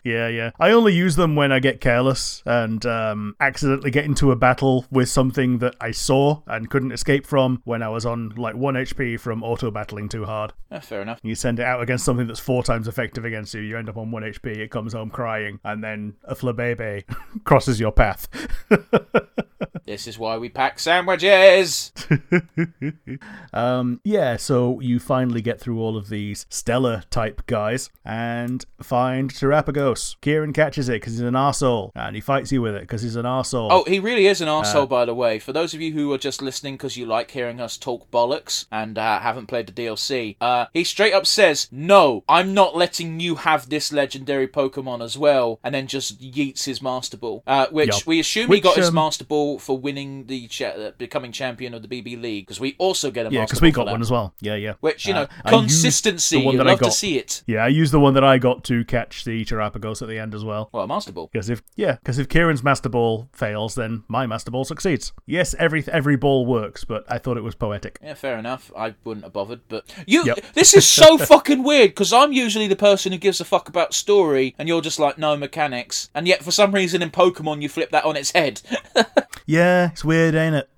yeah, 0.04 0.28
yeah. 0.28 0.52
I 0.60 0.72
only 0.72 0.94
use 0.94 1.16
them 1.16 1.36
when 1.36 1.52
I 1.52 1.60
get 1.60 1.82
careless 1.82 2.42
and 2.46 2.86
um, 2.86 3.36
accidentally 3.40 3.92
get 3.92 4.06
into 4.06 4.32
a 4.32 4.36
battle 4.36 4.86
with 4.92 5.10
something 5.10 5.60
that 5.60 5.76
I 5.80 5.92
saw 5.92 6.42
and 6.48 6.70
couldn't 6.70 6.92
escape 6.92 7.26
from 7.26 7.62
when 7.66 7.84
I 7.84 7.90
was 7.90 8.06
on 8.06 8.30
like 8.30 8.56
one 8.56 8.76
HP 8.76 9.20
from 9.20 9.44
auto 9.44 9.70
battling 9.72 10.10
too 10.10 10.26
hard. 10.26 10.54
Eh, 10.72 10.80
fair 10.80 11.02
enough. 11.02 11.20
You 11.24 11.36
send 11.36 11.60
it 11.60 11.66
out 11.66 11.82
against 11.82 12.06
something 12.06 12.28
that's 12.28 12.40
four 12.40 12.64
times 12.64 12.88
effective 12.88 13.26
against 13.26 13.54
you. 13.54 13.62
You 13.62 13.78
end 13.78 13.90
up 13.90 13.98
on 13.98 14.12
one 14.12 14.24
HP. 14.24 14.58
It 14.58 14.72
comes 14.72 14.94
home 14.94 15.10
crying, 15.10 15.60
and 15.64 15.84
then 15.84 16.16
a 16.24 16.36
flabebe 16.36 17.04
crosses 17.44 17.80
your 17.80 17.92
path. 17.92 18.28
This 19.86 20.08
is 20.08 20.18
why 20.18 20.38
we 20.38 20.50
pack 20.50 20.80
sandwiches. 20.80 21.92
um, 23.54 24.00
yeah, 24.04 24.38
so 24.38 24.80
you 24.80 25.00
finally 25.00 25.42
get 25.42 25.60
through 25.60 25.80
all 25.80 25.98
of 25.98 26.10
these 26.10 26.46
stellar 26.50 27.04
type 27.10 27.46
guys 27.48 27.90
and 28.06 28.66
find 28.82 29.34
Kieran 30.22 30.54
catches 30.54 30.90
it 30.90 30.94
because 30.94 31.14
he's 31.14 31.22
an 31.22 31.34
arsehole, 31.34 31.92
and 31.96 32.16
he 32.16 32.22
fights 32.22 32.52
you 32.52 32.62
with 32.62 32.76
it 32.76 32.82
because 32.82 33.02
he's 33.02 33.16
an 33.16 33.26
arsehole. 33.26 33.70
Oh, 33.72 33.84
he 33.86 34.00
really 34.00 34.28
is 34.28 34.42
an 34.42 34.48
Uh, 34.48 34.62
arsehole, 34.62 34.88
by 34.90 35.06
the 35.06 35.14
way. 35.16 35.40
For 35.40 35.54
those 35.54 35.74
of 35.74 35.82
you 35.82 35.92
who 35.94 36.12
are 36.14 36.18
just 36.18 36.42
listening 36.42 36.76
because 36.76 36.98
you 36.98 37.06
like 37.06 37.32
hearing 37.32 37.60
us 37.62 37.78
talk 37.78 38.10
bollocks 38.12 38.66
and 38.72 38.98
uh, 38.98 39.20
haven't 39.20 39.48
played 39.48 39.68
the 39.68 39.74
DLC, 39.74 40.36
uh, 40.42 40.66
he 40.74 40.84
straight 40.84 41.14
up 41.14 41.26
says, 41.26 41.68
No, 41.72 42.24
I'm 42.30 42.54
not 42.54 42.76
letting 42.76 43.20
you 43.20 43.36
have 43.36 43.70
this 43.70 43.92
legendary 43.92 44.48
Pokemon 44.48 45.04
as 45.04 45.18
well, 45.18 45.60
and 45.64 45.74
then 45.74 45.88
just 45.88 46.20
yeets 46.22 46.66
his 46.66 46.82
Master 46.82 47.18
Ball. 47.18 47.44
Uh, 47.48 47.68
which 47.72 47.88
Yup. 47.90 48.06
we 48.08 48.20
assume 48.20 48.48
he 48.48 48.52
Which, 48.52 48.64
got 48.64 48.76
his 48.76 48.90
um, 48.90 48.96
Master 48.96 49.24
Ball 49.26 49.60
for 49.60 49.78
winning 49.78 50.26
the 50.28 50.48
cha- 50.48 50.66
uh, 50.70 50.92
becoming 50.98 51.32
champion 51.32 51.74
of 51.74 51.82
the 51.82 51.88
BB 51.88 52.22
League, 52.22 52.46
because 52.46 52.60
we 52.60 52.76
also 52.78 53.12
get 53.12 53.26
a 53.26 53.32
yeah, 53.32 53.46
because 53.46 53.62
we 53.62 53.72
got 53.72 53.88
one 53.88 54.02
as 54.02 54.12
well. 54.12 54.34
Yeah, 54.42 54.56
yeah. 54.56 54.74
Which, 54.80 55.06
you 55.06 55.14
Uh, 55.14 55.22
know, 55.22 55.28
consistency, 55.72 56.40
you 56.40 56.52
love 56.64 56.80
to 56.80 56.92
see 56.92 57.18
it. 57.18 57.44
Yeah, 57.48 57.64
I 57.64 57.68
used 57.68 57.94
the 57.94 58.00
one 58.00 58.14
that 58.16 58.24
I 58.24 58.38
got 58.38 58.64
to 58.66 58.84
catch 58.86 59.24
the 59.24 59.44
Terapagos 59.82 60.02
at 60.02 60.08
the 60.08 60.20
end 60.20 60.34
as 60.34 60.44
well. 60.44 60.70
Well, 60.72 60.84
a 60.84 60.88
Master 60.88 61.12
Ball. 61.12 61.30
Because 61.32 61.50
if 61.50 61.62
yeah, 61.76 61.96
because 61.96 62.20
if 62.20 62.30
Kieran's 62.30 62.64
master 62.64 62.90
ball 62.90 63.30
fails, 63.34 63.76
then 63.76 64.04
my 64.08 64.28
master 64.28 64.52
ball 64.52 64.64
succeeds. 64.64 65.14
Yes, 65.26 65.56
every 65.60 65.84
every 65.92 66.16
ball 66.16 66.46
works, 66.46 66.84
but 66.84 67.04
I 67.10 67.18
thought 67.18 67.38
it 67.38 67.44
was 67.44 67.56
poetic. 67.56 68.00
Yeah, 68.02 68.14
fair 68.14 68.38
enough. 68.38 68.72
I 68.78 68.96
wouldn't 69.04 69.26
have 69.26 69.34
bothered, 69.34 69.62
but 69.68 69.94
you. 70.06 70.24
Yep. 70.26 70.54
This 70.54 70.74
is 70.74 70.88
so 70.88 71.18
fucking 71.18 71.64
weird 71.64 71.92
because 71.92 72.14
I'm 72.14 72.32
usually 72.32 72.68
the 72.68 72.76
person 72.76 73.12
who 73.12 73.18
gives 73.18 73.42
a 73.42 73.46
fuck 73.46 73.70
about 73.70 73.94
story, 73.94 74.56
and 74.58 74.68
you're 74.68 74.82
just 74.82 75.00
like 75.00 75.18
no 75.18 75.36
mechanics, 75.36 76.10
and 76.14 76.28
yet 76.28 76.44
for 76.44 76.52
some 76.52 76.74
reason 76.74 77.02
in 77.02 77.12
Pokemon 77.12 77.62
you 77.62 77.70
flip 77.70 77.92
that 77.92 78.06
on 78.06 78.16
its 78.16 78.32
head. 78.32 78.62
Yeah, 79.48 79.90
it's 79.92 80.06
weird, 80.06 80.36
ain't 80.36 80.56
it? 80.56 80.70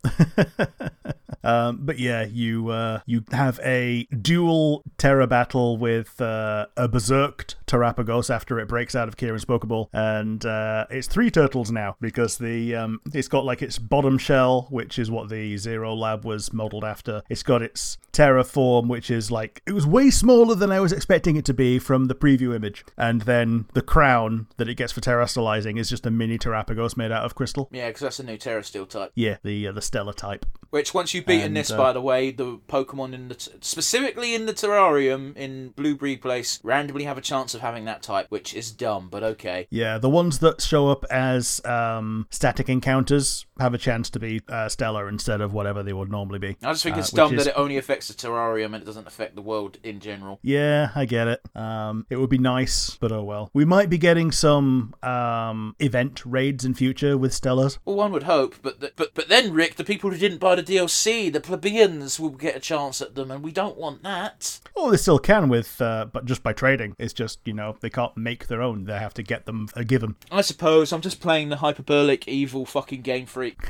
um, 1.44 1.80
but 1.82 2.00
yeah, 2.00 2.26
you 2.26 2.70
uh, 2.70 3.00
you 3.06 3.24
have 3.32 3.60
a 3.64 4.06
dual 4.22 4.84
Tera 4.98 5.28
battle 5.28 5.78
with 5.78 6.20
uh, 6.22 6.68
a 6.78 6.88
berserked 6.88 7.56
Terapagos 7.68 8.30
after 8.30 8.60
it 8.60 8.68
breaks 8.68 8.96
out 8.96 9.08
of 9.08 9.18
Kieran's 9.18 9.46
Pokeball, 9.46 9.88
and 9.94 10.46
uh, 10.46 10.86
it's 10.90 11.08
three 11.08 11.32
turtles 11.32 11.72
now 11.72 11.96
because 12.00 12.38
the 12.38 12.76
um, 12.76 13.00
it's 13.14 13.28
got 13.28 13.46
like 13.46 13.62
its 13.62 13.80
bottom 13.80 14.18
shell, 14.18 14.68
which 14.70 15.00
is 15.00 15.10
what 15.10 15.30
the 15.30 15.58
Zero 15.58 15.94
Lab 15.94 16.26
was 16.26 16.54
modeled 16.54 16.84
after. 16.84 17.24
It's 17.30 17.44
got 17.44 17.62
its 17.62 17.98
Tera 18.12 18.44
form, 18.44 18.88
which 18.88 19.10
is 19.10 19.32
like 19.32 19.62
it 19.66 19.74
was 19.74 19.88
way 19.88 20.12
smaller 20.12 20.56
than 20.56 20.72
I 20.72 20.80
was 20.80 20.92
expecting 20.92 21.36
it 21.36 21.46
to 21.46 21.54
be 21.54 21.80
from 21.80 22.06
the 22.06 22.16
preview 22.16 22.56
image, 22.56 22.86
and 22.98 23.22
then 23.22 23.66
the 23.74 23.82
crown 23.82 24.48
that 24.58 24.70
it 24.70 24.76
gets 24.76 24.92
for 24.92 25.02
terrestrializing 25.02 25.80
is 25.80 25.90
just 25.90 26.06
a 26.06 26.12
mini 26.12 26.38
Terapagos 26.38 26.96
made 26.96 27.12
out 27.12 27.24
of 27.24 27.36
crystal. 27.36 27.70
yeah, 27.72 27.88
because 27.88 28.02
that's 28.02 28.20
a 28.20 28.24
new 28.24 28.38
Tera 28.38 28.64
Steel 28.64 28.86
type. 28.86 29.12
Yeah, 29.16 29.38
the 29.44 29.68
uh, 29.68 29.72
the 29.72 29.82
stellar 29.82 30.14
type. 30.14 30.46
Which 30.70 30.94
once 30.94 31.14
you've 31.14 31.26
beaten 31.36 31.48
And, 31.48 31.58
this, 31.58 31.72
uh, 31.72 31.78
by 31.78 31.92
the 31.94 32.02
way, 32.02 32.32
the 32.32 32.58
Pokemon 32.68 33.14
in 33.14 33.28
the 33.28 33.36
t- 33.36 33.52
specifically 33.62 34.34
in 34.36 34.46
the 34.46 34.54
terrarium 34.54 35.36
in 35.36 35.70
Blueberry 35.70 36.18
Place 36.18 36.60
randomly 36.64 37.04
have 37.04 37.18
a 37.18 37.22
chance 37.22 37.54
of 37.54 37.62
having 37.62 37.86
that 37.86 38.02
type, 38.02 38.28
which 38.30 38.54
is 38.54 38.72
dumb, 38.72 39.08
but 39.12 39.24
okay. 39.24 39.68
Yeah, 39.70 39.98
the 39.98 40.10
ones 40.10 40.40
that 40.40 40.62
show 40.62 40.90
up 40.90 41.06
as 41.12 41.64
um, 41.66 42.28
static 42.30 42.70
encounters 42.70 43.46
have 43.60 43.74
a 43.74 43.78
chance 43.78 44.10
to 44.12 44.20
be 44.20 44.42
uh, 44.50 44.68
stellar 44.70 45.08
instead 45.10 45.42
of 45.42 45.54
whatever 45.54 45.84
they 45.84 45.94
would 45.94 46.10
normally 46.12 46.40
be. 46.40 46.58
I 46.64 46.72
just 46.72 46.84
think 46.84 46.96
Uh, 46.96 47.00
it's 47.00 47.12
which 47.12 47.18
dumb 47.18 47.34
is- 47.36 47.46
that 47.46 47.52
it 47.52 47.58
only 47.60 47.78
affects 47.78 48.08
the 48.08 48.14
terrarium 48.14 48.66
and 48.74 48.76
it 48.76 48.86
doesn't 48.86 49.08
affect 49.08 49.36
the 49.36 49.42
world 49.42 49.78
in 49.84 50.00
general. 50.00 50.40
Yeah, 50.42 50.90
I 50.96 51.06
get 51.06 51.28
it. 51.28 51.42
Um, 51.56 52.06
it 52.10 52.16
would 52.18 52.30
be 52.30 52.38
nice, 52.38 52.98
but 53.00 53.12
oh 53.12 53.24
well. 53.24 53.50
We 53.54 53.66
might 53.66 53.90
be 53.90 53.98
getting 53.98 54.32
some 54.32 54.94
um, 55.04 55.76
event 55.80 56.26
raids 56.26 56.66
in 56.66 56.74
future 56.74 57.18
with 57.18 57.32
Stellars. 57.32 57.78
Well, 57.86 57.96
one 57.96 58.12
would 58.12 58.24
hope, 58.24 58.56
but 58.62 58.80
the, 58.80 58.92
but 58.96 59.12
but 59.14 59.28
then 59.30 59.54
Rick, 59.54 59.76
the 59.76 59.84
people 59.84 60.10
who 60.10 60.18
didn't 60.18 60.40
buy 60.40 60.56
the 60.56 60.64
DLC, 60.64 61.23
the 61.30 61.42
plebeians, 61.42 62.20
will 62.20 62.30
get 62.30 62.56
a 62.56 62.60
chance 62.60 63.02
at 63.02 63.16
them, 63.16 63.32
and 63.32 63.44
we 63.44 63.52
don't 63.52 63.78
want 63.78 64.04
that. 64.04 64.60
Oh, 64.76 64.92
they 64.92 64.98
still 64.98 65.20
can 65.20 65.50
with, 65.50 65.82
uh, 65.82 66.06
but 66.12 66.26
just 66.26 66.44
by 66.44 66.54
trading. 66.54 66.96
It's 66.98 67.14
just 67.14 67.40
you 67.46 67.54
know 67.54 67.76
they 67.80 67.90
can't 67.90 68.16
make 68.18 68.48
their 68.48 68.62
own. 68.62 68.86
They 68.86 68.98
have 68.98 69.14
to 69.16 69.24
get 69.24 69.46
them 69.46 69.68
uh, 69.76 69.84
given. 69.84 70.16
I 70.32 70.42
suppose 70.42 70.92
I'm 70.92 71.02
just 71.02 71.22
playing 71.22 71.50
the 71.50 71.58
hyperbolic, 71.58 72.28
evil 72.28 72.66
fucking 72.66 73.02
game 73.02 73.26
freak. 73.26 73.58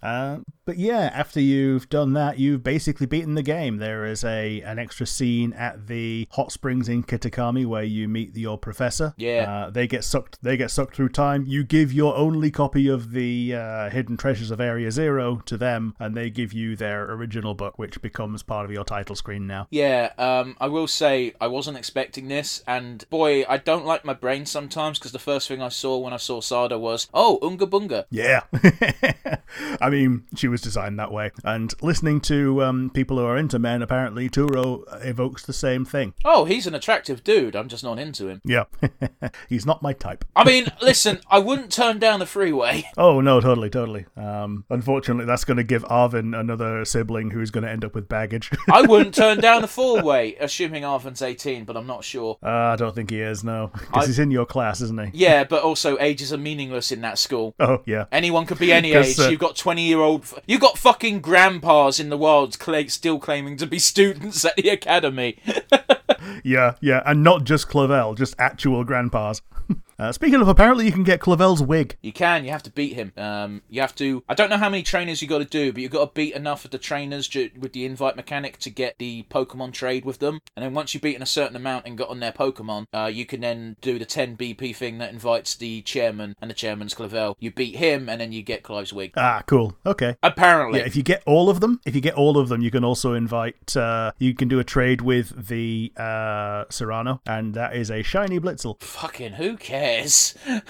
Uh, 0.00 0.38
but 0.68 0.76
yeah, 0.76 1.10
after 1.14 1.40
you've 1.40 1.88
done 1.88 2.12
that, 2.12 2.38
you've 2.38 2.62
basically 2.62 3.06
beaten 3.06 3.34
the 3.34 3.42
game. 3.42 3.78
There 3.78 4.04
is 4.04 4.22
a 4.22 4.60
an 4.60 4.78
extra 4.78 5.06
scene 5.06 5.54
at 5.54 5.86
the 5.86 6.28
hot 6.32 6.52
springs 6.52 6.90
in 6.90 7.04
Kitakami 7.04 7.64
where 7.64 7.82
you 7.82 8.06
meet 8.06 8.36
your 8.36 8.58
professor. 8.58 9.14
Yeah. 9.16 9.50
uh, 9.50 9.70
they 9.70 9.86
get 9.86 10.04
sucked. 10.04 10.36
They 10.42 10.58
get 10.58 10.70
sucked 10.70 10.94
through 10.94 11.08
time. 11.08 11.46
You 11.46 11.64
give 11.64 11.90
your 11.90 12.14
only 12.14 12.50
copy 12.50 12.86
of 12.86 13.12
the 13.12 13.54
uh, 13.54 13.88
Hidden 13.88 14.18
Treasures 14.18 14.50
of 14.50 14.60
Area 14.60 14.90
Zero 14.90 15.40
to 15.46 15.56
them, 15.56 15.94
and 15.98 16.14
they 16.14 16.28
give 16.28 16.52
you 16.52 16.76
their 16.76 17.10
original 17.12 17.54
book, 17.54 17.78
which 17.78 18.02
becomes 18.02 18.42
part 18.42 18.66
of 18.66 18.70
your 18.70 18.84
title 18.84 19.16
screen 19.16 19.46
now. 19.46 19.68
Yeah, 19.70 20.12
um, 20.18 20.54
I 20.60 20.68
will 20.68 20.86
say 20.86 21.32
I 21.40 21.46
wasn't 21.46 21.78
expecting 21.78 22.28
this, 22.28 22.62
and 22.66 23.08
boy, 23.08 23.46
I 23.48 23.56
don't 23.56 23.86
like 23.86 24.04
my 24.04 24.12
brain 24.12 24.44
sometimes 24.44 24.98
because 24.98 25.12
the 25.12 25.18
first 25.18 25.48
thing 25.48 25.62
I 25.62 25.70
saw 25.70 25.96
when 25.96 26.12
I 26.12 26.18
saw 26.18 26.42
Sada 26.42 26.78
was, 26.78 27.08
oh, 27.14 27.38
Unga 27.40 27.66
Bunga. 27.66 28.04
Yeah. 28.10 28.42
I 29.80 29.88
mean, 29.88 30.24
she 30.36 30.46
was 30.46 30.57
designed 30.60 30.98
that 30.98 31.12
way. 31.12 31.30
And 31.44 31.72
listening 31.82 32.20
to 32.22 32.62
um, 32.64 32.90
people 32.90 33.18
who 33.18 33.24
are 33.24 33.36
into 33.36 33.58
men, 33.58 33.82
apparently 33.82 34.28
Turo 34.28 34.82
evokes 35.04 35.44
the 35.44 35.52
same 35.52 35.84
thing. 35.84 36.14
Oh, 36.24 36.44
he's 36.44 36.66
an 36.66 36.74
attractive 36.74 37.24
dude. 37.24 37.56
I'm 37.56 37.68
just 37.68 37.84
not 37.84 37.98
into 37.98 38.28
him. 38.28 38.40
Yeah. 38.44 38.64
He's 39.48 39.66
not 39.66 39.82
my 39.82 39.92
type. 39.92 40.24
I 40.36 40.44
mean, 40.44 40.68
listen, 40.80 41.20
I 41.30 41.38
wouldn't 41.38 41.72
turn 41.72 41.98
down 41.98 42.20
the 42.20 42.26
freeway. 42.26 42.84
Oh, 42.98 43.20
no, 43.20 43.40
totally, 43.40 43.70
totally. 43.70 44.06
Um, 44.16 44.64
unfortunately, 44.70 45.24
that's 45.24 45.44
going 45.44 45.56
to 45.56 45.62
give 45.64 45.84
Arven 45.84 46.34
another 46.34 46.84
sibling 46.84 47.30
who's 47.30 47.50
going 47.50 47.62
to 47.64 47.70
end 47.70 47.84
up 47.84 47.94
with 47.94 48.08
baggage. 48.08 48.50
I 48.72 48.82
wouldn't 48.82 49.14
turn 49.14 49.38
down 49.40 49.62
the 49.62 49.68
four 49.68 50.02
way, 50.02 50.34
assuming 50.40 50.84
Arven's 50.84 51.22
18, 51.22 51.64
but 51.64 51.76
I'm 51.76 51.86
not 51.86 52.02
sure. 52.04 52.36
uh, 52.42 52.48
I 52.48 52.76
don't 52.76 52.94
think 52.94 53.10
he 53.10 53.20
is, 53.20 53.44
no. 53.44 53.70
Because 53.72 54.06
he's 54.06 54.18
in 54.18 54.30
your 54.32 54.46
class, 54.46 54.80
isn't 54.80 55.12
he? 55.12 55.18
Yeah, 55.18 55.44
but 55.44 55.62
also 55.62 55.96
ages 56.00 56.32
are 56.32 56.38
meaningless 56.38 56.90
in 56.90 57.02
that 57.02 57.18
school. 57.18 57.54
Oh, 57.60 57.82
yeah. 57.86 58.06
Anyone 58.10 58.46
could 58.46 58.58
be 58.58 58.72
any 58.72 58.92
age. 58.92 59.18
uh, 59.20 59.28
You've 59.28 59.38
got 59.40 59.54
20 59.56 59.82
year 59.86 60.00
old. 60.00 60.24
You 60.48 60.58
got 60.58 60.78
fucking 60.78 61.20
grandpas 61.20 62.00
in 62.00 62.08
the 62.08 62.16
world 62.16 62.58
cla- 62.58 62.88
still 62.88 63.18
claiming 63.18 63.58
to 63.58 63.66
be 63.66 63.78
students 63.78 64.46
at 64.46 64.56
the 64.56 64.70
academy. 64.70 65.36
Yeah, 66.44 66.74
yeah. 66.80 67.02
And 67.04 67.22
not 67.22 67.44
just 67.44 67.68
Clavel, 67.68 68.14
just 68.14 68.34
actual 68.38 68.84
grandpas. 68.84 69.42
Uh, 70.00 70.12
speaking 70.12 70.40
of, 70.40 70.46
apparently 70.46 70.86
you 70.86 70.92
can 70.92 71.02
get 71.02 71.18
Clavel's 71.18 71.60
wig. 71.60 71.96
You 72.02 72.12
can. 72.12 72.44
You 72.44 72.52
have 72.52 72.62
to 72.62 72.70
beat 72.70 72.92
him. 72.92 73.12
Um, 73.16 73.62
you 73.68 73.80
have 73.80 73.96
to. 73.96 74.22
I 74.28 74.34
don't 74.34 74.48
know 74.48 74.56
how 74.56 74.68
many 74.68 74.84
trainers 74.84 75.20
you 75.20 75.26
got 75.26 75.38
to 75.38 75.44
do, 75.44 75.72
but 75.72 75.82
you 75.82 75.88
got 75.88 76.04
to 76.04 76.12
beat 76.14 76.34
enough 76.34 76.64
of 76.64 76.70
the 76.70 76.78
trainers 76.78 77.26
ju- 77.26 77.50
with 77.58 77.72
the 77.72 77.84
invite 77.84 78.14
mechanic 78.14 78.58
to 78.58 78.70
get 78.70 78.94
the 78.98 79.24
Pokemon 79.28 79.72
trade 79.72 80.04
with 80.04 80.20
them. 80.20 80.38
And 80.54 80.64
then 80.64 80.72
once 80.72 80.94
you've 80.94 81.02
beaten 81.02 81.20
a 81.20 81.26
certain 81.26 81.56
amount 81.56 81.84
and 81.84 81.98
got 81.98 82.10
on 82.10 82.20
their 82.20 82.30
Pokemon, 82.30 82.84
uh, 82.94 83.10
you 83.12 83.26
can 83.26 83.40
then 83.40 83.74
do 83.80 83.98
the 83.98 84.04
10 84.04 84.36
BP 84.36 84.76
thing 84.76 84.98
that 84.98 85.12
invites 85.12 85.56
the 85.56 85.82
chairman 85.82 86.36
and 86.40 86.48
the 86.48 86.54
chairman's 86.54 86.94
Clavel. 86.94 87.36
You 87.40 87.50
beat 87.50 87.74
him, 87.74 88.08
and 88.08 88.20
then 88.20 88.30
you 88.30 88.42
get 88.42 88.62
Clive's 88.62 88.92
wig. 88.92 89.14
Ah, 89.16 89.42
cool. 89.46 89.76
Okay. 89.84 90.14
Apparently. 90.22 90.78
Yeah, 90.78 90.86
if 90.86 90.94
you 90.94 91.02
get 91.02 91.24
all 91.26 91.50
of 91.50 91.58
them, 91.58 91.80
if 91.84 91.96
you 91.96 92.00
get 92.00 92.14
all 92.14 92.38
of 92.38 92.48
them, 92.48 92.62
you 92.62 92.70
can 92.70 92.84
also 92.84 93.14
invite. 93.14 93.76
Uh, 93.76 94.12
you 94.20 94.32
can 94.32 94.46
do 94.46 94.60
a 94.60 94.64
trade 94.64 95.00
with 95.00 95.48
the 95.48 95.90
uh, 96.28 96.64
Cyrano, 96.70 97.20
and 97.26 97.54
that 97.54 97.74
is 97.74 97.90
a 97.90 98.02
shiny 98.02 98.38
Blitzle. 98.38 98.80
Fucking 98.80 99.34
who 99.34 99.56
cares? 99.56 100.34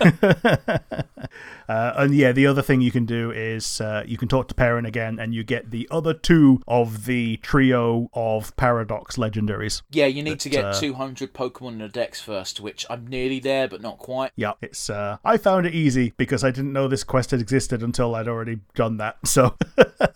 Uh, 1.68 1.92
and 1.96 2.14
yeah, 2.14 2.32
the 2.32 2.46
other 2.46 2.62
thing 2.62 2.80
you 2.80 2.90
can 2.90 3.04
do 3.06 3.30
is 3.30 3.80
uh, 3.80 4.02
you 4.06 4.16
can 4.16 4.28
talk 4.28 4.48
to 4.48 4.54
Perrin 4.54 4.86
again, 4.86 5.18
and 5.18 5.34
you 5.34 5.44
get 5.44 5.70
the 5.70 5.88
other 5.90 6.14
two 6.14 6.60
of 6.66 7.06
the 7.06 7.36
trio 7.38 8.08
of 8.14 8.56
Paradox 8.56 9.16
legendaries. 9.16 9.82
Yeah, 9.90 10.06
you 10.06 10.22
need 10.22 10.40
to 10.40 10.48
get 10.48 10.64
uh, 10.64 10.72
200 10.72 11.32
Pokemon 11.34 11.72
in 11.72 11.78
the 11.78 11.88
dex 11.88 12.20
first, 12.20 12.60
which 12.60 12.86
I'm 12.88 13.06
nearly 13.06 13.40
there, 13.40 13.68
but 13.68 13.80
not 13.80 13.98
quite. 13.98 14.32
Yeah, 14.36 14.52
it's. 14.60 14.88
Uh, 14.90 15.18
I 15.24 15.36
found 15.36 15.66
it 15.66 15.74
easy 15.74 16.12
because 16.16 16.44
I 16.44 16.50
didn't 16.50 16.72
know 16.72 16.88
this 16.88 17.04
quest 17.04 17.30
had 17.30 17.40
existed 17.40 17.82
until 17.82 18.14
I'd 18.14 18.28
already 18.28 18.60
done 18.74 18.96
that. 18.98 19.16
So 19.36 19.54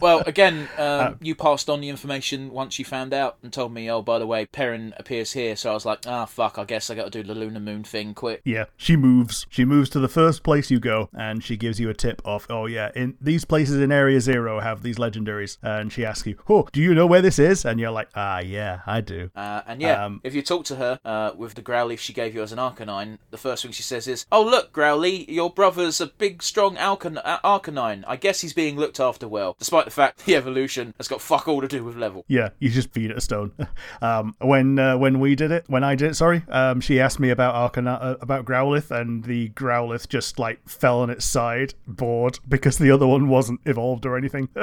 Well, 0.01 0.23
again, 0.27 0.67
um, 0.79 1.19
you 1.21 1.35
passed 1.35 1.69
on 1.69 1.81
the 1.83 1.91
information 1.91 2.51
once 2.53 2.79
you 2.79 2.87
found 2.87 3.13
out 3.13 3.37
and 3.43 3.53
told 3.53 3.75
me, 3.75 3.91
oh, 3.91 4.01
by 4.01 4.19
the 4.19 4.27
way, 4.27 4.47
Perrin 4.47 4.95
appears 4.97 5.33
here. 5.33 5.57
So 5.57 5.71
I 5.71 5.75
was 5.75 5.85
like, 5.85 6.07
ah, 6.07 6.25
fuck, 6.25 6.59
I 6.59 6.65
guess 6.65 6.89
I 6.89 6.95
got 6.95 7.13
to 7.13 7.23
do 7.23 7.23
the 7.23 7.35
Lunar 7.39 7.61
Moon 7.61 7.85
thing 7.85 8.15
quick. 8.15 8.41
yeah, 8.45 8.65
she 8.79 8.97
moves. 8.97 9.47
She 9.51 9.67
moves 9.67 9.91
to 9.91 10.01
the 10.01 10.09
first 10.09 10.43
place 10.43 10.71
you 10.71 10.81
go, 10.81 11.11
and 11.13 11.40
she 11.41 11.57
gives 11.57 11.79
you 11.81 11.89
a 11.91 11.95
tip 11.95 12.21
of, 12.25 12.47
oh 12.51 12.67
yeah, 12.67 12.91
in 12.95 13.17
these 13.21 13.45
places 13.45 13.81
in 13.81 13.91
Area 13.93 14.21
Zero 14.21 14.61
have 14.61 14.83
these 14.83 14.97
legendaries, 14.97 15.59
and 15.63 15.93
she 15.93 16.05
asks 16.05 16.27
you, 16.27 16.37
oh, 16.49 16.69
do 16.73 16.81
you 16.81 16.95
know 16.95 17.07
where 17.07 17.23
this 17.23 17.39
is? 17.39 17.65
And 17.65 17.79
you're 17.81 17.91
like, 17.91 18.09
ah, 18.15 18.41
yeah, 18.41 18.81
I 18.87 19.01
do. 19.01 19.31
Uh, 19.35 19.63
and 19.67 19.81
yeah, 19.81 20.05
Um, 20.05 20.21
if 20.25 20.35
you 20.35 20.43
talk 20.43 20.65
to 20.67 20.77
her 20.77 20.99
uh, 21.05 21.33
with 21.37 21.55
the 21.55 21.63
Growlithe 21.63 21.99
she 21.99 22.13
gave 22.13 22.35
you 22.35 22.43
as 22.43 22.53
an 22.53 22.59
Arcanine, 22.59 23.19
the 23.31 23.39
first 23.39 23.63
thing 23.63 23.73
she 23.73 23.83
says 23.83 24.07
is, 24.09 24.27
"Oh 24.33 24.43
look, 24.45 24.73
Growly, 24.73 25.31
your 25.31 25.51
brother's 25.51 26.01
a 26.01 26.07
big, 26.07 26.43
strong 26.43 26.77
Alcan- 26.77 27.19
uh, 27.19 27.39
Arcanine. 27.45 28.05
I 28.07 28.17
guess 28.17 28.41
he's 28.41 28.53
being 28.53 28.77
looked 28.77 29.01
after 29.01 29.29
well, 29.29 29.57
despite 29.59 29.85
the 29.85 29.91
fact 29.91 30.25
the 30.27 30.37
evolution 30.37 30.95
has 30.99 31.09
got 31.09 31.21
fuck 31.21 31.49
all 31.49 31.61
to 31.61 31.69
do 31.69 31.85
with 31.85 31.97
level." 31.97 32.25
Yeah, 32.29 32.51
you 32.59 32.71
just 32.71 32.93
feed 32.93 33.11
it 33.11 33.17
a 33.17 33.21
stone. 33.21 33.53
um, 34.03 34.35
when 34.41 34.79
uh, 34.79 34.97
when 34.99 35.21
we 35.21 35.35
did 35.35 35.51
it, 35.51 35.65
when 35.69 35.85
I 35.85 35.95
did 35.95 36.11
it, 36.11 36.15
sorry, 36.15 36.45
um, 36.49 36.81
she 36.81 37.01
asked 37.01 37.21
me 37.21 37.31
about 37.31 37.55
Arcana- 37.55 37.99
uh, 38.01 38.17
about 38.21 38.45
Growlithe, 38.45 38.91
and 38.91 39.25
the 39.25 39.51
Growlithe 39.51 40.09
just 40.09 40.39
like 40.39 40.67
fell 40.69 41.01
on 41.01 41.11
its 41.11 41.25
side, 41.31 41.75
bored, 41.87 42.39
because 42.49 42.79
the 42.79 42.91
other 42.91 43.07
one 43.07 43.29
wasn't 43.29 43.61
evolved 43.65 44.07
or 44.07 44.17
anything. 44.17 44.49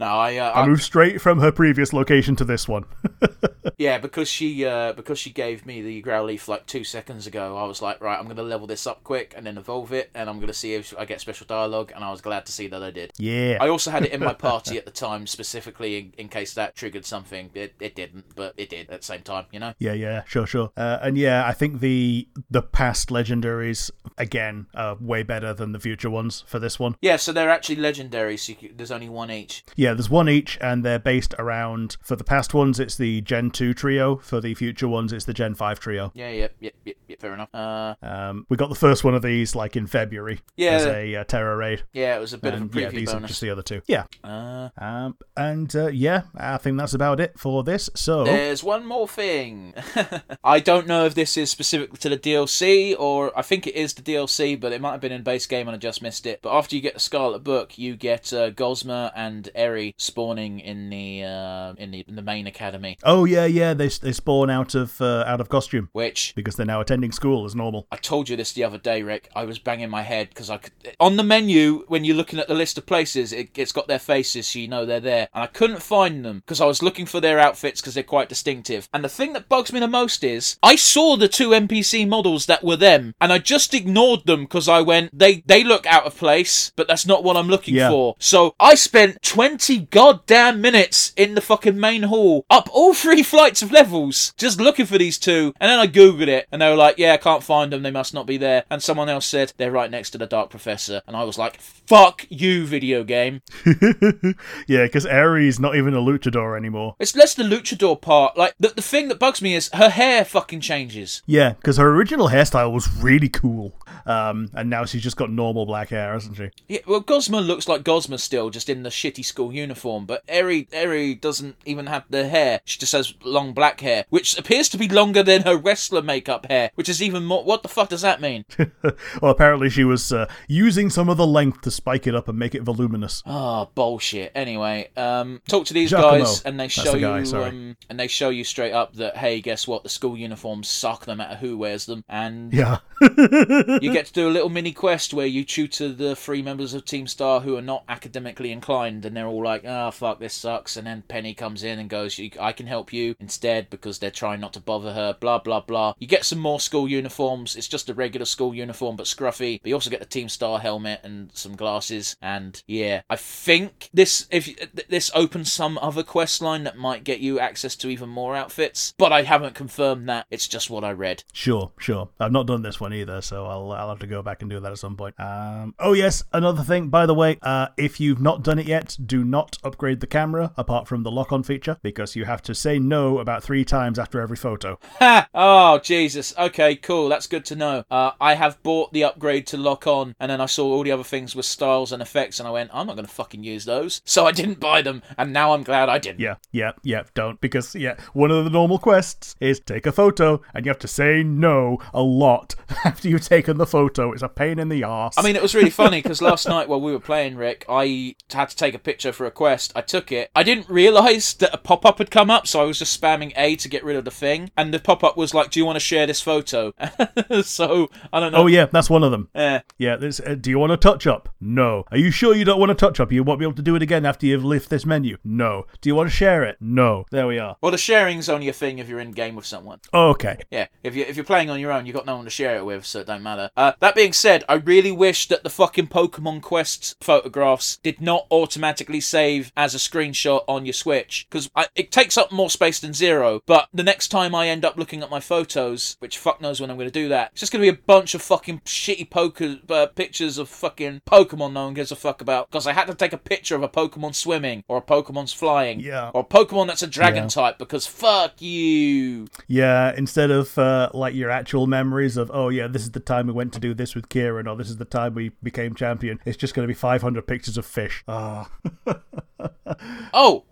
No, 0.00 0.06
I, 0.06 0.36
uh, 0.36 0.50
I 0.50 0.62
I 0.62 0.66
moved 0.66 0.82
straight 0.82 1.20
from 1.20 1.40
her 1.40 1.50
previous 1.50 1.92
location 1.92 2.36
to 2.36 2.44
this 2.44 2.68
one. 2.68 2.84
yeah, 3.78 3.98
because 3.98 4.28
she 4.28 4.64
uh, 4.64 4.92
because 4.92 5.18
she 5.18 5.30
gave 5.30 5.66
me 5.66 5.82
the 5.82 6.02
Growlithe 6.02 6.46
like 6.46 6.66
two 6.66 6.84
seconds 6.84 7.26
ago, 7.26 7.56
I 7.56 7.64
was 7.64 7.82
like, 7.82 8.00
right, 8.00 8.18
I'm 8.18 8.28
gonna 8.28 8.42
level 8.44 8.66
this 8.68 8.86
up 8.86 9.02
quick 9.02 9.34
and 9.36 9.44
then 9.44 9.58
evolve 9.58 9.92
it, 9.92 10.10
and 10.14 10.30
I'm 10.30 10.38
gonna 10.38 10.52
see 10.52 10.74
if 10.74 10.94
I 10.96 11.04
get 11.04 11.20
special 11.20 11.46
dialogue, 11.46 11.90
and 11.94 12.04
I 12.04 12.10
was 12.10 12.20
glad 12.20 12.46
to 12.46 12.52
see 12.52 12.68
that 12.68 12.82
I 12.82 12.90
did. 12.90 13.10
yeah. 13.18 13.58
I 13.60 13.68
also 13.68 13.90
had 13.90 14.04
it 14.04 14.12
in 14.12 14.20
my 14.20 14.34
party 14.48 14.78
at 14.78 14.84
the 14.84 14.92
time, 14.92 15.26
specifically 15.26 15.98
in, 15.98 16.12
in 16.16 16.28
case 16.28 16.54
that 16.54 16.76
triggered 16.76 17.04
something. 17.04 17.50
It, 17.54 17.74
it 17.80 17.96
didn't, 17.96 18.36
but 18.36 18.54
it 18.56 18.68
did 18.70 18.88
at 18.90 19.00
the 19.00 19.06
same 19.06 19.22
time, 19.22 19.46
you 19.50 19.58
know? 19.58 19.74
Yeah, 19.78 19.94
yeah, 19.94 20.22
sure, 20.26 20.46
sure. 20.46 20.70
Uh, 20.76 20.98
and 21.02 21.18
yeah, 21.18 21.44
I 21.44 21.52
think 21.52 21.80
the 21.80 22.28
the 22.50 22.62
past 22.62 23.08
legendaries 23.08 23.90
again 24.16 24.66
are 24.74 24.96
way 25.00 25.24
better 25.24 25.52
than 25.52 25.72
the 25.72 25.80
future 25.80 25.97
ones 26.06 26.44
for 26.46 26.58
this 26.58 26.78
one. 26.78 26.96
Yeah, 27.00 27.16
so 27.16 27.32
they're 27.32 27.50
actually 27.50 27.76
legendary, 27.76 28.36
so 28.36 28.54
you, 28.60 28.72
there's 28.76 28.90
only 28.90 29.08
one 29.08 29.30
each. 29.30 29.64
Yeah, 29.76 29.94
there's 29.94 30.10
one 30.10 30.28
each, 30.28 30.58
and 30.60 30.84
they're 30.84 30.98
based 30.98 31.34
around. 31.38 31.96
For 32.02 32.16
the 32.16 32.24
past 32.24 32.54
ones, 32.54 32.78
it's 32.80 32.96
the 32.96 33.20
Gen 33.22 33.50
two 33.50 33.74
trio. 33.74 34.16
For 34.16 34.40
the 34.40 34.54
future 34.54 34.88
ones, 34.88 35.12
it's 35.12 35.24
the 35.24 35.34
Gen 35.34 35.54
five 35.54 35.80
trio. 35.80 36.12
Yeah, 36.14 36.30
yeah, 36.30 36.48
yep, 36.60 36.74
yep, 36.84 36.96
yep, 37.08 37.20
fair 37.20 37.34
enough. 37.34 37.48
Uh, 37.54 37.94
Um, 38.02 38.46
we 38.48 38.56
got 38.56 38.68
the 38.68 38.74
first 38.74 39.04
one 39.04 39.14
of 39.14 39.22
these 39.22 39.54
like 39.54 39.76
in 39.76 39.86
February 39.86 40.40
Yeah. 40.56 40.72
as 40.72 40.86
a 40.86 41.16
uh, 41.16 41.24
Tera 41.24 41.56
raid, 41.56 41.82
yeah, 41.92 42.16
it 42.16 42.20
was 42.20 42.32
a 42.32 42.38
bit 42.38 42.54
and 42.54 42.70
of 42.70 42.76
a 42.76 42.80
yeah, 42.80 42.88
preview 42.88 42.92
these 42.94 43.12
are 43.14 43.20
just 43.20 43.40
the 43.40 43.50
other 43.50 43.62
two. 43.62 43.80
Yeah, 43.86 44.04
Uh, 44.24 44.68
um, 44.78 45.16
and 45.36 45.74
uh, 45.74 45.88
yeah, 45.88 46.22
I 46.36 46.58
think 46.58 46.78
that's 46.78 46.94
about 46.94 47.20
it 47.20 47.38
for 47.38 47.64
this. 47.64 47.90
So 47.94 48.24
There's 48.24 48.62
one 48.62 48.84
more 48.86 49.08
thing. 49.08 49.74
I 50.44 50.60
don't 50.60 50.86
know 50.86 51.04
if 51.04 51.14
this 51.14 51.36
is 51.36 51.50
specific 51.50 51.98
to 51.98 52.08
the 52.08 52.16
DLC 52.18 52.94
or 52.98 53.36
I 53.38 53.42
think 53.42 53.66
it 53.66 53.74
is 53.74 53.94
the 53.94 54.02
DLC, 54.02 54.58
but 54.58 54.72
it 54.72 54.80
might 54.80 54.92
have 54.92 55.00
been 55.00 55.12
in 55.12 55.22
base 55.22 55.46
game 55.46 55.68
and 55.68 55.74
I 55.74 55.78
just 55.88 56.02
missed 56.02 56.26
it. 56.26 56.40
But 56.42 56.56
after 56.56 56.76
you 56.76 56.82
get 56.82 56.94
the 56.94 57.00
Scarlet 57.00 57.42
Book, 57.44 57.78
you 57.78 57.96
get 57.96 58.32
uh, 58.32 58.50
Gosma 58.50 59.10
and 59.14 59.48
Eri 59.54 59.94
spawning 59.98 60.60
in 60.60 60.90
the 60.90 61.24
uh, 61.24 61.74
in 61.78 61.90
the 61.90 62.04
in 62.06 62.16
the 62.16 62.22
main 62.22 62.46
academy, 62.46 62.98
oh 63.04 63.24
yeah, 63.24 63.46
yeah, 63.46 63.74
they 63.74 63.88
they 63.88 64.12
spawn 64.12 64.50
out 64.50 64.74
of 64.74 65.00
uh, 65.00 65.24
out 65.26 65.40
of 65.40 65.48
costume 65.48 65.88
which 65.92 66.32
because 66.36 66.56
they're 66.56 66.66
now 66.66 66.80
attending 66.80 67.12
school 67.12 67.44
as 67.44 67.54
normal. 67.54 67.86
I 67.90 67.96
told 67.96 68.28
you 68.28 68.36
this 68.36 68.52
the 68.52 68.64
other 68.64 68.78
day, 68.78 69.02
Rick. 69.02 69.30
I 69.34 69.44
was 69.44 69.58
banging 69.58 69.90
my 69.90 70.02
head 70.02 70.28
because 70.28 70.50
I 70.50 70.58
could. 70.58 70.72
On 71.00 71.16
the 71.16 71.22
menu, 71.22 71.84
when 71.88 72.04
you're 72.04 72.16
looking 72.16 72.38
at 72.38 72.48
the 72.48 72.54
list 72.54 72.78
of 72.78 72.86
places, 72.86 73.32
it, 73.32 73.50
it's 73.56 73.72
got 73.72 73.88
their 73.88 73.98
faces 73.98 74.46
so 74.46 74.58
you 74.58 74.68
know 74.68 74.84
they're 74.84 75.00
there. 75.00 75.28
And 75.34 75.44
I 75.44 75.46
couldn't 75.46 75.82
find 75.82 76.24
them 76.24 76.40
because 76.40 76.60
I 76.60 76.66
was 76.66 76.82
looking 76.82 77.06
for 77.06 77.20
their 77.20 77.38
outfits 77.38 77.80
because 77.80 77.94
they're 77.94 78.02
quite 78.02 78.28
distinctive. 78.28 78.88
And 78.92 79.04
the 79.04 79.08
thing 79.08 79.32
that 79.32 79.48
bugs 79.48 79.72
me 79.72 79.80
the 79.80 79.88
most 79.88 80.24
is 80.24 80.56
I 80.62 80.76
saw 80.76 81.16
the 81.16 81.28
two 81.28 81.50
NPC 81.50 82.08
models 82.08 82.46
that 82.46 82.64
were 82.64 82.76
them 82.76 83.14
and 83.20 83.32
I 83.32 83.38
just 83.38 83.74
ignored 83.74 84.26
them 84.26 84.42
because 84.42 84.68
I 84.68 84.80
went, 84.80 85.16
they, 85.16 85.42
they 85.46 85.64
look 85.64 85.77
look 85.78 85.86
out 85.86 86.06
of 86.06 86.16
place, 86.16 86.72
but 86.74 86.88
that's 86.88 87.06
not 87.06 87.22
what 87.22 87.36
I'm 87.36 87.46
looking 87.48 87.74
Yeah. 87.76 87.90
for. 87.90 88.16
So 88.18 88.54
I 88.58 88.74
spent 88.74 89.22
20 89.22 89.78
goddamn 89.90 90.60
minutes 90.60 91.12
in 91.16 91.34
the 91.36 91.40
fucking 91.40 91.78
main 91.78 92.04
hall, 92.04 92.44
up 92.50 92.68
all 92.72 92.94
three 92.94 93.22
flights 93.34 93.62
of 93.62 93.70
levels, 93.70 94.32
just 94.36 94.60
looking 94.60 94.86
for 94.86 94.98
these 94.98 95.18
two. 95.18 95.54
And 95.60 95.70
then 95.70 95.78
I 95.78 95.86
googled 95.86 96.26
it, 96.26 96.48
and 96.50 96.60
they 96.60 96.68
were 96.68 96.74
like, 96.74 96.98
"Yeah, 96.98 97.12
I 97.12 97.16
can't 97.16 97.44
find 97.44 97.72
them. 97.72 97.82
They 97.84 97.92
must 97.92 98.12
not 98.12 98.26
be 98.26 98.36
there." 98.38 98.64
And 98.70 98.82
someone 98.82 99.08
else 99.08 99.26
said 99.26 99.52
they're 99.56 99.70
right 99.70 99.90
next 99.90 100.10
to 100.10 100.18
the 100.18 100.26
Dark 100.26 100.50
Professor, 100.50 101.00
and 101.06 101.16
I 101.16 101.22
was 101.22 101.38
like, 101.38 101.60
"Fuck 101.60 102.26
you, 102.28 102.66
video 102.66 103.04
game." 103.04 103.42
yeah, 104.66 104.84
because 104.84 105.06
Eri's 105.06 105.60
not 105.60 105.76
even 105.76 105.94
a 105.94 105.98
luchador 106.00 106.56
anymore. 106.56 106.96
It's 106.98 107.14
less 107.14 107.34
the 107.34 107.44
luchador 107.44 108.00
part. 108.00 108.36
Like 108.36 108.54
the 108.58 108.68
the 108.74 108.82
thing 108.82 109.08
that 109.08 109.18
bugs 109.20 109.40
me 109.40 109.54
is 109.54 109.70
her 109.74 109.90
hair 109.90 110.24
fucking 110.24 110.60
changes. 110.60 111.22
Yeah, 111.26 111.50
because 111.52 111.76
her 111.76 111.88
original 111.94 112.28
hairstyle 112.30 112.72
was 112.72 112.88
really 113.00 113.28
cool. 113.28 113.74
Um, 114.06 114.50
and 114.54 114.70
now 114.70 114.84
she's 114.84 115.02
just 115.02 115.16
got 115.16 115.30
normal 115.30 115.66
black 115.68 115.90
hair, 115.90 116.12
hasn't 116.12 116.36
she? 116.36 116.50
Yeah, 116.66 116.80
well, 116.86 117.02
Gosma 117.02 117.46
looks 117.46 117.68
like 117.68 117.82
Gosma 117.84 118.18
still, 118.18 118.50
just 118.50 118.68
in 118.68 118.82
the 118.82 118.88
shitty 118.90 119.24
school 119.24 119.52
uniform. 119.52 120.06
But 120.06 120.24
Eri, 120.28 120.66
Eri 120.72 121.14
doesn't 121.14 121.56
even 121.64 121.86
have 121.86 122.04
the 122.10 122.28
hair. 122.28 122.60
She 122.64 122.78
just 122.78 122.92
has 122.92 123.14
long 123.22 123.52
black 123.52 123.80
hair, 123.80 124.04
which 124.08 124.36
appears 124.36 124.68
to 124.70 124.78
be 124.78 124.88
longer 124.88 125.22
than 125.22 125.42
her 125.42 125.56
wrestler 125.56 126.02
makeup 126.02 126.46
hair, 126.46 126.70
which 126.74 126.88
is 126.88 127.00
even 127.02 127.24
more. 127.24 127.44
What 127.44 127.62
the 127.62 127.68
fuck 127.68 127.90
does 127.90 128.02
that 128.02 128.20
mean? 128.20 128.44
well, 128.82 129.30
apparently 129.30 129.70
she 129.70 129.84
was 129.84 130.10
uh, 130.12 130.26
using 130.48 130.90
some 130.90 131.08
of 131.08 131.16
the 131.16 131.26
length 131.26 131.60
to 131.62 131.70
spike 131.70 132.06
it 132.06 132.14
up 132.14 132.26
and 132.28 132.38
make 132.38 132.54
it 132.54 132.62
voluminous. 132.62 133.22
Oh 133.26 133.68
bullshit. 133.74 134.32
Anyway, 134.34 134.90
um, 134.96 135.40
talk 135.48 135.66
to 135.66 135.74
these 135.74 135.90
Giacomo. 135.90 136.18
guys, 136.24 136.42
and 136.42 136.58
they 136.58 136.68
show 136.68 136.92
the 136.92 137.00
guy, 137.00 137.20
you, 137.20 137.36
um, 137.36 137.76
and 137.90 138.00
they 138.00 138.08
show 138.08 138.30
you 138.30 138.42
straight 138.42 138.72
up 138.72 138.94
that 138.94 139.16
hey, 139.16 139.40
guess 139.40 139.68
what? 139.68 139.82
The 139.82 139.88
school 139.88 140.16
uniforms 140.16 140.68
suck, 140.68 141.06
no 141.06 141.14
matter 141.14 141.36
who 141.36 141.58
wears 141.58 141.86
them, 141.86 142.04
and 142.08 142.52
Yeah. 142.52 142.78
you 143.00 143.92
get 143.92 144.06
to 144.06 144.12
do 144.12 144.28
a 144.28 144.30
little 144.30 144.48
mini 144.48 144.72
quest 144.72 145.14
where 145.14 145.26
you 145.26 145.44
tutor 145.48 145.92
the 145.92 146.14
three 146.14 146.42
members 146.42 146.74
of 146.74 146.84
Team 146.84 147.06
Star 147.06 147.40
who 147.40 147.56
are 147.56 147.62
not 147.62 147.84
academically 147.88 148.52
inclined, 148.52 149.04
and 149.04 149.16
they're 149.16 149.26
all 149.26 149.42
like, 149.42 149.64
"Oh 149.64 149.90
fuck, 149.90 150.20
this 150.20 150.34
sucks." 150.34 150.76
And 150.76 150.86
then 150.86 151.02
Penny 151.08 151.34
comes 151.34 151.64
in 151.64 151.78
and 151.78 151.90
goes, 151.90 152.20
"I 152.38 152.52
can 152.52 152.66
help 152.66 152.92
you 152.92 153.16
instead," 153.18 153.70
because 153.70 153.98
they're 153.98 154.10
trying 154.10 154.40
not 154.40 154.52
to 154.52 154.60
bother 154.60 154.92
her. 154.92 155.16
Blah 155.18 155.38
blah 155.38 155.60
blah. 155.60 155.94
You 155.98 156.06
get 156.06 156.24
some 156.24 156.38
more 156.38 156.60
school 156.60 156.88
uniforms. 156.88 157.56
It's 157.56 157.68
just 157.68 157.88
a 157.88 157.94
regular 157.94 158.26
school 158.26 158.54
uniform, 158.54 158.96
but 158.96 159.06
scruffy. 159.06 159.60
But 159.60 159.68
you 159.68 159.74
also 159.74 159.90
get 159.90 160.00
the 160.00 160.06
Team 160.06 160.28
Star 160.28 160.58
helmet 160.60 161.00
and 161.02 161.30
some 161.32 161.56
glasses. 161.56 162.16
And 162.20 162.62
yeah, 162.66 163.02
I 163.08 163.16
think 163.16 163.88
this 163.92 164.26
if 164.30 164.54
this 164.88 165.10
opens 165.14 165.50
some 165.50 165.78
other 165.78 166.02
quest 166.02 166.42
line 166.42 166.64
that 166.64 166.76
might 166.76 167.04
get 167.04 167.20
you 167.20 167.40
access 167.40 167.74
to 167.76 167.88
even 167.88 168.08
more 168.10 168.36
outfits, 168.36 168.94
but 168.98 169.12
I 169.12 169.22
haven't 169.22 169.54
confirmed 169.54 170.08
that. 170.08 170.26
It's 170.30 170.48
just 170.48 170.68
what 170.70 170.84
I 170.84 170.92
read. 170.92 171.24
Sure, 171.32 171.72
sure. 171.78 172.10
I've 172.20 172.32
not 172.32 172.46
done 172.46 172.62
this 172.62 172.80
one 172.80 172.92
either, 172.92 173.20
so 173.22 173.46
I'll 173.46 173.72
I'll 173.72 173.88
have 173.88 174.00
to 174.00 174.06
go 174.06 174.22
back 174.22 174.42
and 174.42 174.50
do 174.50 174.60
that 174.60 174.72
at 174.72 174.78
some 174.78 174.96
point. 174.96 175.14
Uh, 175.18 175.37
Um, 175.38 175.74
oh 175.78 175.92
yes, 175.92 176.24
another 176.32 176.64
thing. 176.64 176.88
By 176.88 177.06
the 177.06 177.14
way, 177.14 177.38
uh, 177.42 177.68
if 177.76 178.00
you've 178.00 178.20
not 178.20 178.42
done 178.42 178.58
it 178.58 178.66
yet, 178.66 178.96
do 179.04 179.22
not 179.22 179.56
upgrade 179.62 180.00
the 180.00 180.06
camera 180.06 180.52
apart 180.56 180.88
from 180.88 181.04
the 181.04 181.10
lock-on 181.10 181.42
feature 181.42 181.78
because 181.82 182.16
you 182.16 182.24
have 182.24 182.42
to 182.42 182.54
say 182.54 182.78
no 182.78 183.18
about 183.18 183.44
three 183.44 183.64
times 183.64 183.98
after 183.98 184.20
every 184.20 184.36
photo. 184.36 184.78
Ha! 184.98 185.28
Oh, 185.32 185.78
Jesus. 185.78 186.34
Okay, 186.36 186.74
cool. 186.74 187.08
That's 187.08 187.28
good 187.28 187.44
to 187.46 187.56
know. 187.56 187.84
Uh, 187.88 188.10
I 188.20 188.34
have 188.34 188.60
bought 188.64 188.92
the 188.92 189.04
upgrade 189.04 189.46
to 189.48 189.56
lock 189.56 189.86
on, 189.86 190.16
and 190.18 190.28
then 190.28 190.40
I 190.40 190.46
saw 190.46 190.72
all 190.72 190.82
the 190.82 190.90
other 190.90 191.04
things 191.04 191.36
with 191.36 191.46
styles 191.46 191.92
and 191.92 192.02
effects, 192.02 192.40
and 192.40 192.48
I 192.48 192.50
went, 192.50 192.70
I'm 192.72 192.88
not 192.88 192.96
going 192.96 193.06
to 193.06 193.12
fucking 193.12 193.44
use 193.44 193.64
those. 193.64 194.02
So 194.04 194.26
I 194.26 194.32
didn't 194.32 194.58
buy 194.58 194.82
them, 194.82 195.02
and 195.16 195.32
now 195.32 195.52
I'm 195.52 195.62
glad 195.62 195.88
I 195.88 195.98
didn't. 195.98 196.18
Yeah, 196.18 196.34
yeah, 196.50 196.72
yeah. 196.82 197.04
Don't 197.14 197.40
because 197.40 197.76
yeah, 197.76 197.96
one 198.12 198.32
of 198.32 198.42
the 198.44 198.50
normal 198.50 198.78
quests 198.78 199.36
is 199.40 199.60
take 199.60 199.86
a 199.86 199.92
photo 199.92 200.40
and 200.52 200.66
you 200.66 200.70
have 200.70 200.78
to 200.80 200.88
say 200.88 201.22
no 201.22 201.78
a 201.94 202.02
lot 202.02 202.56
after 202.84 203.08
you've 203.08 203.26
taken 203.26 203.56
the 203.56 203.66
photo. 203.66 204.12
It's 204.12 204.22
a 204.22 204.28
pain 204.28 204.58
in 204.58 204.68
the 204.68 204.82
arse. 204.82 205.16
I 205.16 205.22
mean, 205.22 205.27
it 205.36 205.42
was 205.42 205.54
really 205.54 205.70
funny 205.70 206.02
because 206.02 206.22
last 206.22 206.48
night 206.48 206.68
while 206.68 206.80
we 206.80 206.92
were 206.92 207.00
playing, 207.00 207.36
Rick, 207.36 207.64
I 207.68 208.16
had 208.30 208.50
to 208.50 208.56
take 208.56 208.74
a 208.74 208.78
picture 208.78 209.12
for 209.12 209.26
a 209.26 209.30
quest. 209.30 209.72
I 209.74 209.80
took 209.80 210.12
it. 210.12 210.30
I 210.34 210.42
didn't 210.42 210.68
realise 210.68 211.32
that 211.34 211.54
a 211.54 211.58
pop 211.58 211.84
up 211.84 211.98
had 211.98 212.10
come 212.10 212.30
up, 212.30 212.46
so 212.46 212.60
I 212.60 212.64
was 212.64 212.78
just 212.78 213.00
spamming 213.00 213.32
A 213.36 213.56
to 213.56 213.68
get 213.68 213.84
rid 213.84 213.96
of 213.96 214.04
the 214.04 214.10
thing. 214.10 214.50
And 214.56 214.72
the 214.72 214.78
pop 214.78 215.02
up 215.04 215.16
was 215.16 215.34
like, 215.34 215.50
Do 215.50 215.60
you 215.60 215.66
want 215.66 215.76
to 215.76 215.80
share 215.80 216.06
this 216.06 216.20
photo? 216.20 216.72
so, 217.42 217.88
I 218.12 218.20
don't 218.20 218.32
know. 218.32 218.38
oh 218.38 218.46
yeah, 218.46 218.66
that's 218.66 218.90
one 218.90 219.04
of 219.04 219.10
them. 219.10 219.28
Eh. 219.34 219.60
Yeah, 219.78 219.96
this, 219.96 220.20
uh, 220.20 220.34
do 220.34 220.50
you 220.50 220.58
want 220.58 220.70
to 220.72 220.76
touch 220.76 221.06
up? 221.06 221.28
No. 221.40 221.84
Are 221.90 221.98
you 221.98 222.10
sure 222.10 222.34
you 222.34 222.44
don't 222.44 222.60
want 222.60 222.70
to 222.70 222.74
touch 222.74 223.00
up? 223.00 223.12
You 223.12 223.22
won't 223.22 223.38
be 223.38 223.44
able 223.44 223.54
to 223.54 223.62
do 223.62 223.76
it 223.76 223.82
again 223.82 224.06
after 224.06 224.26
you've 224.26 224.44
left 224.44 224.70
this 224.70 224.86
menu? 224.86 225.18
No. 225.24 225.66
Do 225.80 225.88
you 225.88 225.94
want 225.94 226.08
to 226.08 226.14
share 226.14 226.44
it? 226.44 226.56
No. 226.60 227.06
There 227.10 227.26
we 227.26 227.38
are. 227.38 227.56
Well, 227.60 227.72
the 227.72 227.78
sharing's 227.78 228.28
only 228.28 228.48
a 228.48 228.52
thing 228.52 228.78
if 228.78 228.88
you're 228.88 229.00
in 229.00 229.12
game 229.12 229.34
with 229.34 229.46
someone. 229.46 229.80
Okay. 229.92 230.38
Yeah, 230.50 230.66
if 230.82 230.94
you 230.94 231.04
if 231.04 231.16
you're 231.16 231.24
playing 231.24 231.50
on 231.50 231.60
your 231.60 231.72
own, 231.72 231.86
you've 231.86 231.96
got 231.96 232.06
no 232.06 232.16
one 232.16 232.24
to 232.24 232.30
share 232.30 232.56
it 232.56 232.64
with, 232.64 232.84
so 232.86 233.00
it 233.00 233.06
don't 233.06 233.22
matter. 233.22 233.50
Uh, 233.56 233.72
that 233.80 233.94
being 233.94 234.12
said, 234.12 234.44
I 234.48 234.54
really 234.54 234.92
wish 234.92 235.17
that 235.26 235.42
the 235.42 235.50
fucking 235.50 235.88
Pokemon 235.88 236.42
Quest 236.42 236.96
photographs 237.00 237.78
did 237.82 238.00
not 238.00 238.26
automatically 238.30 239.00
save 239.00 239.50
as 239.56 239.74
a 239.74 239.78
screenshot 239.78 240.44
on 240.46 240.64
your 240.64 240.72
Switch, 240.72 241.26
because 241.28 241.50
it 241.74 241.90
takes 241.90 242.16
up 242.16 242.30
more 242.30 242.50
space 242.50 242.78
than 242.78 242.94
Zero. 242.94 243.40
But 243.46 243.68
the 243.74 243.82
next 243.82 244.08
time 244.08 244.34
I 244.34 244.48
end 244.48 244.64
up 244.64 244.76
looking 244.76 245.02
at 245.02 245.10
my 245.10 245.18
photos, 245.20 245.96
which 245.98 246.18
fuck 246.18 246.40
knows 246.40 246.60
when 246.60 246.70
I'm 246.70 246.76
going 246.76 246.88
to 246.88 246.92
do 246.92 247.08
that, 247.08 247.30
it's 247.32 247.40
just 247.40 247.50
going 247.52 247.64
to 247.64 247.72
be 247.72 247.76
a 247.78 247.82
bunch 247.86 248.14
of 248.14 248.22
fucking 248.22 248.60
shitty 248.60 249.10
poker 249.10 249.56
uh, 249.68 249.86
pictures 249.86 250.38
of 250.38 250.48
fucking 250.48 251.00
Pokemon 251.06 251.52
no 251.54 251.64
one 251.64 251.74
gives 251.74 251.90
a 251.90 251.96
fuck 251.96 252.20
about. 252.20 252.48
Because 252.50 252.66
I 252.66 252.72
had 252.72 252.86
to 252.86 252.94
take 252.94 253.12
a 253.12 253.18
picture 253.18 253.56
of 253.56 253.62
a 253.62 253.68
Pokemon 253.68 254.14
swimming 254.14 254.62
or 254.68 254.76
a 254.76 254.82
Pokemon's 254.82 255.32
flying, 255.32 255.80
Yeah. 255.80 256.10
or 256.14 256.20
a 256.20 256.24
Pokemon 256.24 256.66
that's 256.68 256.82
a 256.82 256.86
dragon 256.86 257.24
Yeah. 257.24 257.28
type. 257.28 257.58
Because 257.58 257.86
fuck 257.86 258.40
you. 258.40 259.26
Yeah, 259.46 259.92
instead 259.96 260.30
of 260.30 260.56
uh, 260.58 260.90
like 260.92 261.14
your 261.14 261.30
actual 261.30 261.66
memories 261.66 262.16
of, 262.16 262.30
oh 262.32 262.50
yeah, 262.50 262.66
this 262.66 262.82
is 262.82 262.90
the 262.90 263.00
time 263.00 263.26
we 263.26 263.32
went 263.32 263.52
to 263.54 263.58
do 263.60 263.74
this 263.74 263.94
with 263.94 264.08
Kieran, 264.08 264.46
or 264.46 264.56
this 264.56 264.68
is 264.68 264.76
the 264.76 264.84
time 264.84 265.07
we 265.14 265.30
became 265.42 265.74
champion, 265.74 266.18
it's 266.24 266.36
just 266.36 266.54
going 266.54 266.64
to 266.64 266.68
be 266.68 266.74
500 266.78 267.26
pictures 267.26 267.56
of 267.58 267.66
fish. 267.66 268.04
Ah. 268.08 268.50
Oh, 268.86 269.00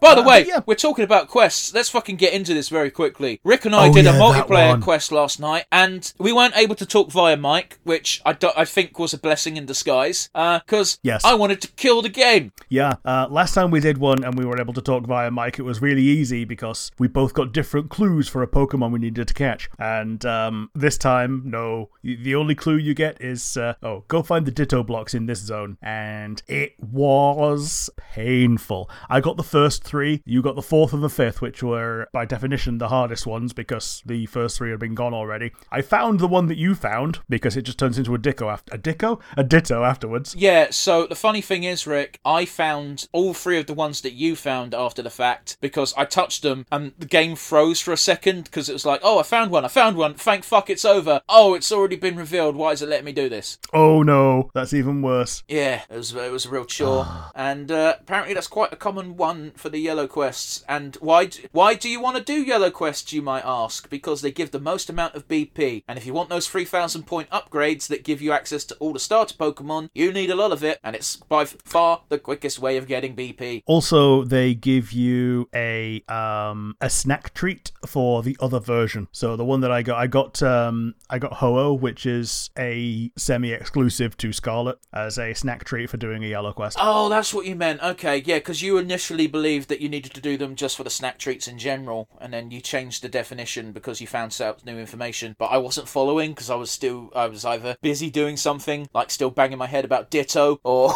by 0.00 0.14
the 0.14 0.22
Uh, 0.22 0.26
way, 0.26 0.44
yeah. 0.46 0.60
we're 0.66 0.74
talking 0.74 1.04
about 1.04 1.28
quests. 1.28 1.74
Let's 1.74 1.88
fucking 1.88 2.16
get 2.16 2.32
into 2.32 2.54
this 2.54 2.68
very 2.68 2.90
quickly. 2.90 3.40
Rick 3.44 3.64
and 3.64 3.74
I 3.74 3.88
Oh, 3.88 3.92
did 3.92 4.04
yeah, 4.04 4.16
a 4.16 4.20
multiplayer 4.20 4.80
quest 4.80 5.12
last 5.12 5.40
night, 5.40 5.64
and 5.72 6.12
we 6.18 6.32
weren't 6.32 6.56
able 6.56 6.74
to 6.76 6.86
talk 6.86 7.10
via 7.10 7.36
mic, 7.36 7.78
which 7.84 8.20
I, 8.24 8.32
do- 8.32 8.50
I 8.56 8.64
think 8.64 8.98
was 8.98 9.12
a 9.12 9.18
blessing 9.18 9.56
in 9.56 9.66
disguise, 9.66 10.28
because 10.32 10.98
Yes. 11.02 11.24
I 11.24 11.34
wanted 11.34 11.60
to 11.62 11.68
kill 11.72 12.02
the 12.02 12.08
game. 12.08 12.52
Yeah, 12.68 12.94
uh, 13.04 13.26
last 13.30 13.54
time 13.54 13.70
we 13.70 13.80
did 13.80 13.98
one 13.98 14.24
and 14.24 14.36
we 14.38 14.44
were 14.44 14.60
able 14.60 14.74
to 14.74 14.80
talk 14.82 15.06
via 15.06 15.30
mic, 15.30 15.58
it 15.58 15.62
was 15.62 15.80
really 15.82 16.02
easy 16.02 16.44
because 16.44 16.90
we 16.98 17.08
both 17.08 17.34
got 17.34 17.52
different 17.52 17.90
clues 17.90 18.28
for 18.28 18.42
a 18.42 18.46
Pokemon 18.46 18.90
we 18.92 18.98
needed 18.98 19.28
to 19.28 19.34
catch. 19.34 19.68
And 19.78 20.24
um, 20.26 20.70
this 20.74 20.96
time, 20.98 21.42
no, 21.44 21.90
the 22.02 22.34
only 22.34 22.54
clue 22.54 22.76
you 22.76 22.94
get 22.94 23.20
is, 23.20 23.56
uh, 23.56 23.74
oh, 23.82 24.04
go 24.08 24.22
find 24.22 24.46
the 24.46 24.50
Ditto 24.50 24.82
blocks 24.82 25.14
in 25.14 25.26
this 25.26 25.40
zone. 25.40 25.76
And 25.82 26.42
it 26.46 26.74
was 26.80 27.90
painful. 28.14 28.90
I 29.08 29.15
got 29.20 29.36
the 29.36 29.42
first 29.42 29.84
three, 29.84 30.22
you 30.24 30.42
got 30.42 30.56
the 30.56 30.62
fourth 30.62 30.92
and 30.92 31.02
the 31.02 31.08
fifth, 31.08 31.40
which 31.40 31.62
were 31.62 32.08
by 32.12 32.24
definition 32.24 32.78
the 32.78 32.88
hardest 32.88 33.26
ones 33.26 33.52
because 33.52 34.02
the 34.06 34.26
first 34.26 34.58
three 34.58 34.70
had 34.70 34.80
been 34.80 34.94
gone 34.94 35.14
already. 35.14 35.52
I 35.70 35.82
found 35.82 36.20
the 36.20 36.26
one 36.26 36.46
that 36.46 36.58
you 36.58 36.74
found 36.74 37.20
because 37.28 37.56
it 37.56 37.62
just 37.62 37.78
turns 37.78 37.98
into 37.98 38.14
a 38.14 38.18
Dicko 38.18 38.52
after 38.52 38.74
a 38.74 38.78
Dicko, 38.78 39.20
a 39.36 39.44
Ditto 39.44 39.84
afterwards. 39.84 40.34
Yeah, 40.36 40.68
so 40.70 41.06
the 41.06 41.14
funny 41.14 41.40
thing 41.40 41.64
is, 41.64 41.86
Rick, 41.86 42.20
I 42.24 42.44
found 42.44 43.08
all 43.12 43.34
three 43.34 43.58
of 43.58 43.66
the 43.66 43.74
ones 43.74 44.00
that 44.02 44.12
you 44.12 44.36
found 44.36 44.74
after 44.74 45.02
the 45.02 45.10
fact 45.10 45.56
because 45.60 45.94
I 45.96 46.04
touched 46.04 46.42
them 46.42 46.66
and 46.70 46.92
the 46.98 47.06
game 47.06 47.36
froze 47.36 47.80
for 47.80 47.92
a 47.92 47.96
second 47.96 48.44
because 48.44 48.68
it 48.68 48.72
was 48.72 48.86
like, 48.86 49.00
oh, 49.02 49.18
I 49.18 49.22
found 49.22 49.50
one, 49.50 49.64
I 49.64 49.68
found 49.68 49.96
one, 49.96 50.14
thank 50.14 50.44
fuck 50.44 50.70
it's 50.70 50.84
over. 50.84 51.20
Oh, 51.28 51.54
it's 51.54 51.72
already 51.72 51.96
been 51.96 52.16
revealed, 52.16 52.56
why 52.56 52.72
is 52.72 52.82
it 52.82 52.88
letting 52.88 53.04
me 53.04 53.12
do 53.12 53.28
this? 53.28 53.58
Oh 53.72 54.02
no, 54.02 54.50
that's 54.54 54.74
even 54.74 55.02
worse. 55.02 55.42
Yeah, 55.48 55.82
it 55.88 55.96
was 55.96 56.14
it 56.14 56.32
was 56.32 56.46
a 56.46 56.50
real 56.50 56.64
chore, 56.64 57.06
and 57.34 57.70
uh, 57.70 57.96
apparently 58.00 58.34
that's 58.34 58.46
quite 58.46 58.72
a 58.72 58.76
common 58.76 59.05
one 59.14 59.52
for 59.56 59.68
the 59.68 59.78
yellow 59.78 60.06
quests. 60.06 60.64
And 60.68 60.96
why 60.96 61.26
d- 61.26 61.46
why 61.52 61.74
do 61.74 61.88
you 61.88 62.00
want 62.00 62.16
to 62.16 62.22
do 62.22 62.42
yellow 62.42 62.70
quests? 62.70 63.12
You 63.12 63.22
might 63.22 63.44
ask. 63.44 63.88
Because 63.88 64.22
they 64.22 64.30
give 64.32 64.50
the 64.50 64.58
most 64.58 64.90
amount 64.90 65.14
of 65.14 65.28
BP, 65.28 65.84
and 65.86 65.98
if 65.98 66.06
you 66.06 66.12
want 66.12 66.30
those 66.30 66.48
three 66.48 66.64
thousand 66.64 67.04
point 67.04 67.30
upgrades 67.30 67.86
that 67.88 68.02
give 68.04 68.20
you 68.20 68.32
access 68.32 68.64
to 68.64 68.74
all 68.76 68.92
the 68.92 68.98
starter 68.98 69.34
Pokemon, 69.36 69.90
you 69.94 70.12
need 70.12 70.30
a 70.30 70.34
lot 70.34 70.50
of 70.52 70.64
it, 70.64 70.80
and 70.82 70.96
it's 70.96 71.16
by 71.16 71.44
far 71.44 72.02
the 72.08 72.18
quickest 72.18 72.58
way 72.58 72.76
of 72.76 72.86
getting 72.86 73.14
BP. 73.14 73.62
Also, 73.66 74.24
they 74.24 74.54
give 74.54 74.92
you 74.92 75.48
a 75.54 76.02
um 76.08 76.74
a 76.80 76.90
snack 76.90 77.34
treat 77.34 77.70
for 77.86 78.22
the 78.22 78.36
other 78.40 78.58
version. 78.60 79.08
So 79.12 79.36
the 79.36 79.44
one 79.44 79.60
that 79.60 79.70
I 79.70 79.82
got, 79.82 79.98
I 79.98 80.06
got 80.06 80.42
um 80.42 80.94
I 81.10 81.18
got 81.18 81.34
Ho-Oh, 81.34 81.74
which 81.74 82.06
is 82.06 82.50
a 82.58 83.10
semi-exclusive 83.16 84.16
to 84.16 84.32
Scarlet, 84.32 84.78
as 84.92 85.18
a 85.18 85.34
snack 85.34 85.64
treat 85.64 85.90
for 85.90 85.96
doing 85.96 86.24
a 86.24 86.28
yellow 86.28 86.52
quest. 86.52 86.78
Oh, 86.80 87.08
that's 87.08 87.32
what 87.34 87.46
you 87.46 87.54
meant. 87.54 87.82
Okay, 87.82 88.22
yeah, 88.24 88.36
because 88.38 88.62
you 88.62 88.78
initially 88.96 89.26
believed 89.26 89.68
that 89.68 89.82
you 89.82 89.90
needed 89.90 90.14
to 90.14 90.22
do 90.22 90.38
them 90.38 90.56
just 90.56 90.74
for 90.74 90.82
the 90.82 90.88
snack 90.88 91.18
treats 91.18 91.46
in 91.46 91.58
general, 91.58 92.08
and 92.18 92.32
then 92.32 92.50
you 92.50 92.62
changed 92.62 93.02
the 93.02 93.08
definition 93.10 93.70
because 93.70 94.00
you 94.00 94.06
found 94.06 94.34
out 94.40 94.64
new 94.64 94.78
information. 94.78 95.36
But 95.38 95.46
I 95.50 95.58
wasn't 95.58 95.86
following 95.86 96.30
because 96.30 96.48
I 96.48 96.54
was 96.54 96.70
still, 96.70 97.10
I 97.14 97.26
was 97.26 97.44
either 97.44 97.76
busy 97.82 98.08
doing 98.08 98.38
something, 98.38 98.88
like 98.94 99.10
still 99.10 99.28
banging 99.28 99.58
my 99.58 99.66
head 99.66 99.84
about 99.84 100.08
Ditto, 100.08 100.60
or 100.64 100.94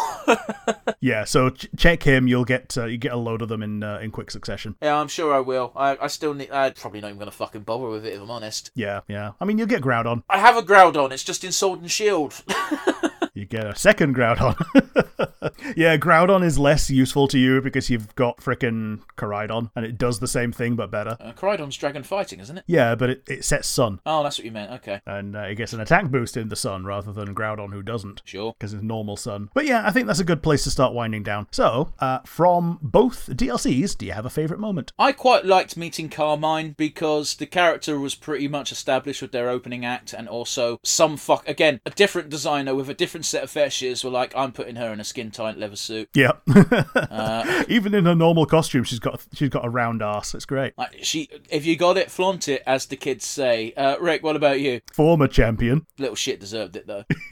Yeah, 0.99 1.25
so 1.25 1.51
ch- 1.51 1.67
check 1.77 2.01
him. 2.01 2.27
You'll 2.27 2.43
get 2.43 2.75
uh, 2.75 2.85
you 2.85 2.97
get 2.97 3.11
a 3.11 3.17
load 3.17 3.43
of 3.43 3.49
them 3.49 3.61
in 3.61 3.83
uh, 3.83 3.99
in 3.99 4.09
quick 4.09 4.31
succession. 4.31 4.75
yeah, 4.81 4.99
I'm 4.99 5.07
sure 5.07 5.31
I 5.31 5.39
will. 5.39 5.71
I, 5.75 5.95
I 6.01 6.07
still 6.07 6.33
need. 6.33 6.49
I'm 6.49 6.73
probably 6.73 7.01
not 7.01 7.09
even 7.09 7.19
gonna 7.19 7.29
fucking 7.29 7.61
bother 7.61 7.87
with 7.87 8.03
it 8.07 8.13
if 8.13 8.21
I'm 8.21 8.31
honest. 8.31 8.71
Yeah, 8.73 9.01
yeah. 9.07 9.33
I 9.39 9.45
mean, 9.45 9.59
you'll 9.59 9.67
get 9.67 9.83
Groudon. 9.83 10.23
I 10.27 10.39
have 10.39 10.57
a 10.57 10.63
Groudon. 10.63 11.11
It's 11.11 11.23
just 11.23 11.43
in 11.43 11.51
Sword 11.51 11.81
and 11.81 11.91
Shield. 11.91 12.43
you 13.33 13.45
get 13.45 13.65
a 13.65 13.75
second 13.75 14.15
Groudon. 14.15 14.55
yeah, 15.75 15.97
Groudon 15.97 16.43
is 16.43 16.59
less 16.59 16.89
useful 16.89 17.27
to 17.29 17.39
you 17.39 17.61
because 17.61 17.89
you've 17.89 18.13
got 18.15 18.37
frickin' 18.37 19.01
Koraidon, 19.17 19.71
and 19.75 19.85
it 19.85 19.97
does 19.97 20.19
the 20.19 20.27
same 20.27 20.51
thing 20.51 20.75
but 20.75 20.91
better. 20.91 21.17
Uh, 21.19 21.31
dragon 21.69 22.03
fighting, 22.03 22.39
isn't 22.39 22.57
it? 22.57 22.63
Yeah, 22.67 22.95
but 22.95 23.09
it, 23.09 23.23
it 23.27 23.45
sets 23.45 23.67
Sun, 23.67 23.99
Oh, 24.05 24.23
that's 24.23 24.37
what 24.37 24.45
you 24.45 24.51
meant. 24.51 24.71
Okay, 24.73 25.01
and 25.05 25.35
uh, 25.35 25.41
it 25.41 25.55
gets 25.55 25.73
an 25.73 25.79
attack 25.79 26.09
boost 26.09 26.35
in 26.37 26.49
the 26.49 26.55
Sun 26.55 26.85
rather 26.85 27.11
than 27.11 27.33
Groudon 27.33 27.71
who 27.71 27.81
doesn't. 27.81 28.21
sure. 28.25 28.53
Because 28.53 28.73
it's 28.73 28.83
normal 28.83 29.17
Sun. 29.17 29.49
But 29.53 29.65
yeah, 29.65 29.87
I 29.87 29.91
think 29.91 30.07
that's 30.07 30.19
a 30.19 30.25
good 30.25 30.43
place 30.43 30.63
to 30.65 30.71
start 30.71 30.93
winding 30.93 31.23
down. 31.23 31.47
So, 31.51 31.93
uh, 31.99 32.19
from 32.25 32.79
both 32.81 33.27
DLCs, 33.27 33.97
do 33.97 34.05
you 34.05 34.11
have 34.11 34.25
a 34.25 34.29
favourite 34.29 34.59
moment? 34.59 34.91
I 34.99 35.11
quite 35.11 35.45
liked 35.45 35.77
meeting 35.77 36.09
Carmine 36.09 36.73
because 36.77 37.35
the 37.35 37.45
character 37.45 37.99
was 37.99 38.15
pretty 38.15 38.47
much 38.47 38.71
established 38.71 39.21
with 39.21 39.31
their 39.31 39.49
opening 39.49 39.85
act, 39.85 40.13
and 40.13 40.27
also 40.27 40.79
some 40.83 41.17
fuck 41.17 41.47
again 41.47 41.79
a 41.85 41.91
different 41.91 42.29
designer 42.29 42.75
with 42.75 42.89
a 42.89 42.93
different 42.93 43.20
set 43.23 43.43
of 43.43 43.49
fetishes 43.51 44.03
were 44.03 44.09
like, 44.09 44.33
I'm 44.35 44.51
putting 44.51 44.75
her 44.75 44.91
in 44.91 44.99
a 44.99 45.03
skin 45.03 45.31
tight 45.31 45.57
leather 45.57 45.75
suit. 45.75 46.09
Yeah. 46.13 46.31
Even 47.67 47.93
in 47.93 48.05
her 48.05 48.15
normal 48.15 48.45
costume, 48.45 48.83
she's 48.83 48.99
got 48.99 49.25
she's 49.33 49.49
got 49.49 49.65
a 49.65 49.69
round 49.69 50.01
ass. 50.01 50.33
It's 50.33 50.45
great. 50.45 50.77
Like 50.77 50.97
she, 51.03 51.29
if 51.49 51.65
you 51.65 51.75
got 51.75 51.97
it, 51.97 52.09
flaunt 52.11 52.47
it, 52.47 52.63
as 52.65 52.85
the 52.87 52.95
kids 52.95 53.25
say. 53.25 53.73
Uh, 53.75 53.97
Rick, 53.99 54.23
what 54.23 54.35
about 54.35 54.59
you? 54.59 54.81
Former 54.93 55.27
champion. 55.27 55.85
Little 55.97 56.15
shit 56.15 56.39
deserved 56.39 56.75
it 56.75 56.87
though. 56.87 57.03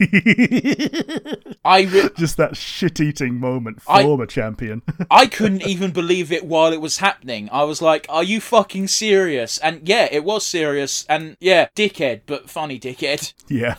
I 1.64 1.82
re- 1.82 2.10
Just 2.16 2.36
that 2.38 2.56
shit 2.56 3.00
eating 3.00 3.34
moment. 3.38 3.80
I- 3.88 4.02
Former 4.02 4.26
champion. 4.26 4.82
I 5.10 5.26
couldn't 5.26 5.66
even 5.66 5.90
believe 5.92 6.32
it 6.32 6.44
while 6.44 6.72
it 6.72 6.80
was 6.80 6.98
happening. 6.98 7.48
I 7.52 7.64
was 7.64 7.82
like, 7.82 8.06
"Are 8.08 8.24
you 8.24 8.40
fucking 8.40 8.88
serious?" 8.88 9.58
And 9.58 9.86
yeah, 9.88 10.08
it 10.10 10.24
was 10.24 10.46
serious. 10.46 11.04
And 11.08 11.36
yeah, 11.40 11.68
dickhead, 11.76 12.22
but 12.26 12.48
funny 12.50 12.78
dickhead. 12.78 13.32
yeah. 13.48 13.76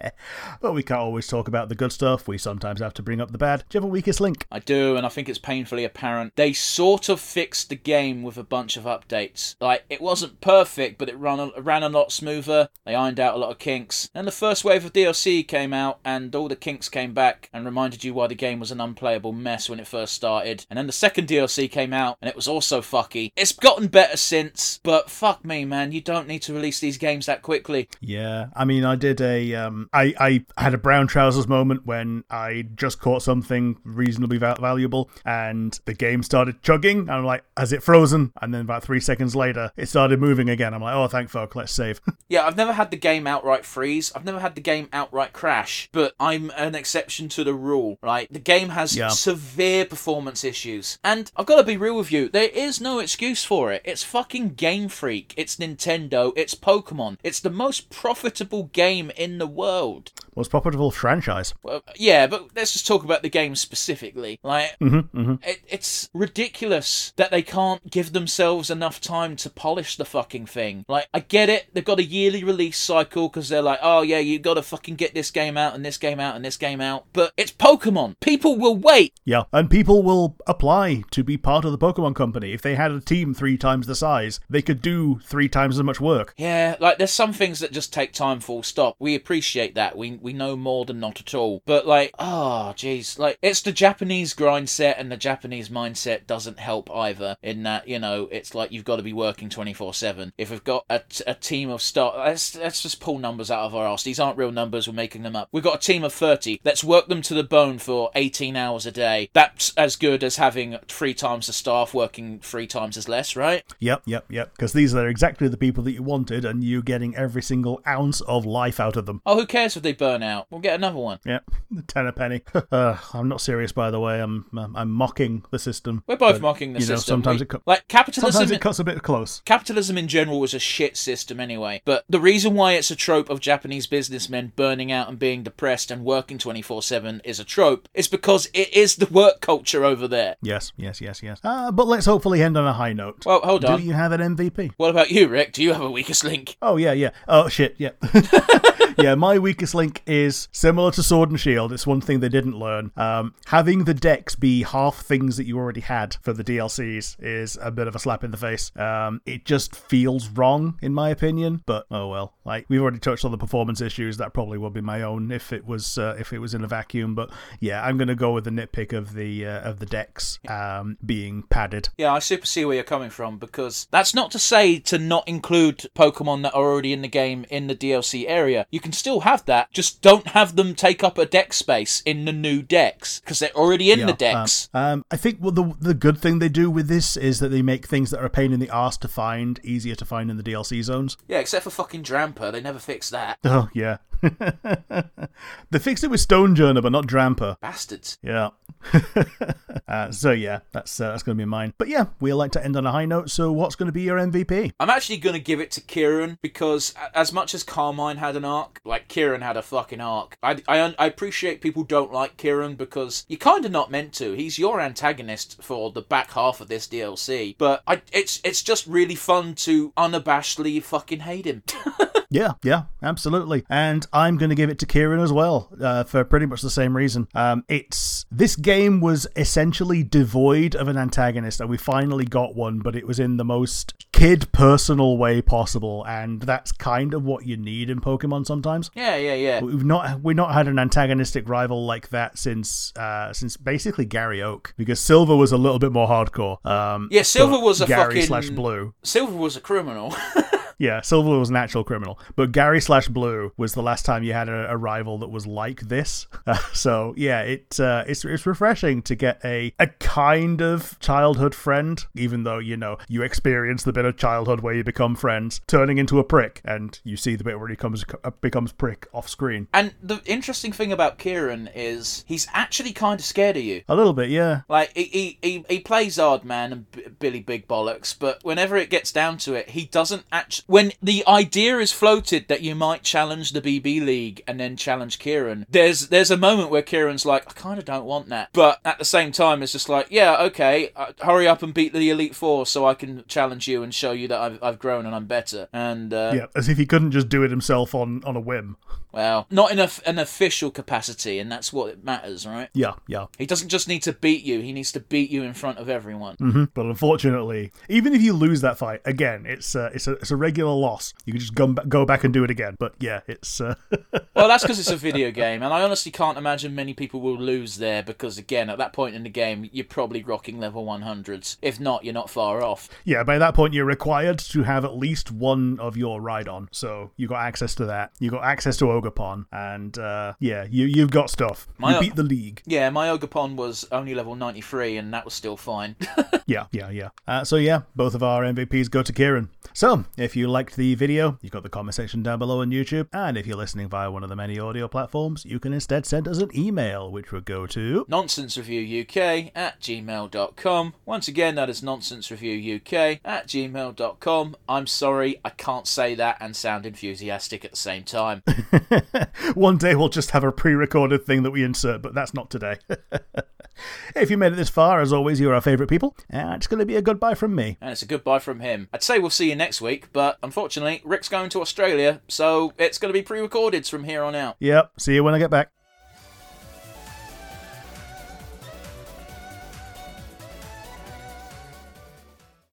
but 0.60 0.72
we 0.72 0.82
can't 0.82 1.00
always 1.00 1.26
talk 1.26 1.48
about 1.48 1.68
the 1.68 1.74
good 1.74 1.92
stuff. 1.92 2.28
We 2.28 2.38
sometimes 2.38 2.80
have 2.80 2.94
to 2.94 3.02
bring 3.02 3.20
up 3.20 3.32
the 3.32 3.38
bad. 3.38 3.64
Do 3.68 3.76
you 3.76 3.80
have 3.80 3.88
a 3.88 3.92
weakest 3.92 4.20
link? 4.20 4.46
I 4.50 4.58
do, 4.58 4.96
and 4.96 5.06
I 5.06 5.08
think 5.08 5.28
it's 5.28 5.38
painfully 5.38 5.84
apparent. 5.84 6.36
They 6.36 6.52
sort 6.52 7.08
of 7.08 7.20
fixed 7.20 7.68
the 7.68 7.76
game 7.76 8.22
with 8.22 8.36
a 8.36 8.44
bunch 8.44 8.76
of 8.76 8.84
updates. 8.84 9.56
Like, 9.60 9.84
it 9.88 10.00
wasn't 10.00 10.40
perfect, 10.40 10.98
but 10.98 11.08
it 11.08 11.16
ran 11.16 11.40
a, 11.40 11.60
ran 11.60 11.82
a 11.82 11.88
lot 11.88 12.12
smoother. 12.12 12.68
They 12.84 12.94
ironed 12.94 13.20
out 13.20 13.34
a 13.34 13.38
lot 13.38 13.50
of 13.50 13.58
kinks. 13.58 14.10
Then 14.14 14.24
the 14.24 14.30
first 14.32 14.64
wave 14.64 14.84
of 14.84 14.92
DLC 14.92 15.46
came 15.46 15.72
out, 15.72 16.00
and 16.04 16.34
all 16.34 16.48
the 16.48 16.56
kinks 16.56 16.88
came 16.88 17.14
back 17.14 17.48
and 17.52 17.64
reminded 17.64 18.04
you 18.04 18.14
why 18.14 18.26
the 18.26 18.34
game 18.34 18.60
was 18.60 18.70
an 18.70 18.80
unplayable 18.80 19.32
mess 19.32 19.68
when 19.68 19.80
it 19.80 19.86
first 19.86 20.14
started. 20.14 20.66
And 20.70 20.76
then 20.78 20.86
the 20.86 20.92
second 20.92 21.28
DLC 21.28 21.70
came 21.70 21.92
out, 21.92 22.16
and 22.20 22.28
it 22.28 22.36
was 22.36 22.48
also 22.48 22.80
fucky. 22.80 23.32
It's 23.36 23.52
gotten 23.52 23.88
better 23.88 24.16
since, 24.16 24.80
but 24.82 25.10
fuck 25.10 25.44
me, 25.44 25.64
man, 25.64 25.92
you 25.92 26.00
don't 26.00 26.28
need 26.28 26.42
to 26.42 26.54
release 26.54 26.80
these 26.80 26.98
games 26.98 27.26
that 27.26 27.42
quickly. 27.42 27.88
Yeah, 28.00 28.46
I 28.54 28.64
mean, 28.64 28.84
I 28.84 28.96
did 28.96 29.20
a, 29.20 29.54
um, 29.54 29.89
I, 29.92 30.14
I 30.56 30.62
had 30.62 30.74
a 30.74 30.78
brown 30.78 31.06
trousers 31.06 31.48
moment 31.48 31.84
when 31.86 32.24
I 32.30 32.66
just 32.74 33.00
caught 33.00 33.22
something 33.22 33.76
reasonably 33.84 34.38
valuable, 34.38 35.10
and 35.24 35.78
the 35.84 35.94
game 35.94 36.22
started 36.22 36.62
chugging. 36.62 37.00
And 37.00 37.10
I'm 37.10 37.24
like, 37.24 37.44
has 37.56 37.72
it 37.72 37.82
frozen? 37.82 38.32
And 38.40 38.54
then 38.54 38.60
about 38.62 38.82
three 38.82 39.00
seconds 39.00 39.34
later, 39.34 39.72
it 39.76 39.86
started 39.88 40.20
moving 40.20 40.48
again. 40.48 40.74
I'm 40.74 40.82
like, 40.82 40.94
oh, 40.94 41.08
thank 41.08 41.30
fuck, 41.30 41.54
let's 41.56 41.72
save. 41.72 42.00
Yeah, 42.28 42.46
I've 42.46 42.56
never 42.56 42.72
had 42.74 42.92
the 42.92 42.96
game 42.96 43.26
outright 43.26 43.64
freeze. 43.64 44.12
I've 44.14 44.24
never 44.24 44.38
had 44.38 44.54
the 44.54 44.60
game 44.60 44.88
outright 44.92 45.32
crash, 45.32 45.88
but 45.90 46.14
I'm 46.20 46.52
an 46.56 46.76
exception 46.76 47.28
to 47.30 47.42
the 47.42 47.54
rule, 47.54 47.98
right? 48.04 48.32
The 48.32 48.38
game 48.38 48.68
has 48.68 48.96
Yeah. 48.96 49.08
severe 49.08 49.84
performance 49.84 50.44
issues. 50.44 51.00
And 51.02 51.32
I've 51.36 51.46
got 51.46 51.56
to 51.56 51.64
be 51.64 51.76
real 51.76 51.96
with 51.96 52.12
you, 52.12 52.28
there 52.28 52.48
is 52.50 52.80
no 52.80 53.00
excuse 53.00 53.42
for 53.42 53.72
it. 53.72 53.82
It's 53.84 54.04
fucking 54.04 54.50
Game 54.50 54.88
Freak. 54.88 55.34
It's 55.36 55.56
Nintendo. 55.56 56.32
It's 56.36 56.54
Pokemon. 56.54 57.16
It's 57.24 57.40
the 57.40 57.50
most 57.50 57.90
profitable 57.90 58.64
game 58.72 59.10
in 59.16 59.38
the 59.38 59.46
world 59.48 59.79
road 59.80 60.12
most 60.36 60.50
profitable 60.50 60.90
franchise. 60.90 61.54
Well, 61.62 61.82
yeah, 61.96 62.26
but 62.26 62.48
let's 62.54 62.72
just 62.72 62.86
talk 62.86 63.04
about 63.04 63.22
the 63.22 63.28
game 63.28 63.54
specifically. 63.56 64.38
Like, 64.42 64.78
mm-hmm, 64.80 65.18
mm-hmm. 65.18 65.34
It, 65.42 65.60
it's 65.68 66.08
ridiculous 66.14 67.12
that 67.16 67.30
they 67.30 67.42
can't 67.42 67.90
give 67.90 68.12
themselves 68.12 68.70
enough 68.70 69.00
time 69.00 69.36
to 69.36 69.50
polish 69.50 69.96
the 69.96 70.04
fucking 70.04 70.46
thing. 70.46 70.84
Like, 70.88 71.08
I 71.12 71.20
get 71.20 71.48
it, 71.48 71.68
they've 71.72 71.84
got 71.84 71.98
a 71.98 72.04
yearly 72.04 72.44
release 72.44 72.78
cycle 72.78 73.28
because 73.28 73.48
they're 73.48 73.62
like, 73.62 73.80
oh 73.82 74.02
yeah, 74.02 74.18
you've 74.18 74.42
got 74.42 74.54
to 74.54 74.62
fucking 74.62 74.96
get 74.96 75.14
this 75.14 75.30
game 75.30 75.56
out 75.56 75.74
and 75.74 75.84
this 75.84 75.98
game 75.98 76.20
out 76.20 76.36
and 76.36 76.44
this 76.44 76.56
game 76.56 76.80
out. 76.80 77.06
But 77.12 77.32
it's 77.36 77.52
Pokemon. 77.52 78.16
People 78.20 78.56
will 78.56 78.76
wait. 78.76 79.14
Yeah, 79.24 79.44
and 79.52 79.70
people 79.70 80.02
will 80.02 80.36
apply 80.46 81.02
to 81.10 81.24
be 81.24 81.36
part 81.36 81.64
of 81.64 81.72
the 81.72 81.78
Pokemon 81.78 82.14
Company. 82.14 82.52
If 82.52 82.62
they 82.62 82.74
had 82.74 82.90
a 82.90 83.00
team 83.00 83.34
three 83.34 83.56
times 83.56 83.86
the 83.86 83.94
size, 83.94 84.40
they 84.48 84.62
could 84.62 84.82
do 84.82 85.20
three 85.24 85.48
times 85.48 85.78
as 85.78 85.82
much 85.82 86.00
work. 86.00 86.34
Yeah, 86.36 86.76
like 86.80 86.98
there's 86.98 87.10
some 87.10 87.32
things 87.32 87.60
that 87.60 87.72
just 87.72 87.92
take 87.92 88.12
time. 88.12 88.40
Full 88.40 88.62
stop. 88.62 88.96
We 88.98 89.14
appreciate 89.14 89.74
that. 89.74 89.96
We 89.96 90.18
we 90.20 90.32
know 90.32 90.56
more 90.56 90.84
than 90.84 91.00
not 91.00 91.20
at 91.20 91.34
all. 91.34 91.62
But 91.66 91.86
like, 91.86 92.12
oh 92.18 92.72
jeez, 92.76 93.18
like 93.18 93.38
it's 93.42 93.62
the 93.62 93.72
Japanese 93.72 94.34
grind 94.34 94.68
set 94.68 94.98
and 94.98 95.10
the 95.10 95.16
Japanese 95.16 95.68
mindset 95.68 96.26
doesn't 96.26 96.58
help 96.58 96.90
either. 96.90 97.36
In 97.42 97.62
that 97.64 97.88
you 97.88 97.98
know 97.98 98.28
it's 98.30 98.54
like 98.54 98.72
you've 98.72 98.84
got 98.84 98.96
to 98.96 99.02
be 99.02 99.12
working 99.12 99.48
twenty 99.48 99.72
four 99.72 99.94
seven. 99.94 100.32
If 100.38 100.50
we've 100.50 100.64
got 100.64 100.84
a, 100.90 101.00
t- 101.00 101.24
a 101.26 101.34
team 101.34 101.70
of 101.70 101.82
start, 101.82 102.16
let's 102.18 102.56
let's 102.56 102.82
just 102.82 103.00
pull 103.00 103.18
numbers 103.18 103.50
out 103.50 103.64
of 103.64 103.74
our 103.74 103.86
ass. 103.86 104.02
These 104.02 104.20
aren't 104.20 104.38
real 104.38 104.52
numbers. 104.52 104.86
We're 104.86 104.94
making 104.94 105.22
them 105.22 105.36
up. 105.36 105.48
We've 105.52 105.64
got 105.64 105.76
a 105.76 105.86
team 105.86 106.04
of 106.04 106.12
thirty. 106.12 106.60
Let's 106.64 106.84
work 106.84 107.08
them 107.08 107.22
to 107.22 107.34
the 107.34 107.44
bone 107.44 107.78
for 107.78 108.10
eighteen 108.14 108.56
hours 108.56 108.86
a 108.86 108.92
day. 108.92 109.30
That's 109.32 109.72
as 109.76 109.96
good 109.96 110.22
as 110.24 110.36
having 110.36 110.78
three 110.88 111.14
times 111.14 111.46
the 111.46 111.52
staff 111.52 111.94
working 111.94 112.40
three 112.40 112.66
times 112.66 112.96
as 112.96 113.08
less, 113.08 113.36
right? 113.36 113.64
Yep, 113.78 114.02
yep, 114.06 114.24
yep. 114.28 114.52
Because 114.52 114.72
these 114.72 114.94
are 114.94 115.08
exactly 115.08 115.48
the 115.48 115.56
people 115.56 115.84
that 115.84 115.92
you 115.92 116.02
wanted, 116.02 116.44
and 116.44 116.62
you're 116.62 116.82
getting 116.82 117.16
every 117.16 117.42
single 117.42 117.80
ounce 117.86 118.20
of 118.22 118.44
life 118.44 118.80
out 118.80 118.96
of 118.96 119.06
them. 119.06 119.22
Oh, 119.24 119.38
who 119.38 119.46
cares 119.46 119.76
if 119.76 119.82
they 119.82 119.92
burn 119.92 120.09
out? 120.22 120.46
We'll 120.50 120.60
get 120.60 120.74
another 120.74 120.98
one. 120.98 121.18
Yep, 121.24 121.50
ten 121.86 122.06
a 122.06 122.12
penny. 122.12 122.42
uh, 122.72 122.96
I'm 123.14 123.28
not 123.28 123.40
serious, 123.40 123.72
by 123.72 123.90
the 123.90 124.00
way. 124.00 124.20
I'm 124.20 124.46
I'm, 124.56 124.74
I'm 124.76 124.90
mocking 124.90 125.44
the 125.50 125.58
system. 125.58 126.02
We're 126.06 126.16
both 126.16 126.34
But, 126.36 126.42
mocking 126.42 126.72
the 126.72 126.80
you 126.80 126.86
know, 126.86 126.96
system. 126.96 127.12
Sometimes 127.22 127.40
We- 127.40 127.44
it 127.44 127.48
cu- 127.48 127.62
like 127.66 127.86
capitalism. 127.88 128.32
sometimes 128.32 128.50
it 128.50 128.60
cuts 128.60 128.78
a 128.78 128.84
bit 128.84 129.02
close. 129.02 129.40
Capitalism 129.44 129.96
in 129.96 130.08
general 130.08 130.40
was 130.40 130.54
a 130.54 130.58
shit 130.58 130.96
system 130.96 131.38
anyway. 131.40 131.82
But 131.84 132.04
the 132.08 132.20
reason 132.20 132.54
why 132.54 132.72
it's 132.72 132.90
a 132.90 132.96
trope 132.96 133.30
of 133.30 133.40
Japanese 133.40 133.86
businessmen 133.86 134.52
burning 134.56 134.90
out 134.92 135.08
and 135.08 135.18
being 135.18 135.42
depressed 135.42 135.90
and 135.90 136.04
working 136.04 136.38
24 136.38 136.82
7 136.82 137.20
is 137.24 137.38
a 137.40 137.44
trope 137.44 137.88
is 137.94 138.08
because 138.08 138.46
it 138.52 138.72
is 138.74 138.96
the 138.96 139.06
work 139.06 139.40
culture 139.40 139.84
over 139.84 140.08
there. 140.08 140.36
Yes, 140.42 140.72
yes, 140.76 141.00
yes, 141.00 141.22
yes. 141.22 141.40
Uh, 141.44 141.70
but 141.70 141.86
let's 141.86 142.06
hopefully 142.06 142.42
end 142.42 142.56
on 142.56 142.66
a 142.66 142.72
high 142.72 142.92
note. 142.92 143.24
Well, 143.24 143.40
hold 143.40 143.64
on. 143.64 143.80
Do 143.80 143.86
you 143.86 143.92
have 143.92 144.12
an 144.12 144.20
MVP? 144.36 144.72
What 144.76 144.90
about 144.90 145.10
you, 145.10 145.28
Rick? 145.28 145.52
Do 145.52 145.62
you 145.62 145.72
have 145.72 145.82
a 145.82 145.90
weakest 145.90 146.24
link? 146.24 146.56
Oh 146.62 146.76
yeah, 146.76 146.92
yeah. 146.92 147.10
Oh 147.28 147.48
shit, 147.48 147.74
yeah. 147.78 147.90
yeah, 148.98 149.14
my 149.14 149.38
weakest 149.38 149.74
link 149.74 149.99
is 150.06 150.48
similar 150.52 150.90
to 150.92 151.02
Sword 151.02 151.30
and 151.30 151.40
Shield. 151.40 151.72
It's 151.72 151.86
one 151.86 152.00
thing 152.00 152.20
they 152.20 152.28
didn't 152.28 152.58
learn. 152.58 152.92
Um, 152.96 153.34
having 153.46 153.84
the 153.84 153.94
Dex 153.94 154.34
be 154.34 154.62
half 154.62 154.96
things 154.96 155.36
that 155.36 155.44
you 155.44 155.58
already 155.58 155.80
had 155.80 156.16
for 156.22 156.32
the 156.32 156.44
DLCs 156.44 157.16
is 157.20 157.58
a 157.60 157.70
bit 157.70 157.86
of 157.86 157.94
a 157.94 157.98
slap 157.98 158.24
in 158.24 158.30
the 158.30 158.36
face. 158.36 158.70
Um, 158.76 159.20
it 159.26 159.44
just 159.44 159.74
feels 159.74 160.28
wrong, 160.28 160.78
in 160.82 160.94
my 160.94 161.10
opinion. 161.10 161.62
But 161.66 161.86
oh 161.90 162.08
well. 162.08 162.34
Like 162.44 162.66
we've 162.68 162.80
already 162.80 162.98
touched 162.98 163.24
on 163.24 163.30
the 163.30 163.38
performance 163.38 163.80
issues. 163.80 164.16
That 164.16 164.32
probably 164.32 164.58
would 164.58 164.72
be 164.72 164.80
my 164.80 165.02
own 165.02 165.30
if 165.30 165.52
it 165.52 165.66
was 165.66 165.98
uh, 165.98 166.16
if 166.18 166.32
it 166.32 166.38
was 166.38 166.54
in 166.54 166.64
a 166.64 166.66
vacuum. 166.66 167.14
But 167.14 167.30
yeah, 167.60 167.84
I'm 167.84 167.96
gonna 167.96 168.14
go 168.14 168.32
with 168.32 168.44
the 168.44 168.50
nitpick 168.50 168.92
of 168.92 169.14
the 169.14 169.46
uh, 169.46 169.60
of 169.60 169.78
the 169.78 169.86
Dex 169.86 170.38
um, 170.48 170.96
being 171.04 171.42
padded. 171.44 171.88
Yeah, 171.96 172.12
I 172.12 172.18
super 172.18 172.46
see 172.46 172.64
where 172.64 172.74
you're 172.74 172.84
coming 172.84 173.10
from 173.10 173.38
because 173.38 173.86
that's 173.90 174.14
not 174.14 174.30
to 174.32 174.38
say 174.38 174.78
to 174.80 174.98
not 174.98 175.28
include 175.28 175.90
Pokemon 175.94 176.42
that 176.42 176.54
are 176.54 176.64
already 176.64 176.92
in 176.92 177.02
the 177.02 177.08
game 177.08 177.44
in 177.50 177.66
the 177.66 177.74
DLC 177.74 178.24
area. 178.26 178.66
You 178.70 178.80
can 178.80 178.92
still 178.92 179.20
have 179.20 179.44
that, 179.46 179.72
just 179.72 179.89
don't 179.92 180.28
have 180.28 180.56
them 180.56 180.74
take 180.74 181.02
up 181.02 181.18
a 181.18 181.26
deck 181.26 181.52
space 181.52 182.02
in 182.04 182.24
the 182.24 182.32
new 182.32 182.62
Dex 182.62 183.20
because 183.20 183.38
they're 183.38 183.54
already 183.54 183.90
in 183.90 184.06
the 184.06 184.12
Dex. 184.12 184.68
Um, 184.74 184.82
um, 184.82 185.04
I 185.10 185.16
think 185.16 185.38
well, 185.40 185.52
the 185.52 185.74
the 185.80 185.94
good 185.94 186.18
thing 186.18 186.38
they 186.38 186.48
do 186.48 186.70
with 186.70 186.88
this 186.88 187.16
is 187.16 187.40
that 187.40 187.48
they 187.48 187.62
make 187.62 187.86
things 187.86 188.10
that 188.10 188.20
are 188.20 188.26
a 188.26 188.30
pain 188.30 188.52
in 188.52 188.60
the 188.60 188.70
arse 188.70 188.96
to 188.98 189.08
find 189.08 189.60
easier 189.62 189.94
to 189.94 190.04
find 190.04 190.30
in 190.30 190.36
the 190.36 190.42
DLC 190.42 190.82
zones. 190.82 191.16
yeah, 191.28 191.38
except 191.38 191.64
for 191.64 191.70
fucking 191.70 192.02
Drampa, 192.02 192.52
they 192.52 192.60
never 192.60 192.78
fixed 192.78 193.10
that. 193.10 193.38
Oh 193.44 193.68
yeah, 193.74 193.98
they 195.70 195.78
fixed 195.78 196.04
it 196.04 196.10
with 196.10 196.20
Stonjourner, 196.20 196.82
but 196.82 196.92
not 196.92 197.06
Drampa. 197.06 197.58
Bastards. 197.60 198.18
Yeah. 198.22 198.50
uh, 199.88 200.10
so 200.10 200.30
yeah, 200.30 200.60
that's 200.72 201.00
uh, 201.00 201.10
that's 201.10 201.22
going 201.22 201.36
to 201.36 201.40
be 201.40 201.46
mine. 201.46 201.74
But 201.78 201.88
yeah, 201.88 202.06
we 202.20 202.32
like 202.32 202.52
to 202.52 202.64
end 202.64 202.76
on 202.76 202.86
a 202.86 202.92
high 202.92 203.04
note. 203.04 203.30
So 203.30 203.52
what's 203.52 203.74
going 203.74 203.86
to 203.86 203.92
be 203.92 204.02
your 204.02 204.18
MVP? 204.18 204.72
I'm 204.80 204.90
actually 204.90 205.18
going 205.18 205.34
to 205.34 205.40
give 205.40 205.60
it 205.60 205.70
to 205.72 205.80
Kieran 205.80 206.38
because 206.42 206.94
as 207.14 207.32
much 207.32 207.54
as 207.54 207.62
Carmine 207.62 208.16
had 208.16 208.36
an 208.36 208.44
arc, 208.44 208.80
like 208.84 209.08
Kieran 209.08 209.42
had 209.42 209.56
a 209.56 209.62
fucking 209.62 210.00
arc. 210.00 210.36
I, 210.42 210.62
I, 210.66 210.80
un- 210.80 210.94
I 210.98 211.06
appreciate 211.06 211.60
people 211.60 211.84
don't 211.84 212.12
like 212.12 212.36
Kieran 212.36 212.74
because 212.74 213.24
you're 213.28 213.38
kind 213.38 213.64
of 213.64 213.72
not 213.72 213.90
meant 213.90 214.12
to. 214.14 214.32
He's 214.32 214.58
your 214.58 214.80
antagonist 214.80 215.62
for 215.62 215.90
the 215.90 216.02
back 216.02 216.32
half 216.32 216.60
of 216.60 216.68
this 216.68 216.86
DLC. 216.86 217.56
But 217.58 217.82
I, 217.86 218.02
it's 218.12 218.40
it's 218.44 218.62
just 218.62 218.86
really 218.86 219.14
fun 219.14 219.54
to 219.56 219.92
unabashedly 219.92 220.82
fucking 220.82 221.20
hate 221.20 221.46
him. 221.46 221.62
Yeah, 222.30 222.52
yeah, 222.62 222.84
absolutely. 223.02 223.64
And 223.68 224.06
I'm 224.12 224.36
going 224.36 224.50
to 224.50 224.54
give 224.56 224.70
it 224.70 224.78
to 224.80 224.86
Kieran 224.86 225.20
as 225.20 225.32
well 225.32 225.68
uh, 225.80 226.04
for 226.04 226.24
pretty 226.24 226.46
much 226.46 226.62
the 226.62 226.70
same 226.70 226.96
reason. 226.96 227.28
Um, 227.34 227.64
it's 227.68 228.26
this 228.30 228.56
game 228.56 229.00
was 229.00 229.26
essentially 229.36 230.02
devoid 230.02 230.74
of 230.74 230.88
an 230.88 230.96
antagonist, 230.96 231.60
and 231.60 231.68
we 231.70 231.76
finally 231.76 232.24
got 232.24 232.54
one, 232.54 232.80
but 232.80 232.96
it 232.96 233.06
was 233.06 233.18
in 233.20 233.36
the 233.36 233.44
most 233.44 233.94
kid 234.12 234.50
personal 234.52 235.16
way 235.16 235.40
possible, 235.40 236.04
and 236.06 236.42
that's 236.42 236.72
kind 236.72 237.14
of 237.14 237.24
what 237.24 237.46
you 237.46 237.56
need 237.56 237.90
in 237.90 238.00
Pokemon 238.00 238.46
sometimes. 238.46 238.90
Yeah, 238.94 239.16
yeah, 239.16 239.34
yeah. 239.34 239.60
We've 239.60 239.84
not 239.84 240.22
we've 240.22 240.36
not 240.36 240.52
had 240.52 240.68
an 240.68 240.78
antagonistic 240.78 241.48
rival 241.48 241.84
like 241.86 242.10
that 242.10 242.38
since 242.38 242.92
uh, 242.96 243.32
since 243.32 243.56
basically 243.56 244.04
Gary 244.04 244.42
Oak 244.42 244.74
because 244.76 245.00
Silver 245.00 245.36
was 245.36 245.52
a 245.52 245.56
little 245.56 245.78
bit 245.78 245.92
more 245.92 246.08
hardcore. 246.08 246.64
Um, 246.66 247.08
Yeah, 247.10 247.22
Silver 247.22 247.58
was 247.58 247.80
a 247.80 247.86
Gary 247.86 248.14
fucking 248.14 248.26
slash 248.26 248.50
Blue. 248.50 248.94
Silver 249.02 249.36
was 249.36 249.56
a 249.56 249.60
criminal. 249.60 250.14
Yeah, 250.80 251.02
Silver 251.02 251.38
was 251.38 251.50
an 251.50 251.56
actual 251.56 251.84
criminal, 251.84 252.18
but 252.36 252.52
Gary 252.52 252.80
slash 252.80 253.06
Blue 253.06 253.52
was 253.58 253.74
the 253.74 253.82
last 253.82 254.06
time 254.06 254.22
you 254.22 254.32
had 254.32 254.48
a, 254.48 254.72
a 254.72 254.78
rival 254.78 255.18
that 255.18 255.28
was 255.28 255.46
like 255.46 255.82
this. 255.82 256.26
Uh, 256.46 256.56
so 256.72 257.12
yeah, 257.18 257.42
it 257.42 257.78
uh, 257.78 258.02
it's 258.06 258.24
it's 258.24 258.46
refreshing 258.46 259.02
to 259.02 259.14
get 259.14 259.44
a 259.44 259.74
a 259.78 259.88
kind 259.88 260.62
of 260.62 260.98
childhood 260.98 261.54
friend, 261.54 262.06
even 262.16 262.44
though 262.44 262.58
you 262.58 262.78
know 262.78 262.96
you 263.08 263.22
experience 263.22 263.82
the 263.82 263.92
bit 263.92 264.06
of 264.06 264.16
childhood 264.16 264.60
where 264.60 264.72
you 264.72 264.82
become 264.82 265.14
friends, 265.14 265.60
turning 265.66 265.98
into 265.98 266.18
a 266.18 266.24
prick, 266.24 266.62
and 266.64 266.98
you 267.04 267.18
see 267.18 267.36
the 267.36 267.44
bit 267.44 267.60
where 267.60 267.68
he 267.68 267.76
comes 267.76 268.02
uh, 268.24 268.30
becomes 268.40 268.72
prick 268.72 269.06
off 269.12 269.28
screen. 269.28 269.68
and 269.74 269.92
the 270.02 270.22
interesting 270.24 270.72
thing 270.72 270.92
about 270.92 271.18
Kieran 271.18 271.68
is 271.74 272.24
he's 272.26 272.46
actually 272.54 272.94
kind 272.94 273.20
of 273.20 273.26
scared 273.26 273.58
of 273.58 273.62
you. 273.62 273.82
A 273.86 273.94
little 273.94 274.14
bit, 274.14 274.30
yeah. 274.30 274.62
Like 274.66 274.96
he 274.96 275.04
he, 275.04 275.38
he, 275.42 275.64
he 275.68 275.80
plays 275.80 276.16
Ardman 276.16 276.72
and 276.72 276.90
B- 276.90 277.04
Billy 277.18 277.40
Big 277.40 277.68
Bollocks, 277.68 278.18
but 278.18 278.42
whenever 278.42 278.78
it 278.78 278.88
gets 278.88 279.12
down 279.12 279.36
to 279.38 279.52
it, 279.52 279.68
he 279.68 279.84
doesn't 279.84 280.24
actually. 280.32 280.69
When 280.70 280.92
the 281.02 281.26
idea 281.26 281.78
is 281.78 281.90
floated 281.90 282.46
that 282.46 282.62
you 282.62 282.76
might 282.76 283.02
challenge 283.02 283.50
the 283.50 283.60
BB 283.60 284.06
League 284.06 284.44
and 284.46 284.60
then 284.60 284.76
challenge 284.76 285.18
Kieran, 285.18 285.66
there's 285.68 286.10
there's 286.10 286.30
a 286.30 286.36
moment 286.36 286.70
where 286.70 286.80
Kieran's 286.80 287.26
like, 287.26 287.50
I 287.50 287.52
kind 287.54 287.78
of 287.80 287.84
don't 287.84 288.04
want 288.04 288.28
that, 288.28 288.50
but 288.52 288.78
at 288.84 289.00
the 289.00 289.04
same 289.04 289.32
time, 289.32 289.64
it's 289.64 289.72
just 289.72 289.88
like, 289.88 290.06
yeah, 290.10 290.36
okay, 290.42 290.92
uh, 290.94 291.10
hurry 291.22 291.48
up 291.48 291.64
and 291.64 291.74
beat 291.74 291.92
the 291.92 292.08
Elite 292.08 292.36
Four 292.36 292.66
so 292.66 292.86
I 292.86 292.94
can 292.94 293.24
challenge 293.26 293.66
you 293.66 293.82
and 293.82 293.92
show 293.92 294.12
you 294.12 294.28
that 294.28 294.40
I've 294.40 294.62
I've 294.62 294.78
grown 294.78 295.06
and 295.06 295.14
I'm 295.14 295.26
better. 295.26 295.66
And 295.72 296.14
uh, 296.14 296.34
Yeah, 296.36 296.46
as 296.54 296.68
if 296.68 296.78
he 296.78 296.86
couldn't 296.86 297.10
just 297.10 297.28
do 297.28 297.42
it 297.42 297.50
himself 297.50 297.92
on 297.92 298.22
on 298.22 298.36
a 298.36 298.40
whim. 298.40 298.76
Well, 299.12 299.46
not 299.50 299.70
in 299.72 299.78
a, 299.78 299.88
an 300.06 300.18
official 300.18 300.70
capacity, 300.70 301.38
and 301.38 301.50
that's 301.50 301.72
what 301.72 302.04
matters, 302.04 302.46
right? 302.46 302.68
Yeah, 302.74 302.94
yeah. 303.06 303.26
He 303.38 303.46
doesn't 303.46 303.68
just 303.68 303.88
need 303.88 304.02
to 304.04 304.12
beat 304.12 304.42
you; 304.44 304.60
he 304.60 304.72
needs 304.72 304.92
to 304.92 305.00
beat 305.00 305.30
you 305.30 305.42
in 305.42 305.54
front 305.54 305.78
of 305.78 305.88
everyone. 305.88 306.36
hmm 306.36 306.64
But 306.74 306.86
unfortunately, 306.86 307.72
even 307.88 308.14
if 308.14 308.22
you 308.22 308.32
lose 308.32 308.60
that 308.60 308.78
fight 308.78 309.00
again, 309.04 309.44
it's 309.46 309.74
uh, 309.74 309.90
it's 309.94 310.06
a 310.06 310.12
it's 310.12 310.30
a 310.30 310.36
regular 310.36 310.72
loss. 310.72 311.12
You 311.24 311.32
can 311.32 311.40
just 311.40 311.54
go 311.54 311.68
go 311.72 312.04
back 312.04 312.24
and 312.24 312.32
do 312.32 312.44
it 312.44 312.50
again. 312.50 312.76
But 312.78 312.94
yeah, 313.00 313.20
it's 313.26 313.60
uh, 313.60 313.74
Well, 314.34 314.48
that's 314.48 314.62
because 314.62 314.78
it's 314.78 314.90
a 314.90 314.96
video 314.96 315.30
game, 315.30 315.62
and 315.62 315.72
I 315.72 315.82
honestly 315.82 316.10
can't 316.12 316.38
imagine 316.38 316.74
many 316.74 316.94
people 316.94 317.20
will 317.20 317.36
lose 317.38 317.76
there 317.76 318.02
because, 318.02 318.38
again, 318.38 318.70
at 318.70 318.78
that 318.78 318.92
point 318.92 319.14
in 319.14 319.22
the 319.22 319.28
game, 319.28 319.68
you're 319.72 319.84
probably 319.84 320.22
rocking 320.22 320.58
level 320.58 320.86
100s. 320.86 321.56
If 321.60 321.78
not, 321.78 322.04
you're 322.04 322.14
not 322.14 322.30
far 322.30 322.62
off. 322.62 322.88
yeah. 323.04 323.22
By 323.22 323.38
that 323.38 323.54
point, 323.54 323.74
you're 323.74 323.84
required 323.84 324.38
to 324.38 324.62
have 324.62 324.84
at 324.84 324.96
least 324.96 325.30
one 325.30 325.78
of 325.78 325.96
your 325.96 326.20
ride 326.22 326.48
on. 326.48 326.68
So 326.72 327.10
you 327.16 327.28
got 327.28 327.42
access 327.44 327.74
to 327.76 327.86
that. 327.86 328.12
You 328.18 328.30
got 328.30 328.44
access 328.44 328.76
to 328.78 328.90
Ogerpon, 329.00 329.46
and 329.52 329.98
uh, 329.98 330.34
yeah, 330.40 330.66
you 330.70 330.86
you've 330.86 331.10
got 331.10 331.30
stuff. 331.30 331.68
My- 331.78 331.94
you 331.94 332.00
beat 332.00 332.16
the 332.16 332.22
league. 332.22 332.62
Yeah, 332.66 332.90
my 332.90 333.08
Ogerpon 333.08 333.56
was 333.56 333.86
only 333.92 334.14
level 334.14 334.34
93, 334.34 334.96
and 334.96 335.12
that 335.14 335.24
was 335.24 335.34
still 335.34 335.56
fine. 335.56 335.96
Yeah, 336.46 336.66
yeah, 336.72 336.90
yeah. 336.90 337.10
Uh, 337.28 337.44
so 337.44 337.54
yeah, 337.54 337.82
both 337.94 338.12
of 338.16 338.24
our 338.24 338.42
MVPs 338.42 338.90
go 338.90 339.04
to 339.04 339.12
Kieran. 339.12 339.50
So 339.72 340.04
if 340.16 340.34
you 340.34 340.48
liked 340.48 340.74
the 340.74 340.96
video, 340.96 341.38
you've 341.42 341.52
got 341.52 341.62
the 341.62 341.68
comment 341.68 341.94
section 341.94 342.24
down 342.24 342.40
below 342.40 342.60
on 342.60 342.70
YouTube, 342.72 343.06
and 343.12 343.38
if 343.38 343.46
you're 343.46 343.56
listening 343.56 343.88
via 343.88 344.10
one 344.10 344.24
of 344.24 344.30
the 344.30 344.34
many 344.34 344.58
audio 344.58 344.88
platforms, 344.88 345.44
you 345.44 345.60
can 345.60 345.72
instead 345.72 346.06
send 346.06 346.26
us 346.26 346.38
an 346.38 346.50
email, 346.52 347.08
which 347.12 347.30
would 347.30 347.44
go 347.44 347.68
to 347.68 348.04
nonsensereviewuk 348.10 349.52
at 349.54 349.80
gmail.com. 349.80 350.94
Once 351.06 351.28
again, 351.28 351.54
that 351.54 351.70
is 351.70 351.82
nonsensereviewuk 351.82 353.20
at 353.24 353.46
gmail.com. 353.46 354.56
I'm 354.68 354.86
sorry, 354.88 355.40
I 355.44 355.50
can't 355.50 355.86
say 355.86 356.16
that 356.16 356.36
and 356.40 356.56
sound 356.56 356.84
enthusiastic 356.84 357.64
at 357.64 357.70
the 357.70 357.76
same 357.76 358.02
time. 358.02 358.42
One 359.54 359.76
day 359.76 359.94
we'll 359.94 360.08
just 360.08 360.30
have 360.32 360.44
a 360.44 360.52
pre 360.52 360.72
recorded 360.72 361.24
thing 361.24 361.42
that 361.42 361.50
we 361.50 361.64
insert, 361.64 362.02
but 362.02 362.14
that's 362.14 362.34
not 362.34 362.50
today. 362.50 362.76
if 364.16 364.30
you 364.30 364.36
made 364.36 364.52
it 364.52 364.56
this 364.56 364.68
far, 364.68 365.00
as 365.00 365.12
always, 365.12 365.40
you're 365.40 365.54
our 365.54 365.60
favourite 365.60 365.88
people, 365.88 366.16
and 366.28 366.54
it's 366.54 366.66
going 366.66 366.80
to 366.80 366.86
be 366.86 366.96
a 366.96 367.02
goodbye 367.02 367.34
from 367.34 367.54
me. 367.54 367.78
And 367.80 367.90
it's 367.90 368.02
a 368.02 368.06
goodbye 368.06 368.40
from 368.40 368.60
him. 368.60 368.88
I'd 368.92 369.02
say 369.02 369.18
we'll 369.18 369.30
see 369.30 369.48
you 369.48 369.56
next 369.56 369.80
week, 369.80 370.12
but 370.12 370.38
unfortunately, 370.42 371.02
Rick's 371.04 371.28
going 371.28 371.50
to 371.50 371.60
Australia, 371.60 372.20
so 372.28 372.72
it's 372.78 372.98
going 372.98 373.12
to 373.12 373.18
be 373.18 373.22
pre 373.22 373.40
recorded 373.40 373.86
from 373.86 374.04
here 374.04 374.22
on 374.22 374.34
out. 374.34 374.56
Yep, 374.60 374.92
see 374.98 375.14
you 375.14 375.24
when 375.24 375.34
I 375.34 375.38
get 375.38 375.50
back. 375.50 375.70